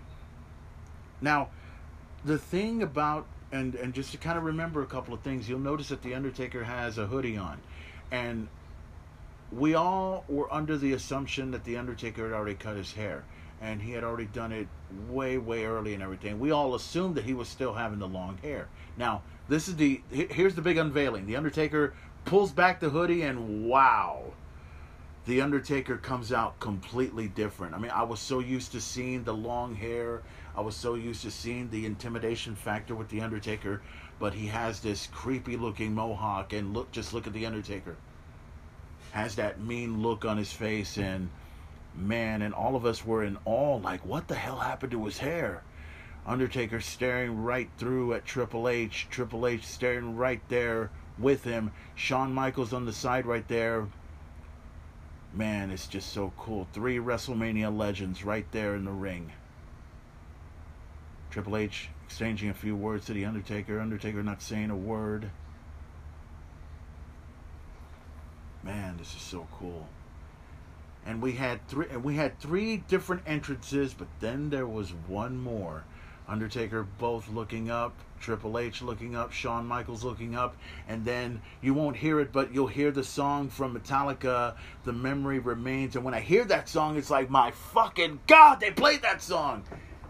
Now, 1.21 1.49
the 2.25 2.37
thing 2.37 2.83
about 2.83 3.25
and 3.53 3.75
and 3.75 3.93
just 3.93 4.11
to 4.11 4.17
kind 4.17 4.37
of 4.37 4.43
remember 4.43 4.81
a 4.81 4.85
couple 4.85 5.13
of 5.13 5.21
things, 5.21 5.47
you'll 5.47 5.59
notice 5.59 5.89
that 5.89 6.01
the 6.01 6.13
Undertaker 6.13 6.63
has 6.63 6.97
a 6.97 7.05
hoodie 7.07 7.37
on, 7.37 7.59
and 8.11 8.47
we 9.51 9.75
all 9.75 10.25
were 10.27 10.51
under 10.51 10.77
the 10.77 10.93
assumption 10.93 11.51
that 11.51 11.63
the 11.63 11.77
Undertaker 11.77 12.23
had 12.23 12.33
already 12.33 12.55
cut 12.55 12.75
his 12.75 12.93
hair. 12.93 13.23
and 13.63 13.81
he 13.81 13.93
had 13.93 14.03
already 14.03 14.25
done 14.25 14.51
it 14.51 14.67
way, 15.09 15.37
way 15.37 15.63
early 15.65 15.93
and 15.93 16.03
everything. 16.03 16.37
We 16.37 16.51
all 16.51 16.75
assumed 16.75 17.15
that 17.15 17.23
he 17.23 17.33
was 17.33 17.47
still 17.47 17.73
having 17.73 17.97
the 17.97 18.07
long 18.07 18.37
hair. 18.39 18.67
Now, 18.97 19.21
this 19.47 19.69
is 19.69 19.77
the 19.77 20.01
here's 20.11 20.55
the 20.55 20.61
big 20.61 20.77
unveiling. 20.77 21.25
The 21.25 21.37
Undertaker 21.37 21.93
pulls 22.25 22.51
back 22.51 22.81
the 22.81 22.89
hoodie, 22.89 23.21
and 23.21 23.65
wow, 23.67 24.33
the 25.25 25.41
Undertaker 25.41 25.97
comes 25.97 26.33
out 26.33 26.59
completely 26.59 27.29
different. 27.29 27.73
I 27.73 27.77
mean, 27.77 27.91
I 27.91 28.03
was 28.03 28.19
so 28.19 28.39
used 28.39 28.73
to 28.73 28.81
seeing 28.81 29.23
the 29.23 29.33
long 29.33 29.75
hair. 29.75 30.21
I 30.55 30.61
was 30.61 30.75
so 30.75 30.93
used 30.93 31.23
to 31.23 31.31
seeing 31.31 31.69
the 31.69 31.85
intimidation 31.85 32.55
factor 32.55 32.93
with 32.93 33.09
the 33.09 33.21
Undertaker, 33.21 33.81
but 34.19 34.33
he 34.33 34.47
has 34.47 34.79
this 34.79 35.07
creepy 35.07 35.57
looking 35.57 35.95
mohawk 35.95 36.53
and 36.53 36.73
look 36.73 36.91
just 36.91 37.13
look 37.13 37.25
at 37.25 37.33
the 37.33 37.45
Undertaker. 37.45 37.95
Has 39.11 39.35
that 39.35 39.59
mean 39.59 40.01
look 40.01 40.25
on 40.25 40.37
his 40.37 40.53
face 40.53 40.97
and 40.97 41.29
man, 41.95 42.41
and 42.43 42.53
all 42.53 42.75
of 42.75 42.85
us 42.85 43.05
were 43.05 43.23
in 43.23 43.37
awe 43.45 43.77
like 43.77 44.05
what 44.05 44.27
the 44.27 44.35
hell 44.35 44.59
happened 44.59 44.91
to 44.91 45.05
his 45.05 45.17
hair? 45.17 45.63
Undertaker 46.25 46.79
staring 46.79 47.43
right 47.43 47.69
through 47.77 48.13
at 48.13 48.25
Triple 48.25 48.69
H, 48.69 49.07
Triple 49.09 49.47
H 49.47 49.65
staring 49.65 50.15
right 50.15 50.41
there 50.49 50.91
with 51.17 51.43
him, 51.43 51.71
Shawn 51.95 52.33
Michaels 52.33 52.73
on 52.73 52.85
the 52.85 52.93
side 52.93 53.25
right 53.25 53.47
there. 53.47 53.87
Man, 55.33 55.71
it's 55.71 55.87
just 55.87 56.13
so 56.13 56.31
cool. 56.37 56.67
Three 56.73 56.97
WrestleMania 56.97 57.75
legends 57.75 58.23
right 58.23 58.45
there 58.51 58.75
in 58.75 58.85
the 58.85 58.91
ring. 58.91 59.31
Triple 61.33 61.57
H 61.57 61.89
exchanging 62.05 62.49
a 62.49 62.53
few 62.53 62.75
words 62.75 63.07
to 63.07 63.13
the 63.13 63.25
Undertaker. 63.25 63.79
Undertaker 63.79 64.21
not 64.21 64.43
saying 64.43 64.69
a 64.69 64.75
word. 64.75 65.31
Man, 68.61 68.97
this 68.97 69.15
is 69.15 69.21
so 69.23 69.47
cool. 69.51 69.87
And 71.07 71.23
we 71.23 71.31
had 71.31 71.67
three 71.67 71.87
and 71.89 72.03
we 72.03 72.17
had 72.17 72.39
three 72.39 72.77
different 72.77 73.23
entrances, 73.25 73.95
but 73.95 74.09
then 74.19 74.51
there 74.51 74.67
was 74.67 74.93
one 75.07 75.35
more. 75.35 75.85
Undertaker 76.27 76.83
both 76.99 77.27
looking 77.27 77.71
up, 77.71 77.95
Triple 78.19 78.59
H 78.59 78.83
looking 78.83 79.15
up, 79.15 79.31
Shawn 79.31 79.65
Michaels 79.65 80.03
looking 80.03 80.35
up, 80.35 80.55
and 80.87 81.03
then 81.03 81.41
you 81.63 81.73
won't 81.73 81.97
hear 81.97 82.19
it, 82.19 82.31
but 82.31 82.53
you'll 82.53 82.67
hear 82.67 82.91
the 82.91 83.03
song 83.03 83.49
from 83.49 83.75
Metallica, 83.75 84.55
The 84.83 84.93
Memory 84.93 85.39
Remains. 85.39 85.95
And 85.95 86.05
when 86.05 86.13
I 86.13 86.19
hear 86.19 86.45
that 86.45 86.69
song, 86.69 86.95
it's 86.95 87.09
like, 87.09 87.29
my 87.29 87.49
fucking 87.51 88.19
God, 88.27 88.59
they 88.59 88.69
played 88.69 89.01
that 89.01 89.21
song. 89.21 89.63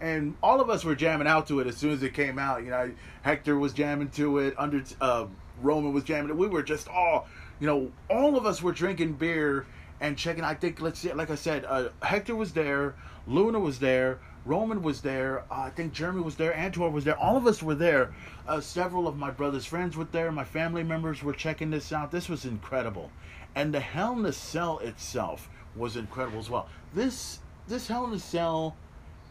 And 0.04 0.36
all 0.42 0.60
of 0.60 0.68
us 0.68 0.84
were 0.84 0.94
jamming 0.94 1.26
out 1.26 1.46
to 1.46 1.60
it 1.60 1.66
as 1.66 1.78
soon 1.78 1.92
as 1.92 2.02
it 2.02 2.12
came 2.12 2.38
out. 2.38 2.62
You 2.62 2.68
know, 2.68 2.92
Hector 3.22 3.58
was 3.58 3.72
jamming 3.72 4.10
to 4.10 4.36
it, 4.36 4.54
Under 4.58 4.84
uh, 5.00 5.24
Roman 5.62 5.94
was 5.94 6.04
jamming 6.04 6.28
it. 6.28 6.36
We 6.36 6.46
were 6.46 6.62
just 6.62 6.88
all, 6.88 7.26
you 7.58 7.66
know, 7.66 7.90
all 8.10 8.36
of 8.36 8.44
us 8.44 8.60
were 8.60 8.72
drinking 8.72 9.14
beer 9.14 9.64
and 10.02 10.18
checking. 10.18 10.44
I 10.44 10.56
think, 10.56 10.82
let's 10.82 10.98
see, 10.98 11.10
like 11.14 11.30
I 11.30 11.36
said, 11.36 11.64
uh, 11.64 11.88
Hector 12.02 12.36
was 12.36 12.52
there, 12.52 12.96
Luna 13.26 13.58
was 13.58 13.78
there, 13.78 14.18
Roman 14.44 14.82
was 14.82 15.00
there. 15.00 15.44
Uh, 15.50 15.62
I 15.62 15.70
think 15.70 15.94
Jeremy 15.94 16.20
was 16.20 16.36
there. 16.36 16.52
Antor 16.52 16.92
was 16.92 17.04
there. 17.04 17.16
All 17.18 17.38
of 17.38 17.46
us 17.46 17.62
were 17.62 17.74
there. 17.74 18.12
Uh, 18.46 18.60
several 18.60 19.08
of 19.08 19.16
my 19.16 19.30
brother's 19.30 19.64
friends 19.64 19.96
were 19.96 20.04
there. 20.04 20.30
My 20.30 20.44
family 20.44 20.82
members 20.82 21.22
were 21.22 21.32
checking 21.32 21.70
this 21.70 21.94
out. 21.94 22.10
This 22.10 22.28
was 22.28 22.44
incredible, 22.44 23.10
and 23.54 23.72
the 23.72 23.80
Hell 23.80 24.12
in 24.12 24.22
the 24.22 24.34
Cell 24.34 24.80
itself 24.80 25.48
was 25.74 25.96
incredible 25.96 26.40
as 26.40 26.50
well. 26.50 26.68
This 26.92 27.38
this 27.66 27.88
Hell 27.88 28.04
in 28.04 28.10
the 28.10 28.18
Cell 28.18 28.76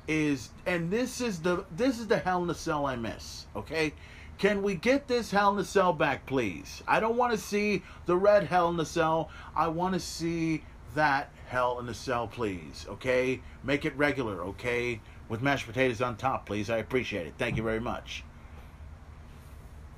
is, 0.07 0.49
and 0.65 0.91
this 0.91 1.21
is 1.21 1.39
the 1.39 1.65
this 1.75 1.99
is 1.99 2.07
the 2.07 2.17
Hell 2.17 2.41
in 2.41 2.47
the 2.47 2.55
Cell 2.55 2.85
I 2.85 2.95
miss. 2.95 3.45
Okay. 3.55 3.93
Can 4.39 4.63
we 4.63 4.75
get 4.75 5.07
this 5.07 5.31
Hell 5.31 5.51
in 5.51 5.57
the 5.57 5.65
Cell 5.65 5.93
back, 5.93 6.25
please? 6.25 6.83
I 6.87 6.99
don't 6.99 7.15
want 7.15 7.31
to 7.33 7.37
see 7.37 7.83
the 8.07 8.17
red 8.17 8.45
Hell 8.45 8.69
in 8.69 8.77
the 8.77 8.85
Cell. 8.85 9.29
I 9.55 9.67
want 9.67 9.93
to 9.93 9.99
see 9.99 10.63
that 10.95 11.29
Hell 11.47 11.79
in 11.79 11.85
the 11.85 11.93
Cell, 11.93 12.27
please. 12.27 12.85
Okay? 12.89 13.41
Make 13.63 13.85
it 13.85 13.95
regular, 13.95 14.43
okay? 14.43 14.99
With 15.29 15.41
mashed 15.41 15.67
potatoes 15.67 16.01
on 16.01 16.17
top, 16.17 16.45
please. 16.45 16.69
I 16.69 16.77
appreciate 16.77 17.27
it. 17.27 17.35
Thank 17.37 17.57
you 17.57 17.63
very 17.63 17.79
much. 17.79 18.23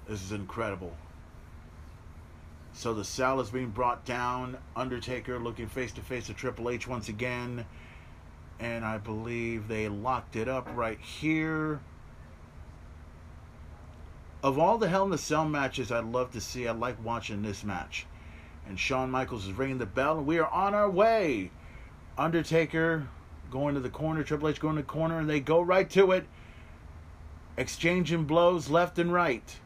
This 0.07 0.21
is 0.21 0.31
incredible. 0.31 0.93
So 2.73 2.93
the 2.93 3.05
cell 3.05 3.39
is 3.39 3.49
being 3.49 3.69
brought 3.69 4.05
down. 4.05 4.57
Undertaker 4.75 5.39
looking 5.39 5.67
face 5.67 5.93
to 5.93 6.01
face 6.01 6.27
with 6.27 6.37
Triple 6.37 6.69
H 6.69 6.87
once 6.87 7.07
again. 7.07 7.65
And 8.59 8.85
I 8.85 8.97
believe 8.97 9.67
they 9.67 9.89
locked 9.89 10.35
it 10.35 10.47
up 10.47 10.67
right 10.73 10.99
here. 10.99 11.81
Of 14.41 14.59
all 14.59 14.77
the 14.77 14.87
Hell 14.87 15.05
in 15.05 15.09
the 15.09 15.17
Cell 15.17 15.45
matches 15.45 15.91
I'd 15.91 16.05
love 16.05 16.31
to 16.31 16.41
see, 16.41 16.67
I 16.67 16.71
like 16.71 17.03
watching 17.03 17.41
this 17.41 17.63
match. 17.63 18.05
And 18.67 18.79
Shawn 18.79 19.11
Michaels 19.11 19.47
is 19.47 19.53
ringing 19.53 19.77
the 19.77 19.85
bell, 19.85 20.19
and 20.19 20.27
we 20.27 20.39
are 20.39 20.47
on 20.47 20.73
our 20.73 20.89
way. 20.89 21.51
Undertaker 22.17 23.07
going 23.51 23.75
to 23.75 23.81
the 23.81 23.89
corner, 23.89 24.23
Triple 24.23 24.49
H 24.49 24.59
going 24.59 24.75
to 24.75 24.81
the 24.81 24.87
corner, 24.87 25.19
and 25.19 25.29
they 25.29 25.39
go 25.39 25.61
right 25.61 25.89
to 25.91 26.11
it, 26.11 26.25
exchanging 27.57 28.25
blows 28.25 28.69
left 28.69 28.99
and 28.99 29.11
right. 29.11 29.59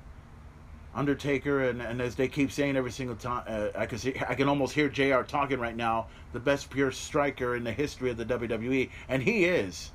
Undertaker, 0.96 1.70
and, 1.70 1.82
and 1.82 2.02
as 2.02 2.16
they 2.16 2.28
keep 2.28 2.52
saying 2.52 2.76
every 2.76 2.92
single 2.92 3.16
time, 3.16 3.44
uh, 3.48 3.68
I 3.76 3.86
can 3.86 4.00
see, 4.00 4.16
I 4.28 4.34
can 4.34 4.50
almost 4.50 4.74
hear 4.74 4.90
Jr. 4.90 5.22
talking 5.22 5.60
right 5.60 5.76
now. 5.76 6.08
The 6.34 6.40
best 6.40 6.70
pure 6.70 6.92
striker 6.92 7.56
in 7.56 7.64
the 7.64 7.72
history 7.72 8.10
of 8.10 8.18
the 8.18 8.26
WWE, 8.26 8.90
and 9.08 9.22
he 9.22 9.46
is. 9.46 9.92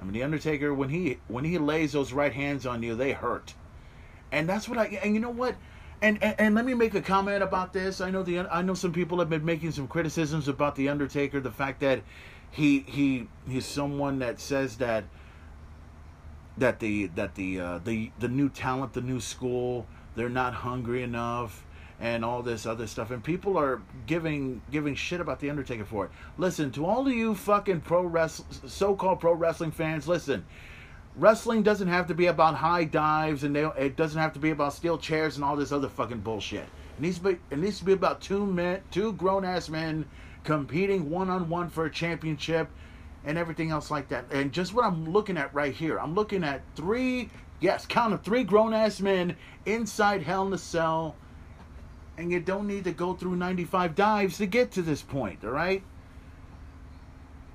I 0.00 0.04
mean, 0.04 0.12
the 0.12 0.22
Undertaker 0.22 0.74
when 0.74 0.90
he 0.90 1.18
when 1.28 1.44
he 1.44 1.56
lays 1.56 1.92
those 1.92 2.12
right 2.12 2.32
hands 2.32 2.66
on 2.66 2.82
you, 2.82 2.94
they 2.94 3.12
hurt, 3.12 3.54
and 4.32 4.48
that's 4.48 4.68
what 4.68 4.78
I. 4.78 4.86
And 5.02 5.14
you 5.14 5.20
know 5.20 5.30
what? 5.30 5.56
And, 6.02 6.22
and, 6.22 6.34
and 6.38 6.54
let 6.54 6.66
me 6.66 6.74
make 6.74 6.94
a 6.94 7.00
comment 7.00 7.42
about 7.42 7.72
this. 7.72 8.02
I 8.02 8.10
know 8.10 8.22
the 8.22 8.40
I 8.40 8.60
know 8.60 8.74
some 8.74 8.92
people 8.92 9.18
have 9.20 9.30
been 9.30 9.44
making 9.44 9.70
some 9.70 9.88
criticisms 9.88 10.48
about 10.48 10.74
the 10.74 10.90
Undertaker, 10.90 11.40
the 11.40 11.50
fact 11.50 11.80
that 11.80 12.02
he 12.50 12.80
he 12.80 13.28
he's 13.48 13.64
someone 13.64 14.18
that 14.18 14.40
says 14.40 14.76
that 14.76 15.04
that 16.58 16.80
the 16.80 17.06
that 17.14 17.34
the 17.34 17.60
uh, 17.60 17.78
the 17.78 18.10
the 18.18 18.28
new 18.28 18.48
talent, 18.48 18.92
the 18.92 19.00
new 19.00 19.20
school, 19.20 19.86
they're 20.16 20.28
not 20.28 20.54
hungry 20.54 21.02
enough 21.02 21.64
and 22.00 22.24
all 22.24 22.42
this 22.42 22.66
other 22.66 22.86
stuff 22.86 23.10
and 23.10 23.22
people 23.22 23.56
are 23.56 23.80
giving 24.06 24.60
giving 24.70 24.94
shit 24.94 25.20
about 25.20 25.40
the 25.40 25.48
undertaker 25.48 25.84
for 25.84 26.06
it. 26.06 26.10
Listen 26.38 26.70
to 26.72 26.84
all 26.84 27.06
of 27.06 27.12
you 27.12 27.34
fucking 27.34 27.80
pro 27.80 28.02
wrestling 28.02 28.48
so-called 28.66 29.20
pro 29.20 29.32
wrestling 29.32 29.70
fans 29.70 30.08
listen. 30.08 30.44
Wrestling 31.16 31.62
doesn't 31.62 31.88
have 31.88 32.08
to 32.08 32.14
be 32.14 32.26
about 32.26 32.56
high 32.56 32.84
dives 32.84 33.44
and 33.44 33.54
they, 33.54 33.64
it 33.78 33.96
doesn't 33.96 34.20
have 34.20 34.32
to 34.32 34.40
be 34.40 34.50
about 34.50 34.72
steel 34.72 34.98
chairs 34.98 35.36
and 35.36 35.44
all 35.44 35.54
this 35.54 35.70
other 35.70 35.88
fucking 35.88 36.20
bullshit. 36.20 36.64
It 36.98 37.00
needs 37.00 37.18
to 37.18 37.24
be 37.24 37.38
it 37.50 37.58
needs 37.58 37.78
to 37.78 37.84
be 37.84 37.92
about 37.92 38.20
two 38.20 38.44
men 38.44 38.80
two 38.90 39.12
grown-ass 39.12 39.68
men 39.68 40.04
competing 40.42 41.08
one-on-one 41.08 41.70
for 41.70 41.86
a 41.86 41.90
championship 41.90 42.68
and 43.24 43.38
everything 43.38 43.70
else 43.70 43.90
like 43.90 44.08
that. 44.08 44.26
And 44.32 44.52
just 44.52 44.74
what 44.74 44.84
i'm 44.84 45.10
looking 45.10 45.38
at 45.38 45.54
right 45.54 45.72
here 45.72 45.98
i'm 46.00 46.14
looking 46.14 46.42
at 46.42 46.62
three 46.74 47.30
yes 47.64 47.86
count 47.86 48.12
of 48.12 48.22
three 48.22 48.44
grown-ass 48.44 49.00
men 49.00 49.34
inside 49.64 50.22
hell 50.22 50.46
in 50.46 50.52
a 50.52 50.58
cell 50.58 51.16
and 52.18 52.30
you 52.30 52.38
don't 52.38 52.66
need 52.66 52.84
to 52.84 52.92
go 52.92 53.14
through 53.14 53.34
95 53.36 53.94
dives 53.94 54.36
to 54.36 54.46
get 54.46 54.70
to 54.70 54.82
this 54.82 55.02
point, 55.02 55.42
all 55.42 55.50
right? 55.50 55.82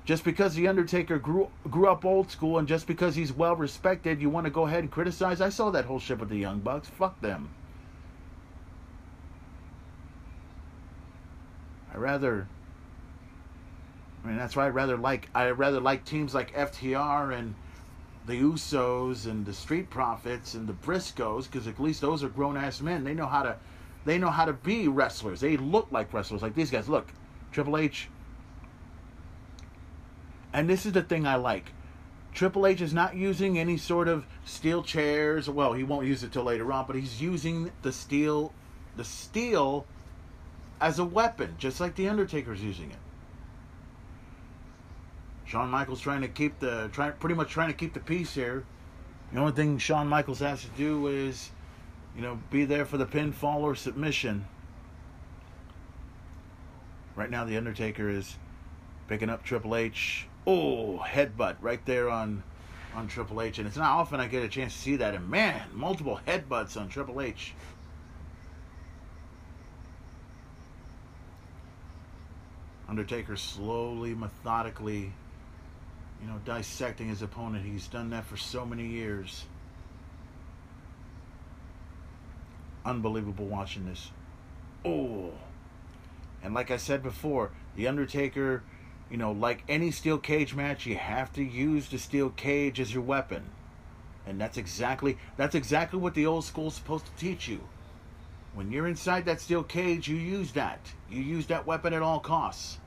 Just 0.04 0.24
because 0.24 0.56
the 0.56 0.68
Undertaker 0.68 1.20
grew 1.20 1.52
grew 1.70 1.88
up 1.88 2.04
old 2.04 2.32
school 2.32 2.58
and 2.58 2.68
just 2.68 2.88
because 2.88 3.16
he's 3.16 3.32
well 3.32 3.56
respected, 3.56 4.20
you 4.20 4.30
want 4.30 4.46
to 4.46 4.50
go 4.50 4.66
ahead 4.66 4.80
and 4.80 4.92
criticize? 4.92 5.40
I 5.40 5.50
saw 5.50 5.70
that 5.70 5.86
whole 5.86 6.00
shit 6.00 6.20
with 6.20 6.30
the 6.30 6.38
Young 6.38 6.60
Bucks. 6.60 6.90
Fuck 6.90 7.22
them. 7.22 7.52
I 11.94 11.98
rather 11.98 12.48
I 14.24 14.28
mean 14.28 14.38
that's 14.38 14.56
why 14.56 14.66
I 14.66 14.70
rather 14.70 14.98
like 14.98 15.30
I 15.36 15.52
rather 15.52 15.80
like 15.80 16.04
teams 16.04 16.34
like 16.34 16.56
FTR 16.56 17.38
and 17.38 17.54
the 18.30 18.42
Usos 18.42 19.26
and 19.26 19.46
the 19.46 19.54
Street 19.54 19.90
Profits 19.90 20.54
and 20.54 20.68
the 20.68 20.74
Briscoes 20.74 21.46
because 21.46 21.68
at 21.68 21.80
least 21.80 22.02
those 22.02 22.24
are 22.24 22.30
grown 22.30 22.56
ass 22.56 22.80
men. 22.80 23.04
They 23.04 23.14
know 23.14 23.26
how 23.26 23.44
to 23.44 23.58
they 24.06 24.18
know 24.18 24.30
how 24.30 24.46
to 24.46 24.54
be 24.54 24.88
wrestlers. 24.88 25.42
They 25.42 25.58
look 25.58 25.88
like 25.92 26.14
wrestlers, 26.14 26.42
like 26.42 26.56
these 26.56 26.72
guys. 26.72 26.88
Look, 26.88 27.12
Triple 27.52 27.78
H. 27.78 28.08
And 30.54 30.70
this 30.70 30.86
is 30.86 30.94
the 30.94 31.02
thing 31.02 31.28
I 31.28 31.36
like. 31.36 31.74
Triple 32.34 32.66
H 32.66 32.82
is 32.82 32.94
not 32.94 33.16
using 33.16 33.60
any 33.60 33.78
sort 33.78 34.08
of 34.08 34.26
steel 34.46 34.84
chairs. 34.84 35.50
Well, 35.50 35.74
he 35.74 35.84
won't 35.84 36.08
use 36.08 36.24
it 36.24 36.32
till 36.32 36.44
later 36.44 36.72
on, 36.72 36.86
but 36.88 36.96
he's 36.96 37.22
using 37.22 37.72
the 37.82 37.92
steel, 37.92 38.54
the 38.96 39.04
steel, 39.04 39.86
as 40.80 40.98
a 40.98 41.06
weapon, 41.06 41.56
just 41.58 41.80
like 41.80 41.96
the 41.96 42.08
Undertaker's 42.08 42.64
using 42.64 42.92
it. 42.92 42.98
Shawn 45.50 45.70
Michaels 45.70 46.00
trying 46.00 46.22
to 46.22 46.28
keep 46.28 46.60
the, 46.60 46.90
try, 46.94 47.10
pretty 47.10 47.34
much 47.34 47.50
trying 47.50 47.70
to 47.70 47.74
keep 47.74 47.94
the 47.96 48.00
peace 48.00 48.36
here. 48.36 48.64
The 49.34 49.40
only 49.40 49.52
thing 49.52 49.80
Shawn 49.80 50.08
Michaels 50.08 50.40
has 50.40 50.62
to 50.62 50.68
do 50.78 51.08
is 51.08 51.50
you 52.16 52.22
know, 52.22 52.40
be 52.52 52.66
there 52.66 52.86
for 52.86 52.98
the 52.98 53.06
pinfall 53.06 53.62
or 53.62 53.76
submission. 53.76 54.46
Right 57.16 57.30
now, 57.30 57.46
The 57.46 57.58
Undertaker 57.58 58.10
is 58.10 58.38
picking 59.08 59.30
up 59.30 59.44
Triple 59.44 59.76
H. 59.76 60.28
Oh, 60.46 61.04
headbutt 61.06 61.56
right 61.62 61.84
there 61.86 62.10
on 62.10 62.44
on 62.94 63.08
Triple 63.08 63.42
H. 63.42 63.60
And 63.60 63.68
it's 63.68 63.78
not 63.78 63.92
often 63.92 64.20
I 64.20 64.28
get 64.28 64.44
a 64.44 64.48
chance 64.48 64.74
to 64.74 64.80
see 64.80 64.96
that. 64.98 65.14
And 65.14 65.30
man, 65.30 65.62
multiple 65.74 66.20
headbutts 66.28 66.76
on 66.76 66.90
Triple 66.90 67.22
H. 67.22 67.54
Undertaker 72.88 73.36
slowly, 73.36 74.16
methodically 74.16 75.14
you 76.22 76.28
know, 76.28 76.40
dissecting 76.46 77.08
his 77.08 77.22
opponent. 77.22 77.66
He's 77.66 77.88
done 77.88 78.10
that 78.12 78.26
for 78.26 78.38
so 78.38 78.66
many 78.66 78.88
years. 78.88 79.46
Unbelievable 82.86 83.46
watching 83.46 83.86
this. 83.86 84.12
Oh. 84.86 85.32
And 86.44 86.54
like 86.54 86.72
I 86.72 86.78
said 86.78 87.04
before, 87.04 87.52
The 87.76 87.88
Undertaker, 87.88 88.64
you 89.10 89.18
know, 89.18 89.32
like 89.32 89.64
any 89.68 89.92
steel 89.92 90.18
cage 90.18 90.56
match, 90.56 90.86
you 90.86 90.96
have 90.96 91.34
to 91.34 91.44
use 91.44 91.90
the 91.90 92.00
steel 92.00 92.30
cage 92.30 92.80
as 92.80 92.94
your 92.94 93.04
weapon. 93.04 93.44
And 94.26 94.40
that's 94.40 94.58
exactly 94.58 95.18
that's 95.38 95.56
exactly 95.56 96.00
what 96.00 96.14
the 96.14 96.26
old 96.26 96.46
school's 96.46 96.76
supposed 96.76 97.06
to 97.06 97.12
teach 97.18 97.48
you. 97.48 97.62
When 98.54 98.72
you're 98.72 98.88
inside 98.88 99.26
that 99.26 99.42
steel 99.42 99.64
cage, 99.64 100.08
you 100.08 100.16
use 100.16 100.52
that. 100.54 100.80
You 101.10 101.22
use 101.22 101.48
that 101.48 101.66
weapon 101.66 101.94
at 101.94 102.02
all 102.02 102.20
costs. 102.20 102.78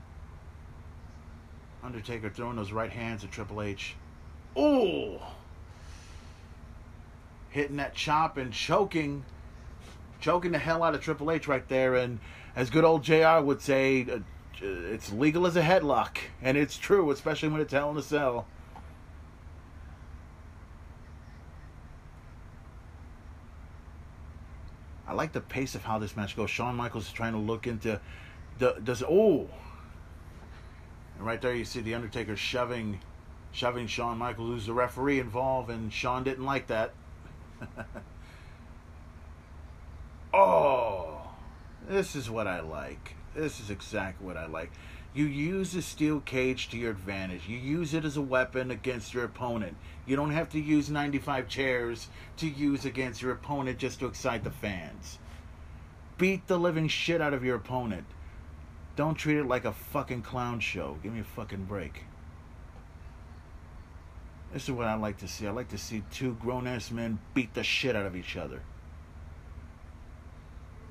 Undertaker 1.83 2.29
throwing 2.29 2.55
those 2.55 2.71
right 2.71 2.91
hands 2.91 3.23
at 3.23 3.31
Triple 3.31 3.61
H. 3.61 3.95
Oh! 4.55 5.21
Hitting 7.49 7.77
that 7.77 7.93
chop 7.93 8.37
and 8.37 8.53
choking. 8.53 9.25
Choking 10.21 10.53
the 10.53 10.59
hell 10.59 10.81
out 10.83 10.95
of 10.95 11.01
Triple 11.01 11.29
H 11.29 11.47
right 11.47 11.67
there. 11.67 11.95
And 11.95 12.19
as 12.55 12.69
good 12.69 12.85
old 12.85 13.03
JR 13.03 13.41
would 13.41 13.61
say, 13.61 14.07
uh, 14.09 14.19
it's 14.61 15.11
legal 15.11 15.45
as 15.45 15.55
a 15.55 15.61
headlock. 15.61 16.17
And 16.41 16.57
it's 16.57 16.77
true, 16.77 17.11
especially 17.11 17.49
when 17.49 17.59
it's 17.59 17.73
Hell 17.73 17.91
in 17.91 17.97
a 17.97 18.01
Cell. 18.01 18.47
I 25.05 25.13
like 25.13 25.33
the 25.33 25.41
pace 25.41 25.75
of 25.75 25.83
how 25.83 25.99
this 25.99 26.15
match 26.15 26.35
goes. 26.35 26.49
Shawn 26.49 26.75
Michaels 26.75 27.07
is 27.07 27.11
trying 27.11 27.33
to 27.33 27.39
look 27.39 27.67
into 27.67 27.99
the 28.57 28.79
does 28.83 29.03
oh 29.03 29.49
and 31.23 31.29
right 31.29 31.41
there 31.41 31.55
you 31.55 31.63
see 31.63 31.79
the 31.79 31.95
Undertaker 31.95 32.35
shoving 32.35 32.99
shoving 33.53 33.87
Shawn 33.87 34.17
Michaels, 34.17 34.49
who's 34.49 34.65
the 34.65 34.73
referee 34.73 35.21
involved, 35.21 35.69
and 35.69 35.93
Shawn 35.93 36.25
didn't 36.25 36.43
like 36.43 36.67
that. 36.67 36.91
oh 40.33 41.21
this 41.87 42.13
is 42.17 42.29
what 42.29 42.45
I 42.45 42.59
like. 42.59 43.15
This 43.33 43.61
is 43.61 43.69
exactly 43.69 44.27
what 44.27 44.35
I 44.35 44.47
like. 44.47 44.73
You 45.13 45.23
use 45.23 45.71
the 45.71 45.81
steel 45.81 46.19
cage 46.19 46.67
to 46.69 46.77
your 46.77 46.91
advantage. 46.91 47.47
You 47.47 47.57
use 47.57 47.93
it 47.93 48.03
as 48.03 48.17
a 48.17 48.21
weapon 48.21 48.69
against 48.69 49.13
your 49.13 49.23
opponent. 49.23 49.77
You 50.05 50.17
don't 50.17 50.31
have 50.31 50.49
to 50.49 50.59
use 50.59 50.89
95 50.89 51.47
chairs 51.47 52.09
to 52.37 52.49
use 52.49 52.83
against 52.83 53.21
your 53.21 53.31
opponent 53.31 53.77
just 53.77 53.99
to 53.99 54.07
excite 54.07 54.43
the 54.43 54.51
fans. 54.51 55.19
Beat 56.17 56.47
the 56.47 56.59
living 56.59 56.89
shit 56.89 57.21
out 57.21 57.33
of 57.33 57.45
your 57.45 57.55
opponent. 57.55 58.03
Don't 58.95 59.15
treat 59.15 59.37
it 59.37 59.47
like 59.47 59.65
a 59.65 59.71
fucking 59.71 60.21
clown 60.21 60.59
show. 60.59 60.97
Give 61.01 61.13
me 61.13 61.21
a 61.21 61.23
fucking 61.23 61.65
break. 61.65 62.03
This 64.53 64.65
is 64.65 64.71
what 64.71 64.85
I 64.85 64.93
like 64.93 65.17
to 65.17 65.27
see. 65.27 65.47
I 65.47 65.51
like 65.51 65.69
to 65.69 65.79
see 65.79 66.03
two 66.11 66.35
grown 66.35 66.67
ass 66.67 66.91
men 66.91 67.17
beat 67.33 67.55
the 67.55 67.63
shit 67.63 67.95
out 67.95 68.05
of 68.05 68.15
each 68.15 68.37
other. 68.37 68.61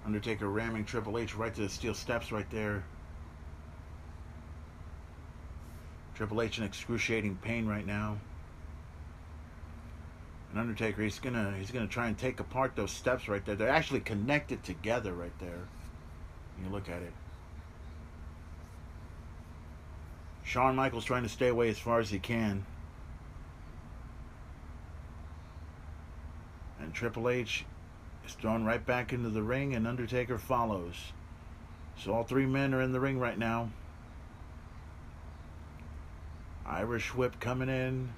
Undertaker 0.04 0.48
ramming 0.48 0.84
Triple 0.84 1.16
H 1.16 1.36
right 1.36 1.54
to 1.54 1.60
the 1.60 1.68
steel 1.68 1.94
steps 1.94 2.32
right 2.32 2.50
there. 2.50 2.82
Triple 6.16 6.42
H 6.42 6.58
in 6.58 6.64
excruciating 6.64 7.36
pain 7.36 7.66
right 7.66 7.86
now. 7.86 8.18
And 10.50 10.58
Undertaker, 10.58 11.02
he's 11.02 11.20
gonna 11.20 11.54
he's 11.56 11.70
gonna 11.70 11.86
try 11.86 12.08
and 12.08 12.18
take 12.18 12.40
apart 12.40 12.74
those 12.74 12.90
steps 12.90 13.28
right 13.28 13.44
there. 13.46 13.54
They're 13.54 13.68
actually 13.68 14.00
connected 14.00 14.64
together 14.64 15.12
right 15.14 15.38
there. 15.38 15.68
You 16.60 16.68
look 16.68 16.88
at 16.88 17.00
it. 17.00 17.12
Shawn 20.44 20.76
Michaels 20.76 21.04
trying 21.04 21.22
to 21.22 21.28
stay 21.28 21.48
away 21.48 21.68
as 21.68 21.78
far 21.78 22.00
as 22.00 22.10
he 22.10 22.18
can. 22.18 22.66
And 26.80 26.92
Triple 26.92 27.28
H 27.28 27.64
is 28.26 28.34
thrown 28.34 28.64
right 28.64 28.84
back 28.84 29.12
into 29.12 29.30
the 29.30 29.42
ring, 29.42 29.74
and 29.74 29.86
Undertaker 29.86 30.38
follows. 30.38 31.12
So 31.96 32.12
all 32.12 32.24
three 32.24 32.46
men 32.46 32.74
are 32.74 32.82
in 32.82 32.92
the 32.92 33.00
ring 33.00 33.18
right 33.18 33.38
now. 33.38 33.70
Irish 36.66 37.14
whip 37.14 37.38
coming 37.38 37.68
in. 37.68 38.10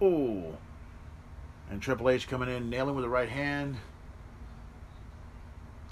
Oh. 0.00 0.56
And 1.70 1.80
Triple 1.80 2.10
H 2.10 2.28
coming 2.28 2.48
in, 2.48 2.70
nailing 2.70 2.94
with 2.94 3.04
the 3.04 3.08
right 3.08 3.28
hand. 3.28 3.76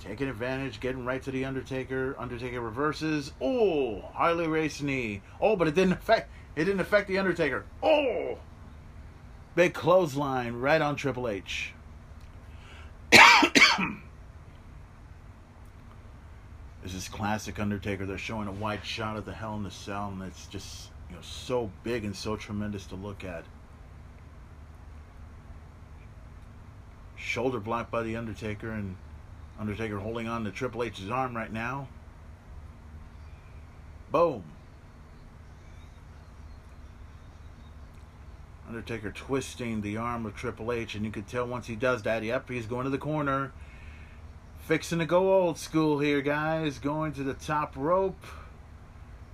Taking 0.02 0.28
advantage, 0.28 0.80
getting 0.80 1.04
right 1.04 1.22
to 1.22 1.30
the 1.30 1.44
Undertaker. 1.44 2.16
Undertaker 2.18 2.60
reverses. 2.60 3.32
Oh, 3.40 4.00
highly 4.14 4.48
raised 4.48 4.82
knee. 4.82 5.22
Oh, 5.40 5.54
but 5.54 5.68
it 5.68 5.76
didn't 5.76 5.92
affect 5.92 6.28
it 6.56 6.64
didn't 6.64 6.80
affect 6.80 7.06
the 7.06 7.18
Undertaker. 7.18 7.64
Oh. 7.82 8.38
Big 9.54 9.74
clothesline 9.74 10.54
right 10.54 10.82
on 10.82 10.96
Triple 10.96 11.28
H. 11.28 11.72
this 13.12 13.44
is 16.94 17.08
classic 17.08 17.60
Undertaker. 17.60 18.04
They're 18.04 18.18
showing 18.18 18.48
a 18.48 18.52
wide 18.52 18.84
shot 18.84 19.16
of 19.16 19.24
the 19.24 19.32
Hell 19.32 19.54
in 19.54 19.62
the 19.62 19.70
Cell, 19.70 20.08
and 20.08 20.20
it's 20.22 20.48
just 20.48 20.90
you 21.10 21.14
know 21.14 21.22
so 21.22 21.70
big 21.84 22.04
and 22.04 22.16
so 22.16 22.34
tremendous 22.34 22.86
to 22.86 22.96
look 22.96 23.22
at. 23.22 23.44
Shoulder 27.14 27.60
blocked 27.60 27.92
by 27.92 28.02
the 28.02 28.16
Undertaker, 28.16 28.72
and 28.72 28.96
Undertaker 29.58 29.98
holding 29.98 30.28
on 30.28 30.44
to 30.44 30.50
Triple 30.50 30.82
H's 30.82 31.10
arm 31.10 31.36
right 31.36 31.52
now. 31.52 31.88
Boom. 34.10 34.44
Undertaker 38.68 39.10
twisting 39.10 39.82
the 39.82 39.96
arm 39.96 40.24
of 40.26 40.34
Triple 40.34 40.72
H, 40.72 40.94
and 40.94 41.04
you 41.04 41.10
could 41.10 41.28
tell 41.28 41.46
once 41.46 41.66
he 41.66 41.76
does 41.76 42.02
that, 42.02 42.22
yep, 42.22 42.48
he's 42.48 42.66
going 42.66 42.84
to 42.84 42.90
the 42.90 42.98
corner. 42.98 43.52
Fixing 44.60 45.00
to 45.00 45.06
go 45.06 45.34
old 45.34 45.58
school 45.58 45.98
here, 45.98 46.22
guys. 46.22 46.78
Going 46.78 47.12
to 47.12 47.22
the 47.22 47.34
top 47.34 47.74
rope. 47.76 48.24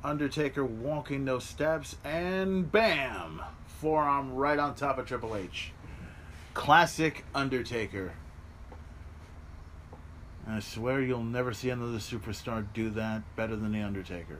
Undertaker 0.03 0.65
walking 0.65 1.25
those 1.25 1.45
steps, 1.45 1.97
and 2.05 2.71
bam! 2.71 3.43
Forearm 3.67 4.35
right 4.35 4.59
on 4.59 4.75
top 4.75 4.99
of 4.99 5.07
Triple 5.07 5.37
H. 5.37 5.73
Classic 6.55 7.25
Undertaker. 7.35 8.13
I 10.49 10.61
swear 10.61 11.03
you'll 11.03 11.23
never 11.23 11.53
see 11.53 11.69
another 11.69 11.99
superstar 11.99 12.67
do 12.73 12.89
that 12.91 13.23
better 13.37 13.55
than 13.55 13.71
The 13.71 13.83
Undertaker. 13.83 14.39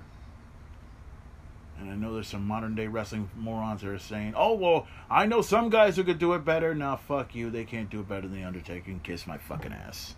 And 1.79 1.91
I 1.91 1.95
know 1.95 2.15
there's 2.15 2.29
some 2.29 2.47
modern 2.47 2.75
day 2.75 2.87
wrestling 2.87 3.31
morons 3.37 3.83
that 3.83 3.91
are 3.91 3.99
saying, 3.99 4.33
oh, 4.37 4.55
well, 4.55 4.89
I 5.11 5.27
know 5.27 5.43
some 5.43 5.69
guys 5.69 5.97
who 5.97 6.05
could 6.05 6.19
do 6.19 6.33
it 6.33 6.45
better. 6.45 6.75
Now, 6.75 6.97
fuck 6.97 7.35
you. 7.35 7.51
They 7.51 7.65
can't 7.65 7.91
do 7.91 8.01
it 8.01 8.09
better 8.09 8.23
than 8.23 8.41
The 8.41 8.45
Undertaker. 8.45 8.91
And 8.91 9.03
kiss 9.03 9.27
my 9.27 9.39
fucking 9.39 9.73
ass. 9.73 10.17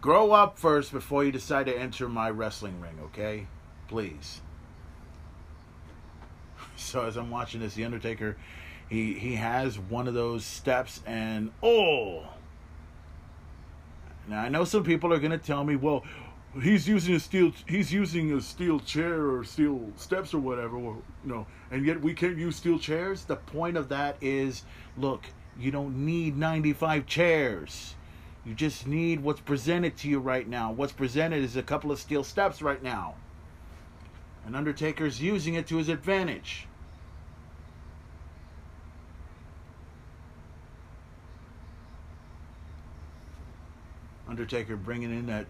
Grow 0.00 0.32
up 0.32 0.58
first 0.58 0.92
before 0.92 1.24
you 1.24 1.32
decide 1.32 1.66
to 1.66 1.76
enter 1.76 2.08
my 2.08 2.28
wrestling 2.28 2.80
ring, 2.80 2.98
okay? 3.04 3.46
Please. 3.88 4.40
So 6.78 7.06
as 7.06 7.16
I'm 7.16 7.30
watching 7.30 7.60
this, 7.60 7.74
The 7.74 7.86
Undertaker, 7.86 8.36
he, 8.90 9.14
he 9.14 9.36
has 9.36 9.78
one 9.78 10.08
of 10.08 10.14
those 10.14 10.44
steps 10.44 11.02
and, 11.06 11.50
oh! 11.62 12.24
Now 14.28 14.40
I 14.40 14.48
know 14.48 14.64
some 14.64 14.84
people 14.84 15.12
are 15.12 15.20
to 15.20 15.38
tell 15.38 15.64
me, 15.64 15.76
well, 15.76 16.04
he's 16.60 16.88
using 16.88 17.14
a 17.14 17.20
steel 17.20 17.52
he's 17.68 17.92
using 17.92 18.32
a 18.32 18.40
steel 18.40 18.80
chair 18.80 19.30
or 19.30 19.44
steel 19.44 19.90
steps 19.96 20.32
or 20.32 20.38
whatever 20.38 20.76
or, 20.76 20.96
you 21.22 21.30
know 21.30 21.46
and 21.70 21.84
yet 21.84 22.00
we 22.00 22.14
can't 22.14 22.38
use 22.38 22.56
steel 22.56 22.78
chairs? 22.78 23.24
The 23.24 23.36
point 23.36 23.76
of 23.76 23.88
that 23.90 24.16
is 24.20 24.64
look 24.96 25.26
you 25.58 25.70
don't 25.70 26.04
need 26.04 26.36
95 26.36 27.06
chairs. 27.06 27.94
You 28.44 28.54
just 28.54 28.86
need 28.86 29.20
what's 29.20 29.40
presented 29.40 29.96
to 29.98 30.08
you 30.08 30.20
right 30.20 30.46
now. 30.46 30.70
What's 30.70 30.92
presented 30.92 31.42
is 31.42 31.56
a 31.56 31.62
couple 31.62 31.90
of 31.90 31.98
steel 31.98 32.22
steps 32.22 32.62
right 32.62 32.82
now. 32.82 33.14
And 34.44 34.54
undertaker's 34.54 35.20
using 35.20 35.54
it 35.54 35.66
to 35.68 35.76
his 35.78 35.88
advantage 35.88 36.68
undertaker 44.28 44.76
bringing 44.76 45.10
in 45.10 45.26
that 45.26 45.46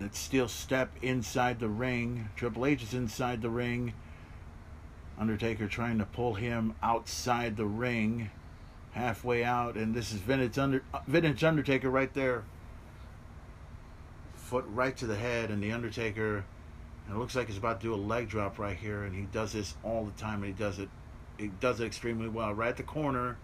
that 0.00 0.16
steel 0.16 0.48
step 0.48 0.90
inside 1.02 1.60
the 1.60 1.68
ring. 1.68 2.30
Triple 2.34 2.66
H 2.66 2.82
is 2.82 2.94
inside 2.94 3.42
the 3.42 3.50
ring. 3.50 3.92
Undertaker 5.18 5.68
trying 5.68 5.98
to 5.98 6.06
pull 6.06 6.34
him 6.34 6.74
outside 6.82 7.58
the 7.58 7.66
ring, 7.66 8.30
halfway 8.92 9.44
out, 9.44 9.76
and 9.76 9.94
this 9.94 10.12
is 10.12 10.18
Vintage, 10.18 10.56
Under, 10.56 10.82
Vintage 11.06 11.44
Undertaker 11.44 11.90
right 11.90 12.12
there. 12.14 12.44
Foot 14.34 14.64
right 14.68 14.96
to 14.96 15.06
the 15.06 15.16
head, 15.16 15.50
and 15.50 15.62
the 15.62 15.72
Undertaker, 15.72 16.46
and 17.06 17.14
it 17.14 17.18
looks 17.18 17.36
like 17.36 17.48
he's 17.48 17.58
about 17.58 17.82
to 17.82 17.88
do 17.88 17.94
a 17.94 17.96
leg 17.96 18.30
drop 18.30 18.58
right 18.58 18.76
here, 18.76 19.04
and 19.04 19.14
he 19.14 19.26
does 19.30 19.52
this 19.52 19.74
all 19.84 20.06
the 20.06 20.18
time, 20.18 20.42
and 20.42 20.46
he 20.46 20.52
does 20.52 20.78
it, 20.78 20.88
he 21.36 21.48
does 21.60 21.80
it 21.80 21.84
extremely 21.84 22.28
well. 22.28 22.54
Right 22.54 22.70
at 22.70 22.78
the 22.78 22.82
corner, 22.82 23.36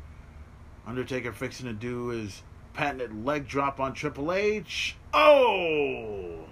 Undertaker 0.87 1.33
fixing 1.33 1.67
to 1.67 1.75
do 1.75 2.07
his 2.07 2.43
patented 2.77 3.25
leg 3.25 3.49
drop 3.49 3.81
on 3.81 3.95
Triple 3.95 4.33
H. 4.33 4.95
Oh! 5.15 6.45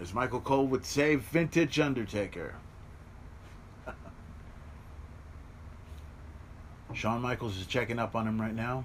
As 0.00 0.12
Michael 0.12 0.40
Cole 0.40 0.66
would 0.66 0.84
say, 0.84 1.16
vintage 1.16 1.80
Undertaker. 1.80 2.54
Shawn 6.94 7.22
Michaels 7.22 7.56
is 7.56 7.66
checking 7.66 7.98
up 7.98 8.14
on 8.14 8.28
him 8.28 8.38
right 8.38 8.54
now. 8.54 8.84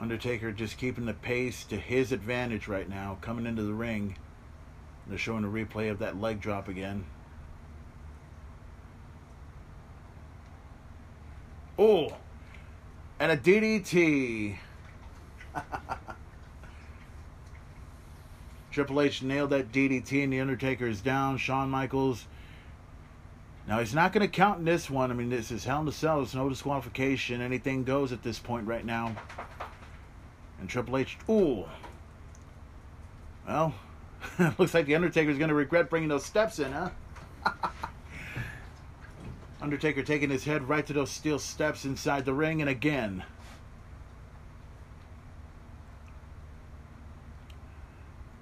Undertaker 0.00 0.50
just 0.52 0.76
keeping 0.76 1.06
the 1.06 1.14
pace 1.14 1.64
to 1.64 1.76
his 1.76 2.10
advantage 2.12 2.66
right 2.68 2.88
now, 2.88 3.18
coming 3.20 3.46
into 3.46 3.62
the 3.62 3.72
ring. 3.72 4.16
They're 5.06 5.18
showing 5.18 5.44
a 5.44 5.48
replay 5.48 5.90
of 5.90 6.00
that 6.00 6.20
leg 6.20 6.40
drop 6.40 6.68
again. 6.68 7.04
Oh, 11.78 12.08
and 13.20 13.30
a 13.30 13.36
DDT. 13.36 14.56
Triple 18.72 19.00
H 19.00 19.22
nailed 19.22 19.50
that 19.50 19.70
DDT, 19.72 20.24
and 20.24 20.32
the 20.32 20.40
Undertaker 20.40 20.86
is 20.86 21.00
down. 21.00 21.36
Shawn 21.38 21.70
Michaels. 21.70 22.26
Now 23.66 23.78
he's 23.80 23.94
not 23.94 24.12
going 24.12 24.26
to 24.26 24.32
count 24.32 24.60
in 24.60 24.64
this 24.64 24.88
one. 24.88 25.10
I 25.10 25.14
mean, 25.14 25.30
this 25.30 25.50
is 25.50 25.64
Hell 25.64 25.82
in 25.82 25.88
a 25.88 25.92
Cell. 25.92 26.16
There's 26.16 26.34
no 26.34 26.48
disqualification. 26.48 27.40
Anything 27.40 27.84
goes 27.84 28.12
at 28.12 28.22
this 28.22 28.38
point 28.38 28.66
right 28.66 28.84
now. 28.84 29.14
And 30.58 30.68
Triple 30.68 30.96
H, 30.96 31.18
ooh. 31.28 31.64
Well, 33.46 33.74
looks 34.58 34.74
like 34.74 34.86
the 34.86 34.94
Undertaker's 34.94 35.38
going 35.38 35.48
to 35.48 35.54
regret 35.54 35.90
bringing 35.90 36.08
those 36.08 36.24
steps 36.24 36.58
in, 36.58 36.72
huh? 36.72 36.90
Undertaker 39.60 40.02
taking 40.02 40.30
his 40.30 40.44
head 40.44 40.68
right 40.68 40.86
to 40.86 40.92
those 40.92 41.10
steel 41.10 41.38
steps 41.38 41.84
inside 41.84 42.24
the 42.24 42.34
ring, 42.34 42.60
and 42.60 42.70
again. 42.70 43.24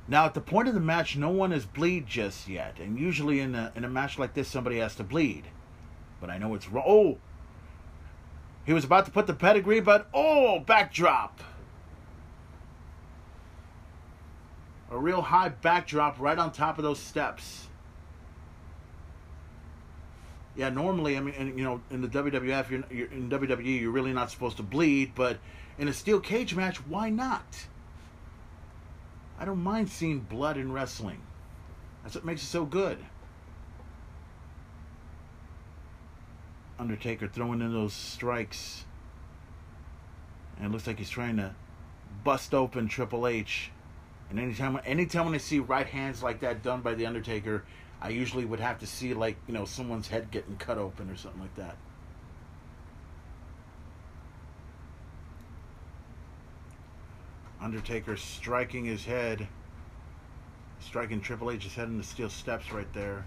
Now, 0.08 0.26
at 0.26 0.34
the 0.34 0.40
point 0.40 0.68
of 0.68 0.74
the 0.74 0.80
match, 0.80 1.16
no 1.16 1.30
one 1.30 1.50
has 1.50 1.64
bleed 1.64 2.06
just 2.06 2.48
yet, 2.48 2.78
and 2.78 2.98
usually 2.98 3.40
in 3.40 3.54
a 3.54 3.72
in 3.74 3.84
a 3.84 3.88
match 3.88 4.18
like 4.18 4.34
this, 4.34 4.48
somebody 4.48 4.78
has 4.78 4.94
to 4.96 5.04
bleed. 5.04 5.44
But 6.20 6.30
I 6.30 6.38
know 6.38 6.54
it's 6.54 6.68
wrong. 6.68 6.84
Oh, 6.86 7.18
he 8.64 8.72
was 8.72 8.84
about 8.84 9.04
to 9.06 9.10
put 9.10 9.26
the 9.26 9.34
pedigree, 9.34 9.80
but 9.80 10.08
oh, 10.12 10.60
backdrop. 10.60 11.40
A 14.90 14.98
real 14.98 15.22
high 15.22 15.48
backdrop 15.48 16.20
right 16.20 16.38
on 16.38 16.52
top 16.52 16.78
of 16.78 16.84
those 16.84 17.00
steps. 17.00 17.65
Yeah, 20.56 20.70
normally, 20.70 21.16
I 21.16 21.20
mean, 21.20 21.34
and, 21.36 21.58
you 21.58 21.64
know, 21.64 21.82
in 21.90 22.00
the 22.00 22.08
WWF, 22.08 22.70
you're, 22.70 22.84
you're, 22.90 23.12
in 23.12 23.28
WWE, 23.28 23.80
you're 23.80 23.90
really 23.90 24.14
not 24.14 24.30
supposed 24.30 24.56
to 24.56 24.62
bleed, 24.62 25.12
but 25.14 25.38
in 25.78 25.88
a 25.88 25.92
steel 25.92 26.18
cage 26.18 26.54
match, 26.54 26.78
why 26.86 27.10
not? 27.10 27.66
I 29.38 29.44
don't 29.44 29.62
mind 29.62 29.90
seeing 29.90 30.20
blood 30.20 30.56
in 30.56 30.72
wrestling. 30.72 31.20
That's 32.02 32.14
what 32.14 32.24
makes 32.24 32.42
it 32.42 32.46
so 32.46 32.64
good. 32.64 32.98
Undertaker 36.78 37.28
throwing 37.28 37.60
in 37.60 37.72
those 37.72 37.92
strikes. 37.92 38.84
And 40.56 40.66
it 40.66 40.72
looks 40.72 40.86
like 40.86 40.98
he's 40.98 41.10
trying 41.10 41.36
to 41.36 41.54
bust 42.24 42.54
open 42.54 42.88
Triple 42.88 43.26
H. 43.26 43.70
And 44.30 44.40
anytime 44.40 44.80
anytime 44.84 45.26
when 45.26 45.34
I 45.34 45.38
see 45.38 45.58
right 45.58 45.86
hands 45.86 46.22
like 46.22 46.40
that 46.40 46.62
done 46.62 46.80
by 46.80 46.94
the 46.94 47.06
Undertaker, 47.06 47.64
I 48.00 48.10
usually 48.10 48.44
would 48.44 48.60
have 48.60 48.78
to 48.80 48.86
see 48.86 49.14
like, 49.14 49.36
you 49.46 49.54
know, 49.54 49.64
someone's 49.64 50.08
head 50.08 50.30
getting 50.30 50.56
cut 50.56 50.78
open 50.78 51.10
or 51.10 51.16
something 51.16 51.40
like 51.40 51.54
that. 51.56 51.76
Undertaker 57.60 58.16
striking 58.16 58.84
his 58.84 59.04
head, 59.04 59.48
striking 60.80 61.20
Triple 61.20 61.50
H's 61.50 61.74
head 61.74 61.88
in 61.88 61.96
the 61.96 62.04
steel 62.04 62.28
steps 62.28 62.70
right 62.70 62.92
there. 62.92 63.24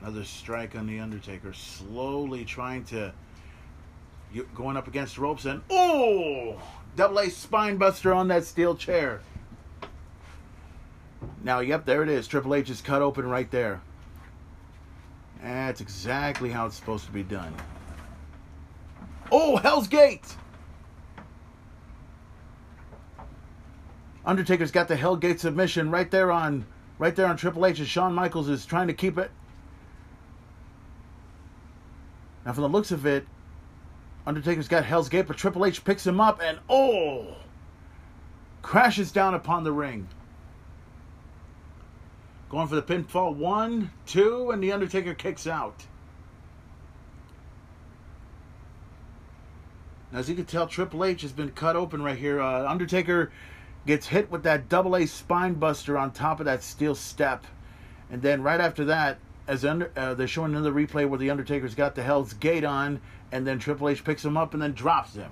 Another 0.00 0.24
strike 0.24 0.76
on 0.76 0.86
the 0.86 1.00
Undertaker, 1.00 1.52
slowly 1.52 2.44
trying 2.44 2.84
to 2.84 3.12
going 4.54 4.76
up 4.76 4.88
against 4.88 5.18
ropes 5.18 5.44
and 5.44 5.62
oh, 5.70 6.60
double 6.96 7.18
A 7.18 7.30
spine 7.30 7.76
buster 7.76 8.12
on 8.12 8.28
that 8.28 8.44
steel 8.44 8.74
chair. 8.74 9.20
Now, 11.42 11.60
yep, 11.60 11.84
there 11.84 12.02
it 12.02 12.08
is. 12.08 12.26
Triple 12.26 12.54
H 12.54 12.70
is 12.70 12.80
cut 12.80 13.02
open 13.02 13.28
right 13.28 13.50
there. 13.50 13.80
That's 15.42 15.80
exactly 15.80 16.50
how 16.50 16.66
it's 16.66 16.76
supposed 16.76 17.04
to 17.06 17.12
be 17.12 17.22
done. 17.22 17.54
Oh, 19.30 19.56
Hell's 19.56 19.88
Gate! 19.88 20.36
Undertaker's 24.24 24.70
got 24.70 24.88
the 24.88 24.96
Hell 24.96 25.16
Gate 25.16 25.40
submission 25.40 25.90
right 25.90 26.10
there 26.10 26.32
on 26.32 26.64
right 26.98 27.14
there 27.14 27.26
on 27.26 27.36
Triple 27.36 27.66
H 27.66 27.80
as 27.80 27.88
Shawn 27.88 28.14
Michaels 28.14 28.48
is 28.48 28.64
trying 28.64 28.86
to 28.86 28.94
keep 28.94 29.18
it. 29.18 29.30
Now 32.46 32.52
from 32.52 32.62
the 32.62 32.68
looks 32.68 32.90
of 32.90 33.04
it, 33.04 33.26
Undertaker's 34.26 34.68
got 34.68 34.84
Hell's 34.84 35.08
Gate, 35.08 35.26
but 35.26 35.36
Triple 35.36 35.66
H 35.66 35.84
picks 35.84 36.06
him 36.06 36.20
up 36.20 36.40
and 36.42 36.58
oh 36.68 37.36
crashes 38.62 39.12
down 39.12 39.34
upon 39.34 39.62
the 39.62 39.72
ring. 39.72 40.08
Going 42.48 42.66
for 42.66 42.76
the 42.76 42.82
pinfall 42.82 43.34
one, 43.34 43.90
two, 44.06 44.50
and 44.50 44.62
the 44.62 44.72
Undertaker 44.72 45.14
kicks 45.14 45.46
out. 45.46 45.84
As 50.12 50.28
you 50.28 50.34
can 50.34 50.44
tell, 50.46 50.66
Triple 50.66 51.04
H 51.04 51.22
has 51.22 51.32
been 51.32 51.50
cut 51.50 51.76
open 51.76 52.02
right 52.02 52.16
here. 52.16 52.40
Uh, 52.40 52.68
Undertaker 52.68 53.32
gets 53.86 54.06
hit 54.06 54.30
with 54.30 54.44
that 54.44 54.68
double 54.68 54.96
A 54.96 55.06
spine 55.06 55.54
buster 55.54 55.98
on 55.98 56.12
top 56.12 56.40
of 56.40 56.46
that 56.46 56.62
steel 56.62 56.94
step. 56.94 57.44
And 58.10 58.22
then 58.22 58.42
right 58.42 58.60
after 58.60 58.84
that, 58.86 59.18
as 59.46 59.64
under, 59.64 59.90
uh, 59.96 60.14
they're 60.14 60.26
showing 60.28 60.52
another 60.52 60.72
replay 60.72 61.06
where 61.06 61.18
the 61.18 61.30
Undertaker's 61.30 61.74
got 61.74 61.94
the 61.94 62.02
Hell's 62.02 62.32
Gate 62.32 62.64
on, 62.64 63.00
and 63.34 63.44
then 63.44 63.58
Triple 63.58 63.88
H 63.88 64.04
picks 64.04 64.24
him 64.24 64.36
up 64.36 64.54
and 64.54 64.62
then 64.62 64.74
drops 64.74 65.14
him. 65.14 65.30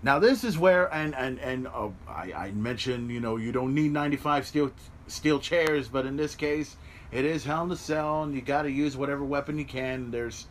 Now 0.00 0.20
this 0.20 0.44
is 0.44 0.56
where, 0.56 0.92
and 0.94 1.12
and 1.16 1.40
and 1.40 1.66
uh, 1.66 1.88
I, 2.06 2.32
I 2.32 2.50
mentioned, 2.52 3.10
you 3.10 3.18
know, 3.18 3.36
you 3.36 3.50
don't 3.50 3.74
need 3.74 3.90
95 3.90 4.46
steel 4.46 4.70
steel 5.08 5.40
chairs, 5.40 5.88
but 5.88 6.06
in 6.06 6.16
this 6.16 6.36
case, 6.36 6.76
it 7.10 7.24
is 7.24 7.44
Hell 7.44 7.64
in 7.64 7.72
a 7.72 7.76
Cell, 7.76 8.22
and 8.22 8.32
you 8.32 8.42
got 8.42 8.62
to 8.62 8.70
use 8.70 8.96
whatever 8.96 9.24
weapon 9.24 9.58
you 9.58 9.64
can. 9.64 10.12
There's 10.12 10.46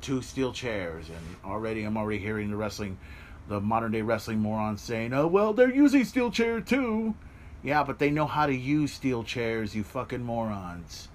two 0.00 0.20
steel 0.20 0.52
chairs, 0.52 1.08
and 1.10 1.36
already 1.44 1.84
I'm 1.84 1.96
already 1.96 2.18
hearing 2.18 2.50
the 2.50 2.56
wrestling, 2.56 2.98
the 3.46 3.60
modern 3.60 3.92
day 3.92 4.02
wrestling 4.02 4.40
morons 4.40 4.80
saying, 4.80 5.12
"Oh 5.12 5.28
well, 5.28 5.52
they're 5.52 5.72
using 5.72 6.04
steel 6.04 6.32
chair 6.32 6.60
too." 6.60 7.14
Yeah, 7.62 7.84
but 7.84 8.00
they 8.00 8.10
know 8.10 8.26
how 8.26 8.46
to 8.46 8.54
use 8.54 8.92
steel 8.92 9.22
chairs, 9.22 9.76
you 9.76 9.84
fucking 9.84 10.24
morons. 10.24 11.08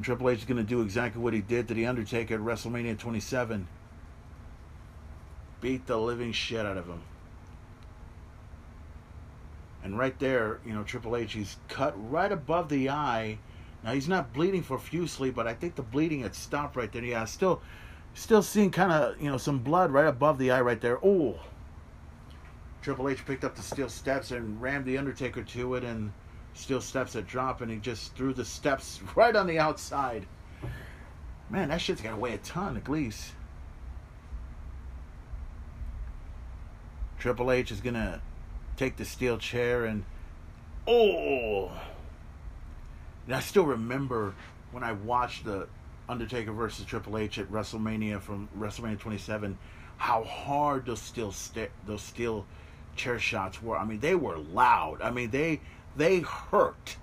And 0.00 0.04
Triple 0.06 0.30
H 0.30 0.38
is 0.38 0.44
going 0.46 0.56
to 0.56 0.64
do 0.64 0.80
exactly 0.80 1.20
what 1.20 1.34
he 1.34 1.42
did 1.42 1.68
to 1.68 1.74
The 1.74 1.84
Undertaker 1.84 2.32
at 2.32 2.40
WrestleMania 2.40 2.96
27 2.96 3.68
beat 5.60 5.86
the 5.86 5.98
living 5.98 6.32
shit 6.32 6.64
out 6.64 6.78
of 6.78 6.86
him. 6.86 7.02
And 9.84 9.98
right 9.98 10.18
there, 10.18 10.58
you 10.64 10.72
know, 10.72 10.84
Triple 10.84 11.16
H, 11.16 11.34
he's 11.34 11.58
cut 11.68 11.92
right 12.10 12.32
above 12.32 12.70
the 12.70 12.88
eye. 12.88 13.40
Now 13.84 13.92
he's 13.92 14.08
not 14.08 14.32
bleeding 14.32 14.62
profusely, 14.62 15.30
but 15.30 15.46
I 15.46 15.52
think 15.52 15.74
the 15.74 15.82
bleeding 15.82 16.22
had 16.22 16.34
stopped 16.34 16.76
right 16.76 16.90
there. 16.90 17.04
Yeah, 17.04 17.26
still, 17.26 17.60
still 18.14 18.42
seeing 18.42 18.70
kind 18.70 18.92
of 18.92 19.20
you 19.20 19.30
know 19.30 19.36
some 19.36 19.58
blood 19.58 19.90
right 19.90 20.06
above 20.06 20.38
the 20.38 20.50
eye 20.50 20.62
right 20.62 20.80
there. 20.80 20.98
Oh, 21.04 21.38
Triple 22.80 23.10
H 23.10 23.26
picked 23.26 23.44
up 23.44 23.54
the 23.54 23.60
steel 23.60 23.90
steps 23.90 24.30
and 24.30 24.62
rammed 24.62 24.86
the 24.86 24.96
Undertaker 24.96 25.42
to 25.42 25.74
it, 25.74 25.84
and 25.84 26.10
steel 26.54 26.80
steps 26.80 27.14
that 27.14 27.26
drop, 27.26 27.60
and 27.60 27.70
he 27.70 27.78
just 27.78 28.14
threw 28.14 28.32
the 28.32 28.44
steps 28.44 29.00
right 29.16 29.34
on 29.34 29.46
the 29.46 29.58
outside. 29.58 30.26
Man, 31.48 31.68
that 31.68 31.80
shit's 31.80 32.00
gotta 32.00 32.16
weigh 32.16 32.34
a 32.34 32.38
ton 32.38 32.76
at 32.76 32.88
least. 32.88 33.32
Triple 37.18 37.50
H 37.50 37.70
is 37.70 37.80
gonna 37.80 38.22
take 38.76 38.96
the 38.96 39.04
steel 39.04 39.36
chair 39.36 39.84
and 39.84 40.04
oh 40.86 41.70
and 43.26 43.34
I 43.36 43.40
still 43.40 43.66
remember 43.66 44.34
when 44.72 44.82
I 44.82 44.92
watched 44.92 45.44
the 45.44 45.68
Undertaker 46.08 46.52
versus 46.52 46.86
Triple 46.86 47.18
H 47.18 47.38
at 47.38 47.50
WrestleMania 47.52 48.20
from 48.20 48.48
WrestleMania 48.58 48.98
27 48.98 49.58
how 49.98 50.24
hard 50.24 50.86
those 50.86 51.02
steel 51.02 51.30
st- 51.30 51.70
those 51.86 52.00
steel 52.00 52.46
chair 52.96 53.18
shots 53.18 53.62
were. 53.62 53.76
I 53.76 53.84
mean, 53.84 54.00
they 54.00 54.14
were 54.14 54.38
loud. 54.38 55.02
I 55.02 55.10
mean, 55.10 55.30
they 55.30 55.60
they 55.96 56.20
hurt. 56.20 56.96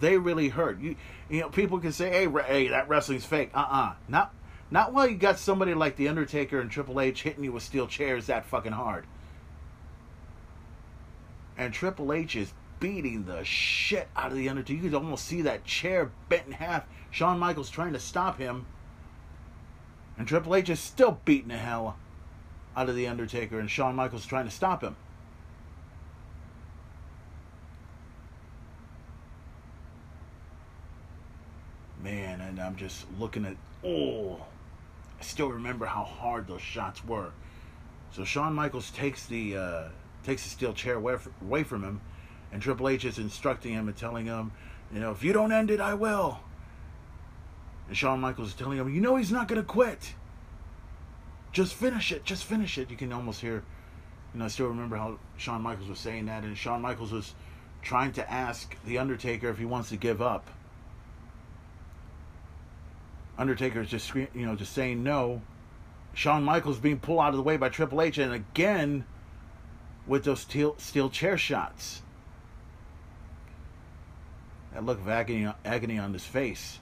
They 0.00 0.18
really 0.18 0.48
hurt. 0.48 0.80
You 0.80 0.96
you 1.28 1.40
know, 1.40 1.48
people 1.48 1.78
can 1.78 1.92
say, 1.92 2.10
"Hey, 2.10 2.42
hey, 2.46 2.68
that 2.68 2.88
wrestling's 2.88 3.24
fake." 3.24 3.50
Uh-uh. 3.54 3.94
Not 4.08 4.34
not 4.70 4.92
while 4.92 5.08
you 5.08 5.16
got 5.16 5.38
somebody 5.38 5.74
like 5.74 5.96
the 5.96 6.08
Undertaker 6.08 6.60
and 6.60 6.70
Triple 6.70 7.00
H 7.00 7.22
hitting 7.22 7.44
you 7.44 7.52
with 7.52 7.62
steel 7.62 7.86
chairs 7.86 8.26
that 8.26 8.46
fucking 8.46 8.72
hard. 8.72 9.06
And 11.56 11.72
Triple 11.72 12.12
H 12.12 12.34
is 12.34 12.52
beating 12.80 13.24
the 13.24 13.44
shit 13.44 14.08
out 14.16 14.32
of 14.32 14.36
the 14.36 14.48
Undertaker. 14.48 14.76
You 14.76 14.90
could 14.90 14.94
almost 14.94 15.26
see 15.26 15.42
that 15.42 15.64
chair 15.64 16.10
bent 16.28 16.46
in 16.46 16.52
half. 16.52 16.84
Shawn 17.10 17.38
Michaels 17.38 17.70
trying 17.70 17.92
to 17.92 18.00
stop 18.00 18.38
him. 18.38 18.66
And 20.18 20.26
Triple 20.26 20.54
H 20.54 20.68
is 20.68 20.80
still 20.80 21.20
beating 21.24 21.48
the 21.48 21.56
hell 21.56 21.96
out 22.76 22.88
of 22.88 22.96
the 22.96 23.06
Undertaker, 23.06 23.58
and 23.58 23.70
Shawn 23.70 23.94
Michaels 23.94 24.26
trying 24.26 24.46
to 24.46 24.50
stop 24.50 24.82
him. 24.82 24.96
Man, 32.04 32.42
and 32.42 32.60
I'm 32.60 32.76
just 32.76 33.06
looking 33.18 33.46
at 33.46 33.56
oh, 33.82 34.34
I 35.18 35.22
still 35.22 35.48
remember 35.48 35.86
how 35.86 36.04
hard 36.04 36.46
those 36.46 36.60
shots 36.60 37.02
were. 37.02 37.30
So 38.12 38.24
Shawn 38.24 38.52
Michaels 38.52 38.90
takes 38.90 39.24
the 39.24 39.56
uh, 39.56 39.88
takes 40.22 40.44
the 40.44 40.50
steel 40.50 40.74
chair 40.74 40.96
away, 40.96 41.64
from 41.64 41.82
him, 41.82 42.02
and 42.52 42.60
Triple 42.60 42.90
H 42.90 43.06
is 43.06 43.18
instructing 43.18 43.72
him 43.72 43.88
and 43.88 43.96
telling 43.96 44.26
him, 44.26 44.52
you 44.92 45.00
know, 45.00 45.12
if 45.12 45.24
you 45.24 45.32
don't 45.32 45.50
end 45.50 45.70
it, 45.70 45.80
I 45.80 45.94
will. 45.94 46.40
And 47.88 47.96
Shawn 47.96 48.20
Michaels 48.20 48.48
is 48.48 48.54
telling 48.54 48.76
him, 48.76 48.94
you 48.94 49.00
know, 49.00 49.16
he's 49.16 49.32
not 49.32 49.48
to 49.48 49.62
quit. 49.62 50.14
Just 51.52 51.72
finish 51.72 52.12
it. 52.12 52.24
Just 52.24 52.44
finish 52.44 52.76
it. 52.76 52.90
You 52.90 52.96
can 52.96 53.14
almost 53.14 53.40
hear, 53.40 53.62
you 54.34 54.40
know, 54.40 54.44
I 54.44 54.48
still 54.48 54.66
remember 54.66 54.96
how 54.96 55.18
Shawn 55.38 55.62
Michaels 55.62 55.88
was 55.88 56.00
saying 56.00 56.26
that, 56.26 56.44
and 56.44 56.54
Shawn 56.56 56.82
Michaels 56.82 57.12
was 57.12 57.34
trying 57.80 58.12
to 58.12 58.30
ask 58.30 58.76
The 58.84 58.98
Undertaker 58.98 59.48
if 59.48 59.58
he 59.58 59.64
wants 59.64 59.88
to 59.88 59.96
give 59.96 60.20
up. 60.20 60.50
Undertaker 63.36 63.80
is 63.80 63.88
just, 63.88 64.14
you 64.14 64.28
know, 64.34 64.54
just 64.54 64.72
saying 64.72 65.02
no. 65.02 65.42
Shawn 66.12 66.44
Michaels 66.44 66.78
being 66.78 67.00
pulled 67.00 67.20
out 67.20 67.30
of 67.30 67.36
the 67.36 67.42
way 67.42 67.56
by 67.56 67.68
Triple 67.68 68.00
H, 68.00 68.18
and 68.18 68.32
again 68.32 69.04
with 70.06 70.24
those 70.24 70.40
steel, 70.40 70.76
steel 70.78 71.10
chair 71.10 71.36
shots. 71.36 72.02
That 74.72 74.84
look 74.84 75.00
of 75.00 75.08
agony, 75.08 75.52
agony 75.64 75.98
on 75.98 76.12
his 76.12 76.24
face. 76.24 76.78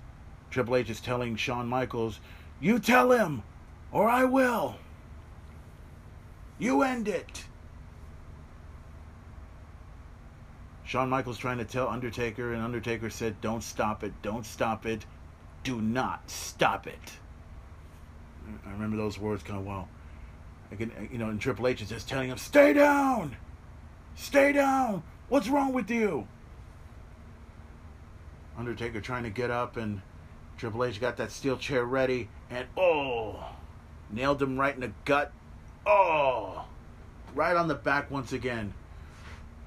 Triple 0.50 0.76
H 0.76 0.90
is 0.90 1.00
telling 1.00 1.36
Shawn 1.36 1.66
Michaels, 1.68 2.20
You 2.60 2.78
tell 2.78 3.12
him, 3.12 3.42
or 3.90 4.08
I 4.08 4.24
will. 4.24 4.76
You 6.58 6.82
end 6.82 7.08
it. 7.08 7.44
Shawn 10.84 11.08
Michaels 11.08 11.38
trying 11.38 11.58
to 11.58 11.64
tell 11.64 11.88
Undertaker, 11.88 12.52
and 12.52 12.62
Undertaker 12.62 13.08
said, 13.08 13.40
Don't 13.40 13.62
stop 13.62 14.04
it, 14.04 14.12
don't 14.20 14.44
stop 14.44 14.84
it, 14.84 15.06
do 15.62 15.80
not 15.80 16.30
stop 16.30 16.86
it. 16.86 17.18
I 18.66 18.70
remember 18.70 18.96
those 18.96 19.18
words 19.18 19.42
kind 19.42 19.58
of 19.58 19.66
well. 19.66 19.88
Again, 20.70 21.08
you 21.12 21.18
know, 21.18 21.28
and 21.28 21.40
Triple 21.40 21.68
H 21.68 21.82
is 21.82 21.88
just 21.88 22.08
telling 22.08 22.30
him, 22.30 22.38
"Stay 22.38 22.72
down, 22.72 23.36
stay 24.14 24.52
down. 24.52 25.02
What's 25.28 25.48
wrong 25.48 25.72
with 25.72 25.90
you?" 25.90 26.26
Undertaker 28.56 29.00
trying 29.00 29.22
to 29.24 29.30
get 29.30 29.50
up, 29.50 29.76
and 29.76 30.02
Triple 30.56 30.84
H 30.84 31.00
got 31.00 31.16
that 31.18 31.30
steel 31.30 31.56
chair 31.56 31.84
ready, 31.84 32.28
and 32.50 32.66
oh, 32.76 33.44
nailed 34.10 34.42
him 34.42 34.58
right 34.58 34.74
in 34.74 34.80
the 34.80 34.92
gut. 35.04 35.32
Oh, 35.86 36.64
right 37.34 37.56
on 37.56 37.68
the 37.68 37.74
back 37.74 38.10
once 38.10 38.32
again. 38.32 38.74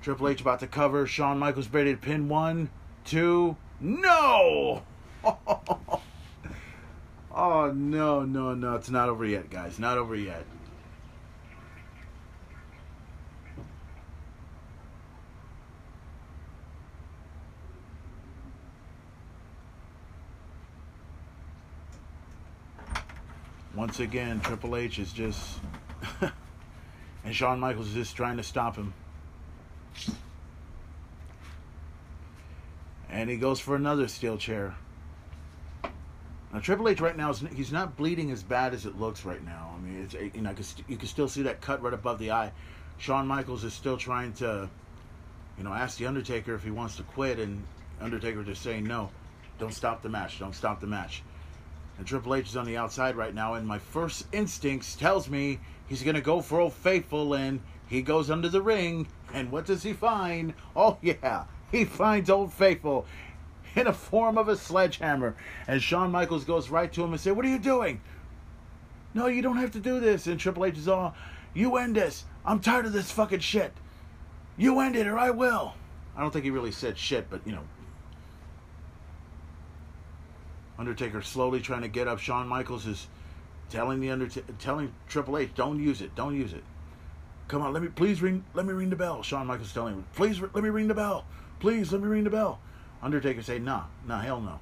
Triple 0.02 0.30
H 0.30 0.42
about 0.42 0.60
to 0.60 0.68
cover. 0.68 1.08
Shawn 1.08 1.40
Michaels 1.40 1.68
ready 1.70 1.94
to 1.94 1.98
pin 2.00 2.30
one, 2.30 2.70
two, 3.04 3.58
no. 3.80 4.84
oh 7.36 7.72
no, 7.74 8.24
no, 8.24 8.54
no! 8.54 8.76
It's 8.76 8.90
not 8.90 9.10
over 9.10 9.26
yet, 9.26 9.50
guys. 9.50 9.80
Not 9.80 9.98
over 9.98 10.16
yet. 10.16 10.46
Once 23.76 24.00
again, 24.00 24.40
Triple 24.40 24.76
H 24.78 25.00
is 25.00 25.12
just. 25.12 25.60
and 27.26 27.36
Shawn 27.36 27.60
Michaels 27.60 27.90
is 27.90 27.94
just 27.94 28.16
trying 28.16 28.38
to 28.38 28.44
stop 28.44 28.76
him. 28.76 28.94
And 33.10 33.30
he 33.30 33.38
goes 33.38 33.60
for 33.60 33.76
another 33.76 34.08
steel 34.08 34.38
chair. 34.38 34.76
Now 36.56 36.62
Triple 36.62 36.88
H 36.88 37.02
right 37.02 37.18
now 37.18 37.32
is 37.32 37.44
he's 37.54 37.74
not 37.74 37.98
bleeding 37.98 38.32
as 38.32 38.42
bad 38.42 38.74
as 38.74 38.86
it 38.86 38.98
looks 38.98 39.26
right 39.26 39.44
now. 39.44 39.76
I 39.78 39.82
mean, 39.82 40.02
it's 40.02 40.14
you 40.14 40.42
know 40.42 40.56
you 40.88 40.96
can 40.96 41.10
still 41.10 41.28
see 41.28 41.42
that 41.42 41.60
cut 41.60 41.82
right 41.82 41.94
above 41.94 42.18
the 42.18 42.32
eye. 42.32 42.54
Shawn 42.98 43.28
Michaels 43.28 43.66
is 43.66 43.74
still 43.74 43.98
trying 43.98 44.32
to, 44.36 44.70
you 45.58 45.66
know, 45.66 45.74
ask 45.74 45.98
the 45.98 46.06
Undertaker 46.06 46.56
if 46.56 46.64
he 46.64 46.72
wants 46.72 46.96
to 46.96 47.04
quit, 47.04 47.40
and 47.40 47.62
Undertaker 48.00 48.42
just 48.42 48.64
saying 48.64 48.86
no, 48.86 49.10
don't 49.60 49.74
stop 49.74 50.02
the 50.02 50.08
match, 50.08 50.40
don't 50.40 50.56
stop 50.56 50.80
the 50.80 50.88
match. 50.88 51.24
And 51.98 52.08
Triple 52.08 52.36
H 52.36 52.48
is 52.48 52.56
on 52.56 52.66
the 52.66 52.78
outside 52.78 53.18
right 53.18 53.36
now, 53.36 53.56
and 53.56 53.68
my 53.68 53.78
first 53.78 54.26
instincts 54.32 54.96
tells 54.96 55.30
me 55.30 55.60
he's 55.88 56.04
gonna 56.04 56.22
go 56.22 56.40
for 56.40 56.62
Old 56.62 56.72
Faithful, 56.74 57.34
and 57.34 57.60
he 57.86 58.02
goes 58.02 58.30
under 58.30 58.48
the 58.48 58.62
ring, 58.62 59.10
and 59.34 59.52
what 59.52 59.66
does 59.66 59.84
he 59.84 59.92
find? 59.92 60.54
Oh 60.74 61.00
yeah, 61.02 61.44
he 61.70 61.84
finds 61.84 62.30
Old 62.30 62.54
Faithful 62.54 63.06
in 63.76 63.88
a 63.88 63.94
form 63.94 64.38
of 64.38 64.48
a 64.48 64.56
sledgehammer. 64.56 65.36
And 65.68 65.82
Shawn 65.82 66.12
Michaels 66.12 66.46
goes 66.46 66.70
right 66.70 66.92
to 66.94 67.04
him 67.04 67.12
and 67.12 67.20
says, 67.20 67.34
What 67.34 67.46
are 67.46 67.50
you 67.50 67.60
doing? 67.60 68.02
No, 69.14 69.28
you 69.28 69.42
don't 69.42 69.58
have 69.58 69.72
to 69.72 69.80
do 69.80 70.00
this. 70.00 70.28
And 70.28 70.40
Triple 70.40 70.66
H 70.66 70.78
is 70.78 70.88
all, 70.88 71.16
You 71.54 71.78
end 71.78 71.96
this. 71.96 72.26
I'm 72.46 72.60
tired 72.60 72.86
of 72.86 72.94
this 72.94 73.12
fucking 73.12 73.40
shit. 73.40 73.74
You 74.58 74.80
end 74.80 74.96
it 74.96 75.08
or 75.08 75.18
I 75.18 75.32
will. 75.32 75.74
I 76.16 76.22
don't 76.22 76.32
think 76.32 76.46
he 76.46 76.52
really 76.52 76.72
said 76.72 76.98
shit, 76.98 77.30
but 77.30 77.42
you 77.46 77.52
know, 77.52 77.64
Undertaker 80.78 81.22
slowly 81.22 81.60
trying 81.60 81.82
to 81.82 81.88
get 81.88 82.08
up. 82.08 82.20
Shawn 82.20 82.48
Michaels 82.48 82.86
is 82.86 83.08
telling 83.70 84.00
the 84.00 84.12
Undertaker, 84.12 84.54
telling 84.60 84.94
Triple 85.10 85.38
H, 85.38 85.50
"Don't 85.56 85.82
use 85.82 86.02
it. 86.02 86.16
Don't 86.16 86.36
use 86.36 86.54
it. 86.54 86.64
Come 87.48 87.62
on, 87.62 87.74
let 87.74 87.84
me 87.84 87.90
please 87.90 88.22
ring. 88.22 88.46
Let 88.54 88.66
me 88.66 88.74
ring 88.74 88.90
the 88.90 88.96
bell." 88.96 89.24
Shawn 89.24 89.48
Michaels 89.48 89.74
telling 89.74 89.96
him, 89.96 90.06
"Please 90.16 90.40
let 90.40 90.56
me 90.56 90.70
ring 90.70 90.88
the 90.88 90.94
bell. 90.94 91.26
Please 91.60 91.92
let 91.92 92.02
me 92.02 92.08
ring 92.08 92.24
the 92.24 92.30
bell." 92.30 92.60
Undertaker 93.02 93.42
say, 93.42 93.60
"Nah, 93.60 93.86
nah, 94.08 94.22
hell 94.22 94.42
no." 94.42 94.60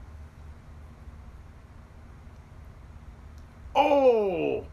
Oh! 3.76 4.66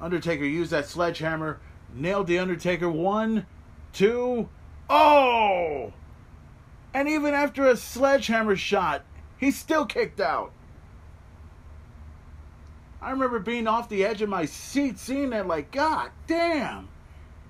Undertaker 0.00 0.44
used 0.44 0.70
that 0.70 0.86
sledgehammer, 0.86 1.60
nailed 1.94 2.26
the 2.26 2.38
Undertaker. 2.38 2.90
One, 2.90 3.46
two, 3.92 4.48
oh! 4.90 5.92
And 6.92 7.08
even 7.08 7.32
after 7.32 7.66
a 7.66 7.76
sledgehammer 7.76 8.56
shot, 8.56 9.04
He's 9.44 9.58
still 9.58 9.84
kicked 9.84 10.20
out. 10.20 10.52
I 13.02 13.10
remember 13.10 13.38
being 13.38 13.66
off 13.66 13.90
the 13.90 14.04
edge 14.04 14.22
of 14.22 14.30
my 14.30 14.46
seat, 14.46 14.98
seeing 14.98 15.30
that, 15.30 15.46
like, 15.46 15.70
God 15.70 16.10
damn. 16.26 16.88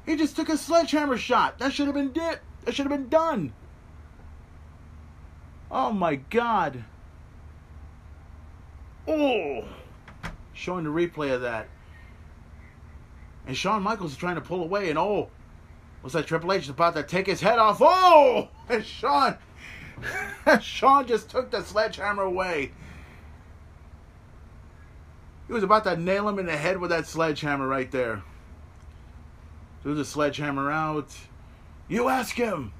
He 0.04 0.16
just 0.16 0.34
took 0.34 0.48
a 0.48 0.58
sledgehammer 0.58 1.16
shot. 1.16 1.58
That 1.58 1.72
should 1.72 1.86
have 1.86 1.94
been 1.94 2.10
it. 2.10 2.40
That 2.64 2.74
should 2.74 2.86
have 2.86 2.98
been 2.98 3.08
done. 3.08 3.52
Oh 5.74 5.92
my 5.92 6.14
God. 6.14 6.84
Oh. 9.08 9.64
Showing 10.52 10.84
the 10.84 10.90
replay 10.90 11.34
of 11.34 11.40
that. 11.40 11.66
And 13.44 13.56
Shawn 13.56 13.82
Michaels 13.82 14.12
is 14.12 14.16
trying 14.16 14.36
to 14.36 14.40
pull 14.40 14.62
away, 14.62 14.88
and 14.88 14.98
oh, 14.98 15.30
was 16.04 16.12
that 16.12 16.28
Triple 16.28 16.52
H 16.52 16.68
about 16.68 16.94
to 16.94 17.02
take 17.02 17.26
his 17.26 17.40
head 17.40 17.58
off? 17.58 17.78
Oh! 17.80 18.48
And 18.66 18.82
Shawn 18.82 19.36
Shawn 20.62 21.06
just 21.06 21.28
took 21.28 21.50
the 21.50 21.62
sledgehammer 21.62 22.22
away. 22.22 22.70
He 25.46 25.52
was 25.52 25.62
about 25.62 25.84
to 25.84 25.96
nail 25.96 26.26
him 26.28 26.38
in 26.38 26.46
the 26.46 26.56
head 26.56 26.78
with 26.78 26.88
that 26.90 27.06
sledgehammer 27.06 27.68
right 27.68 27.90
there. 27.90 28.22
Threw 29.82 29.94
the 29.94 30.04
sledgehammer 30.04 30.70
out. 30.70 31.14
You 31.88 32.08
ask 32.08 32.36
him. 32.36 32.72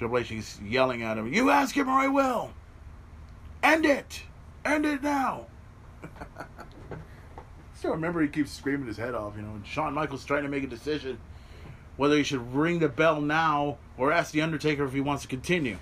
Triple 0.00 0.18
H 0.18 0.32
is 0.32 0.58
yelling 0.62 1.02
at 1.02 1.18
him. 1.18 1.32
You 1.32 1.50
ask 1.50 1.76
him 1.76 1.88
or 1.88 1.92
I 1.92 2.08
will. 2.08 2.50
End 3.62 3.84
it. 3.84 4.22
End 4.64 4.86
it 4.86 5.02
now. 5.02 5.46
Still 7.74 7.90
remember 7.90 8.22
he 8.22 8.28
keeps 8.28 8.50
screaming 8.50 8.86
his 8.86 8.96
head 8.96 9.14
off, 9.14 9.34
you 9.36 9.42
know, 9.42 9.50
and 9.50 9.66
Shawn 9.66 9.92
Michaels 9.92 10.24
trying 10.24 10.44
to 10.44 10.48
make 10.48 10.64
a 10.64 10.66
decision 10.66 11.18
whether 11.98 12.16
he 12.16 12.22
should 12.22 12.54
ring 12.54 12.78
the 12.78 12.88
bell 12.88 13.20
now 13.20 13.76
or 13.98 14.10
ask 14.10 14.32
The 14.32 14.40
Undertaker 14.40 14.84
if 14.84 14.94
he 14.94 15.02
wants 15.02 15.22
to 15.22 15.28
continue 15.28 15.76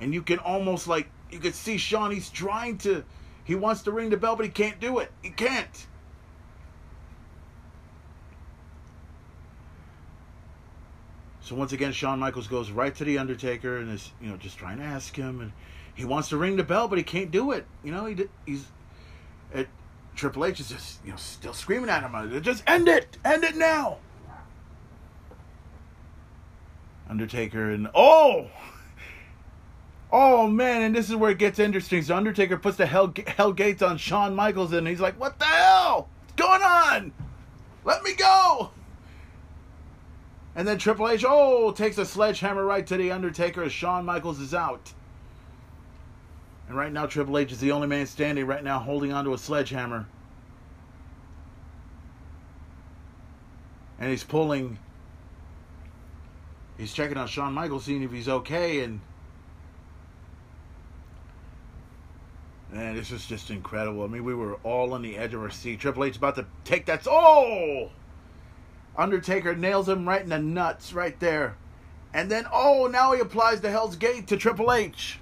and 0.00 0.14
you 0.14 0.22
can 0.22 0.38
almost 0.38 0.88
like 0.88 1.10
you 1.30 1.38
could 1.40 1.54
see 1.54 1.76
Shawn. 1.76 2.10
He's 2.10 2.30
trying 2.30 2.78
to, 2.78 3.04
he 3.44 3.54
wants 3.54 3.82
to 3.82 3.92
ring 3.92 4.10
the 4.10 4.16
bell, 4.16 4.34
but 4.36 4.46
he 4.46 4.50
can't 4.50 4.80
do 4.80 4.98
it. 4.98 5.12
He 5.22 5.30
can't. 5.30 5.86
So 11.48 11.54
once 11.54 11.72
again, 11.72 11.92
Shawn 11.92 12.18
Michaels 12.18 12.46
goes 12.46 12.70
right 12.70 12.94
to 12.94 13.04
the 13.04 13.16
Undertaker 13.16 13.78
and 13.78 13.90
is 13.90 14.12
you 14.20 14.28
know 14.28 14.36
just 14.36 14.58
trying 14.58 14.76
to 14.80 14.84
ask 14.84 15.16
him, 15.16 15.40
and 15.40 15.50
he 15.94 16.04
wants 16.04 16.28
to 16.28 16.36
ring 16.36 16.56
the 16.56 16.62
bell, 16.62 16.88
but 16.88 16.98
he 16.98 17.04
can't 17.04 17.30
do 17.30 17.52
it. 17.52 17.64
You 17.82 17.90
know 17.90 18.04
he 18.04 18.28
he's 18.44 18.66
at 19.54 19.66
Triple 20.14 20.44
H 20.44 20.60
is 20.60 20.68
just 20.68 21.02
you 21.06 21.10
know 21.10 21.16
still 21.16 21.54
screaming 21.54 21.88
at 21.88 22.02
him, 22.02 22.14
uh, 22.14 22.38
just 22.40 22.62
end 22.66 22.86
it, 22.86 23.16
end 23.24 23.44
it 23.44 23.56
now. 23.56 23.96
Undertaker 27.08 27.70
and 27.70 27.88
oh, 27.94 28.50
oh 30.12 30.48
man, 30.48 30.82
and 30.82 30.94
this 30.94 31.08
is 31.08 31.16
where 31.16 31.30
it 31.30 31.38
gets 31.38 31.58
interesting. 31.58 32.02
So 32.02 32.14
Undertaker 32.14 32.58
puts 32.58 32.76
the 32.76 32.84
hell 32.84 33.14
hell 33.26 33.54
gates 33.54 33.80
on 33.80 33.96
Shawn 33.96 34.36
Michaels, 34.36 34.74
and 34.74 34.86
he's 34.86 35.00
like, 35.00 35.18
"What 35.18 35.38
the 35.38 35.46
hell? 35.46 36.10
What's 36.20 36.32
going 36.34 36.60
on? 36.60 37.12
Let 37.86 38.02
me 38.02 38.12
go!" 38.12 38.72
And 40.58 40.66
then 40.66 40.76
Triple 40.76 41.08
H, 41.08 41.24
oh, 41.24 41.70
takes 41.70 41.98
a 41.98 42.04
sledgehammer 42.04 42.64
right 42.64 42.84
to 42.84 42.96
the 42.96 43.12
Undertaker 43.12 43.62
as 43.62 43.70
Shawn 43.70 44.04
Michaels 44.04 44.40
is 44.40 44.52
out. 44.52 44.92
And 46.66 46.76
right 46.76 46.92
now, 46.92 47.06
Triple 47.06 47.38
H 47.38 47.52
is 47.52 47.60
the 47.60 47.70
only 47.70 47.86
man 47.86 48.06
standing 48.06 48.44
right 48.44 48.64
now 48.64 48.80
holding 48.80 49.12
onto 49.12 49.32
a 49.32 49.38
sledgehammer. 49.38 50.08
And 54.00 54.10
he's 54.10 54.24
pulling. 54.24 54.80
He's 56.76 56.92
checking 56.92 57.18
on 57.18 57.28
Shawn 57.28 57.52
Michaels, 57.52 57.84
seeing 57.84 58.02
if 58.02 58.10
he's 58.10 58.28
okay. 58.28 58.80
And. 58.82 59.00
Man, 62.72 62.96
this 62.96 63.12
is 63.12 63.24
just 63.26 63.50
incredible. 63.50 64.02
I 64.02 64.08
mean, 64.08 64.24
we 64.24 64.34
were 64.34 64.54
all 64.64 64.92
on 64.92 65.02
the 65.02 65.18
edge 65.18 65.34
of 65.34 65.40
our 65.40 65.50
seat. 65.50 65.78
Triple 65.78 66.02
H 66.02 66.16
about 66.16 66.34
to 66.34 66.46
take 66.64 66.86
that. 66.86 67.06
Oh! 67.06 67.92
Undertaker 68.98 69.54
nails 69.54 69.88
him 69.88 70.08
right 70.08 70.20
in 70.20 70.28
the 70.28 70.40
nuts, 70.40 70.92
right 70.92 71.18
there. 71.20 71.56
And 72.12 72.30
then, 72.30 72.46
oh, 72.52 72.88
now 72.90 73.12
he 73.12 73.20
applies 73.20 73.60
the 73.60 73.70
Hell's 73.70 73.94
Gate 73.94 74.26
to 74.26 74.36
Triple 74.36 74.72
H. 74.72 75.20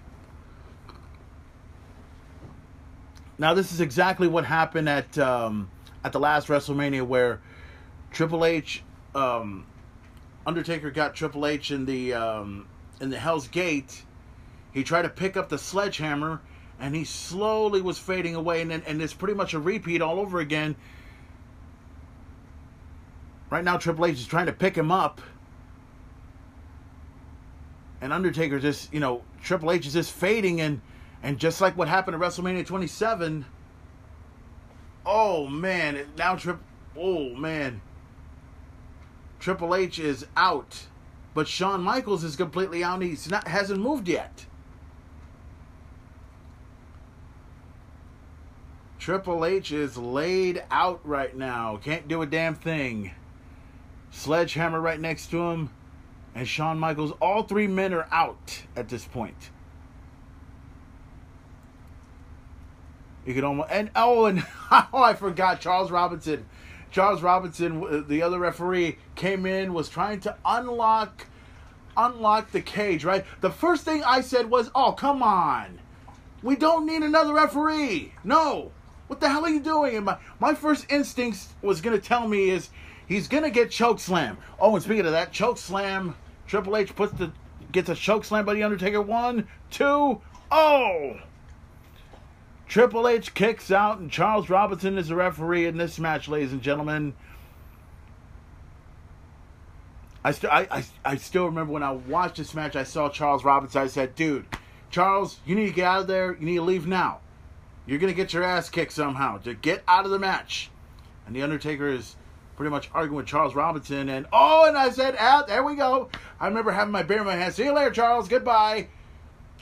Now, 3.38 3.52
this 3.52 3.72
is 3.72 3.82
exactly 3.82 4.28
what 4.28 4.46
happened 4.46 4.88
at 4.88 5.18
um, 5.18 5.70
at 6.02 6.12
the 6.12 6.20
last 6.20 6.48
WrestleMania, 6.48 7.06
where 7.06 7.40
Triple 8.10 8.46
H, 8.46 8.82
um, 9.14 9.66
Undertaker 10.46 10.90
got 10.90 11.14
Triple 11.14 11.46
H 11.46 11.70
in 11.70 11.84
the 11.84 12.14
um, 12.14 12.66
in 13.00 13.10
the 13.10 13.18
Hell's 13.18 13.48
Gate. 13.48 14.04
He 14.72 14.84
tried 14.84 15.02
to 15.02 15.10
pick 15.10 15.36
up 15.36 15.50
the 15.50 15.58
sledgehammer, 15.58 16.40
and 16.80 16.94
he 16.94 17.04
slowly 17.04 17.82
was 17.82 17.98
fading 17.98 18.36
away, 18.36 18.62
and 18.62 18.70
then, 18.70 18.82
and 18.86 19.02
it's 19.02 19.12
pretty 19.12 19.34
much 19.34 19.52
a 19.52 19.58
repeat 19.58 20.00
all 20.00 20.18
over 20.18 20.40
again. 20.40 20.76
Right 23.50 23.64
now, 23.64 23.76
Triple 23.76 24.06
H 24.06 24.18
is 24.18 24.26
trying 24.26 24.46
to 24.46 24.52
pick 24.52 24.76
him 24.76 24.90
up. 24.90 25.20
And 28.00 28.12
Undertaker 28.12 28.58
just, 28.58 28.92
you 28.92 29.00
know, 29.00 29.22
Triple 29.42 29.72
H 29.72 29.86
is 29.86 29.92
just 29.92 30.12
fading 30.12 30.60
and 30.60 30.80
and 31.22 31.38
just 31.38 31.60
like 31.60 31.76
what 31.76 31.88
happened 31.88 32.14
at 32.14 32.20
WrestleMania 32.20 32.66
27, 32.66 33.44
oh 35.04 35.46
man, 35.46 36.06
now 36.16 36.36
Trip 36.36 36.58
oh 36.96 37.30
man. 37.34 37.80
Triple 39.38 39.74
H 39.74 39.98
is 39.98 40.26
out. 40.36 40.86
But 41.34 41.48
Shawn 41.48 41.82
Michaels 41.82 42.24
is 42.24 42.36
completely 42.36 42.82
out. 42.82 43.02
He's 43.02 43.30
not 43.30 43.46
hasn't 43.46 43.80
moved 43.80 44.08
yet. 44.08 44.46
Triple 48.98 49.44
H 49.44 49.70
is 49.70 49.96
laid 49.96 50.64
out 50.70 51.00
right 51.04 51.36
now. 51.36 51.76
Can't 51.76 52.08
do 52.08 52.22
a 52.22 52.26
damn 52.26 52.54
thing. 52.54 53.12
Sledgehammer 54.16 54.80
right 54.80 54.98
next 54.98 55.26
to 55.26 55.50
him, 55.50 55.70
and 56.34 56.48
Shawn 56.48 56.78
Michaels. 56.78 57.12
All 57.20 57.42
three 57.42 57.66
men 57.66 57.92
are 57.92 58.08
out 58.10 58.62
at 58.74 58.88
this 58.88 59.04
point. 59.04 59.50
You 63.26 63.34
could 63.34 63.44
almost 63.44 63.68
and 63.70 63.90
oh 63.94 64.24
and 64.24 64.40
oh 64.70 65.02
I 65.02 65.12
forgot 65.12 65.60
Charles 65.60 65.90
Robinson. 65.90 66.46
Charles 66.90 67.22
Robinson, 67.22 68.06
the 68.08 68.22
other 68.22 68.38
referee, 68.38 68.96
came 69.16 69.44
in 69.44 69.74
was 69.74 69.90
trying 69.90 70.20
to 70.20 70.34
unlock 70.46 71.26
unlock 71.94 72.52
the 72.52 72.62
cage. 72.62 73.04
Right. 73.04 73.24
The 73.42 73.50
first 73.50 73.84
thing 73.84 74.02
I 74.02 74.22
said 74.22 74.48
was, 74.48 74.70
"Oh 74.74 74.92
come 74.92 75.22
on, 75.22 75.78
we 76.42 76.56
don't 76.56 76.86
need 76.86 77.02
another 77.02 77.34
referee. 77.34 78.14
No, 78.24 78.72
what 79.08 79.20
the 79.20 79.28
hell 79.28 79.44
are 79.44 79.50
you 79.50 79.60
doing?" 79.60 79.94
And 79.94 80.06
my 80.06 80.16
my 80.40 80.54
first 80.54 80.90
instinct 80.90 81.48
was 81.60 81.82
gonna 81.82 81.98
tell 81.98 82.26
me 82.26 82.48
is 82.48 82.70
He's 83.06 83.28
gonna 83.28 83.50
get 83.50 83.70
choke 83.70 84.00
slam. 84.00 84.38
Oh, 84.58 84.74
and 84.74 84.82
speaking 84.82 85.06
of 85.06 85.12
that, 85.12 85.32
choke 85.32 85.58
slam. 85.58 86.16
Triple 86.46 86.76
H 86.76 86.94
puts 86.94 87.12
the 87.14 87.32
gets 87.72 87.88
a 87.88 87.94
choke 87.94 88.24
slam 88.24 88.44
by 88.44 88.54
the 88.54 88.62
Undertaker. 88.62 89.00
One, 89.00 89.46
two, 89.70 90.20
oh. 90.50 91.16
Triple 92.68 93.06
H 93.06 93.32
kicks 93.34 93.70
out, 93.70 93.98
and 93.98 94.10
Charles 94.10 94.50
Robinson 94.50 94.98
is 94.98 95.08
the 95.08 95.14
referee 95.14 95.66
in 95.66 95.76
this 95.76 95.98
match, 95.98 96.28
ladies 96.28 96.52
and 96.52 96.62
gentlemen. 96.62 97.14
I 100.24 100.32
still, 100.32 100.50
I, 100.50 100.66
I, 100.70 100.84
I 101.04 101.16
still 101.16 101.46
remember 101.46 101.72
when 101.72 101.84
I 101.84 101.92
watched 101.92 102.36
this 102.36 102.54
match. 102.54 102.74
I 102.74 102.82
saw 102.82 103.08
Charles 103.08 103.44
Robinson. 103.44 103.82
I 103.82 103.86
said, 103.86 104.16
"Dude, 104.16 104.46
Charles, 104.90 105.38
you 105.46 105.54
need 105.54 105.66
to 105.66 105.72
get 105.72 105.84
out 105.84 106.00
of 106.00 106.06
there. 106.08 106.36
You 106.40 106.46
need 106.46 106.56
to 106.56 106.62
leave 106.62 106.88
now. 106.88 107.20
You're 107.86 108.00
gonna 108.00 108.12
get 108.12 108.32
your 108.32 108.42
ass 108.42 108.68
kicked 108.68 108.92
somehow. 108.92 109.38
To 109.38 109.54
get 109.54 109.84
out 109.86 110.04
of 110.04 110.10
the 110.10 110.18
match." 110.18 110.70
And 111.24 111.36
the 111.36 111.42
Undertaker 111.42 111.86
is 111.86 112.16
pretty 112.56 112.70
much 112.70 112.90
arguing 112.92 113.16
with 113.16 113.26
Charles 113.26 113.54
Robinson. 113.54 114.08
And 114.08 114.26
oh, 114.32 114.66
and 114.66 114.76
I 114.76 114.90
said, 114.90 115.16
ah, 115.18 115.44
there 115.46 115.62
we 115.62 115.76
go. 115.76 116.08
I 116.40 116.48
remember 116.48 116.72
having 116.72 116.92
my 116.92 117.02
beer 117.02 117.18
in 117.18 117.26
my 117.26 117.36
hand. 117.36 117.54
See 117.54 117.64
you 117.64 117.72
later, 117.72 117.90
Charles. 117.90 118.28
Goodbye. 118.28 118.88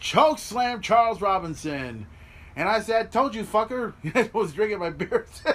Choke 0.00 0.38
slam 0.38 0.80
Charles 0.80 1.20
Robinson. 1.20 2.06
And 2.56 2.68
I 2.68 2.80
said, 2.80 3.10
told 3.10 3.34
you, 3.34 3.42
fucker. 3.42 3.94
I 4.14 4.30
was 4.32 4.52
drinking 4.52 4.78
my 4.78 4.90
beer. 4.90 5.26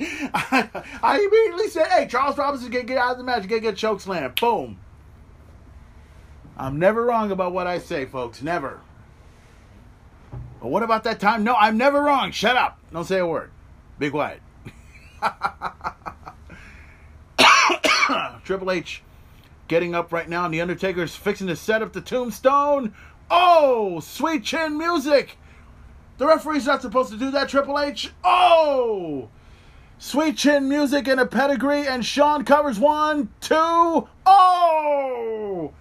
I, 0.00 0.68
I 1.02 1.18
immediately 1.18 1.68
said, 1.68 1.86
hey, 1.88 2.06
Charles 2.08 2.38
Robinson 2.38 2.70
can 2.70 2.86
get 2.86 2.98
out 2.98 3.12
of 3.12 3.18
the 3.18 3.24
match. 3.24 3.46
Get 3.46 3.62
get 3.62 3.76
choke 3.76 4.00
slam. 4.00 4.32
Boom. 4.40 4.78
I'm 6.56 6.78
never 6.78 7.04
wrong 7.04 7.30
about 7.30 7.52
what 7.52 7.66
I 7.66 7.78
say, 7.78 8.06
folks. 8.06 8.42
Never. 8.42 8.80
But 10.60 10.68
what 10.68 10.82
about 10.82 11.04
that 11.04 11.18
time? 11.18 11.44
No, 11.44 11.54
I'm 11.54 11.76
never 11.76 12.00
wrong. 12.00 12.30
Shut 12.30 12.56
up. 12.56 12.78
Don't 12.92 13.04
say 13.04 13.18
a 13.18 13.26
word. 13.26 13.50
Be 13.98 14.10
quiet. 14.10 14.40
Triple 18.44 18.70
H 18.70 19.02
getting 19.68 19.94
up 19.94 20.12
right 20.12 20.28
now, 20.28 20.44
and 20.44 20.52
The 20.52 20.60
Undertaker's 20.60 21.16
fixing 21.16 21.46
to 21.46 21.56
set 21.56 21.82
up 21.82 21.92
the 21.92 22.00
tombstone. 22.00 22.94
Oh, 23.30 24.00
sweet 24.00 24.44
chin 24.44 24.76
music. 24.76 25.38
The 26.18 26.26
referee's 26.26 26.66
not 26.66 26.82
supposed 26.82 27.10
to 27.10 27.16
do 27.16 27.30
that, 27.30 27.48
Triple 27.48 27.78
H. 27.78 28.10
Oh! 28.22 29.28
Sweet 29.98 30.36
chin 30.36 30.68
music 30.68 31.08
and 31.08 31.20
a 31.20 31.26
pedigree, 31.26 31.86
and 31.86 32.04
Shawn 32.04 32.44
covers 32.44 32.78
one, 32.78 33.30
two, 33.40 34.08
oh! 34.26 35.72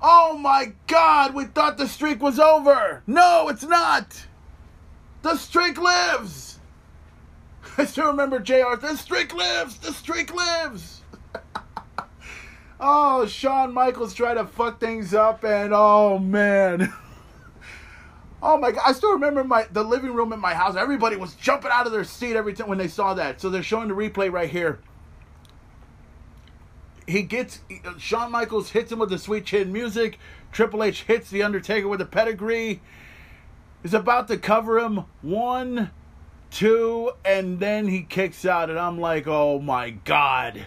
Oh 0.00 0.38
my 0.38 0.72
god, 0.86 1.34
we 1.34 1.46
thought 1.46 1.78
the 1.78 1.88
streak 1.88 2.20
was 2.20 2.38
over. 2.38 3.02
No, 3.06 3.48
it's 3.48 3.64
not. 3.64 4.26
The 5.22 5.36
streak 5.36 5.78
lives. 5.78 6.51
I 7.78 7.84
still 7.86 8.08
remember 8.08 8.38
JR. 8.38 8.76
The 8.80 8.96
streak 8.96 9.34
lives. 9.34 9.78
The 9.78 9.92
streak 9.92 10.34
lives. 10.34 11.02
oh, 12.80 13.26
Shawn 13.26 13.72
Michaels 13.72 14.14
tried 14.14 14.34
to 14.34 14.46
fuck 14.46 14.80
things 14.80 15.14
up, 15.14 15.44
and 15.44 15.72
oh 15.74 16.18
man. 16.18 16.92
Oh 18.44 18.58
my 18.58 18.72
god! 18.72 18.82
I 18.84 18.92
still 18.92 19.12
remember 19.12 19.44
my 19.44 19.68
the 19.70 19.84
living 19.84 20.12
room 20.14 20.32
in 20.32 20.40
my 20.40 20.52
house. 20.52 20.74
Everybody 20.74 21.14
was 21.14 21.34
jumping 21.36 21.70
out 21.72 21.86
of 21.86 21.92
their 21.92 22.02
seat 22.02 22.34
every 22.34 22.54
time 22.54 22.68
when 22.68 22.78
they 22.78 22.88
saw 22.88 23.14
that. 23.14 23.40
So 23.40 23.48
they're 23.48 23.62
showing 23.62 23.86
the 23.86 23.94
replay 23.94 24.32
right 24.32 24.50
here. 24.50 24.80
He 27.06 27.22
gets 27.22 27.60
uh, 27.84 27.96
Shawn 27.98 28.32
Michaels 28.32 28.70
hits 28.70 28.90
him 28.90 28.98
with 28.98 29.10
the 29.10 29.18
sweet 29.18 29.46
chin 29.46 29.72
music. 29.72 30.18
Triple 30.50 30.82
H 30.82 31.04
hits 31.04 31.30
the 31.30 31.44
Undertaker 31.44 31.86
with 31.86 32.00
a 32.00 32.04
pedigree. 32.04 32.82
Is 33.84 33.94
about 33.94 34.26
to 34.26 34.36
cover 34.36 34.80
him. 34.80 35.04
One, 35.22 35.92
two, 36.52 37.10
and 37.24 37.58
then 37.58 37.88
he 37.88 38.02
kicks 38.02 38.44
out, 38.44 38.70
and 38.70 38.78
I'm 38.78 39.00
like, 39.00 39.26
oh 39.26 39.58
my 39.58 39.90
god. 39.90 40.66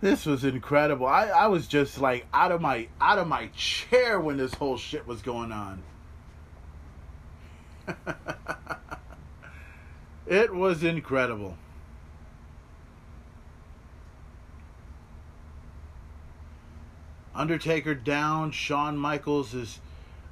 This 0.00 0.24
was 0.24 0.44
incredible. 0.44 1.06
I, 1.06 1.26
I 1.26 1.46
was 1.48 1.66
just 1.66 2.00
like 2.00 2.26
out 2.32 2.52
of 2.52 2.60
my 2.60 2.88
out 3.00 3.18
of 3.18 3.26
my 3.26 3.48
chair 3.48 4.18
when 4.18 4.38
this 4.38 4.54
whole 4.54 4.78
shit 4.78 5.06
was 5.06 5.20
going 5.20 5.52
on. 5.52 5.82
it 10.26 10.54
was 10.54 10.82
incredible. 10.82 11.58
Undertaker 17.34 17.94
down, 17.94 18.52
Shawn 18.52 18.96
Michaels 18.96 19.54
is 19.54 19.80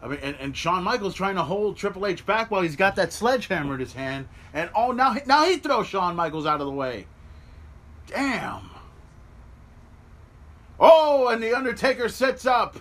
I 0.01 0.09
mean, 0.09 0.21
and, 0.23 0.37
and 0.39 0.57
Shawn 0.57 0.85
Michaels 0.85 1.15
trying 1.15 1.35
to 1.35 1.43
hold 1.43 1.77
Triple 1.77 2.07
H 2.07 2.25
back 2.25 2.51
while 2.51 2.63
he's 2.63 2.77
got 2.77 2.97
that 2.97 3.13
sledgehammer 3.13 3.75
in 3.75 3.81
his 3.81 3.95
hand, 3.95 4.29
and 4.53 4.71
oh, 4.75 4.93
now 4.93 5.17
now 5.27 5.45
he 5.45 5.57
throws 5.57 5.89
Shawn 5.89 6.15
Michaels 6.15 6.47
out 6.47 6.61
of 6.61 6.67
the 6.67 6.73
way. 6.73 7.07
Damn. 8.07 8.71
Oh, 10.81 11.29
and 11.29 11.43
the 11.43 11.57
Undertaker 11.57 12.09
sits 12.09 12.47
up. 12.47 12.79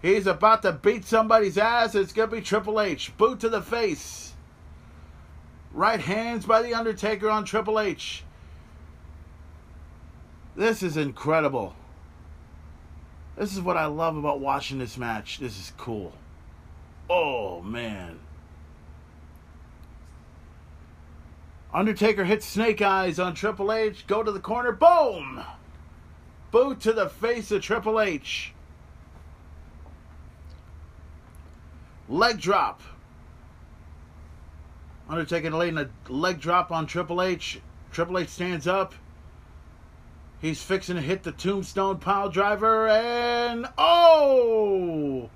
He's 0.00 0.26
about 0.26 0.62
to 0.62 0.72
beat 0.72 1.04
somebody's 1.04 1.58
ass. 1.58 1.94
It's 1.94 2.12
gonna 2.12 2.30
be 2.30 2.40
Triple 2.40 2.80
H. 2.80 3.16
Boot 3.16 3.40
to 3.40 3.48
the 3.48 3.62
face. 3.62 4.34
Right 5.72 5.98
hands 5.98 6.46
by 6.46 6.62
the 6.62 6.74
Undertaker 6.74 7.28
on 7.28 7.44
Triple 7.44 7.80
H. 7.80 8.22
This 10.54 10.84
is 10.84 10.96
incredible. 10.96 11.74
This 13.36 13.52
is 13.52 13.60
what 13.60 13.76
I 13.76 13.86
love 13.86 14.16
about 14.16 14.40
watching 14.40 14.78
this 14.78 14.96
match. 14.96 15.38
This 15.38 15.58
is 15.58 15.72
cool. 15.76 16.12
Oh, 17.10 17.60
man. 17.62 18.20
Undertaker 21.72 22.24
hits 22.24 22.46
Snake 22.46 22.80
Eyes 22.80 23.18
on 23.18 23.34
Triple 23.34 23.72
H. 23.72 24.06
Go 24.06 24.22
to 24.22 24.30
the 24.30 24.38
corner. 24.38 24.70
Boom! 24.70 25.42
Boot 26.52 26.80
to 26.80 26.92
the 26.92 27.08
face 27.08 27.50
of 27.50 27.62
Triple 27.62 28.00
H. 28.00 28.52
Leg 32.08 32.40
drop. 32.40 32.80
Undertaker 35.08 35.50
laying 35.50 35.76
a 35.76 35.90
leg 36.08 36.40
drop 36.40 36.70
on 36.70 36.86
Triple 36.86 37.20
H. 37.20 37.60
Triple 37.90 38.18
H 38.18 38.28
stands 38.28 38.68
up. 38.68 38.94
He's 40.40 40.62
fixing 40.62 40.96
to 40.96 41.02
hit 41.02 41.22
the 41.22 41.32
tombstone 41.32 41.98
pile 41.98 42.28
driver, 42.28 42.88
and 42.88 43.66
oh! 43.78 45.30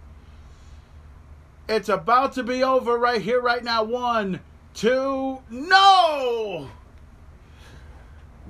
It's 1.68 1.88
about 1.88 2.32
to 2.34 2.42
be 2.42 2.62
over 2.62 2.96
right 2.96 3.20
here, 3.20 3.40
right 3.40 3.62
now. 3.62 3.84
One, 3.84 4.40
two, 4.74 5.40
no! 5.50 6.68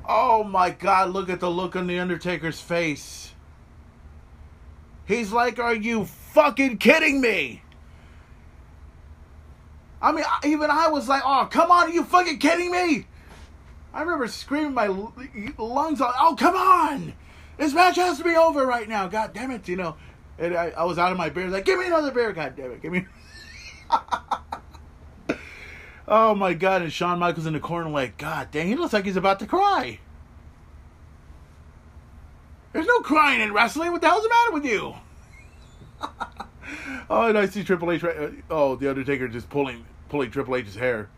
Oh 0.09 0.43
my 0.43 0.71
god, 0.71 1.11
look 1.11 1.29
at 1.29 1.41
the 1.41 1.51
look 1.51 1.77
on 1.77 1.87
The 1.87 1.99
Undertaker's 1.99 2.61
face. 2.61 3.33
He's 5.07 5.33
like, 5.33 5.59
Are 5.59 5.75
you 5.75 6.05
fucking 6.05 6.79
kidding 6.79 7.21
me? 7.21 7.63
I 10.01 10.13
mean, 10.13 10.25
even 10.45 10.71
I 10.71 10.89
was 10.89 11.09
like, 11.09 11.23
Oh, 11.25 11.47
come 11.51 11.71
on, 11.71 11.89
are 11.89 11.93
you 11.93 12.05
fucking 12.05 12.39
kidding 12.39 12.71
me? 12.71 13.07
I 13.93 14.01
remember 14.01 14.29
screaming 14.29 14.75
my 14.75 14.87
lungs 14.87 16.01
out, 16.01 16.15
Oh, 16.21 16.37
come 16.39 16.55
on! 16.55 17.15
This 17.57 17.75
match 17.75 17.97
has 17.97 18.19
to 18.19 18.25
be 18.25 18.37
over 18.37 18.67
right 18.67 18.89
now. 18.89 19.09
God 19.09 19.33
damn 19.33 19.51
it, 19.51 19.69
you 19.69 19.77
know. 19.77 19.97
And 20.39 20.55
I, 20.55 20.71
I 20.71 20.85
was 20.85 20.99
out 20.99 21.11
of 21.11 21.19
my 21.19 21.31
beer, 21.31 21.49
like, 21.49 21.65
Give 21.65 21.79
me 21.79 21.87
another 21.87 22.11
beer, 22.11 22.33
god 22.33 22.55
damn 22.57 22.73
it, 22.73 22.83
give 22.83 22.93
me. 22.93 23.07
Oh 26.11 26.35
my 26.35 26.55
god, 26.55 26.81
and 26.81 26.91
Shawn 26.91 27.19
Michaels 27.19 27.45
in 27.45 27.53
the 27.53 27.61
corner 27.61 27.91
like, 27.91 28.17
God 28.17 28.51
dang, 28.51 28.67
he 28.67 28.77
looks 28.77 28.95
like 28.95 29.05
he's 29.05 29.19
about 29.19 29.39
to 29.41 29.47
cry. 29.47 30.01
There's 32.73 32.87
no 32.87 33.01
crying 33.01 33.43
in 33.43 33.53
wrestling. 33.53 33.93
What 33.93 34.01
the 34.01 34.09
hell's 34.09 34.23
the 34.23 34.31
matter 34.31 34.53
with 34.53 34.65
you? 34.65 34.95
oh, 37.11 37.29
and 37.29 37.37
I 37.37 37.47
see 37.47 37.63
Triple 37.63 37.93
H. 37.93 38.03
Right, 38.03 38.17
uh, 38.17 38.31
oh, 38.49 38.77
the 38.77 38.89
Undertaker 38.89 39.29
just 39.29 39.51
pulling 39.51 39.85
pulling 40.09 40.31
Triple 40.31 40.57
H's 40.57 40.77
hair. 40.77 41.11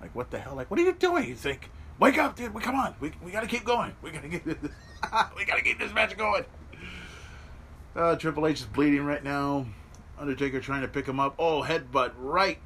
Like, 0.00 0.14
what 0.14 0.30
the 0.30 0.38
hell? 0.38 0.54
Like, 0.54 0.70
what 0.70 0.78
are 0.78 0.84
you 0.84 0.92
doing? 0.92 1.24
He's 1.24 1.44
like, 1.44 1.68
wake 1.98 2.18
up, 2.18 2.36
dude. 2.36 2.54
We 2.54 2.60
come 2.60 2.76
on. 2.76 2.94
We 3.00 3.12
we 3.22 3.30
gotta 3.30 3.46
keep 3.46 3.64
going. 3.64 3.94
We 4.02 4.10
gotta 4.10 4.28
get 4.28 4.44
this. 4.44 4.56
we 5.36 5.44
gotta 5.44 5.62
keep 5.62 5.78
this 5.78 5.92
match 5.92 6.16
going. 6.16 6.44
Uh, 7.94 8.16
Triple 8.16 8.46
H 8.46 8.60
is 8.60 8.66
bleeding 8.66 9.04
right 9.04 9.22
now. 9.22 9.66
Undertaker 10.18 10.60
trying 10.60 10.82
to 10.82 10.88
pick 10.88 11.06
him 11.06 11.20
up. 11.20 11.34
Oh, 11.38 11.62
headbutt 11.62 12.12
right 12.18 12.58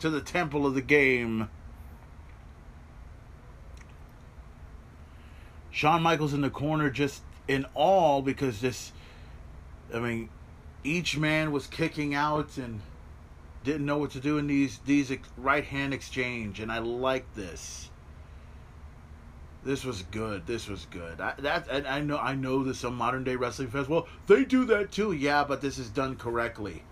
to 0.00 0.10
the 0.10 0.20
temple 0.20 0.66
of 0.66 0.74
the 0.74 0.82
game. 0.82 1.48
Shawn 5.70 6.02
Michaels 6.02 6.32
in 6.32 6.40
the 6.40 6.50
corner 6.50 6.88
just 6.88 7.22
in 7.48 7.66
awe 7.74 8.22
because 8.22 8.60
this, 8.60 8.92
I 9.92 9.98
mean, 9.98 10.28
each 10.84 11.18
man 11.18 11.50
was 11.50 11.66
kicking 11.66 12.14
out 12.14 12.56
and 12.56 12.80
didn't 13.64 13.86
know 13.86 13.98
what 13.98 14.12
to 14.12 14.20
do 14.20 14.38
in 14.38 14.46
these 14.46 14.78
these 14.84 15.12
right 15.36 15.64
hand 15.64 15.92
exchange, 15.92 16.60
and 16.60 16.70
I 16.70 16.78
like 16.78 17.34
this. 17.34 17.90
This 19.64 19.84
was 19.84 20.02
good. 20.10 20.46
This 20.46 20.68
was 20.68 20.86
good. 20.90 21.20
I, 21.20 21.34
that 21.38 21.68
and 21.70 21.86
I 21.86 22.00
know 22.00 22.18
I 22.18 22.34
know 22.34 22.64
that 22.64 22.76
some 22.76 22.94
modern 22.94 23.24
day 23.24 23.36
wrestling 23.36 23.68
fans, 23.68 23.88
well, 23.88 24.06
they 24.26 24.44
do 24.44 24.66
that 24.66 24.92
too. 24.92 25.12
Yeah, 25.12 25.44
but 25.44 25.62
this 25.62 25.78
is 25.78 25.88
done 25.88 26.16
correctly. 26.16 26.82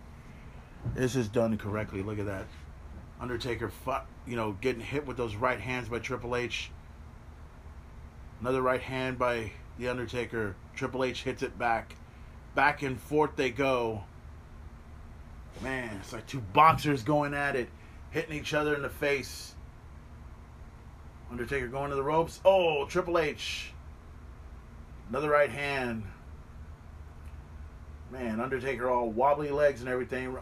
This 0.94 1.14
is 1.14 1.28
done 1.28 1.58
correctly. 1.58 2.02
Look 2.02 2.18
at 2.18 2.26
that. 2.26 2.46
Undertaker, 3.20 3.68
Fuck, 3.68 4.08
you 4.26 4.34
know, 4.34 4.56
getting 4.60 4.80
hit 4.80 5.06
with 5.06 5.16
those 5.16 5.36
right 5.36 5.60
hands 5.60 5.88
by 5.88 6.00
Triple 6.00 6.34
H. 6.34 6.70
Another 8.40 8.62
right 8.62 8.80
hand 8.80 9.18
by 9.18 9.52
The 9.78 9.88
Undertaker. 9.88 10.56
Triple 10.74 11.04
H 11.04 11.22
hits 11.22 11.42
it 11.42 11.56
back. 11.56 11.94
Back 12.54 12.82
and 12.82 13.00
forth 13.00 13.36
they 13.36 13.50
go. 13.50 14.02
Man, 15.62 15.98
it's 16.00 16.12
like 16.12 16.26
two 16.26 16.40
boxers 16.40 17.04
going 17.04 17.34
at 17.34 17.54
it, 17.54 17.68
hitting 18.10 18.36
each 18.36 18.54
other 18.54 18.74
in 18.74 18.82
the 18.82 18.88
face. 18.88 19.51
Undertaker 21.32 21.66
going 21.66 21.88
to 21.88 21.96
the 21.96 22.02
ropes. 22.02 22.40
Oh, 22.44 22.84
Triple 22.84 23.18
H. 23.18 23.72
Another 25.08 25.30
right 25.30 25.48
hand. 25.48 26.04
Man, 28.10 28.38
Undertaker 28.38 28.90
all 28.90 29.08
wobbly 29.08 29.50
legs 29.50 29.80
and 29.80 29.88
everything. 29.88 30.36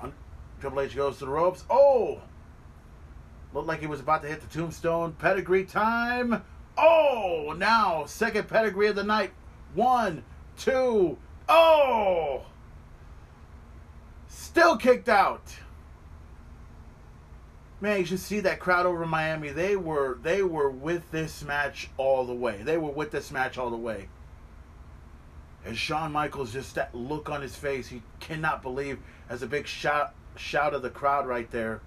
Triple 0.60 0.80
H 0.80 0.96
goes 0.96 1.18
to 1.18 1.26
the 1.26 1.30
ropes. 1.30 1.62
Oh! 1.70 2.20
Looked 3.54 3.68
like 3.68 3.78
he 3.78 3.86
was 3.86 4.00
about 4.00 4.22
to 4.22 4.28
hit 4.28 4.40
the 4.40 4.48
tombstone. 4.48 5.12
Pedigree 5.12 5.64
time. 5.64 6.42
Oh, 6.76 7.54
now 7.56 8.04
second 8.06 8.48
pedigree 8.48 8.88
of 8.88 8.96
the 8.96 9.04
night. 9.04 9.30
One, 9.74 10.24
two, 10.58 11.18
oh! 11.48 12.46
Still 14.26 14.76
kicked 14.76 15.08
out. 15.08 15.54
Man, 17.80 18.00
you 18.00 18.04
should 18.04 18.20
see 18.20 18.40
that 18.40 18.60
crowd 18.60 18.84
over 18.84 19.06
Miami. 19.06 19.50
They 19.50 19.74
were 19.74 20.18
they 20.22 20.42
were 20.42 20.70
with 20.70 21.10
this 21.10 21.42
match 21.42 21.88
all 21.96 22.26
the 22.26 22.34
way. 22.34 22.62
They 22.62 22.76
were 22.76 22.90
with 22.90 23.10
this 23.10 23.30
match 23.30 23.56
all 23.56 23.70
the 23.70 23.76
way. 23.76 24.08
And 25.64 25.76
Shawn 25.76 26.12
Michaels 26.12 26.52
just 26.52 26.74
that 26.74 26.94
look 26.94 27.30
on 27.30 27.42
his 27.42 27.56
face, 27.56 27.88
he 27.88 28.02
cannot 28.18 28.62
believe 28.62 28.98
as 29.28 29.42
a 29.42 29.46
big 29.46 29.66
shout 29.66 30.14
shout 30.36 30.74
of 30.74 30.82
the 30.82 30.90
crowd 30.90 31.26
right 31.26 31.50
there. 31.50 31.80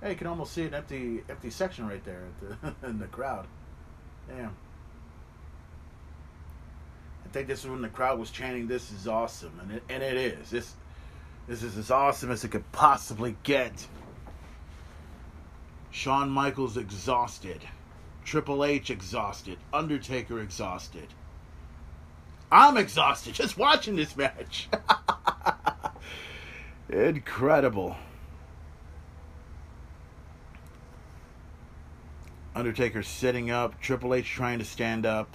Hey, 0.00 0.10
you 0.10 0.16
can 0.16 0.26
almost 0.28 0.52
see 0.52 0.62
an 0.62 0.74
empty 0.74 1.22
empty 1.28 1.50
section 1.50 1.86
right 1.86 2.04
there 2.04 2.22
the, 2.40 2.74
in 2.88 2.98
the 2.98 3.06
crowd. 3.06 3.46
Damn. 4.28 4.56
I 7.24 7.28
think 7.30 7.48
this 7.48 7.64
is 7.64 7.70
when 7.70 7.82
the 7.82 7.88
crowd 7.88 8.18
was 8.18 8.30
chanting, 8.30 8.66
"This 8.66 8.90
is 8.90 9.06
awesome," 9.06 9.52
and 9.60 9.72
it 9.72 9.82
and 9.90 10.02
it 10.02 10.16
is. 10.16 10.50
This 10.50 10.74
this 11.48 11.62
is 11.62 11.78
as 11.78 11.90
awesome 11.90 12.30
as 12.30 12.44
it 12.44 12.50
could 12.50 12.70
possibly 12.72 13.36
get. 13.42 13.86
Shawn 15.90 16.28
Michaels 16.28 16.76
exhausted, 16.76 17.62
Triple 18.24 18.64
H 18.64 18.90
exhausted, 18.90 19.56
Undertaker 19.72 20.40
exhausted. 20.40 21.08
I'm 22.52 22.76
exhausted 22.76 23.34
just 23.34 23.56
watching 23.56 23.96
this 23.96 24.14
match. 24.14 24.68
Incredible. 26.90 27.96
Undertaker 32.54 33.02
sitting 33.02 33.50
up, 33.50 33.80
Triple 33.80 34.14
H 34.14 34.26
trying 34.26 34.58
to 34.58 34.64
stand 34.64 35.06
up. 35.06 35.34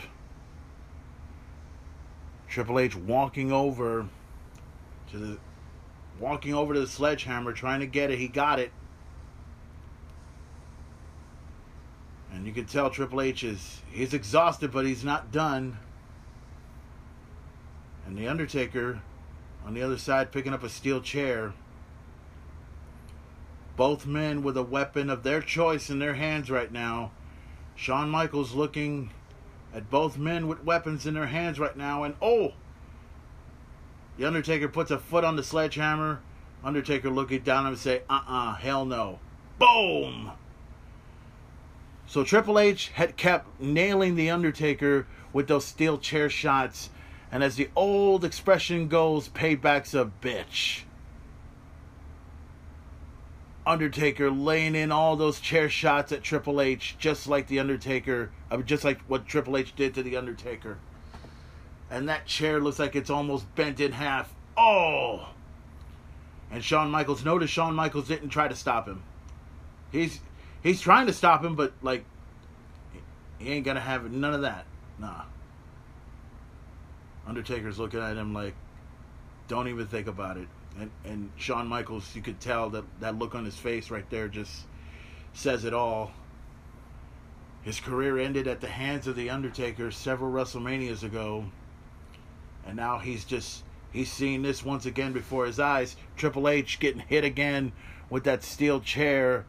Triple 2.48 2.80
H 2.80 2.96
walking 2.96 3.52
over 3.52 4.08
to 5.12 5.18
the 5.18 5.38
walking 6.24 6.54
over 6.54 6.74
to 6.74 6.80
the 6.80 6.88
sledgehammer 6.88 7.52
trying 7.52 7.82
to 7.82 7.86
get 7.86 8.10
it. 8.10 8.18
He 8.18 8.30
got 8.30 8.58
it. 8.58 8.72
And 12.32 12.48
you 12.48 12.54
can 12.54 12.66
tell 12.66 12.90
Triple 12.90 13.20
H 13.20 13.44
is 13.44 13.82
he's 13.92 14.14
exhausted 14.14 14.72
but 14.72 14.86
he's 14.86 15.04
not 15.04 15.34
done. 15.34 15.78
And 18.08 18.18
the 18.18 18.30
Undertaker 18.30 19.02
on 19.66 19.74
the 19.74 19.82
other 19.82 19.98
side 19.98 20.32
picking 20.32 20.54
up 20.54 20.64
a 20.64 20.70
steel 20.70 21.02
chair. 21.02 21.54
Both 23.76 24.06
men 24.06 24.44
with 24.44 24.56
a 24.56 24.64
weapon 24.64 25.10
of 25.10 25.24
their 25.24 25.42
choice 25.42 25.90
in 25.90 26.00
their 26.00 26.14
hands 26.14 26.50
right 26.50 26.72
now. 26.72 27.12
Shawn 27.76 28.10
Michaels 28.10 28.54
looking 28.54 29.12
at 29.74 29.90
both 29.90 30.18
men 30.18 30.48
with 30.48 30.64
weapons 30.64 31.06
in 31.06 31.16
their 31.16 31.28
hands 31.28 31.60
right 31.60 31.76
now, 31.76 32.04
and 32.04 32.16
oh! 32.22 32.54
The 34.18 34.26
Undertaker 34.26 34.68
puts 34.68 34.92
a 34.92 35.00
foot 35.00 35.24
on 35.24 35.36
the 35.36 35.44
sledgehammer. 35.44 36.22
Undertaker 36.64 37.10
looking 37.10 37.42
down 37.42 37.66
and 37.66 37.78
say, 37.78 38.04
uh 38.10 38.14
uh-uh, 38.14 38.52
uh, 38.52 38.56
hell 38.56 38.86
no. 38.86 39.20
Boom! 39.60 40.32
So 42.08 42.24
Triple 42.24 42.60
H 42.60 42.90
had 42.90 43.18
kept 43.18 43.60
nailing 43.60 44.16
The 44.16 44.30
Undertaker 44.30 45.08
with 45.34 45.48
those 45.48 45.66
steel 45.66 45.98
chair 45.98 46.30
shots, 46.30 46.90
and 47.32 47.44
as 47.44 47.56
the 47.56 47.70
old 47.76 48.24
expression 48.24 48.88
goes, 48.88 49.30
payback's 49.30 49.94
a 49.94 50.12
bitch. 50.22 50.84
Undertaker 53.66 54.30
laying 54.30 54.76
in 54.76 54.92
all 54.92 55.16
those 55.16 55.40
chair 55.40 55.70
shots 55.70 56.12
at 56.12 56.22
Triple 56.22 56.62
H, 56.62 56.96
just 57.00 57.28
like 57.28 57.48
the 57.48 57.60
Undertaker, 57.60 58.32
just 58.66 58.84
like 58.84 59.02
what 59.08 59.26
Triple 59.26 59.58
H 59.58 59.76
did 59.76 59.94
to 59.96 60.04
the 60.04 60.18
Undertaker. 60.18 60.78
And 61.94 62.10
that 62.10 62.26
chair 62.26 62.60
looks 62.60 62.80
like 62.80 62.96
it's 62.96 63.12
almost 63.12 63.54
bent 63.54 63.80
in 63.80 63.92
half. 63.92 64.34
Oh! 64.58 65.30
And 66.50 66.64
Shawn 66.64 66.90
Michaels 66.90 67.24
noticed 67.24 67.54
Shawn 67.54 67.76
Michaels 67.76 68.08
didn't 68.08 68.30
try 68.30 68.48
to 68.48 68.56
stop 68.56 68.88
him. 68.88 69.04
He's 69.92 70.20
he's 70.64 70.82
trying 70.82 71.06
to 71.06 71.14
stop 71.14 71.46
him, 71.46 71.56
but 71.56 71.72
like 71.84 72.04
he 73.38 73.52
ain't 73.52 73.64
gonna 73.64 73.80
have 73.80 74.12
none 74.12 74.34
of 74.34 74.42
that. 74.42 74.66
nah. 74.98 75.22
Undertaker's 77.28 77.78
looking 77.78 78.00
at 78.00 78.18
him 78.18 78.34
like, 78.34 78.56
don't 79.48 79.68
even 79.68 79.86
think 79.86 80.08
about 80.08 80.38
it. 80.38 80.48
And 80.80 80.90
and 81.06 81.30
Shawn 81.36 81.68
Michaels, 81.68 82.16
you 82.16 82.24
could 82.24 82.40
tell 82.40 82.72
that 82.72 82.86
that 83.02 83.20
look 83.20 83.36
on 83.36 83.46
his 83.46 83.56
face 83.56 83.92
right 83.92 84.10
there 84.10 84.28
just 84.28 84.64
says 85.34 85.64
it 85.64 85.76
all. 85.76 86.12
His 87.62 87.80
career 87.80 88.18
ended 88.18 88.48
at 88.48 88.62
the 88.62 88.68
hands 88.68 89.06
of 89.06 89.16
the 89.16 89.30
Undertaker 89.30 89.92
several 89.92 90.32
WrestleManias 90.32 91.04
ago, 91.04 91.46
and 92.66 92.76
now 92.76 93.00
he's 93.00 93.26
just 93.26 93.64
he's 93.92 94.12
seeing 94.12 94.42
this 94.42 94.64
once 94.64 94.86
again 94.86 95.14
before 95.14 95.46
his 95.46 95.60
eyes. 95.60 95.96
Triple 96.16 96.48
H 96.48 96.80
getting 96.80 97.02
hit 97.02 97.24
again 97.24 97.72
with 98.10 98.24
that 98.26 98.44
steel 98.44 98.80
chair. 98.80 99.46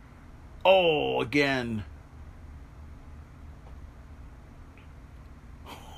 Oh, 0.64 1.20
again. 1.20 1.84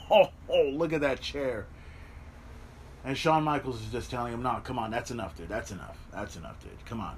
Oh, 0.09 0.31
oh, 0.49 0.71
look 0.73 0.93
at 0.93 1.01
that 1.01 1.21
chair. 1.21 1.67
And 3.05 3.19
Shawn 3.19 3.43
Michaels 3.43 3.83
is 3.83 3.91
just 3.91 4.09
telling 4.09 4.33
him, 4.33 4.41
no, 4.41 4.61
come 4.63 4.79
on, 4.79 4.93
that's 4.93 5.11
enough, 5.11 5.37
dude. 5.37 5.49
That's 5.49 5.73
enough. 5.73 5.99
That's 6.13 6.37
enough, 6.37 6.63
dude. 6.63 6.87
Come 6.87 7.01
on. 7.01 7.17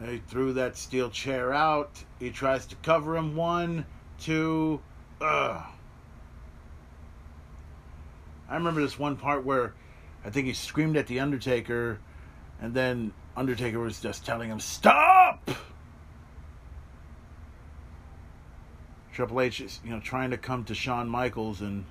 They 0.00 0.18
threw 0.28 0.52
that 0.52 0.76
steel 0.76 1.10
chair 1.10 1.52
out. 1.52 2.04
He 2.20 2.30
tries 2.30 2.66
to 2.66 2.76
cover 2.76 3.16
him. 3.16 3.34
One, 3.34 3.84
two, 4.20 4.80
ugh. 5.20 5.64
I 8.48 8.54
remember 8.54 8.80
this 8.80 8.98
one 8.98 9.16
part 9.16 9.44
where 9.44 9.74
I 10.24 10.30
think 10.30 10.46
he 10.46 10.52
screamed 10.52 10.96
at 10.96 11.06
The 11.06 11.20
Undertaker, 11.20 11.98
and 12.60 12.74
then 12.74 13.12
Undertaker 13.36 13.78
was 13.78 14.00
just 14.00 14.24
telling 14.24 14.50
him, 14.50 14.60
Stop! 14.60 15.50
Triple 19.12 19.40
H 19.40 19.60
is, 19.60 19.80
you 19.84 19.90
know, 19.90 20.00
trying 20.00 20.30
to 20.30 20.38
come 20.38 20.64
to 20.64 20.74
Shawn 20.74 21.08
Michaels 21.08 21.60
and 21.60 21.84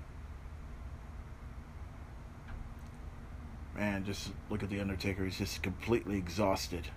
man, 3.75 4.05
just 4.05 4.31
look 4.49 4.63
at 4.63 4.69
the 4.69 4.79
Undertaker. 4.79 5.23
He's 5.25 5.37
just 5.37 5.61
completely 5.61 6.17
exhausted. 6.17 6.87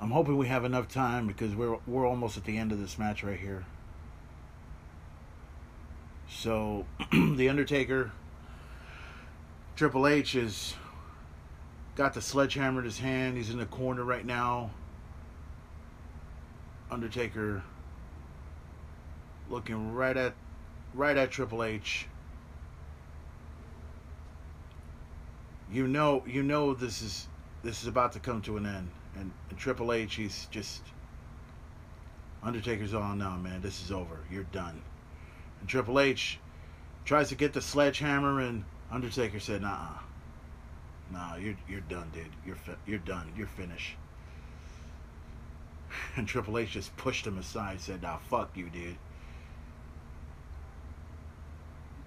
I'm 0.00 0.10
hoping 0.10 0.36
we 0.36 0.46
have 0.48 0.64
enough 0.64 0.88
time 0.88 1.26
because 1.26 1.54
we're 1.54 1.78
we're 1.86 2.06
almost 2.06 2.36
at 2.36 2.44
the 2.44 2.56
end 2.56 2.72
of 2.72 2.78
this 2.78 2.98
match 2.98 3.22
right 3.22 3.38
here. 3.38 3.64
So, 6.28 6.84
the 7.12 7.48
Undertaker, 7.48 8.12
Triple 9.76 10.06
H 10.06 10.34
is 10.34 10.74
got 11.94 12.14
the 12.14 12.20
sledgehammer 12.20 12.80
in 12.80 12.84
his 12.84 12.98
hand. 12.98 13.36
He's 13.36 13.50
in 13.50 13.58
the 13.58 13.66
corner 13.66 14.04
right 14.04 14.24
now. 14.24 14.70
Undertaker 16.90 17.62
looking 19.48 19.92
right 19.92 20.16
at 20.16 20.34
right 20.94 21.16
at 21.16 21.30
Triple 21.30 21.62
H. 21.62 22.06
You 25.70 25.88
know, 25.88 26.22
you 26.26 26.42
know 26.42 26.74
this 26.74 27.02
is 27.02 27.26
this 27.62 27.82
is 27.82 27.88
about 27.88 28.12
to 28.12 28.20
come 28.20 28.40
to 28.42 28.56
an 28.56 28.66
end, 28.66 28.90
and, 29.18 29.32
and 29.50 29.58
Triple 29.58 29.92
H, 29.92 30.14
he's 30.14 30.46
just 30.50 30.82
Undertaker's 32.42 32.94
on 32.94 33.18
now, 33.18 33.36
man. 33.36 33.60
This 33.60 33.82
is 33.82 33.90
over. 33.90 34.20
You're 34.30 34.44
done. 34.44 34.82
And 35.60 35.68
Triple 35.68 35.98
H 35.98 36.38
tries 37.04 37.28
to 37.30 37.34
get 37.34 37.52
the 37.52 37.60
sledgehammer, 37.60 38.40
and 38.40 38.64
Undertaker 38.90 39.40
said, 39.40 39.62
"Nah, 39.62 39.88
nah, 41.10 41.36
you're 41.36 41.56
you're 41.68 41.80
done, 41.80 42.10
dude. 42.12 42.26
You're 42.46 42.56
fi- 42.56 42.76
you're 42.86 42.98
done. 42.98 43.32
You're 43.36 43.48
finished." 43.48 43.96
And 46.16 46.28
Triple 46.28 46.58
H 46.58 46.72
just 46.72 46.96
pushed 46.96 47.26
him 47.26 47.38
aside, 47.38 47.80
said, 47.80 48.02
"Nah, 48.02 48.18
fuck 48.18 48.56
you, 48.56 48.68
dude." 48.68 48.96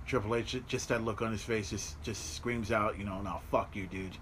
Triple 0.06 0.36
H, 0.36 0.56
just 0.68 0.90
that 0.90 1.04
look 1.04 1.22
on 1.22 1.32
his 1.32 1.44
face, 1.44 1.70
just 1.70 2.02
just 2.02 2.36
screams 2.36 2.72
out, 2.72 2.98
you 2.98 3.04
know, 3.04 3.22
"Now 3.22 3.42
fuck 3.52 3.76
you, 3.76 3.88
dude. 3.88 4.18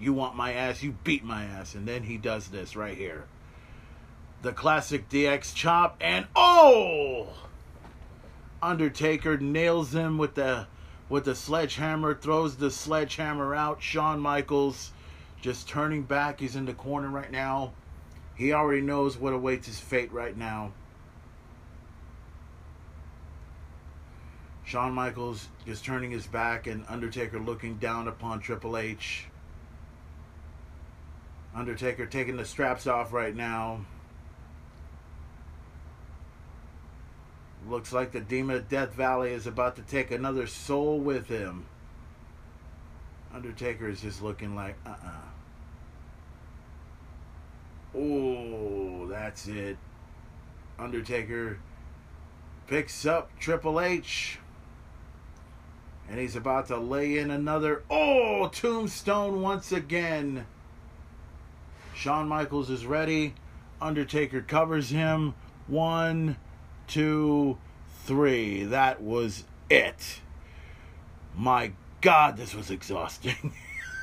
You 0.00 0.12
want 0.12 0.36
my 0.36 0.52
ass? 0.52 0.82
You 0.82 0.92
beat 1.04 1.24
my 1.24 1.44
ass." 1.44 1.74
And 1.74 1.86
then 1.86 2.04
he 2.04 2.16
does 2.16 2.48
this 2.48 2.74
right 2.74 2.96
here, 2.96 3.24
the 4.42 4.52
classic 4.52 5.08
DX 5.08 5.54
chop, 5.54 5.96
and 6.00 6.26
oh, 6.34 7.28
Undertaker 8.62 9.38
nails 9.38 9.94
him 9.94 10.18
with 10.18 10.34
the 10.34 10.66
with 11.08 11.24
the 11.24 11.34
sledgehammer, 11.34 12.14
throws 12.14 12.56
the 12.56 12.70
sledgehammer 12.70 13.54
out. 13.54 13.82
Shawn 13.82 14.20
Michaels 14.20 14.92
just 15.40 15.68
turning 15.68 16.02
back. 16.02 16.40
He's 16.40 16.56
in 16.56 16.66
the 16.66 16.74
corner 16.74 17.08
right 17.08 17.30
now. 17.30 17.72
He 18.34 18.52
already 18.52 18.80
knows 18.80 19.18
what 19.18 19.32
awaits 19.32 19.66
his 19.66 19.80
fate 19.80 20.12
right 20.12 20.36
now. 20.36 20.72
Shawn 24.64 24.92
Michaels 24.92 25.48
just 25.66 25.84
turning 25.84 26.12
his 26.12 26.26
back 26.26 26.68
and 26.68 26.84
Undertaker 26.88 27.40
looking 27.40 27.76
down 27.78 28.06
upon 28.06 28.38
Triple 28.40 28.76
H. 28.76 29.26
Undertaker 31.54 32.06
taking 32.06 32.36
the 32.36 32.44
straps 32.44 32.86
off 32.86 33.12
right 33.12 33.34
now. 33.34 33.80
Looks 37.68 37.92
like 37.92 38.12
the 38.12 38.20
demon 38.20 38.56
of 38.56 38.68
Death 38.68 38.94
Valley 38.94 39.32
is 39.32 39.46
about 39.46 39.76
to 39.76 39.82
take 39.82 40.10
another 40.10 40.46
soul 40.46 40.98
with 40.98 41.26
him. 41.26 41.66
Undertaker 43.34 43.88
is 43.88 44.00
just 44.00 44.22
looking 44.22 44.54
like, 44.54 44.76
uh 44.86 44.90
uh 44.90 45.10
Oh, 47.94 49.06
that's 49.08 49.46
it. 49.48 49.76
Undertaker 50.78 51.58
picks 52.66 53.04
up 53.04 53.36
Triple 53.38 53.80
H. 53.80 54.38
And 56.08 56.18
he's 56.18 56.36
about 56.36 56.68
to 56.68 56.76
lay 56.76 57.18
in 57.18 57.30
another. 57.30 57.82
Oh, 57.90 58.48
tombstone 58.48 59.42
once 59.42 59.70
again. 59.70 60.46
Shawn 62.00 62.28
Michaels 62.28 62.70
is 62.70 62.86
ready. 62.86 63.34
Undertaker 63.78 64.40
covers 64.40 64.88
him. 64.88 65.34
One, 65.66 66.38
two, 66.86 67.58
three. 68.06 68.64
That 68.64 69.02
was 69.02 69.44
it. 69.68 70.22
My 71.36 71.72
God, 72.00 72.38
this 72.38 72.54
was 72.54 72.70
exhausting. 72.70 73.52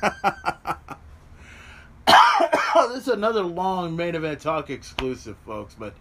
this 2.06 2.98
is 2.98 3.08
another 3.08 3.42
long 3.42 3.96
main 3.96 4.14
event 4.14 4.42
talk 4.42 4.70
exclusive, 4.70 5.36
folks. 5.44 5.74
But 5.76 5.94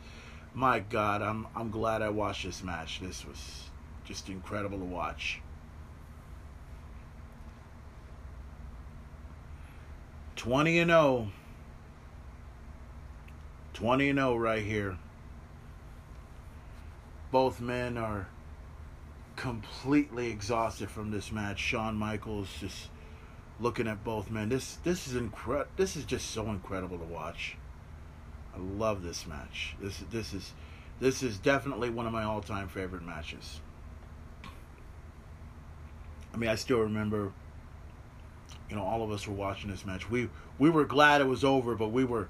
my 0.53 0.77
God, 0.77 1.23
I'm 1.23 1.47
I'm 1.55 1.71
glad 1.71 2.03
I 2.03 2.09
watched 2.09 2.45
this 2.45 2.61
match. 2.61 2.99
This 2.99 3.25
was 3.25 3.63
just 4.05 4.29
incredible 4.29 4.77
to 4.77 4.85
watch. 4.85 5.41
20 10.35 10.77
and 10.77 10.91
0. 10.91 11.31
20 13.77 14.09
and 14.09 14.17
0 14.17 14.37
right 14.37 14.63
here. 14.63 14.97
Both 17.31 17.61
men 17.61 17.95
are 17.95 18.27
completely 19.35 20.31
exhausted 20.31 20.89
from 20.89 21.11
this 21.11 21.31
match. 21.31 21.59
Shawn 21.59 21.95
Michaels 21.95 22.49
just 22.59 22.89
looking 23.59 23.87
at 23.87 24.03
both 24.03 24.31
men. 24.31 24.49
This 24.49 24.77
this 24.83 25.07
is 25.07 25.15
incredible. 25.15 25.69
This 25.77 25.95
is 25.95 26.05
just 26.05 26.31
so 26.31 26.47
incredible 26.47 26.97
to 26.97 27.03
watch. 27.03 27.55
I 28.55 28.59
love 28.59 29.03
this 29.03 29.27
match. 29.27 29.75
This 29.79 30.03
this 30.09 30.33
is 30.33 30.53
this 30.99 31.21
is 31.21 31.37
definitely 31.37 31.91
one 31.91 32.07
of 32.07 32.13
my 32.13 32.23
all-time 32.23 32.69
favorite 32.69 33.05
matches. 33.05 33.61
I 36.33 36.37
mean, 36.37 36.49
I 36.49 36.55
still 36.55 36.79
remember 36.79 37.31
you 38.71 38.75
know, 38.75 38.81
all 38.81 39.03
of 39.03 39.11
us 39.11 39.27
were 39.27 39.35
watching 39.35 39.69
this 39.69 39.85
match. 39.85 40.09
We 40.09 40.29
we 40.57 40.71
were 40.71 40.85
glad 40.85 41.21
it 41.21 41.27
was 41.27 41.43
over, 41.43 41.75
but 41.75 41.89
we 41.89 42.03
were 42.03 42.27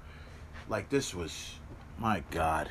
like, 0.68 0.88
this 0.88 1.14
was, 1.14 1.54
my 1.98 2.22
God. 2.30 2.70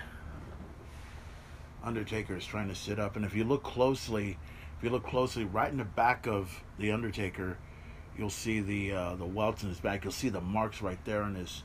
Undertaker 1.84 2.36
is 2.36 2.46
trying 2.46 2.68
to 2.68 2.76
sit 2.76 3.00
up, 3.00 3.16
and 3.16 3.24
if 3.24 3.36
you 3.36 3.44
look 3.44 3.64
closely, 3.64 4.38
if 4.78 4.84
you 4.84 4.90
look 4.90 5.06
closely, 5.06 5.46
right 5.46 5.72
in 5.72 5.78
the 5.78 5.86
back 5.86 6.28
of 6.28 6.64
the 6.78 6.92
Undertaker, 6.92 7.58
you'll 8.18 8.30
see 8.30 8.60
the 8.60 8.92
uh, 8.92 9.16
the 9.16 9.26
welts 9.26 9.64
in 9.64 9.70
his 9.70 9.80
back. 9.80 10.04
You'll 10.04 10.12
see 10.12 10.30
the 10.30 10.42
marks 10.42 10.82
right 10.82 11.04
there 11.06 11.22
on 11.22 11.36
his 11.36 11.64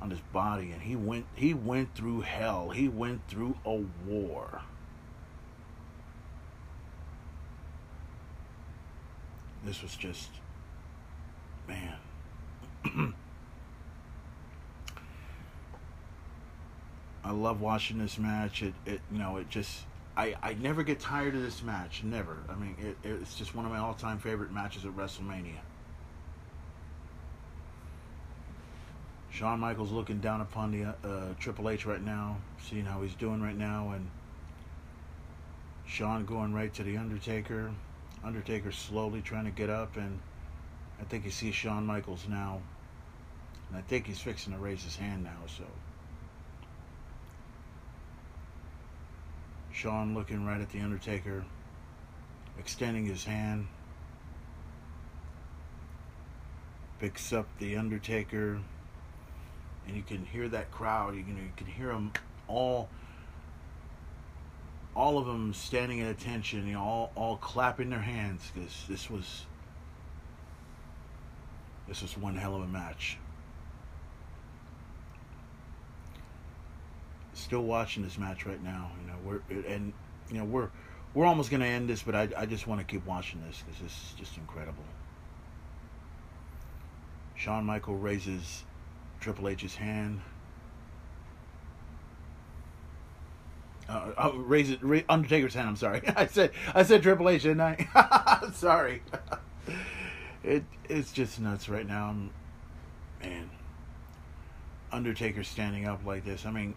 on 0.00 0.10
his 0.10 0.20
body, 0.32 0.70
and 0.70 0.82
he 0.82 0.96
went 0.96 1.26
he 1.34 1.54
went 1.54 1.94
through 1.94 2.22
hell. 2.22 2.70
He 2.70 2.88
went 2.88 3.28
through 3.28 3.56
a 3.64 3.84
war. 4.06 4.62
This 9.64 9.82
was 9.82 9.96
just 9.96 10.30
man. 11.68 11.96
I 17.24 17.32
love 17.32 17.60
watching 17.60 17.98
this 17.98 18.18
match. 18.18 18.62
It, 18.62 18.74
it, 18.84 19.00
you 19.10 19.18
know, 19.18 19.38
it 19.38 19.48
just, 19.48 19.84
I, 20.16 20.34
I 20.42 20.54
never 20.54 20.82
get 20.82 21.00
tired 21.00 21.34
of 21.34 21.42
this 21.42 21.62
match. 21.62 22.02
Never. 22.04 22.36
I 22.50 22.54
mean, 22.54 22.76
it, 22.78 22.96
it's 23.02 23.34
just 23.34 23.54
one 23.54 23.64
of 23.64 23.72
my 23.72 23.78
all-time 23.78 24.18
favorite 24.18 24.52
matches 24.52 24.84
at 24.84 24.90
WrestleMania. 24.92 25.60
Shawn 29.30 29.58
Michaels 29.58 29.90
looking 29.90 30.20
down 30.20 30.42
upon 30.42 30.70
the 30.70 31.08
uh, 31.08 31.34
Triple 31.40 31.68
H 31.68 31.86
right 31.86 32.02
now, 32.02 32.36
seeing 32.62 32.84
how 32.84 33.02
he's 33.02 33.14
doing 33.14 33.42
right 33.42 33.56
now, 33.56 33.90
and 33.90 34.08
Shawn 35.86 36.24
going 36.24 36.54
right 36.54 36.72
to 36.74 36.84
the 36.84 36.96
Undertaker. 36.96 37.72
Undertaker 38.22 38.70
slowly 38.70 39.22
trying 39.22 39.46
to 39.46 39.50
get 39.50 39.70
up, 39.70 39.96
and 39.96 40.20
I 41.00 41.04
think 41.04 41.24
he 41.24 41.30
sees 41.30 41.54
Shawn 41.54 41.84
Michaels 41.84 42.26
now. 42.28 42.60
And 43.68 43.78
I 43.78 43.80
think 43.80 44.06
he's 44.06 44.20
fixing 44.20 44.52
to 44.52 44.58
raise 44.58 44.84
his 44.84 44.94
hand 44.94 45.24
now, 45.24 45.38
so. 45.46 45.64
Shawn 49.74 50.14
looking 50.14 50.46
right 50.46 50.60
at 50.60 50.70
the 50.70 50.80
Undertaker, 50.80 51.44
extending 52.58 53.06
his 53.06 53.24
hand. 53.24 53.66
Picks 57.00 57.32
up 57.32 57.48
the 57.58 57.76
Undertaker, 57.76 58.60
and 59.86 59.96
you 59.96 60.02
can 60.02 60.24
hear 60.24 60.48
that 60.48 60.70
crowd. 60.70 61.16
You 61.16 61.24
can 61.24 61.36
you 61.36 61.50
can 61.56 61.66
hear 61.66 61.88
them 61.88 62.12
all, 62.46 62.88
all 64.94 65.18
of 65.18 65.26
them 65.26 65.52
standing 65.52 66.00
at 66.00 66.08
attention. 66.08 66.68
You 66.68 66.74
know, 66.74 66.80
all 66.80 67.12
all 67.16 67.36
clapping 67.36 67.90
their 67.90 67.98
hands 67.98 68.52
because 68.54 68.84
this 68.88 69.10
was 69.10 69.44
this 71.88 72.00
was 72.00 72.16
one 72.16 72.36
hell 72.36 72.54
of 72.54 72.62
a 72.62 72.68
match. 72.68 73.18
Still 77.34 77.62
watching 77.62 78.02
this 78.02 78.16
match 78.18 78.46
right 78.46 78.62
now. 78.62 78.90
You 79.00 79.08
know, 79.08 79.18
we're 79.24 79.64
and 79.68 79.92
you 80.30 80.38
know 80.38 80.44
we're 80.44 80.70
we're 81.14 81.26
almost 81.26 81.50
gonna 81.50 81.66
end 81.66 81.88
this, 81.88 82.02
but 82.02 82.14
I 82.14 82.28
I 82.36 82.46
just 82.46 82.66
want 82.66 82.80
to 82.80 82.86
keep 82.86 83.04
watching 83.06 83.42
this 83.46 83.62
because 83.62 83.80
this 83.80 83.92
is 83.92 84.14
just 84.18 84.36
incredible. 84.36 84.84
Shawn 87.34 87.64
Michael 87.64 87.96
raises 87.96 88.64
Triple 89.20 89.48
H's 89.48 89.74
hand. 89.74 90.20
Uh, 93.88 94.12
uh, 94.16 94.32
raise 94.34 94.70
it, 94.70 94.82
ra- 94.82 95.00
Undertaker's 95.08 95.54
hand. 95.54 95.68
I'm 95.68 95.76
sorry. 95.76 96.02
I 96.16 96.26
said 96.26 96.52
I 96.74 96.82
said 96.84 97.02
Triple 97.02 97.28
H, 97.28 97.42
didn't 97.42 97.60
I? 97.60 98.48
sorry. 98.54 99.02
it 100.44 100.64
it's 100.88 101.12
just 101.12 101.40
nuts 101.40 101.68
right 101.68 101.86
now. 101.86 102.08
I'm, 102.08 102.30
man, 103.22 103.50
Undertaker 104.92 105.44
standing 105.44 105.86
up 105.86 106.04
like 106.06 106.24
this. 106.24 106.46
I 106.46 106.50
mean, 106.50 106.74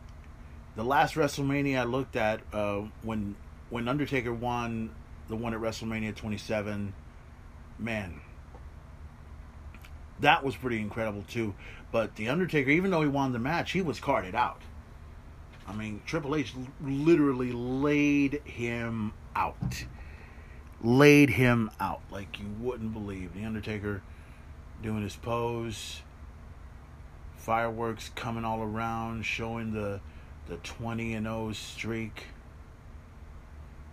the 0.78 0.84
last 0.84 1.16
WrestleMania 1.16 1.80
I 1.80 1.84
looked 1.84 2.16
at 2.16 2.40
uh, 2.54 2.84
when 3.02 3.36
when 3.70 3.88
Undertaker 3.88 4.32
won 4.32 4.92
the 5.28 5.36
one 5.36 5.54
at 5.54 5.60
WrestleMania 5.60 6.16
27, 6.16 6.94
man, 7.80 8.22
that 10.22 10.44
was 10.44 10.56
pretty 10.56 10.80
incredible 10.80 11.26
too. 11.28 11.56
But 11.92 12.16
the 12.16 12.30
Undertaker, 12.30 12.70
even 12.70 12.92
though 12.92 13.02
he 13.02 13.08
won 13.08 13.34
the 13.34 13.40
match, 13.40 13.72
he 13.72 13.82
was 13.82 14.00
carted 14.00 14.36
out. 14.36 14.62
I 15.68 15.74
mean, 15.74 16.02
Triple 16.06 16.36
H 16.36 16.54
literally 16.82 17.52
laid 17.52 18.42
him 18.46 19.14
out. 19.36 19.84
Laid 20.82 21.32
him 21.32 21.72
out 21.80 22.02
like 22.12 22.40
you 22.40 22.46
wouldn't 22.62 22.94
believe. 22.94 23.34
The 23.34 23.44
Undertaker 23.44 24.04
doing 24.84 25.02
his 25.02 25.16
pose, 25.16 26.04
fireworks 27.36 28.12
coming 28.16 28.46
all 28.46 28.62
around, 28.62 29.26
showing 29.26 29.74
the 29.74 30.00
the 30.48 30.58
20 30.58 31.14
and 31.14 31.26
0 31.26 31.52
streak. 31.54 32.26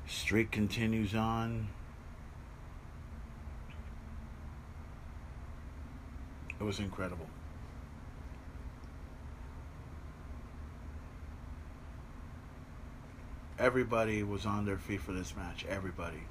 Streak 0.07 0.51
continues 0.51 1.15
on. 1.15 1.69
It 6.61 6.63
was 6.63 6.79
incredible. 6.79 7.27
Everybody 13.59 14.23
was 14.23 14.47
on 14.47 14.67
their 14.67 14.79
feet 14.79 15.01
for 15.01 15.13
this 15.13 15.35
match. 15.37 15.65
Everybody. 15.69 16.23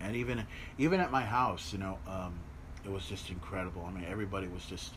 And 0.00 0.16
even 0.16 0.46
even 0.78 1.00
at 1.00 1.10
my 1.10 1.22
house, 1.22 1.72
you 1.72 1.78
know, 1.78 1.98
um, 2.06 2.34
it 2.84 2.90
was 2.90 3.06
just 3.06 3.30
incredible. 3.30 3.84
I 3.86 3.92
mean, 3.92 4.04
everybody 4.08 4.48
was 4.48 4.64
just 4.64 4.94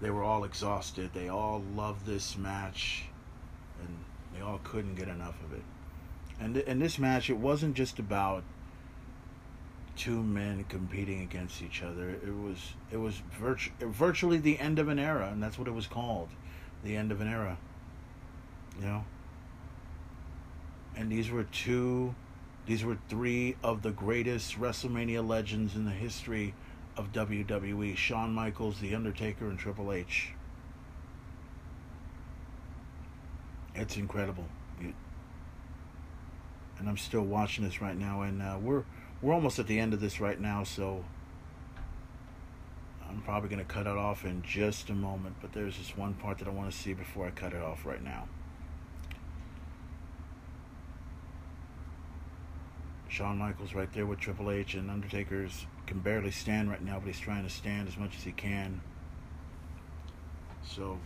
they 0.00 0.10
were 0.10 0.22
all 0.22 0.44
exhausted. 0.44 1.10
They 1.14 1.28
all 1.28 1.62
loved 1.74 2.06
this 2.06 2.36
match, 2.36 3.04
and 3.80 3.96
they 4.34 4.40
all 4.40 4.60
couldn't 4.62 4.94
get 4.94 5.08
enough 5.08 5.36
of 5.44 5.52
it. 5.52 5.62
And 6.38 6.56
in 6.56 6.78
this 6.78 6.98
match, 6.98 7.30
it 7.30 7.38
wasn't 7.38 7.74
just 7.74 7.98
about 7.98 8.44
two 9.96 10.22
men 10.22 10.64
competing 10.68 11.22
against 11.22 11.62
each 11.62 11.82
other. 11.82 12.10
It 12.10 12.34
was 12.34 12.74
it 12.90 12.98
was 12.98 13.22
virtu- 13.40 13.72
virtually 13.80 14.38
the 14.38 14.58
end 14.58 14.78
of 14.78 14.88
an 14.88 14.98
era, 14.98 15.30
and 15.32 15.42
that's 15.42 15.58
what 15.58 15.66
it 15.66 15.74
was 15.74 15.86
called, 15.86 16.28
the 16.84 16.94
end 16.96 17.10
of 17.10 17.20
an 17.20 17.28
era. 17.28 17.56
You 18.78 18.86
know. 18.86 19.04
And 20.94 21.10
these 21.10 21.30
were 21.30 21.44
two, 21.44 22.14
these 22.66 22.84
were 22.84 22.98
three 23.08 23.56
of 23.62 23.82
the 23.82 23.90
greatest 23.90 24.58
WrestleMania 24.58 25.26
legends 25.26 25.74
in 25.74 25.84
the 25.84 25.90
history 25.90 26.54
of 26.96 27.12
WWE: 27.12 27.96
Shawn 27.96 28.32
Michaels, 28.32 28.80
The 28.80 28.94
Undertaker, 28.94 29.48
and 29.48 29.58
Triple 29.58 29.92
H. 29.92 30.30
It's 33.74 33.96
incredible. 33.96 34.46
It, 34.80 34.94
and 36.78 36.88
I'm 36.88 36.96
still 36.96 37.22
watching 37.22 37.64
this 37.64 37.80
right 37.80 37.96
now, 37.96 38.22
and 38.22 38.42
uh, 38.42 38.58
we're 38.60 38.84
we're 39.20 39.32
almost 39.32 39.58
at 39.58 39.66
the 39.66 39.78
end 39.78 39.94
of 39.94 40.00
this 40.00 40.20
right 40.20 40.40
now, 40.40 40.64
so 40.64 41.04
I'm 43.08 43.22
probably 43.22 43.48
going 43.48 43.64
to 43.64 43.72
cut 43.72 43.86
it 43.86 43.96
off 43.96 44.24
in 44.24 44.42
just 44.42 44.90
a 44.90 44.94
moment. 44.94 45.36
But 45.40 45.52
there's 45.52 45.78
this 45.78 45.96
one 45.96 46.14
part 46.14 46.38
that 46.38 46.48
I 46.48 46.50
want 46.50 46.70
to 46.70 46.76
see 46.76 46.92
before 46.92 47.26
I 47.26 47.30
cut 47.30 47.52
it 47.52 47.62
off 47.62 47.86
right 47.86 48.02
now. 48.02 48.28
Shawn 53.16 53.38
Michaels 53.38 53.72
right 53.72 53.90
there 53.94 54.04
with 54.04 54.20
Triple 54.20 54.50
H, 54.50 54.74
and 54.74 54.90
Undertaker's 54.90 55.64
can 55.86 56.00
barely 56.00 56.30
stand 56.30 56.68
right 56.68 56.82
now, 56.82 56.98
but 56.98 57.06
he's 57.06 57.18
trying 57.18 57.44
to 57.44 57.48
stand 57.48 57.88
as 57.88 57.96
much 57.96 58.14
as 58.14 58.22
he 58.22 58.32
can. 58.32 58.82
So 60.62 60.98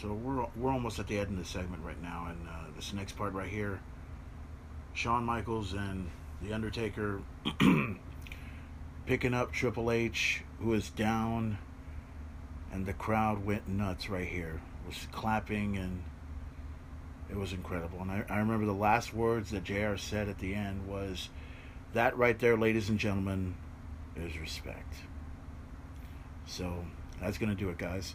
So 0.00 0.12
we're 0.12 0.46
we're 0.54 0.70
almost 0.70 1.00
at 1.00 1.08
the 1.08 1.18
end 1.18 1.30
of 1.30 1.38
the 1.38 1.44
segment 1.44 1.82
right 1.82 2.00
now, 2.00 2.28
and 2.30 2.48
uh, 2.48 2.70
this 2.76 2.92
next 2.92 3.16
part 3.16 3.32
right 3.32 3.48
here, 3.48 3.80
Shawn 4.92 5.24
Michaels 5.24 5.72
and 5.72 6.08
the 6.40 6.52
Undertaker 6.52 7.22
picking 9.06 9.34
up 9.34 9.50
Triple 9.50 9.90
H, 9.90 10.44
who 10.60 10.72
is 10.74 10.90
down, 10.90 11.58
and 12.72 12.86
the 12.86 12.92
crowd 12.92 13.44
went 13.44 13.68
nuts 13.68 14.08
right 14.08 14.28
here. 14.28 14.60
It 14.84 14.88
was 14.88 15.06
clapping 15.12 15.76
and 15.76 16.02
it 17.30 17.36
was 17.36 17.52
incredible. 17.52 18.00
And 18.00 18.10
I, 18.10 18.24
I 18.28 18.38
remember 18.38 18.66
the 18.66 18.72
last 18.72 19.14
words 19.14 19.50
that 19.50 19.64
JR 19.64 19.96
said 19.96 20.28
at 20.28 20.38
the 20.38 20.54
end 20.54 20.86
was, 20.86 21.28
"That 21.92 22.16
right 22.16 22.38
there, 22.38 22.56
ladies 22.56 22.88
and 22.88 22.98
gentlemen, 22.98 23.54
is 24.16 24.38
respect." 24.38 24.94
So 26.46 26.84
that's 27.20 27.38
gonna 27.38 27.54
do 27.54 27.68
it, 27.68 27.78
guys. 27.78 28.14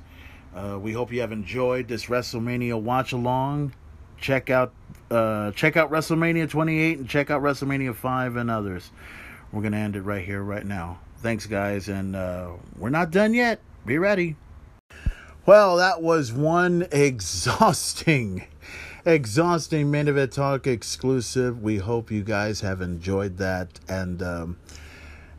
Uh, 0.55 0.77
we 0.79 0.91
hope 0.91 1.11
you 1.11 1.21
have 1.21 1.31
enjoyed 1.31 1.87
this 1.87 2.05
WrestleMania 2.05 2.79
watch 2.79 3.11
along. 3.11 3.73
Check 4.17 4.49
out 4.49 4.73
uh, 5.11 5.51
check 5.51 5.77
out 5.77 5.91
WrestleMania 5.91 6.49
28 6.49 6.99
and 6.99 7.09
check 7.09 7.29
out 7.29 7.41
WrestleMania 7.41 7.93
5 7.93 8.35
and 8.35 8.49
others. 8.49 8.91
We're 9.51 9.61
gonna 9.61 9.77
end 9.77 9.95
it 9.95 10.01
right 10.01 10.25
here, 10.25 10.41
right 10.41 10.65
now. 10.65 10.99
Thanks, 11.17 11.45
guys, 11.45 11.87
and 11.87 12.15
uh, 12.15 12.49
we're 12.77 12.89
not 12.89 13.11
done 13.11 13.33
yet. 13.33 13.59
Be 13.85 13.97
ready. 13.97 14.35
Well, 15.45 15.75
that 15.75 16.01
was 16.01 16.31
one 16.31 16.87
exhausting, 16.89 18.45
exhausting 19.05 19.91
main 19.91 20.07
event 20.07 20.31
talk 20.31 20.65
exclusive. 20.67 21.61
We 21.61 21.79
hope 21.79 22.11
you 22.11 22.23
guys 22.23 22.61
have 22.61 22.79
enjoyed 22.79 23.39
that, 23.39 23.77
and 23.89 24.23
um, 24.23 24.57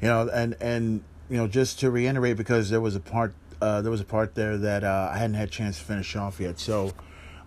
you 0.02 0.08
know, 0.08 0.28
and 0.28 0.56
and 0.60 1.02
you 1.30 1.38
know, 1.38 1.46
just 1.46 1.80
to 1.80 1.90
reiterate, 1.90 2.36
because 2.36 2.68
there 2.68 2.82
was 2.82 2.94
a 2.94 3.00
part 3.00 3.32
uh, 3.62 3.80
there 3.80 3.90
was 3.90 4.02
a 4.02 4.04
part 4.04 4.34
there 4.34 4.58
that 4.58 4.84
uh, 4.84 5.10
I 5.10 5.16
hadn't 5.16 5.36
had 5.36 5.48
a 5.48 5.50
chance 5.50 5.78
to 5.78 5.84
finish 5.86 6.14
off 6.16 6.38
yet. 6.38 6.58
So, 6.58 6.92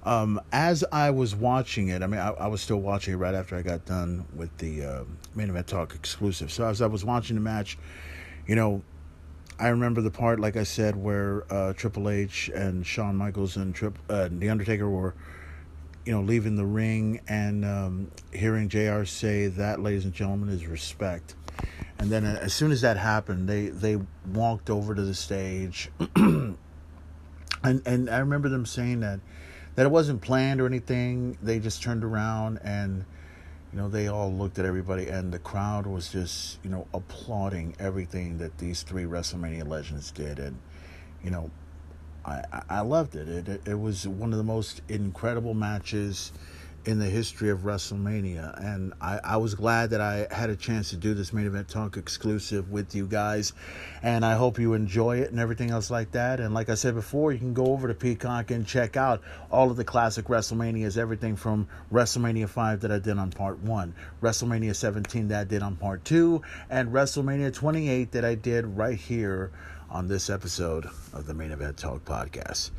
um, 0.04 0.42
as 0.52 0.84
I 0.92 1.12
was 1.12 1.36
watching 1.36 1.90
it, 1.90 2.02
I 2.02 2.08
mean, 2.08 2.20
I, 2.20 2.30
I, 2.30 2.48
was 2.48 2.62
still 2.62 2.82
watching 2.82 3.14
it 3.14 3.18
right 3.18 3.36
after 3.36 3.56
I 3.56 3.62
got 3.62 3.86
done 3.86 4.26
with 4.36 4.58
the 4.58 4.84
uh, 4.84 5.04
main 5.36 5.52
event 5.52 5.68
talk 5.68 5.94
exclusive. 5.94 6.52
So, 6.52 6.66
as 6.66 6.82
I 6.82 6.88
was 6.88 7.06
watching 7.06 7.36
the 7.36 7.42
match, 7.42 7.78
you 8.48 8.56
know, 8.56 8.82
I 9.60 9.70
remember 9.70 10.02
the 10.02 10.12
part, 10.12 10.40
like 10.40 10.56
I 10.56 10.64
said, 10.64 10.96
where 10.96 11.44
uh, 11.52 11.74
Triple 11.74 12.10
H 12.10 12.50
and 12.54 12.86
Shawn 12.86 13.16
Michaels 13.16 13.58
and 13.58 13.74
Trip, 13.74 13.98
uh, 14.10 14.30
The 14.32 14.50
Undertaker 14.50 14.88
were, 14.88 15.16
you 16.06 16.12
know, 16.12 16.22
leaving 16.22 16.56
the 16.56 16.66
ring 16.66 17.22
and 17.28 17.66
um, 17.66 18.12
hearing 18.32 18.70
JR 18.70 19.04
say 19.04 19.48
that, 19.48 19.82
ladies 19.82 20.06
and 20.06 20.14
gentlemen, 20.14 20.50
is 20.50 20.68
respect. 20.68 21.36
And 21.98 22.12
then 22.12 22.24
uh, 22.24 22.38
as 22.42 22.54
soon 22.54 22.72
as 22.72 22.82
that 22.82 22.98
happened, 22.98 23.50
they 23.50 23.70
they 23.70 23.98
walked 24.32 24.70
over 24.70 24.94
to 24.94 25.02
the 25.02 25.16
stage, 25.16 25.90
and 26.16 26.58
and 27.64 28.10
I 28.10 28.20
remember 28.20 28.50
them 28.50 28.68
saying 28.68 29.00
that 29.00 29.20
that 29.74 29.86
it 29.88 29.90
wasn't 29.90 30.22
planned 30.22 30.62
or 30.62 30.68
anything. 30.68 31.40
They 31.42 31.58
just 31.58 31.82
turned 31.82 32.04
around 32.04 32.60
and 32.64 33.06
you 33.78 33.84
know, 33.84 33.90
they 33.90 34.08
all 34.08 34.34
looked 34.34 34.58
at 34.58 34.66
everybody, 34.66 35.06
and 35.06 35.32
the 35.32 35.38
crowd 35.38 35.86
was 35.86 36.10
just, 36.10 36.58
you 36.64 36.70
know, 36.72 36.88
applauding 36.96 37.76
everything 37.78 38.40
that 38.40 38.58
these 38.58 38.82
three 38.82 39.04
WrestleMania 39.04 39.68
legends 39.68 40.10
did, 40.10 40.40
and 40.40 40.58
you 41.24 41.30
know, 41.30 41.52
I 42.26 42.42
I 42.68 42.82
loved 42.82 43.16
it. 43.16 43.30
It 43.48 43.62
it 43.68 43.80
was 43.80 44.08
one 44.08 44.32
of 44.32 44.40
the 44.40 44.44
most 44.44 44.82
incredible 44.90 45.54
matches 45.54 46.32
in 46.88 47.00
the 47.00 47.06
history 47.06 47.50
of 47.50 47.60
WrestleMania. 47.60 48.58
And 48.64 48.94
I, 49.02 49.20
I, 49.22 49.38
was 49.38 49.56
glad 49.56 49.90
that 49.90 50.00
I 50.00 50.26
had 50.32 50.50
a 50.50 50.56
chance 50.56 50.90
to 50.92 50.96
do 50.96 51.14
this 51.14 51.34
main 51.34 51.46
event 51.46 51.68
talk 51.68 51.98
exclusive 51.98 52.72
with 52.72 52.96
you 52.96 53.06
guys. 53.08 53.52
And 54.02 54.24
I 54.24 54.36
hope 54.36 54.58
you 54.58 54.74
enjoy 54.74 55.18
it 55.18 55.30
and 55.30 55.38
everything 55.38 55.70
else 55.70 55.92
like 55.92 56.12
that. 56.12 56.40
And 56.40 56.54
like 56.54 56.70
I 56.70 56.76
said 56.76 56.96
before, 56.96 57.34
you 57.34 57.40
can 57.40 57.54
go 57.54 57.74
over 57.74 57.90
to 57.90 57.94
Peacock 57.94 58.52
and 58.52 58.66
check 58.66 58.96
out 58.96 59.22
all 59.52 59.70
of 59.70 59.76
the 59.76 59.84
classic 59.84 60.28
WrestleManias, 60.28 60.98
everything 60.98 61.36
from 61.36 61.68
WrestleMania 61.92 62.48
5 62.48 62.80
that 62.80 62.92
I 62.94 63.00
did 63.00 63.18
on 63.18 63.32
part 63.32 63.60
1, 63.60 63.94
WrestleMania 64.22 64.74
17 64.74 65.28
that 65.28 65.42
I 65.42 65.44
did 65.44 65.62
on 65.62 65.76
part 65.76 66.06
2, 66.06 66.42
and 66.70 66.94
WrestleMania 66.94 67.54
28 67.54 68.14
that 68.14 68.24
I 68.24 68.36
did 68.36 68.66
right 68.66 68.98
here 68.98 69.52
on 69.90 70.08
this 70.08 70.30
episode 70.30 70.86
of 71.14 71.26
the 71.26 71.34
Main 71.34 71.52
Event 71.52 71.78
Talk 71.78 72.04
podcast. 72.06 72.72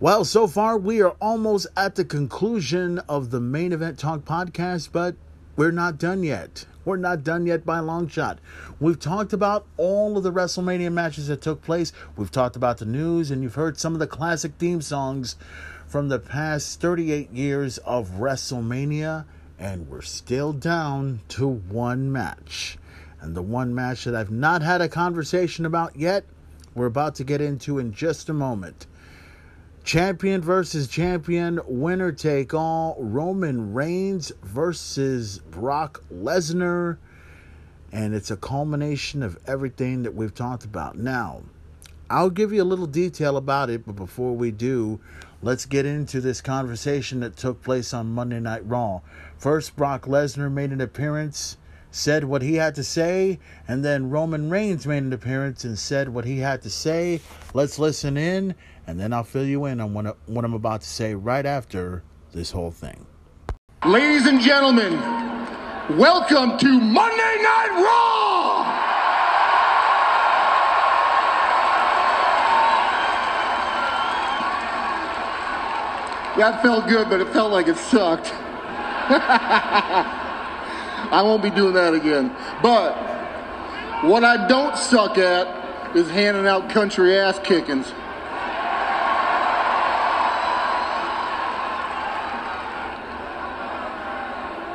Well, 0.00 0.24
so 0.24 0.46
far 0.46 0.78
we 0.78 1.02
are 1.02 1.16
almost 1.20 1.66
at 1.76 1.96
the 1.96 2.04
conclusion 2.04 3.00
of 3.08 3.30
the 3.30 3.40
Main 3.40 3.72
Event 3.72 3.98
Talk 3.98 4.20
podcast, 4.20 4.90
but 4.92 5.16
we're 5.56 5.72
not 5.72 5.98
done 5.98 6.22
yet. 6.22 6.66
We're 6.84 6.98
not 6.98 7.24
done 7.24 7.46
yet 7.46 7.66
by 7.66 7.78
a 7.78 7.82
long 7.82 8.06
shot. 8.06 8.38
We've 8.78 9.00
talked 9.00 9.32
about 9.32 9.66
all 9.76 10.16
of 10.16 10.22
the 10.22 10.32
WrestleMania 10.32 10.92
matches 10.92 11.26
that 11.26 11.42
took 11.42 11.62
place. 11.62 11.92
We've 12.16 12.30
talked 12.30 12.54
about 12.54 12.78
the 12.78 12.84
news, 12.84 13.32
and 13.32 13.42
you've 13.42 13.56
heard 13.56 13.76
some 13.76 13.92
of 13.92 13.98
the 13.98 14.06
classic 14.06 14.52
theme 14.56 14.82
songs 14.82 15.34
from 15.88 16.10
the 16.10 16.20
past 16.20 16.80
38 16.80 17.32
years 17.32 17.78
of 17.78 18.10
WrestleMania, 18.10 19.24
and 19.58 19.88
we're 19.88 20.02
still 20.02 20.52
down 20.52 21.22
to 21.30 21.48
one 21.48 22.12
match. 22.12 22.78
And 23.20 23.34
the 23.34 23.42
one 23.42 23.74
match 23.74 24.04
that 24.04 24.14
I've 24.14 24.30
not 24.30 24.62
had 24.62 24.80
a 24.80 24.88
conversation 24.88 25.66
about 25.66 25.96
yet 25.96 26.24
we're 26.78 26.86
about 26.86 27.16
to 27.16 27.24
get 27.24 27.40
into 27.40 27.80
in 27.80 27.92
just 27.92 28.28
a 28.28 28.32
moment. 28.32 28.86
Champion 29.88 30.42
versus 30.42 30.86
champion, 30.86 31.60
winner 31.66 32.12
take 32.12 32.52
all. 32.52 32.94
Roman 33.00 33.72
Reigns 33.72 34.30
versus 34.42 35.38
Brock 35.38 36.04
Lesnar. 36.12 36.98
And 37.90 38.14
it's 38.14 38.30
a 38.30 38.36
culmination 38.36 39.22
of 39.22 39.38
everything 39.46 40.02
that 40.02 40.14
we've 40.14 40.34
talked 40.34 40.66
about. 40.66 40.98
Now, 40.98 41.40
I'll 42.10 42.28
give 42.28 42.52
you 42.52 42.62
a 42.62 42.64
little 42.64 42.86
detail 42.86 43.38
about 43.38 43.70
it, 43.70 43.86
but 43.86 43.96
before 43.96 44.36
we 44.36 44.50
do, 44.50 45.00
let's 45.40 45.64
get 45.64 45.86
into 45.86 46.20
this 46.20 46.42
conversation 46.42 47.20
that 47.20 47.38
took 47.38 47.62
place 47.62 47.94
on 47.94 48.12
Monday 48.12 48.40
Night 48.40 48.68
Raw. 48.68 49.00
First, 49.38 49.74
Brock 49.74 50.02
Lesnar 50.04 50.52
made 50.52 50.70
an 50.70 50.82
appearance 50.82 51.56
said 51.90 52.24
what 52.24 52.42
he 52.42 52.54
had 52.54 52.74
to 52.74 52.84
say, 52.84 53.38
and 53.66 53.84
then 53.84 54.10
Roman 54.10 54.50
Reigns 54.50 54.86
made 54.86 55.02
an 55.02 55.12
appearance 55.12 55.64
and 55.64 55.78
said 55.78 56.08
what 56.08 56.24
he 56.24 56.38
had 56.38 56.62
to 56.62 56.70
say. 56.70 57.20
Let's 57.54 57.78
listen 57.78 58.16
in, 58.16 58.54
and 58.86 59.00
then 59.00 59.12
I'll 59.12 59.24
fill 59.24 59.46
you 59.46 59.64
in 59.64 59.80
on 59.80 59.94
what, 59.94 60.16
what 60.26 60.44
I'm 60.44 60.54
about 60.54 60.82
to 60.82 60.88
say 60.88 61.14
right 61.14 61.46
after 61.46 62.02
this 62.32 62.50
whole 62.50 62.70
thing. 62.70 63.06
Ladies 63.86 64.26
and 64.26 64.40
gentlemen, 64.40 64.92
welcome 65.96 66.58
to 66.58 66.80
Monday 66.80 67.36
Night 67.42 67.70
Raw! 67.70 68.18
That 76.36 76.62
felt 76.62 76.86
good, 76.86 77.08
but 77.08 77.20
it 77.20 77.28
felt 77.30 77.50
like 77.50 77.66
it 77.66 77.76
sucked. 77.76 78.32
I 81.10 81.22
won't 81.22 81.42
be 81.42 81.50
doing 81.50 81.74
that 81.74 81.94
again. 81.94 82.34
But 82.62 82.92
what 84.04 84.24
I 84.24 84.46
don't 84.46 84.76
suck 84.76 85.18
at 85.18 85.96
is 85.96 86.08
handing 86.10 86.46
out 86.46 86.70
country 86.70 87.18
ass 87.18 87.38
kickings. 87.38 87.92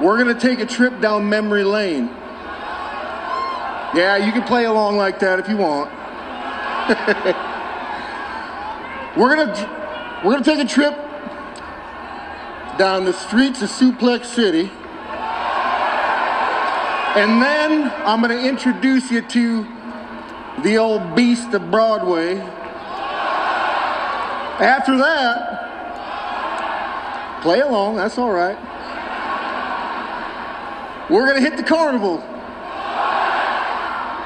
We're 0.02 0.22
going 0.22 0.36
to 0.36 0.42
take 0.42 0.60
a 0.60 0.66
trip 0.66 1.00
down 1.00 1.30
memory 1.30 1.64
lane. 1.64 2.08
Yeah, 3.96 4.18
you 4.18 4.34
can 4.34 4.44
play 4.44 4.66
along 4.66 4.98
like 4.98 5.20
that 5.20 5.40
if 5.40 5.48
you 5.48 5.56
want. 5.56 5.90
we're 9.16 9.36
going 9.36 9.48
to 9.48 10.22
we're 10.26 10.32
going 10.32 10.44
to 10.44 10.56
take 10.56 10.60
a 10.60 10.68
trip 10.68 10.96
down 12.78 13.06
the 13.06 13.14
streets 13.14 13.62
of 13.62 13.70
Suplex 13.70 14.26
City. 14.26 14.70
And 17.16 17.40
then 17.40 17.92
I'm 18.06 18.22
going 18.22 18.36
to 18.36 18.44
introduce 18.48 19.12
you 19.12 19.22
to 19.22 19.68
the 20.64 20.78
old 20.78 21.16
beast 21.16 21.54
of 21.54 21.70
Broadway. 21.70 22.40
After 24.60 24.98
that, 24.98 25.62
play 27.44 27.60
along, 27.60 27.98
that's 27.98 28.18
all 28.18 28.32
right. 28.32 28.58
We're 31.08 31.28
going 31.28 31.44
to 31.44 31.48
hit 31.48 31.56
the 31.56 31.64
carnival. 31.64 32.18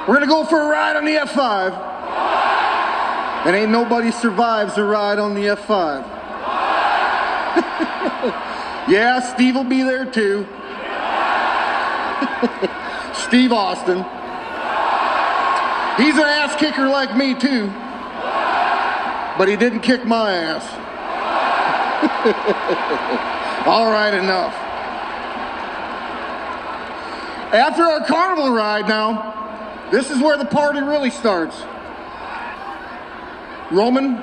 We're 0.07 0.15
going 0.15 0.21
to 0.21 0.27
go 0.27 0.45
for 0.45 0.61
a 0.61 0.67
ride 0.67 0.95
on 0.95 1.03
the 1.03 1.15
F5. 1.15 1.73
And 3.45 3.53
ain't 3.53 3.71
nobody 3.71 4.11
survives 4.11 4.77
a 4.77 4.83
ride 4.85 5.19
on 5.19 5.33
the 5.33 5.41
F5. 5.41 6.05
yeah, 8.87 9.19
Steve 9.33 9.55
will 9.55 9.65
be 9.65 9.83
there 9.83 10.05
too. 10.05 10.47
Steve 13.13 13.51
Austin. 13.51 13.97
He's 15.97 16.15
an 16.15 16.23
ass 16.23 16.55
kicker 16.59 16.87
like 16.87 17.15
me, 17.15 17.33
too. 17.33 17.67
But 19.37 19.47
he 19.47 19.55
didn't 19.55 19.81
kick 19.81 20.05
my 20.05 20.33
ass. 20.33 20.63
All 23.67 23.91
right, 23.91 24.13
enough. 24.13 24.53
After 27.53 27.83
our 27.83 28.05
carnival 28.05 28.51
ride 28.51 28.87
now, 28.87 29.89
this 29.91 30.11
is 30.11 30.21
where 30.21 30.37
the 30.37 30.45
party 30.45 30.81
really 30.81 31.09
starts. 31.09 31.61
Roman, 33.71 34.15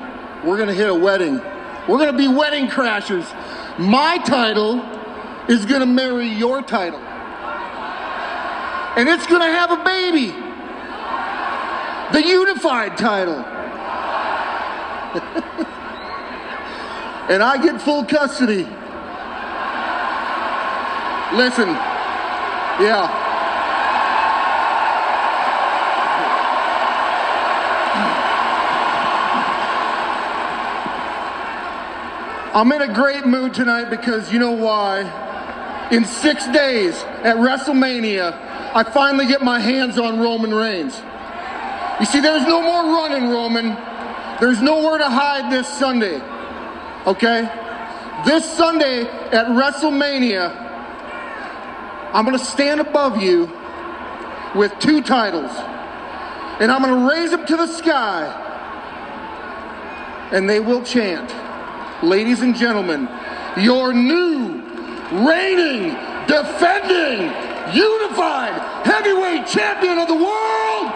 we're 0.43 0.57
going 0.57 0.69
to 0.69 0.73
hit 0.73 0.89
a 0.89 0.95
wedding. 0.95 1.41
We're 1.87 1.97
going 1.97 2.11
to 2.11 2.17
be 2.17 2.27
wedding 2.27 2.67
crashers. 2.67 3.25
My 3.77 4.17
title 4.19 4.81
is 5.49 5.65
going 5.65 5.81
to 5.81 5.85
marry 5.85 6.27
your 6.27 6.61
title 6.61 7.04
and 8.95 9.09
it's 9.09 9.27
going 9.27 9.41
to 9.41 9.47
have 9.47 9.71
a 9.71 9.83
baby. 9.83 10.27
The 12.13 12.25
unified 12.25 12.97
title. 12.97 13.35
and 17.29 17.43
I 17.43 17.61
get 17.61 17.81
full 17.81 18.05
custody. 18.05 18.65
Listen, 21.33 21.67
yeah. 22.79 23.23
I'm 32.53 32.71
in 32.71 32.81
a 32.81 32.93
great 32.93 33.25
mood 33.25 33.53
tonight 33.53 33.89
because 33.89 34.31
you 34.31 34.39
know 34.39 34.53
why? 34.53 35.01
In 35.91 36.05
six 36.05 36.47
days 36.47 37.03
at 37.21 37.35
WrestleMania, 37.35 38.44
I 38.75 38.83
finally 38.83 39.25
get 39.25 39.41
my 39.41 39.57
hands 39.57 39.97
on 39.97 40.19
Roman 40.19 40.53
Reigns. 40.53 41.01
You 42.01 42.05
see, 42.05 42.19
there's 42.19 42.45
no 42.45 42.61
more 42.61 42.93
running, 42.93 43.29
Roman. 43.29 43.67
There's 44.41 44.61
nowhere 44.61 44.97
to 44.97 45.09
hide 45.09 45.49
this 45.49 45.65
Sunday. 45.79 46.21
Okay? 47.07 47.49
This 48.25 48.43
Sunday 48.57 49.03
at 49.03 49.45
WrestleMania, 49.47 50.53
I'm 52.13 52.25
going 52.25 52.37
to 52.37 52.43
stand 52.43 52.81
above 52.81 53.21
you 53.21 53.49
with 54.55 54.77
two 54.79 55.01
titles. 55.01 55.51
And 56.59 56.69
I'm 56.69 56.81
going 56.81 56.99
to 56.99 57.09
raise 57.09 57.31
them 57.31 57.45
to 57.45 57.55
the 57.55 57.67
sky. 57.67 58.27
And 60.33 60.49
they 60.49 60.59
will 60.59 60.83
chant, 60.83 61.33
ladies 62.03 62.41
and 62.41 62.53
gentlemen, 62.53 63.07
your 63.55 63.93
new 63.93 64.61
reigning, 65.25 65.95
defending, 66.27 67.44
unified 67.73 68.53
heavyweight 68.85 69.47
champion 69.47 69.97
of 69.97 70.07
the 70.07 70.13
world, 70.13 70.91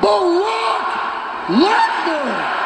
Brock 0.00 0.88
Lesnar. 1.48 2.58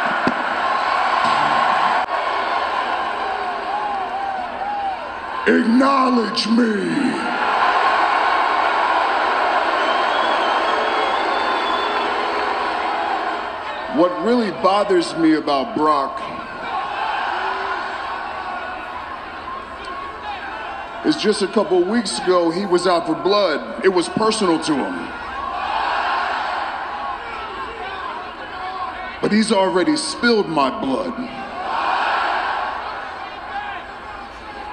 Acknowledge 5.47 6.47
me. 6.49 7.33
What 13.99 14.25
really 14.25 14.51
bothers 14.63 15.15
me 15.17 15.35
about 15.35 15.77
Brock 15.77 16.42
is 21.05 21.17
just 21.17 21.43
a 21.43 21.49
couple 21.49 21.83
weeks 21.83 22.19
ago, 22.21 22.51
he 22.51 22.65
was 22.65 22.87
out 22.87 23.07
for 23.07 23.15
blood. 23.15 23.85
It 23.85 23.89
was 23.89 24.09
personal 24.11 24.59
to 24.61 24.75
him. 24.75 25.09
But 29.21 29.33
he's 29.33 29.53
already 29.53 29.97
spilled 29.97 30.49
my 30.49 30.71
blood. 30.81 31.19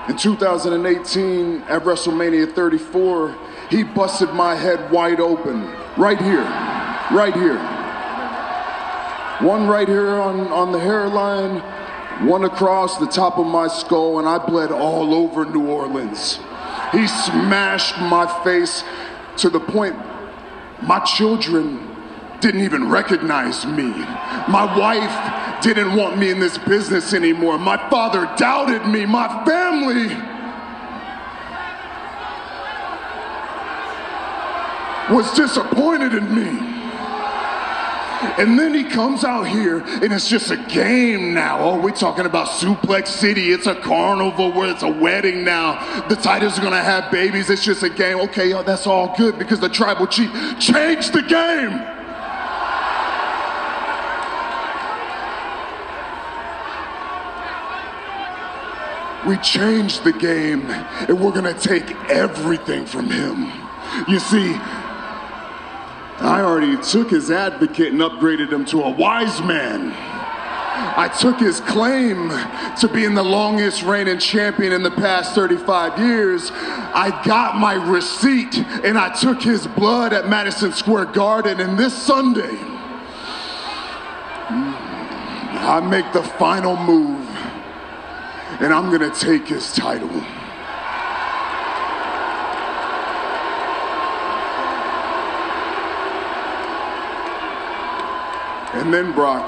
In 0.09 0.17
2018, 0.17 1.61
at 1.63 1.83
WrestleMania 1.83 2.53
34, 2.53 3.37
he 3.69 3.83
busted 3.83 4.33
my 4.33 4.55
head 4.55 4.91
wide 4.91 5.19
open. 5.19 5.71
Right 5.97 6.19
here. 6.19 6.43
Right 7.11 7.33
here. 7.33 7.59
One 9.47 9.67
right 9.67 9.87
here 9.87 10.15
on, 10.15 10.47
on 10.47 10.71
the 10.71 10.79
hairline, 10.79 11.61
one 12.21 12.43
across 12.43 12.97
the 12.97 13.07
top 13.07 13.37
of 13.37 13.45
my 13.45 13.67
skull, 13.67 14.19
and 14.19 14.27
I 14.27 14.37
bled 14.37 14.71
all 14.71 15.13
over 15.13 15.45
New 15.45 15.67
Orleans. 15.67 16.39
He 16.91 17.07
smashed 17.07 17.97
my 17.99 18.25
face 18.43 18.83
to 19.37 19.49
the 19.49 19.59
point 19.59 19.95
my 20.81 20.99
children 20.99 21.85
didn't 22.39 22.61
even 22.61 22.89
recognize 22.89 23.65
me. 23.65 23.89
My 24.47 24.73
wife 24.77 25.61
didn't 25.61 25.95
want 25.95 26.17
me 26.17 26.29
in 26.29 26.39
this 26.39 26.57
business 26.57 27.13
anymore. 27.13 27.57
My 27.57 27.77
father 27.89 28.31
doubted 28.37 28.85
me. 28.87 29.05
My 29.05 29.43
family 29.45 30.15
was 35.13 35.33
disappointed 35.33 36.13
in 36.13 36.33
me. 36.33 36.68
And 38.21 38.59
then 38.59 38.73
he 38.73 38.83
comes 38.83 39.23
out 39.23 39.43
here 39.43 39.79
and 39.79 40.11
it's 40.11 40.27
just 40.27 40.51
a 40.51 40.57
game 40.57 41.33
now. 41.33 41.59
Oh, 41.59 41.79
we're 41.79 41.91
talking 41.91 42.25
about 42.25 42.47
Suplex 42.47 43.07
City. 43.07 43.51
It's 43.51 43.65
a 43.65 43.75
carnival 43.75 44.51
where 44.51 44.69
it's 44.71 44.83
a 44.83 44.89
wedding 44.89 45.45
now. 45.45 46.07
The 46.09 46.15
Titans 46.15 46.57
are 46.57 46.61
going 46.61 46.73
to 46.73 46.81
have 46.81 47.11
babies. 47.11 47.49
It's 47.49 47.63
just 47.63 47.83
a 47.83 47.89
game. 47.89 48.19
Okay, 48.21 48.53
oh, 48.53 48.63
that's 48.63 48.87
all 48.87 49.15
good 49.15 49.39
because 49.39 49.61
the 49.61 49.69
tribal 49.69 50.05
chief 50.05 50.29
changed 50.59 51.13
the 51.13 51.21
game. 51.21 51.79
We 59.27 59.37
changed 59.37 60.03
the 60.03 60.13
game 60.13 60.69
and 60.69 61.19
we're 61.19 61.31
going 61.31 61.53
to 61.53 61.59
take 61.59 61.91
everything 62.09 62.85
from 62.85 63.09
him. 63.09 63.51
You 64.07 64.19
see, 64.19 64.57
I 66.21 66.41
already 66.41 66.75
took 66.81 67.09
his 67.11 67.31
advocate 67.31 67.93
and 67.93 68.01
upgraded 68.01 68.51
him 68.51 68.65
to 68.65 68.81
a 68.81 68.89
wise 68.89 69.41
man. 69.41 69.93
I 70.97 71.07
took 71.07 71.39
his 71.39 71.61
claim 71.61 72.29
to 72.79 72.89
being 72.93 73.13
the 73.13 73.23
longest 73.23 73.83
reigning 73.83 74.19
champion 74.19 74.73
in 74.73 74.83
the 74.83 74.91
past 74.91 75.33
35 75.33 75.97
years. 75.97 76.51
I 76.51 77.21
got 77.25 77.57
my 77.57 77.73
receipt 77.73 78.57
and 78.57 78.97
I 78.97 79.13
took 79.13 79.41
his 79.41 79.65
blood 79.67 80.11
at 80.11 80.27
Madison 80.27 80.73
Square 80.73 81.05
Garden. 81.05 81.61
And 81.61 81.79
this 81.79 81.93
Sunday, 81.93 82.57
I 85.61 85.79
make 85.89 86.11
the 86.11 86.23
final 86.23 86.75
move 86.75 87.25
and 88.59 88.73
I'm 88.73 88.89
going 88.89 89.09
to 89.09 89.17
take 89.17 89.47
his 89.47 89.73
title. 89.73 90.09
And 98.89 98.95
then, 98.95 99.13
Brock, 99.13 99.45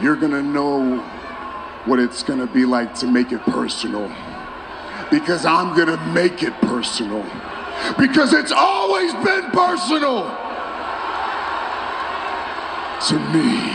you're 0.00 0.16
going 0.16 0.32
to 0.32 0.42
know 0.42 0.96
what 1.84 1.98
it's 1.98 2.22
going 2.22 2.38
to 2.38 2.46
be 2.46 2.64
like 2.64 2.94
to 3.00 3.06
make 3.06 3.32
it 3.32 3.42
personal. 3.42 4.10
Because 5.10 5.44
I'm 5.44 5.76
going 5.76 5.88
to 5.88 6.02
make 6.14 6.42
it 6.42 6.54
personal. 6.62 7.22
Because 7.98 8.32
it's 8.32 8.50
always 8.50 9.12
been 9.12 9.50
personal 9.50 10.22
to 13.08 13.18
me. 13.34 13.73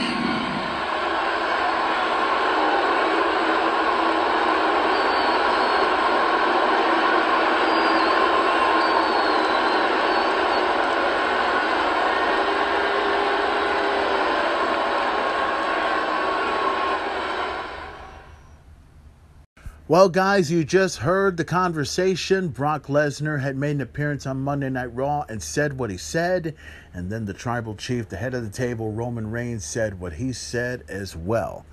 Well, 19.90 20.08
guys, 20.09 20.51
you 20.51 20.64
just 20.66 21.00
heard 21.00 21.35
the 21.35 21.43
conversation. 21.43 22.50
Brock 22.50 22.85
Lesnar 22.85 23.42
had 23.42 23.58
made 23.58 23.72
an 23.72 23.82
appearance 23.82 24.27
on 24.27 24.40
Monday 24.40 24.69
Night 24.69 24.93
Raw 24.93 25.26
and 25.27 25.42
said 25.42 25.80
what 25.80 25.90
he 25.90 25.98
said. 25.98 26.53
And 26.93 27.11
then 27.11 27.26
the 27.26 27.34
tribal 27.34 27.74
chief, 27.74 28.08
the 28.08 28.18
head 28.18 28.35
of 28.35 28.43
the 28.43 28.56
table, 28.56 28.92
Roman 28.92 29.32
Reigns, 29.32 29.66
said 29.66 30.00
what 30.00 30.14
he 30.14 30.32
said 30.32 30.84
as 30.88 31.16
well. 31.16 31.66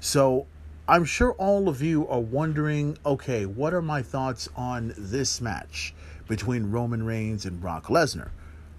So 0.00 0.46
I'm 0.86 1.06
sure 1.06 1.32
all 1.38 1.66
of 1.66 1.80
you 1.80 2.06
are 2.08 2.20
wondering 2.20 2.98
okay, 3.06 3.46
what 3.46 3.72
are 3.72 3.80
my 3.80 4.02
thoughts 4.02 4.50
on 4.54 4.92
this 4.98 5.40
match 5.40 5.94
between 6.28 6.70
Roman 6.70 7.06
Reigns 7.06 7.46
and 7.46 7.58
Brock 7.58 7.86
Lesnar? 7.86 8.32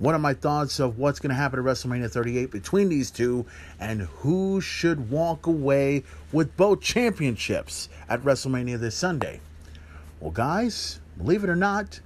What 0.03 0.15
are 0.15 0.19
my 0.19 0.33
thoughts 0.33 0.81
of 0.81 0.97
what's 0.97 1.21
going 1.21 1.29
to 1.29 1.35
happen 1.35 1.59
at 1.59 1.63
WrestleMania 1.63 2.11
38 2.11 2.51
between 2.51 2.89
these 2.89 3.09
two 3.09 3.45
and 3.79 4.01
who 4.01 4.59
should 4.59 5.09
walk 5.09 5.47
away 5.47 6.03
with 6.33 6.57
both 6.57 6.81
championships 6.81 7.87
at 8.09 8.21
WrestleMania 8.21 8.77
this 8.77 8.95
Sunday? 8.95 9.39
Well, 10.19 10.31
guys, 10.31 10.99
believe 11.17 11.45
it 11.45 11.49
or 11.49 11.55
not, 11.55 12.01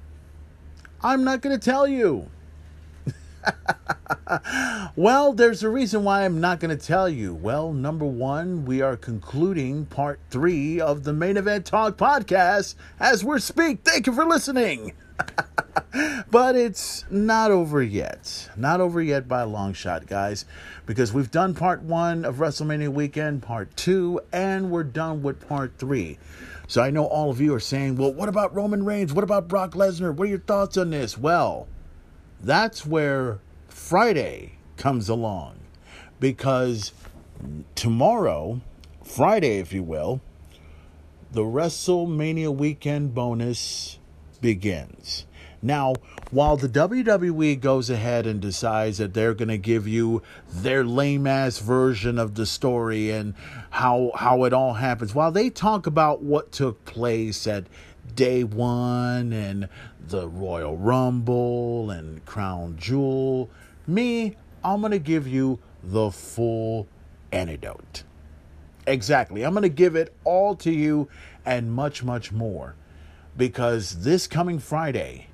I'm 1.01 1.23
not 1.23 1.41
going 1.41 1.59
to 1.59 1.65
tell 1.65 1.87
you. 1.87 2.29
well, 4.95 5.33
there's 5.33 5.63
a 5.63 5.69
reason 5.69 6.03
why 6.03 6.23
I'm 6.23 6.39
not 6.39 6.59
going 6.59 6.77
to 6.77 6.85
tell 6.85 7.09
you. 7.09 7.33
Well, 7.33 7.73
number 7.73 8.05
one, 8.05 8.63
we 8.65 8.79
are 8.79 8.95
concluding 8.95 9.87
part 9.87 10.19
three 10.29 10.79
of 10.79 11.03
the 11.03 11.13
Main 11.13 11.35
Event 11.35 11.65
Talk 11.65 11.97
podcast 11.97 12.75
as 12.99 13.25
we 13.25 13.39
speak. 13.39 13.79
Thank 13.83 14.05
you 14.05 14.13
for 14.13 14.25
listening. 14.25 14.93
but 16.31 16.55
it's 16.55 17.05
not 17.09 17.51
over 17.51 17.81
yet. 17.81 18.49
Not 18.55 18.81
over 18.81 19.01
yet 19.01 19.27
by 19.27 19.41
a 19.41 19.47
long 19.47 19.73
shot, 19.73 20.07
guys, 20.07 20.45
because 20.85 21.13
we've 21.13 21.31
done 21.31 21.53
part 21.53 21.81
one 21.81 22.25
of 22.25 22.35
WrestleMania 22.35 22.89
weekend, 22.89 23.43
part 23.43 23.75
two, 23.75 24.19
and 24.31 24.71
we're 24.71 24.83
done 24.83 25.23
with 25.23 25.47
part 25.47 25.73
three. 25.77 26.17
So 26.67 26.81
I 26.81 26.89
know 26.89 27.05
all 27.05 27.29
of 27.29 27.39
you 27.39 27.53
are 27.53 27.59
saying, 27.59 27.95
well, 27.95 28.13
what 28.13 28.29
about 28.29 28.53
Roman 28.53 28.83
Reigns? 28.83 29.13
What 29.13 29.23
about 29.23 29.47
Brock 29.47 29.71
Lesnar? 29.71 30.13
What 30.13 30.25
are 30.25 30.31
your 30.31 30.39
thoughts 30.39 30.77
on 30.77 30.89
this? 30.89 31.17
Well, 31.17 31.67
that's 32.41 32.85
where 32.85 33.39
Friday 33.69 34.53
comes 34.75 35.07
along 35.07 35.55
because 36.19 36.91
tomorrow, 37.75 38.61
Friday, 39.03 39.59
if 39.59 39.71
you 39.71 39.83
will, 39.83 40.21
the 41.31 41.43
WrestleMania 41.43 42.53
weekend 42.53 43.13
bonus 43.13 43.99
begins. 44.37 45.25
Now, 45.61 45.95
while 46.29 46.55
the 46.55 46.69
WWE 46.69 47.59
goes 47.59 47.89
ahead 47.89 48.27
and 48.27 48.39
decides 48.39 48.99
that 48.99 49.13
they're 49.13 49.33
going 49.33 49.47
to 49.47 49.57
give 49.57 49.87
you 49.87 50.21
their 50.49 50.83
lame 50.85 51.25
ass 51.25 51.59
version 51.59 52.19
of 52.19 52.35
the 52.35 52.45
story 52.45 53.09
and 53.09 53.33
how 53.71 54.11
how 54.15 54.43
it 54.43 54.53
all 54.53 54.75
happens, 54.75 55.15
while 55.15 55.31
they 55.31 55.49
talk 55.49 55.87
about 55.87 56.21
what 56.21 56.51
took 56.51 56.85
place 56.85 57.47
at 57.47 57.65
day 58.15 58.43
1 58.43 59.33
and 59.33 59.67
the 59.99 60.27
Royal 60.27 60.77
Rumble 60.77 61.89
and 61.89 62.23
Crown 62.25 62.77
Jewel, 62.77 63.49
me, 63.87 64.35
I'm 64.63 64.81
going 64.81 64.91
to 64.91 64.99
give 64.99 65.27
you 65.27 65.59
the 65.83 66.11
full 66.11 66.87
antidote. 67.31 68.03
Exactly. 68.85 69.43
I'm 69.43 69.53
going 69.53 69.63
to 69.63 69.69
give 69.69 69.95
it 69.95 70.13
all 70.23 70.55
to 70.57 70.71
you 70.71 71.09
and 71.45 71.71
much 71.71 72.03
much 72.03 72.31
more 72.31 72.75
because 73.37 74.03
this 74.03 74.25
coming 74.25 74.57
Friday 74.57 75.27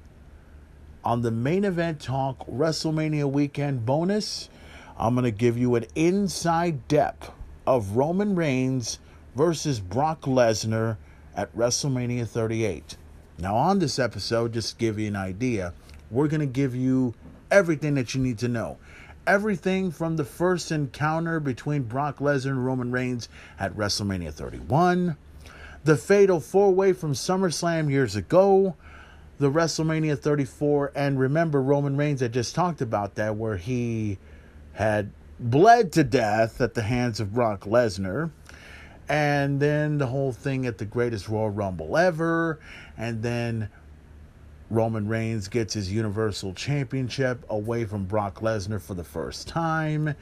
on 1.04 1.22
the 1.22 1.32
main 1.32 1.64
event 1.64 2.02
talk 2.02 2.46
WrestleMania 2.48 3.30
weekend 3.30 3.86
bonus, 3.86 4.50
I'm 4.98 5.16
going 5.16 5.24
to 5.24 5.32
give 5.32 5.58
you 5.58 5.76
an 5.76 5.86
inside 5.96 6.88
depth 6.88 7.32
of 7.66 7.96
Roman 7.96 8.36
Reigns 8.36 9.00
versus 9.36 9.80
Brock 9.80 10.22
Lesnar 10.22 10.98
at 11.36 11.56
WrestleMania 11.56 12.28
38. 12.28 12.98
Now, 13.40 13.56
on 13.56 13.80
this 13.80 13.98
episode, 13.98 14.54
just 14.54 14.72
to 14.72 14.76
give 14.78 15.00
you 15.00 15.08
an 15.08 15.16
idea, 15.16 15.74
we're 16.12 16.28
going 16.28 16.42
to 16.42 16.46
give 16.46 16.76
you 16.76 17.14
everything 17.50 17.96
that 17.96 18.14
you 18.14 18.22
need 18.22 18.38
to 18.40 18.48
know. 18.48 18.78
Everything 19.26 19.90
from 19.90 20.18
the 20.18 20.26
first 20.26 20.72
encounter 20.72 21.40
between 21.40 21.84
Brock 21.84 22.18
Lesnar 22.20 22.52
and 22.52 22.66
Roman 22.66 22.92
Reigns 22.92 23.30
at 23.58 23.76
WrestleMania 23.76 24.34
31 24.34 25.16
the 25.84 25.98
fatal 25.98 26.40
four 26.40 26.72
way 26.74 26.94
from 26.94 27.14
SummerSlam 27.14 27.90
years 27.90 28.16
ago, 28.16 28.76
the 29.40 29.52
WrestleMania 29.52 30.18
34, 30.18 30.92
and 30.96 31.20
remember 31.20 31.62
Roman 31.62 31.98
Reigns, 31.98 32.24
I 32.24 32.28
just 32.30 32.56
talked 32.56 32.82
about 32.82 33.16
that, 33.16 33.36
where 33.36 33.58
he 33.58 34.18
had 34.74 35.12
bled 35.40 35.92
to 35.94 36.04
death 36.04 36.62
at 36.62 36.74
the 36.74 36.84
hands 36.84 37.20
of 37.20 37.34
Brock 37.34 37.62
Lesnar. 37.62 38.32
and 39.10 39.60
then 39.60 39.98
the 39.98 40.08
whole 40.08 40.32
thing 40.32 40.66
at 40.66 40.78
the 40.78 40.86
greatest 40.86 41.28
Royal 41.28 41.50
Rumble 41.50 41.98
ever, 41.98 42.60
and 42.98 43.22
then 43.22 43.70
Roman 44.70 45.08
Reigns 45.08 45.50
gets 45.50 45.74
his 45.74 45.92
Universal 45.92 46.54
Championship 46.54 47.44
away 47.50 47.84
from 47.84 48.06
Brock 48.06 48.40
Lesnar 48.40 48.82
for 48.82 48.94
the 48.94 49.04
first 49.04 49.48
time, 49.48 50.16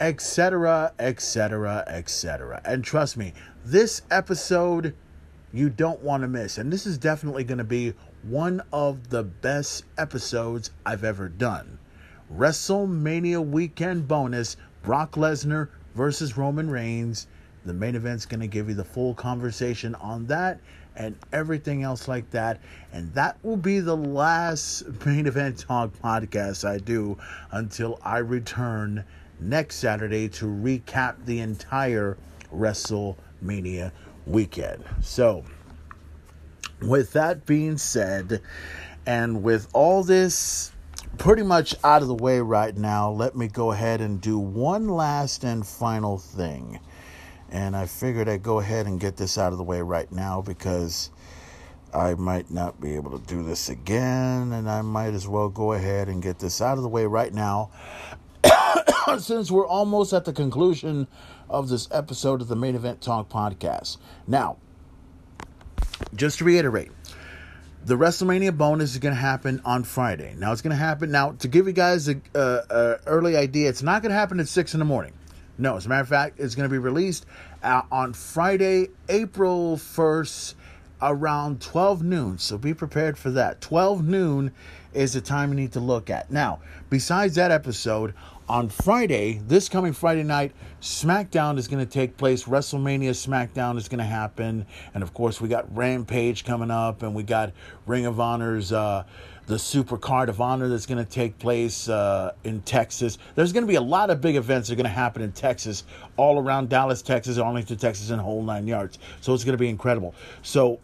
etc., 0.00 0.92
etc., 0.98 1.82
etc. 1.86 2.60
And 2.64 2.84
trust 2.84 3.16
me, 3.16 3.32
this 3.64 4.02
episode 4.10 4.94
you 5.52 5.70
don't 5.70 6.00
want 6.02 6.22
to 6.22 6.28
miss. 6.28 6.58
And 6.58 6.72
this 6.72 6.86
is 6.86 6.98
definitely 6.98 7.44
going 7.44 7.58
to 7.58 7.64
be 7.64 7.94
one 8.22 8.62
of 8.72 9.10
the 9.10 9.22
best 9.22 9.84
episodes 9.96 10.70
I've 10.84 11.04
ever 11.04 11.28
done. 11.28 11.78
WrestleMania 12.34 13.44
weekend 13.44 14.08
bonus 14.08 14.56
Brock 14.82 15.12
Lesnar 15.12 15.68
versus 15.94 16.36
Roman 16.36 16.68
Reigns. 16.68 17.26
The 17.64 17.72
main 17.72 17.94
event's 17.94 18.26
going 18.26 18.40
to 18.40 18.46
give 18.46 18.68
you 18.68 18.74
the 18.74 18.84
full 18.84 19.14
conversation 19.14 19.94
on 19.96 20.26
that 20.26 20.60
and 20.96 21.16
everything 21.32 21.82
else 21.82 22.08
like 22.08 22.30
that. 22.30 22.60
And 22.92 23.12
that 23.14 23.36
will 23.42 23.56
be 23.56 23.80
the 23.80 23.96
last 23.96 24.84
main 25.06 25.26
event 25.26 25.58
talk 25.58 25.92
podcast 26.02 26.68
I 26.68 26.78
do 26.78 27.18
until 27.50 28.00
I 28.02 28.18
return 28.18 29.04
next 29.38 29.76
Saturday 29.76 30.28
to 30.30 30.46
recap 30.46 31.16
the 31.24 31.40
entire 31.40 32.16
WrestleMania 32.54 33.92
weekend. 34.26 34.84
So, 35.00 35.44
with 36.82 37.12
that 37.12 37.46
being 37.46 37.78
said, 37.78 38.42
and 39.06 39.42
with 39.42 39.68
all 39.72 40.02
this 40.02 40.72
pretty 41.18 41.42
much 41.42 41.74
out 41.84 42.02
of 42.02 42.08
the 42.08 42.14
way 42.14 42.40
right 42.40 42.76
now, 42.76 43.10
let 43.10 43.36
me 43.36 43.48
go 43.48 43.72
ahead 43.72 44.00
and 44.00 44.20
do 44.20 44.38
one 44.38 44.88
last 44.88 45.44
and 45.44 45.66
final 45.66 46.18
thing. 46.18 46.80
And 47.50 47.76
I 47.76 47.86
figured 47.86 48.28
I'd 48.28 48.42
go 48.42 48.58
ahead 48.58 48.86
and 48.86 49.00
get 49.00 49.16
this 49.16 49.38
out 49.38 49.52
of 49.52 49.58
the 49.58 49.64
way 49.64 49.80
right 49.80 50.10
now 50.10 50.42
because 50.42 51.10
I 51.94 52.14
might 52.14 52.50
not 52.50 52.80
be 52.80 52.94
able 52.96 53.18
to 53.18 53.26
do 53.26 53.42
this 53.42 53.68
again, 53.68 54.52
and 54.52 54.68
I 54.68 54.82
might 54.82 55.14
as 55.14 55.26
well 55.28 55.48
go 55.48 55.72
ahead 55.72 56.08
and 56.08 56.22
get 56.22 56.38
this 56.38 56.60
out 56.60 56.76
of 56.76 56.82
the 56.82 56.88
way 56.88 57.06
right 57.06 57.32
now. 57.32 57.70
Since 59.18 59.50
we're 59.50 59.66
almost 59.66 60.12
at 60.12 60.24
the 60.24 60.32
conclusion 60.32 61.06
of 61.48 61.68
this 61.68 61.88
episode 61.92 62.40
of 62.40 62.48
the 62.48 62.56
Main 62.56 62.74
Event 62.74 63.00
Talk 63.00 63.28
podcast. 63.28 63.98
Now, 64.26 64.56
just 66.14 66.38
to 66.38 66.44
reiterate, 66.44 66.90
the 67.84 67.94
WrestleMania 67.94 68.56
bonus 68.56 68.92
is 68.92 68.98
going 68.98 69.14
to 69.14 69.20
happen 69.20 69.62
on 69.64 69.84
Friday. 69.84 70.34
Now 70.36 70.52
it's 70.52 70.62
going 70.62 70.72
to 70.72 70.76
happen. 70.76 71.10
Now 71.12 71.32
to 71.32 71.48
give 71.48 71.66
you 71.66 71.72
guys 71.72 72.08
a, 72.08 72.20
a, 72.34 72.40
a 72.40 72.98
early 73.06 73.36
idea, 73.36 73.68
it's 73.68 73.82
not 73.82 74.02
going 74.02 74.10
to 74.10 74.16
happen 74.16 74.40
at 74.40 74.48
six 74.48 74.74
in 74.74 74.80
the 74.80 74.84
morning. 74.84 75.12
No, 75.56 75.76
as 75.76 75.86
a 75.86 75.88
matter 75.88 76.02
of 76.02 76.08
fact, 76.08 76.38
it's 76.40 76.54
going 76.54 76.68
to 76.68 76.72
be 76.72 76.78
released 76.78 77.24
uh, 77.62 77.82
on 77.90 78.12
Friday, 78.12 78.88
April 79.08 79.76
first, 79.76 80.56
around 81.00 81.60
twelve 81.60 82.02
noon. 82.02 82.38
So 82.38 82.58
be 82.58 82.74
prepared 82.74 83.16
for 83.16 83.30
that. 83.30 83.60
Twelve 83.60 84.04
noon 84.04 84.52
is 84.92 85.12
the 85.12 85.20
time 85.20 85.50
you 85.50 85.54
need 85.54 85.72
to 85.72 85.80
look 85.80 86.10
at. 86.10 86.30
Now, 86.30 86.60
besides 86.90 87.36
that 87.36 87.50
episode, 87.50 88.14
on 88.48 88.68
Friday, 88.68 89.40
this 89.46 89.68
coming 89.68 89.92
Friday 89.92 90.22
night, 90.22 90.52
SmackDown 90.80 91.58
is 91.58 91.66
going 91.66 91.84
to 91.84 91.90
take 91.90 92.16
place. 92.16 92.44
WrestleMania 92.44 93.10
SmackDown 93.10 93.76
is 93.76 93.88
going 93.88 93.98
to 93.98 94.04
happen. 94.04 94.66
And 94.94 95.02
of 95.02 95.12
course, 95.12 95.40
we 95.40 95.48
got 95.48 95.74
Rampage 95.76 96.44
coming 96.44 96.70
up, 96.70 97.02
and 97.02 97.14
we 97.14 97.24
got 97.24 97.52
Ring 97.86 98.06
of 98.06 98.20
Honor's 98.20 98.72
uh, 98.72 99.04
the 99.46 99.58
Super 99.58 99.96
Card 99.96 100.28
of 100.28 100.40
Honor 100.40 100.68
that's 100.68 100.86
going 100.86 101.04
to 101.04 101.10
take 101.10 101.38
place 101.38 101.88
uh, 101.88 102.32
in 102.44 102.60
Texas. 102.62 103.18
There's 103.34 103.52
going 103.52 103.64
to 103.64 103.68
be 103.68 103.76
a 103.76 103.80
lot 103.80 104.10
of 104.10 104.20
big 104.20 104.36
events 104.36 104.68
that 104.68 104.74
are 104.74 104.76
going 104.76 104.84
to 104.84 104.90
happen 104.90 105.22
in 105.22 105.32
Texas, 105.32 105.84
all 106.16 106.38
around 106.40 106.68
Dallas, 106.68 107.00
Texas, 107.02 107.38
Arlington, 107.38 107.76
Texas, 107.76 108.10
and 108.10 108.20
whole 108.20 108.42
nine 108.42 108.66
yards. 108.66 108.98
So 109.20 109.34
it's 109.34 109.44
going 109.44 109.54
to 109.54 109.58
be 109.58 109.68
incredible. 109.68 110.14
So 110.42 110.80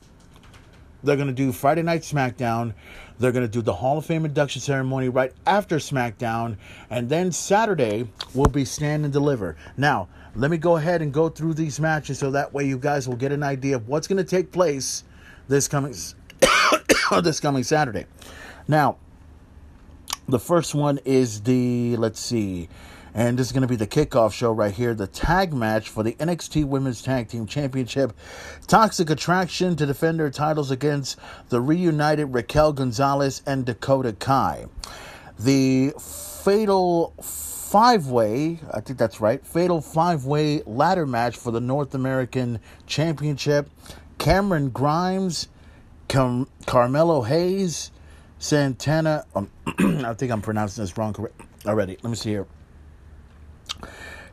they're 1.03 1.17
going 1.17 1.29
to 1.29 1.35
do 1.35 1.53
Friday 1.53 1.83
Night 1.83 2.03
SmackDown. 2.03 2.75
They're 3.19 3.33
going 3.33 3.47
to 3.47 3.51
do 3.51 3.63
the 3.63 3.75
Hall 3.75 3.99
of 3.99 4.07
Fame 4.07 4.25
induction 4.25 4.61
ceremony 4.61 5.09
right 5.09 5.33
after 5.47 5.77
SmackDown. 5.77 6.57
And 6.91 7.09
then 7.09 7.33
Saturday 7.33 8.09
will 8.35 8.47
be 8.47 8.65
Stand 8.65 9.05
and 9.05 9.13
Deliver. 9.13 9.57
Now, 9.77 10.09
let 10.35 10.51
me 10.51 10.57
go 10.57 10.77
ahead 10.77 11.03
and 11.03 11.13
go 11.13 11.29
through 11.29 11.55
these 11.55 11.79
matches 11.79 12.19
so 12.19 12.31
that 12.31 12.53
way 12.53 12.65
you 12.65 12.79
guys 12.79 13.09
will 13.09 13.17
get 13.17 13.33
an 13.33 13.43
idea 13.43 13.77
of 13.77 13.89
what's 13.89 14.07
going 14.07 14.19
to 14.19 14.25
take 14.25 14.53
place 14.53 15.05
this 15.49 15.69
coming 15.69 15.95
this 17.23 17.41
coming 17.41 17.63
Saturday. 17.63 18.07
Now, 18.67 18.97
the 20.29 20.39
first 20.39 20.75
one 20.75 21.01
is 21.05 21.43
the 21.43 21.97
let's 21.97 22.21
see 22.21 22.69
and 23.15 23.39
this 23.39 23.47
is 23.47 23.53
going 23.53 23.63
to 23.63 23.69
be 23.69 23.77
the 23.77 23.87
kickoff 23.87 24.33
show 24.33 24.53
right 24.53 24.73
here 24.73 24.95
the 24.95 25.07
tag 25.07 25.53
match 25.53 25.89
for 25.89 26.03
the 26.03 26.15
NXT 26.15 26.65
Women's 26.65 27.03
Tag 27.03 27.29
Team 27.29 27.47
Championship. 27.47 28.13
Toxic 28.67 29.11
Attraction 29.11 29.77
to 29.77 29.87
defend 29.87 30.19
their 30.21 30.31
titles 30.31 30.71
against 30.71 31.19
the 31.49 31.61
reunited 31.61 32.33
Raquel 32.33 32.73
Gonzalez 32.73 33.43
and 33.47 33.65
Dakota 33.65 34.13
Kai. 34.13 34.67
The 35.39 35.93
Fatal 36.45 37.15
Five 37.21 38.07
Way, 38.09 38.61
I 38.73 38.81
think 38.81 38.99
that's 38.99 39.21
right, 39.21 39.45
Fatal 39.47 39.81
Five 39.81 40.25
Way 40.25 40.63
ladder 40.67 41.07
match 41.07 41.37
for 41.37 41.51
the 41.51 41.61
North 41.61 41.95
American 41.95 42.61
Championship. 42.87 43.69
Cameron 44.19 44.71
Grimes, 44.71 45.49
Car- 46.09 46.47
Carmelo 46.67 47.23
Hayes, 47.23 47.91
Santana. 48.39 49.25
Um, 49.35 49.51
I 50.05 50.15
think 50.15 50.33
I'm 50.33 50.43
pronouncing 50.43 50.83
this 50.83 50.97
wrong 50.97 51.15
already. 51.67 51.97
Let 52.03 52.11
me 52.11 52.17
see 52.17 52.31
here. 52.31 52.47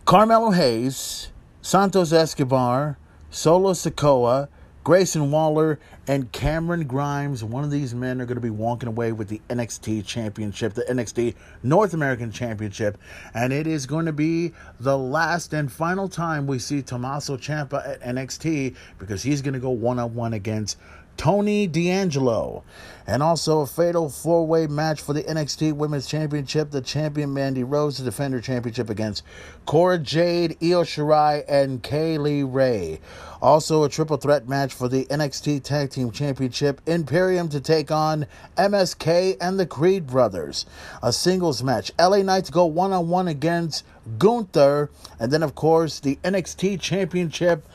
Carmelo 0.06 0.52
Hayes, 0.52 1.32
Santos 1.62 2.12
Escobar, 2.12 2.98
Solo 3.30 3.74
Sikoa, 3.74 4.48
Grayson 4.84 5.30
Waller, 5.30 5.78
and 6.08 6.32
Cameron 6.32 6.88
Grimes. 6.88 7.44
One 7.44 7.64
of 7.64 7.70
these 7.70 7.94
men 7.94 8.20
are 8.22 8.26
going 8.26 8.38
to 8.38 8.42
be 8.42 8.50
walking 8.50 8.90
away 8.90 9.12
with 9.12 9.28
the 9.28 9.40
NXT 9.50 10.06
Championship, 10.06 10.74
the 10.74 10.82
NXT 10.84 11.36
North 11.62 11.94
American 11.94 12.32
Championship, 12.32 12.98
and 13.34 13.54
it 13.54 13.68
is 13.68 13.86
going 13.86 14.08
to 14.08 14.14
be 14.14 14.54
the 14.80 14.98
last 14.98 15.54
and 15.54 15.72
final 15.72 16.10
time 16.10 16.48
we 16.48 16.58
see 16.58 16.82
Tommaso 16.82 17.38
Ciampa 17.38 17.88
at 17.88 18.02
NXT 18.02 18.76
because 18.98 19.22
he's 19.22 19.44
going 19.44 19.54
to 19.54 19.60
go 19.60 19.70
one 19.70 20.00
on 20.00 20.16
one 20.16 20.34
against 20.34 20.78
Tony 21.18 21.68
D'Angelo. 21.68 22.64
And 23.10 23.24
also 23.24 23.62
a 23.62 23.66
fatal 23.66 24.08
four 24.08 24.46
way 24.46 24.68
match 24.68 25.02
for 25.02 25.14
the 25.14 25.24
NXT 25.24 25.74
Women's 25.74 26.06
Championship. 26.06 26.70
The 26.70 26.80
champion 26.80 27.34
Mandy 27.34 27.64
Rose 27.64 27.98
to 27.98 28.04
defend 28.04 28.36
her 28.36 28.40
championship 28.40 28.88
against 28.88 29.24
Cora 29.66 29.98
Jade, 29.98 30.52
Io 30.62 30.84
Shirai, 30.84 31.44
and 31.50 31.82
Kay 31.82 32.20
Lee 32.20 32.44
Ray. 32.44 33.00
Also 33.42 33.84
a 33.84 33.90
triple 33.90 34.18
threat 34.18 34.48
match 34.48 34.72
for 34.72 34.88
the 34.88 35.06
NXT 35.06 35.64
Tag 35.64 35.90
Team 35.90 36.12
Championship. 36.12 36.82
Imperium 36.86 37.50
to 37.50 37.60
take 37.60 37.90
on 37.90 38.28
MSK 38.60 39.38
and 39.42 39.60
the 39.60 39.66
Creed 39.66 40.06
Brothers. 40.06 40.68
A 41.02 41.12
singles 41.12 41.64
match. 41.64 41.92
LA 41.98 42.22
Knights 42.22 42.52
go 42.52 42.68
one 42.68 42.94
on 42.94 43.10
one 43.10 43.28
against 43.28 43.86
Gunther. 44.20 44.92
And 45.20 45.32
then, 45.32 45.42
of 45.42 45.56
course, 45.56 46.00
the 46.00 46.18
NXT 46.18 46.80
Championship. 46.80 47.68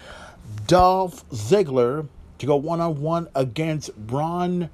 Dolph 0.69 1.29
Ziggler 1.31 2.07
to 2.39 2.47
go 2.47 2.55
one 2.55 2.81
on 2.81 3.01
one 3.01 3.27
against 3.35 3.97
Bron 3.97 4.71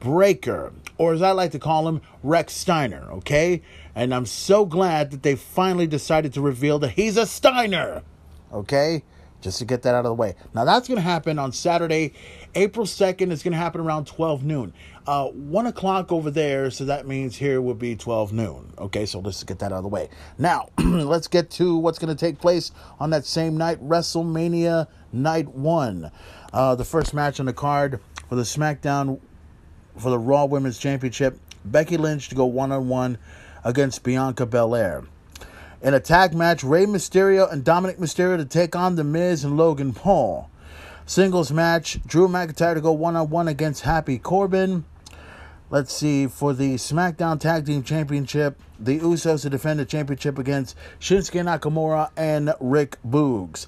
Breakker, 0.00 0.72
or 0.96 1.12
as 1.12 1.22
I 1.22 1.32
like 1.32 1.52
to 1.52 1.58
call 1.58 1.86
him, 1.86 2.00
Rex 2.22 2.54
Steiner, 2.54 3.06
okay? 3.12 3.62
And 3.94 4.14
I'm 4.14 4.26
so 4.26 4.64
glad 4.64 5.10
that 5.10 5.22
they 5.22 5.36
finally 5.36 5.86
decided 5.86 6.32
to 6.34 6.40
reveal 6.40 6.78
that 6.80 6.92
he's 6.92 7.16
a 7.16 7.26
Steiner, 7.26 8.02
okay? 8.52 9.02
Just 9.42 9.58
to 9.58 9.64
get 9.64 9.82
that 9.82 9.94
out 9.94 10.00
of 10.00 10.10
the 10.10 10.14
way. 10.14 10.34
Now, 10.54 10.64
that's 10.64 10.88
going 10.88 10.96
to 10.96 11.02
happen 11.02 11.38
on 11.38 11.52
Saturday, 11.52 12.12
April 12.54 12.86
2nd. 12.86 13.30
It's 13.30 13.42
going 13.42 13.52
to 13.52 13.58
happen 13.58 13.80
around 13.80 14.06
12 14.06 14.44
noon. 14.44 14.72
Uh, 15.06 15.28
1 15.28 15.66
o'clock 15.66 16.12
over 16.12 16.30
there, 16.30 16.70
so 16.70 16.84
that 16.84 17.06
means 17.06 17.36
here 17.36 17.60
would 17.60 17.78
be 17.78 17.96
12 17.96 18.32
noon. 18.32 18.72
Okay, 18.78 19.06
so 19.06 19.20
let's 19.20 19.42
get 19.44 19.58
that 19.58 19.72
out 19.72 19.78
of 19.78 19.82
the 19.82 19.88
way. 19.88 20.08
Now, 20.38 20.68
let's 20.78 21.26
get 21.26 21.50
to 21.52 21.76
what's 21.76 21.98
going 21.98 22.14
to 22.14 22.20
take 22.20 22.38
place 22.38 22.72
on 22.98 23.10
that 23.10 23.24
same 23.24 23.56
night 23.56 23.82
WrestleMania 23.86 24.86
Night 25.12 25.48
1. 25.48 26.10
Uh, 26.52 26.74
the 26.74 26.84
first 26.84 27.14
match 27.14 27.40
on 27.40 27.46
the 27.46 27.52
card 27.52 28.00
for 28.28 28.34
the 28.34 28.42
SmackDown 28.42 29.20
for 29.98 30.10
the 30.10 30.18
Raw 30.18 30.44
Women's 30.44 30.78
Championship. 30.78 31.38
Becky 31.64 31.96
Lynch 31.96 32.28
to 32.28 32.34
go 32.34 32.46
one 32.46 32.72
on 32.72 32.88
one 32.88 33.18
against 33.64 34.02
Bianca 34.02 34.46
Belair. 34.46 35.04
In 35.82 35.94
a 35.94 36.00
tag 36.00 36.34
match, 36.34 36.62
Rey 36.62 36.86
Mysterio 36.86 37.50
and 37.50 37.64
Dominik 37.64 37.98
Mysterio 37.98 38.36
to 38.36 38.44
take 38.44 38.76
on 38.76 38.96
The 38.96 39.04
Miz 39.04 39.44
and 39.44 39.56
Logan 39.56 39.92
Paul. 39.92 40.50
Singles 41.06 41.50
match, 41.50 42.00
Drew 42.06 42.28
McIntyre 42.28 42.74
to 42.74 42.80
go 42.80 42.92
one 42.92 43.16
on 43.16 43.30
one 43.30 43.48
against 43.48 43.82
Happy 43.82 44.18
Corbin. 44.18 44.84
Let's 45.70 45.92
see, 45.92 46.26
for 46.26 46.52
the 46.52 46.74
SmackDown 46.74 47.40
Tag 47.40 47.66
Team 47.66 47.82
Championship, 47.82 48.60
the 48.78 48.98
Usos 48.98 49.42
to 49.42 49.50
defend 49.50 49.80
the 49.80 49.84
championship 49.84 50.38
against 50.38 50.76
Shinsuke 50.98 51.44
Nakamura 51.44 52.10
and 52.16 52.52
Rick 52.60 52.98
Boogs. 53.06 53.66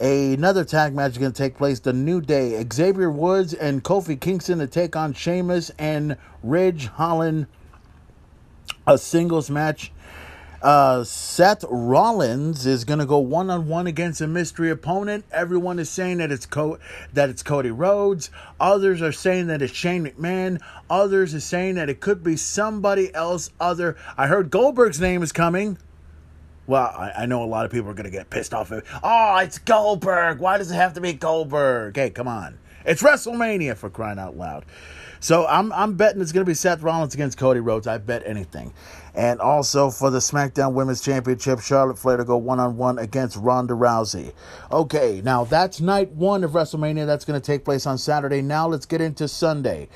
Another 0.00 0.64
tag 0.64 0.94
match 0.94 1.12
is 1.12 1.18
going 1.18 1.32
to 1.32 1.38
take 1.38 1.56
place. 1.56 1.78
The 1.78 1.92
New 1.92 2.20
Day, 2.20 2.64
Xavier 2.72 3.10
Woods 3.10 3.54
and 3.54 3.84
Kofi 3.84 4.20
Kingston 4.20 4.58
to 4.58 4.66
take 4.66 4.96
on 4.96 5.12
Sheamus 5.12 5.70
and 5.78 6.16
Ridge 6.42 6.86
Holland. 6.86 7.46
A 8.86 8.98
singles 8.98 9.50
match. 9.50 9.92
Uh, 10.64 11.04
Seth 11.04 11.62
Rollins 11.68 12.64
is 12.64 12.84
going 12.84 12.98
to 12.98 13.04
go 13.04 13.18
one 13.18 13.50
on 13.50 13.68
one 13.68 13.86
against 13.86 14.22
a 14.22 14.26
mystery 14.26 14.70
opponent. 14.70 15.26
Everyone 15.30 15.78
is 15.78 15.90
saying 15.90 16.18
that 16.18 16.32
it's 16.32 16.46
Co- 16.46 16.78
that 17.12 17.28
it's 17.28 17.42
Cody 17.42 17.70
Rhodes. 17.70 18.30
Others 18.58 19.02
are 19.02 19.12
saying 19.12 19.48
that 19.48 19.60
it's 19.60 19.74
Shane 19.74 20.06
McMahon. 20.06 20.60
Others 20.88 21.34
are 21.34 21.40
saying 21.40 21.74
that 21.74 21.90
it 21.90 22.00
could 22.00 22.24
be 22.24 22.36
somebody 22.36 23.14
else. 23.14 23.50
Other, 23.60 23.94
I 24.16 24.26
heard 24.26 24.50
Goldberg's 24.50 25.00
name 25.00 25.22
is 25.22 25.32
coming. 25.32 25.76
Well, 26.66 26.94
I, 26.96 27.12
I 27.18 27.26
know 27.26 27.42
a 27.42 27.46
lot 27.46 27.64
of 27.64 27.70
people 27.70 27.90
are 27.90 27.94
going 27.94 28.04
to 28.04 28.10
get 28.10 28.30
pissed 28.30 28.54
off. 28.54 28.72
At, 28.72 28.84
oh, 29.02 29.36
it's 29.38 29.58
Goldberg. 29.58 30.38
Why 30.38 30.58
does 30.58 30.70
it 30.70 30.76
have 30.76 30.94
to 30.94 31.00
be 31.00 31.12
Goldberg? 31.12 31.96
Hey, 31.96 32.10
come 32.10 32.28
on. 32.28 32.58
It's 32.84 33.02
WrestleMania 33.02 33.76
for 33.76 33.90
crying 33.90 34.18
out 34.18 34.36
loud. 34.36 34.64
So 35.24 35.46
I'm 35.46 35.72
I'm 35.72 35.94
betting 35.94 36.20
it's 36.20 36.32
going 36.32 36.44
to 36.44 36.50
be 36.50 36.54
Seth 36.54 36.82
Rollins 36.82 37.14
against 37.14 37.38
Cody 37.38 37.60
Rhodes. 37.60 37.86
I 37.86 37.96
bet 37.96 38.22
anything. 38.26 38.74
And 39.14 39.40
also 39.40 39.88
for 39.88 40.10
the 40.10 40.18
SmackDown 40.18 40.74
Women's 40.74 41.00
Championship, 41.00 41.60
Charlotte 41.60 41.98
Flair 41.98 42.18
to 42.18 42.24
go 42.24 42.36
one 42.36 42.60
on 42.60 42.76
one 42.76 42.98
against 42.98 43.38
Ronda 43.38 43.72
Rousey. 43.72 44.34
Okay, 44.70 45.22
now 45.24 45.44
that's 45.44 45.80
night 45.80 46.10
one 46.12 46.44
of 46.44 46.50
WrestleMania. 46.50 47.06
That's 47.06 47.24
going 47.24 47.40
to 47.40 47.46
take 47.46 47.64
place 47.64 47.86
on 47.86 47.96
Saturday. 47.96 48.42
Now 48.42 48.68
let's 48.68 48.84
get 48.84 49.00
into 49.00 49.26
Sunday. 49.26 49.88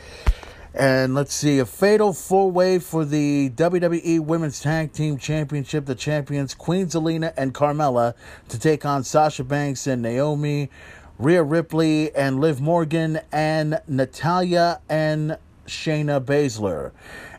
And 0.75 1.15
let's 1.15 1.35
see, 1.35 1.59
a 1.59 1.67
fatal 1.67 2.13
four 2.13 2.51
way 2.51 2.79
for 2.79 3.05
the 3.05 3.51
WWE 3.51 4.21
Women's 4.21 4.61
Tag 4.61 4.93
Team 4.93 5.17
Championship. 5.17 5.87
The 5.87 5.95
champions, 5.95 6.55
Queen 6.55 6.87
Zelina 6.87 7.33
and 7.37 7.55
Carmella, 7.55 8.15
to 8.49 8.59
take 8.59 8.85
on 8.85 9.03
Sasha 9.03 9.45
Banks 9.45 9.87
and 9.87 10.03
Naomi. 10.03 10.71
Rhea 11.19 11.43
Ripley 11.43 12.15
and 12.15 12.41
Liv 12.41 12.61
Morgan, 12.61 13.19
and 13.33 13.81
Natalya 13.89 14.81
and 14.89 15.37
Shayna 15.67 16.25
Baszler. 16.25 16.93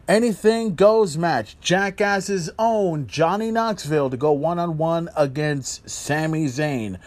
Anything 0.06 0.75
goes 0.75 1.17
match. 1.17 1.56
Jackass's 1.61 2.49
own 2.59 3.08
Johnny 3.08 3.51
Knoxville 3.51 4.09
to 4.09 4.17
go 4.17 4.32
one 4.33 4.59
on 4.59 4.77
one 4.77 5.08
against 5.16 5.90
Sami 5.90 6.45
Zayn. 6.48 6.98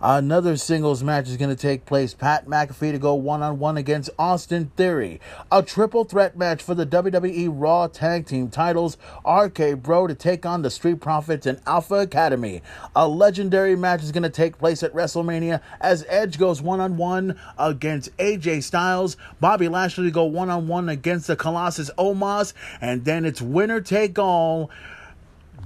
Another 0.00 0.56
singles 0.56 1.02
match 1.02 1.28
is 1.28 1.36
going 1.36 1.54
to 1.54 1.60
take 1.60 1.84
place. 1.84 2.14
Pat 2.14 2.46
McAfee 2.46 2.92
to 2.92 2.98
go 2.98 3.14
one 3.14 3.42
on 3.42 3.58
one 3.58 3.76
against 3.76 4.10
Austin 4.16 4.70
Theory. 4.76 5.20
A 5.50 5.60
triple 5.60 6.04
threat 6.04 6.36
match 6.36 6.62
for 6.62 6.74
the 6.76 6.86
WWE 6.86 7.48
Raw 7.50 7.88
Tag 7.88 8.24
Team 8.24 8.48
titles. 8.48 8.96
RK 9.26 9.82
Bro 9.82 10.06
to 10.06 10.14
take 10.14 10.46
on 10.46 10.62
the 10.62 10.70
Street 10.70 11.00
Profits 11.00 11.46
and 11.46 11.60
Alpha 11.66 11.96
Academy. 11.96 12.62
A 12.94 13.08
legendary 13.08 13.74
match 13.74 14.04
is 14.04 14.12
going 14.12 14.22
to 14.22 14.30
take 14.30 14.58
place 14.58 14.84
at 14.84 14.92
WrestleMania 14.94 15.60
as 15.80 16.04
Edge 16.08 16.38
goes 16.38 16.62
one 16.62 16.80
on 16.80 16.96
one 16.96 17.38
against 17.58 18.16
AJ 18.18 18.62
Styles. 18.62 19.16
Bobby 19.40 19.66
Lashley 19.66 20.04
to 20.04 20.10
go 20.12 20.24
one 20.24 20.48
on 20.48 20.68
one 20.68 20.88
against 20.88 21.26
the 21.26 21.34
Colossus 21.34 21.90
Omos. 21.98 22.52
And 22.80 23.04
then 23.04 23.24
it's 23.24 23.42
winner 23.42 23.80
take 23.80 24.16
all. 24.16 24.70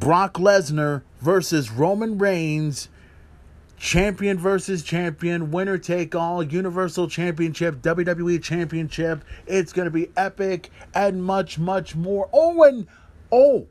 Brock 0.00 0.34
Lesnar 0.34 1.02
versus 1.20 1.70
Roman 1.70 2.16
Reigns 2.16 2.88
champion 3.82 4.38
versus 4.38 4.84
champion, 4.84 5.50
winner 5.50 5.76
take 5.76 6.14
all, 6.14 6.40
Universal 6.40 7.08
Championship, 7.08 7.82
WWE 7.82 8.40
Championship. 8.40 9.24
It's 9.44 9.72
going 9.72 9.86
to 9.86 9.90
be 9.90 10.08
epic 10.16 10.70
and 10.94 11.24
much, 11.24 11.58
much 11.58 11.96
more. 11.96 12.30
Oh, 12.32 12.62
and 12.62 12.86
oh, 13.32 13.66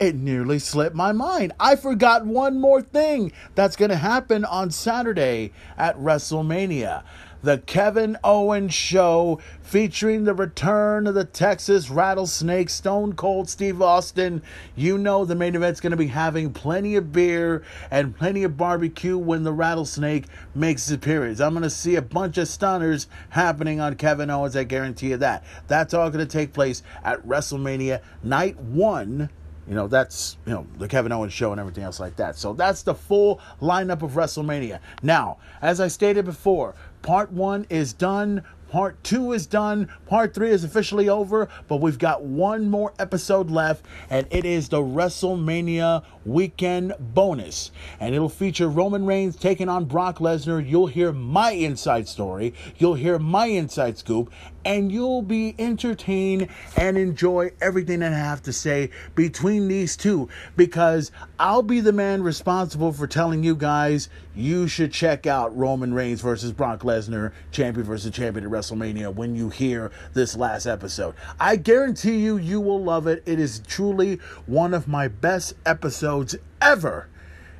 it 0.00 0.16
nearly 0.16 0.58
slipped 0.58 0.96
my 0.96 1.12
mind. 1.12 1.52
I 1.60 1.76
forgot 1.76 2.26
one 2.26 2.60
more 2.60 2.82
thing 2.82 3.30
that's 3.54 3.76
going 3.76 3.90
to 3.90 3.96
happen 3.96 4.44
on 4.44 4.72
Saturday 4.72 5.52
at 5.78 5.96
WrestleMania 5.98 7.04
the 7.44 7.58
Kevin 7.58 8.16
Owens 8.24 8.72
Show, 8.72 9.38
featuring 9.60 10.24
the 10.24 10.32
return 10.32 11.06
of 11.06 11.14
the 11.14 11.26
Texas 11.26 11.90
Rattlesnake, 11.90 12.70
Stone 12.70 13.12
Cold 13.16 13.50
Steve 13.50 13.82
Austin. 13.82 14.40
You 14.74 14.96
know 14.96 15.26
the 15.26 15.34
main 15.34 15.54
event's 15.54 15.78
going 15.78 15.90
to 15.90 15.96
be 15.96 16.06
having 16.06 16.54
plenty 16.54 16.96
of 16.96 17.12
beer 17.12 17.62
and 17.90 18.16
plenty 18.16 18.44
of 18.44 18.56
barbecue 18.56 19.18
when 19.18 19.42
the 19.42 19.52
Rattlesnake 19.52 20.24
makes 20.54 20.86
his 20.86 20.94
appearance. 20.94 21.38
I'm 21.38 21.52
going 21.52 21.64
to 21.64 21.70
see 21.70 21.96
a 21.96 22.02
bunch 22.02 22.38
of 22.38 22.48
stunners 22.48 23.08
happening 23.28 23.78
on 23.78 23.96
Kevin 23.96 24.30
Owens, 24.30 24.56
I 24.56 24.64
guarantee 24.64 25.10
you 25.10 25.18
that. 25.18 25.44
That's 25.68 25.92
all 25.92 26.08
going 26.08 26.26
to 26.26 26.32
take 26.32 26.54
place 26.54 26.82
at 27.04 27.26
WrestleMania 27.26 28.00
Night 28.22 28.58
1 28.58 29.28
you 29.68 29.74
know, 29.74 29.88
that's, 29.88 30.36
you 30.44 30.52
know, 30.52 30.66
the 30.78 30.88
Kevin 30.88 31.10
Owens 31.10 31.32
show 31.32 31.52
and 31.52 31.60
everything 31.60 31.84
else 31.84 31.98
like 31.98 32.16
that. 32.16 32.36
So 32.36 32.52
that's 32.52 32.82
the 32.82 32.94
full 32.94 33.40
lineup 33.62 34.02
of 34.02 34.12
WrestleMania. 34.12 34.78
Now, 35.02 35.38
as 35.62 35.80
I 35.80 35.88
stated 35.88 36.26
before, 36.26 36.74
part 37.04 37.30
one 37.30 37.66
is 37.68 37.92
done. 37.92 38.42
Part 38.70 39.04
two 39.04 39.32
is 39.32 39.46
done. 39.46 39.88
Part 40.06 40.34
three 40.34 40.50
is 40.50 40.64
officially 40.64 41.08
over, 41.08 41.48
but 41.68 41.76
we've 41.76 41.98
got 41.98 42.24
one 42.24 42.68
more 42.68 42.92
episode 42.98 43.48
left, 43.48 43.84
and 44.10 44.26
it 44.30 44.44
is 44.44 44.68
the 44.68 44.80
WrestleMania 44.80 46.02
weekend 46.24 46.94
bonus. 46.98 47.70
And 48.00 48.16
it'll 48.16 48.28
feature 48.28 48.68
Roman 48.68 49.06
Reigns 49.06 49.36
taking 49.36 49.68
on 49.68 49.84
Brock 49.84 50.18
Lesnar. 50.18 50.68
You'll 50.68 50.88
hear 50.88 51.12
my 51.12 51.52
inside 51.52 52.08
story, 52.08 52.52
you'll 52.78 52.94
hear 52.94 53.20
my 53.20 53.46
inside 53.46 53.96
scoop, 53.96 54.32
and 54.64 54.90
you'll 54.90 55.22
be 55.22 55.54
entertained 55.58 56.48
and 56.76 56.96
enjoy 56.96 57.50
everything 57.60 58.00
that 58.00 58.12
I 58.12 58.18
have 58.18 58.42
to 58.42 58.52
say 58.52 58.90
between 59.14 59.68
these 59.68 59.96
two 59.96 60.28
because 60.56 61.10
I'll 61.38 61.62
be 61.62 61.80
the 61.80 61.92
man 61.92 62.22
responsible 62.22 62.92
for 62.92 63.06
telling 63.06 63.42
you 63.42 63.54
guys 63.54 64.08
you 64.34 64.66
should 64.66 64.92
check 64.92 65.26
out 65.26 65.56
Roman 65.56 65.94
Reigns 65.94 66.20
versus 66.20 66.52
Brock 66.52 66.80
Lesnar, 66.80 67.32
champion 67.52 67.86
versus 67.86 68.12
champion 68.12 68.44
at 68.44 68.50
WrestleMania 68.50 69.14
when 69.14 69.36
you 69.36 69.48
hear 69.48 69.92
this 70.12 70.36
last 70.36 70.66
episode. 70.66 71.14
I 71.38 71.56
guarantee 71.56 72.18
you, 72.18 72.36
you 72.36 72.60
will 72.60 72.82
love 72.82 73.06
it. 73.06 73.22
It 73.26 73.38
is 73.38 73.60
truly 73.60 74.16
one 74.46 74.74
of 74.74 74.88
my 74.88 75.08
best 75.08 75.54
episodes 75.64 76.34
ever 76.60 77.08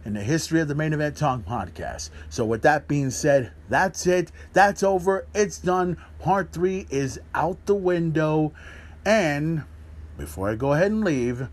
in 0.05 0.15
the 0.15 0.23
history 0.23 0.61
of 0.61 0.69
the 0.69 0.75
Main 0.75 0.93
Event 0.93 1.17
Talk 1.17 1.43
podcast. 1.43 2.11
So, 2.29 2.45
with 2.45 2.63
that 2.63 2.87
being 2.87 3.11
said, 3.11 3.53
that's 3.69 4.07
it. 4.07 4.31
That's 4.53 4.83
over. 4.83 5.27
It's 5.35 5.59
done. 5.59 5.97
Part 6.19 6.53
three 6.53 6.87
is 6.91 7.19
out 7.35 7.65
the 7.67 7.75
window. 7.75 8.53
And 9.05 9.65
before 10.17 10.51
I 10.51 10.55
go 10.55 10.73
ahead 10.73 10.91
and 10.91 11.05
leave, 11.05 11.49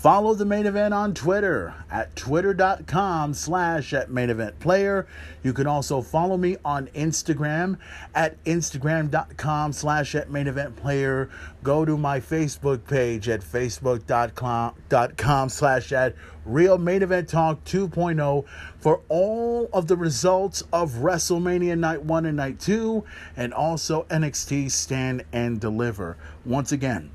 Follow 0.00 0.32
the 0.32 0.46
main 0.46 0.64
event 0.64 0.94
on 0.94 1.12
Twitter 1.12 1.74
at 1.90 2.16
twitter.com 2.16 3.34
slash 3.34 3.92
at 3.92 4.10
main 4.10 4.30
event 4.30 4.58
player. 4.58 5.06
You 5.42 5.52
can 5.52 5.66
also 5.66 6.00
follow 6.00 6.38
me 6.38 6.56
on 6.64 6.86
Instagram 6.94 7.76
at 8.14 8.42
instagram.com 8.44 9.74
slash 9.74 10.14
at 10.14 10.30
main 10.30 10.46
event 10.46 10.76
player. 10.76 11.28
Go 11.62 11.84
to 11.84 11.98
my 11.98 12.18
Facebook 12.18 12.86
page 12.86 13.28
at 13.28 13.42
facebook.com 13.42 15.48
slash 15.50 15.92
at 15.92 16.14
real 16.46 16.78
main 16.78 17.02
event 17.02 17.28
talk 17.28 17.62
2.0 17.64 18.46
for 18.78 19.02
all 19.10 19.68
of 19.70 19.86
the 19.86 19.98
results 19.98 20.62
of 20.72 20.92
WrestleMania 20.92 21.78
night 21.78 22.02
one 22.02 22.24
and 22.24 22.38
night 22.38 22.58
two 22.58 23.04
and 23.36 23.52
also 23.52 24.04
NXT 24.04 24.70
stand 24.70 25.26
and 25.30 25.60
deliver. 25.60 26.16
Once 26.46 26.72
again, 26.72 27.10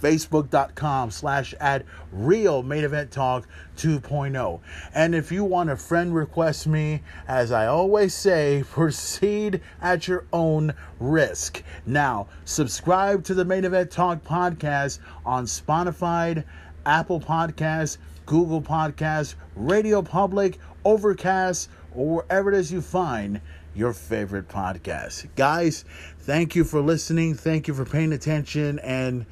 facebook.com 0.00 1.10
slash 1.10 1.54
at 1.60 1.84
real 2.12 2.62
main 2.62 2.84
event 2.84 3.10
talk 3.10 3.46
2.0 3.76 4.60
and 4.94 5.14
if 5.14 5.30
you 5.30 5.44
want 5.44 5.68
to 5.68 5.76
friend 5.76 6.14
request 6.14 6.66
me 6.66 7.02
as 7.28 7.52
i 7.52 7.66
always 7.66 8.14
say 8.14 8.64
proceed 8.70 9.60
at 9.80 10.08
your 10.08 10.24
own 10.32 10.72
risk. 10.98 11.62
Now 11.86 12.28
subscribe 12.44 13.24
to 13.24 13.34
the 13.34 13.44
main 13.44 13.64
event 13.64 13.90
talk 13.90 14.24
podcast 14.24 14.98
on 15.24 15.44
spotify 15.44 16.44
apple 16.86 17.20
podcasts 17.20 17.98
google 18.26 18.62
podcasts 18.62 19.34
radio 19.54 20.02
public 20.02 20.58
overcast 20.84 21.68
or 21.94 22.16
wherever 22.16 22.52
it 22.52 22.58
is 22.58 22.72
you 22.72 22.80
find 22.80 23.40
your 23.74 23.92
favorite 23.92 24.48
podcast. 24.48 25.28
Guys 25.36 25.84
thank 26.20 26.54
you 26.54 26.64
for 26.64 26.80
listening. 26.80 27.34
Thank 27.34 27.68
you 27.68 27.74
for 27.74 27.84
paying 27.84 28.12
attention. 28.12 28.78
And 28.80 29.26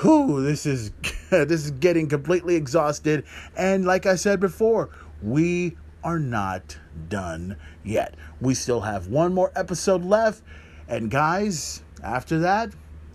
whew, 0.00 0.42
this 0.42 0.66
is 0.66 0.90
this 1.30 1.64
is 1.64 1.70
getting 1.72 2.08
completely 2.08 2.56
exhausted. 2.56 3.24
And 3.56 3.84
like 3.84 4.06
I 4.06 4.16
said 4.16 4.40
before, 4.40 4.90
we 5.22 5.76
are 6.02 6.18
not 6.18 6.78
done 7.08 7.56
yet. 7.84 8.14
We 8.40 8.54
still 8.54 8.80
have 8.80 9.08
one 9.08 9.34
more 9.34 9.52
episode 9.54 10.04
left. 10.04 10.42
And 10.88 11.10
guys, 11.10 11.82
after 12.02 12.40
that, 12.40 12.72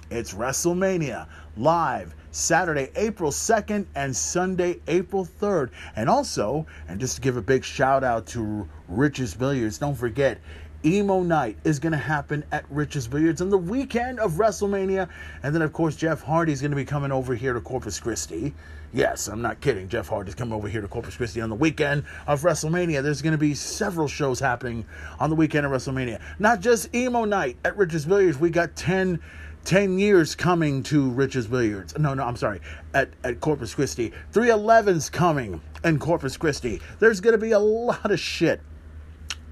it's 0.09 0.33
WrestleMania 0.33 1.27
live 1.57 2.15
Saturday, 2.31 2.91
April 2.95 3.31
2nd 3.31 3.85
and 3.95 4.15
Sunday, 4.15 4.79
April 4.87 5.25
3rd. 5.25 5.69
And 5.95 6.09
also, 6.09 6.67
and 6.87 6.99
just 6.99 7.15
to 7.15 7.21
give 7.21 7.37
a 7.37 7.41
big 7.41 7.63
shout 7.63 8.03
out 8.03 8.27
to 8.27 8.67
Rich's 8.87 9.33
Billiards, 9.33 9.77
don't 9.77 9.95
forget, 9.95 10.39
Emo 10.85 11.23
Night 11.23 11.57
is 11.63 11.79
going 11.79 11.93
to 11.93 11.97
happen 11.97 12.43
at 12.51 12.63
Rich's 12.69 13.07
Billiards 13.07 13.41
on 13.41 13.49
the 13.49 13.57
weekend 13.57 14.19
of 14.19 14.33
WrestleMania. 14.33 15.09
And 15.41 15.55
then, 15.55 15.63
of 15.63 15.73
course, 15.73 15.95
Jeff 15.95 16.21
Hardy 16.21 16.51
is 16.51 16.61
going 16.61 16.71
to 16.71 16.77
be 16.77 16.85
coming 16.85 17.11
over 17.11 17.33
here 17.33 17.53
to 17.53 17.61
Corpus 17.61 17.99
Christi. 17.99 18.53
Yes, 18.93 19.27
I'm 19.27 19.41
not 19.41 19.61
kidding. 19.61 19.89
Jeff 19.89 20.07
Hardy 20.07 20.29
is 20.29 20.35
coming 20.35 20.53
over 20.53 20.67
here 20.67 20.81
to 20.81 20.87
Corpus 20.87 21.17
Christi 21.17 21.41
on 21.41 21.49
the 21.49 21.55
weekend 21.55 22.03
of 22.27 22.43
WrestleMania. 22.43 23.01
There's 23.01 23.23
going 23.23 23.31
to 23.31 23.37
be 23.37 23.55
several 23.55 24.07
shows 24.07 24.39
happening 24.39 24.85
on 25.19 25.31
the 25.31 25.35
weekend 25.35 25.65
of 25.65 25.71
WrestleMania. 25.71 26.21
Not 26.37 26.59
just 26.59 26.93
Emo 26.93 27.25
Night 27.25 27.57
at 27.65 27.75
Rich's 27.75 28.05
Billiards. 28.05 28.37
We 28.37 28.51
got 28.51 28.75
10 28.75 29.19
10 29.65 29.97
years 29.97 30.35
coming 30.35 30.83
to 30.83 31.09
Rich's 31.09 31.47
Billiards. 31.47 31.97
No, 31.97 32.13
no, 32.13 32.23
I'm 32.23 32.35
sorry. 32.35 32.61
At, 32.93 33.09
at 33.23 33.41
Corpus 33.41 33.73
Christi. 33.73 34.13
311's 34.31 35.09
coming 35.09 35.59
in 35.83 35.97
Corpus 35.97 36.37
Christi. 36.37 36.79
There's 36.99 37.19
going 37.19 37.33
to 37.33 37.39
be 37.39 37.51
a 37.51 37.59
lot 37.59 38.11
of 38.11 38.19
shit. 38.19 38.61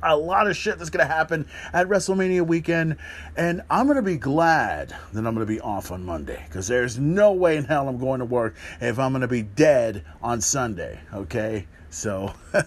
A 0.04 0.16
lot 0.16 0.48
of 0.48 0.56
shit 0.56 0.78
that's 0.78 0.90
going 0.90 1.06
to 1.08 1.14
happen 1.14 1.48
at 1.72 1.88
WrestleMania 1.88 2.46
weekend. 2.46 2.98
And 3.36 3.62
I'm 3.70 3.86
going 3.86 3.98
to 3.98 4.02
be 4.02 4.18
glad 4.18 4.90
that 4.90 5.26
I'm 5.26 5.34
going 5.36 5.40
to 5.40 5.46
be 5.46 5.60
off 5.60 5.92
on 5.92 6.06
Monday. 6.06 6.44
Because 6.48 6.68
there's 6.68 7.00
no 7.00 7.34
way 7.34 7.58
in 7.58 7.66
hell 7.66 7.88
I'm 7.88 7.98
going 7.98 8.20
to 8.20 8.26
work 8.26 8.56
if 8.82 9.00
I'm 9.00 9.12
going 9.12 9.22
to 9.22 9.28
be 9.28 9.42
dead 9.42 10.06
on 10.22 10.42
Sunday. 10.42 11.00
Okay? 11.14 11.68
So. 11.90 12.34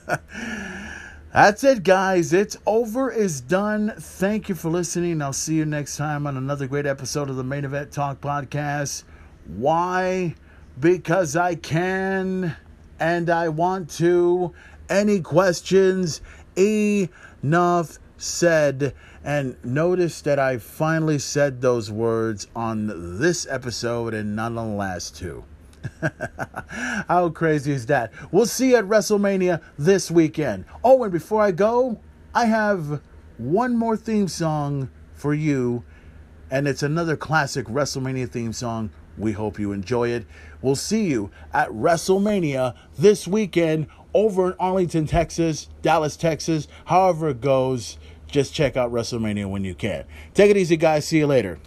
That's 1.37 1.65
it, 1.65 1.83
guys. 1.83 2.33
It's 2.33 2.57
over, 2.65 3.11
is 3.11 3.43
done. 3.43 3.93
Thank 3.99 4.49
you 4.49 4.55
for 4.55 4.71
listening. 4.71 5.21
I'll 5.21 5.35
see 5.35 5.57
you 5.57 5.67
next 5.67 5.99
time 5.99 6.27
on 6.27 6.39
another 6.39 6.67
great 6.67 6.87
episode 6.87 7.29
of 7.29 7.37
the 7.37 7.45
Main 7.45 7.67
Event 7.67 7.93
Talk 7.93 8.23
Podcast. 8.23 9.05
Why? 9.45 10.35
Because 10.81 11.37
I 11.37 11.55
can 11.55 12.57
and 12.99 13.29
I 13.29 13.51
want 13.51 13.91
to. 13.99 14.55
Any 14.89 15.21
questions? 15.21 16.23
Enough 17.47 18.01
said. 18.17 18.93
And 19.23 19.57
notice 19.65 20.21
that 20.23 20.41
I 20.41 20.59
finally 20.59 21.21
said 21.21 21.61
those 21.61 21.93
words 21.93 22.49
on 22.57 23.21
this 23.21 23.47
episode 23.49 24.15
and 24.15 24.35
not 24.35 24.47
on 24.57 24.71
the 24.71 24.77
last 24.77 25.15
two. 25.15 25.45
How 27.07 27.29
crazy 27.29 27.71
is 27.71 27.87
that? 27.87 28.13
We'll 28.33 28.47
see 28.47 28.71
you 28.71 28.77
at 28.79 28.85
WrestleMania 28.87 29.63
this 29.79 30.11
weekend. 30.11 30.65
Oh, 30.83 31.05
and 31.05 31.13
before 31.13 31.41
I 31.41 31.53
go, 31.53 32.01
I 32.35 32.47
have 32.47 33.01
one 33.39 33.77
more 33.77 33.97
theme 33.97 34.27
song 34.27 34.91
for 35.15 35.33
you, 35.33 35.85
and 36.51 36.67
it's 36.67 36.83
another 36.83 37.17
classic 37.17 37.67
WrestleMania 37.67 38.29
theme 38.29 38.53
song. 38.53 38.91
We 39.17 39.33
hope 39.33 39.61
you 39.61 39.71
enjoy 39.71 40.09
it. 40.09 40.27
We'll 40.63 40.75
see 40.75 41.05
you 41.05 41.31
at 41.55 41.69
WrestleMania 41.69 42.75
this 42.99 43.29
weekend 43.29 43.87
over 44.17 44.49
in 44.49 44.55
Arlington, 44.59 45.07
Texas, 45.07 45.69
Dallas, 45.83 46.17
Texas, 46.17 46.67
however 46.87 47.29
it 47.29 47.41
goes. 47.43 47.99
Just 48.27 48.55
check 48.55 48.77
out 48.77 48.91
WrestleMania 48.91 49.49
when 49.49 49.63
you 49.63 49.75
can. 49.75 50.05
Take 50.35 50.51
it 50.51 50.57
easy, 50.57 50.77
guys. 50.77 51.07
See 51.07 51.19
you 51.19 51.27
later. 51.27 51.59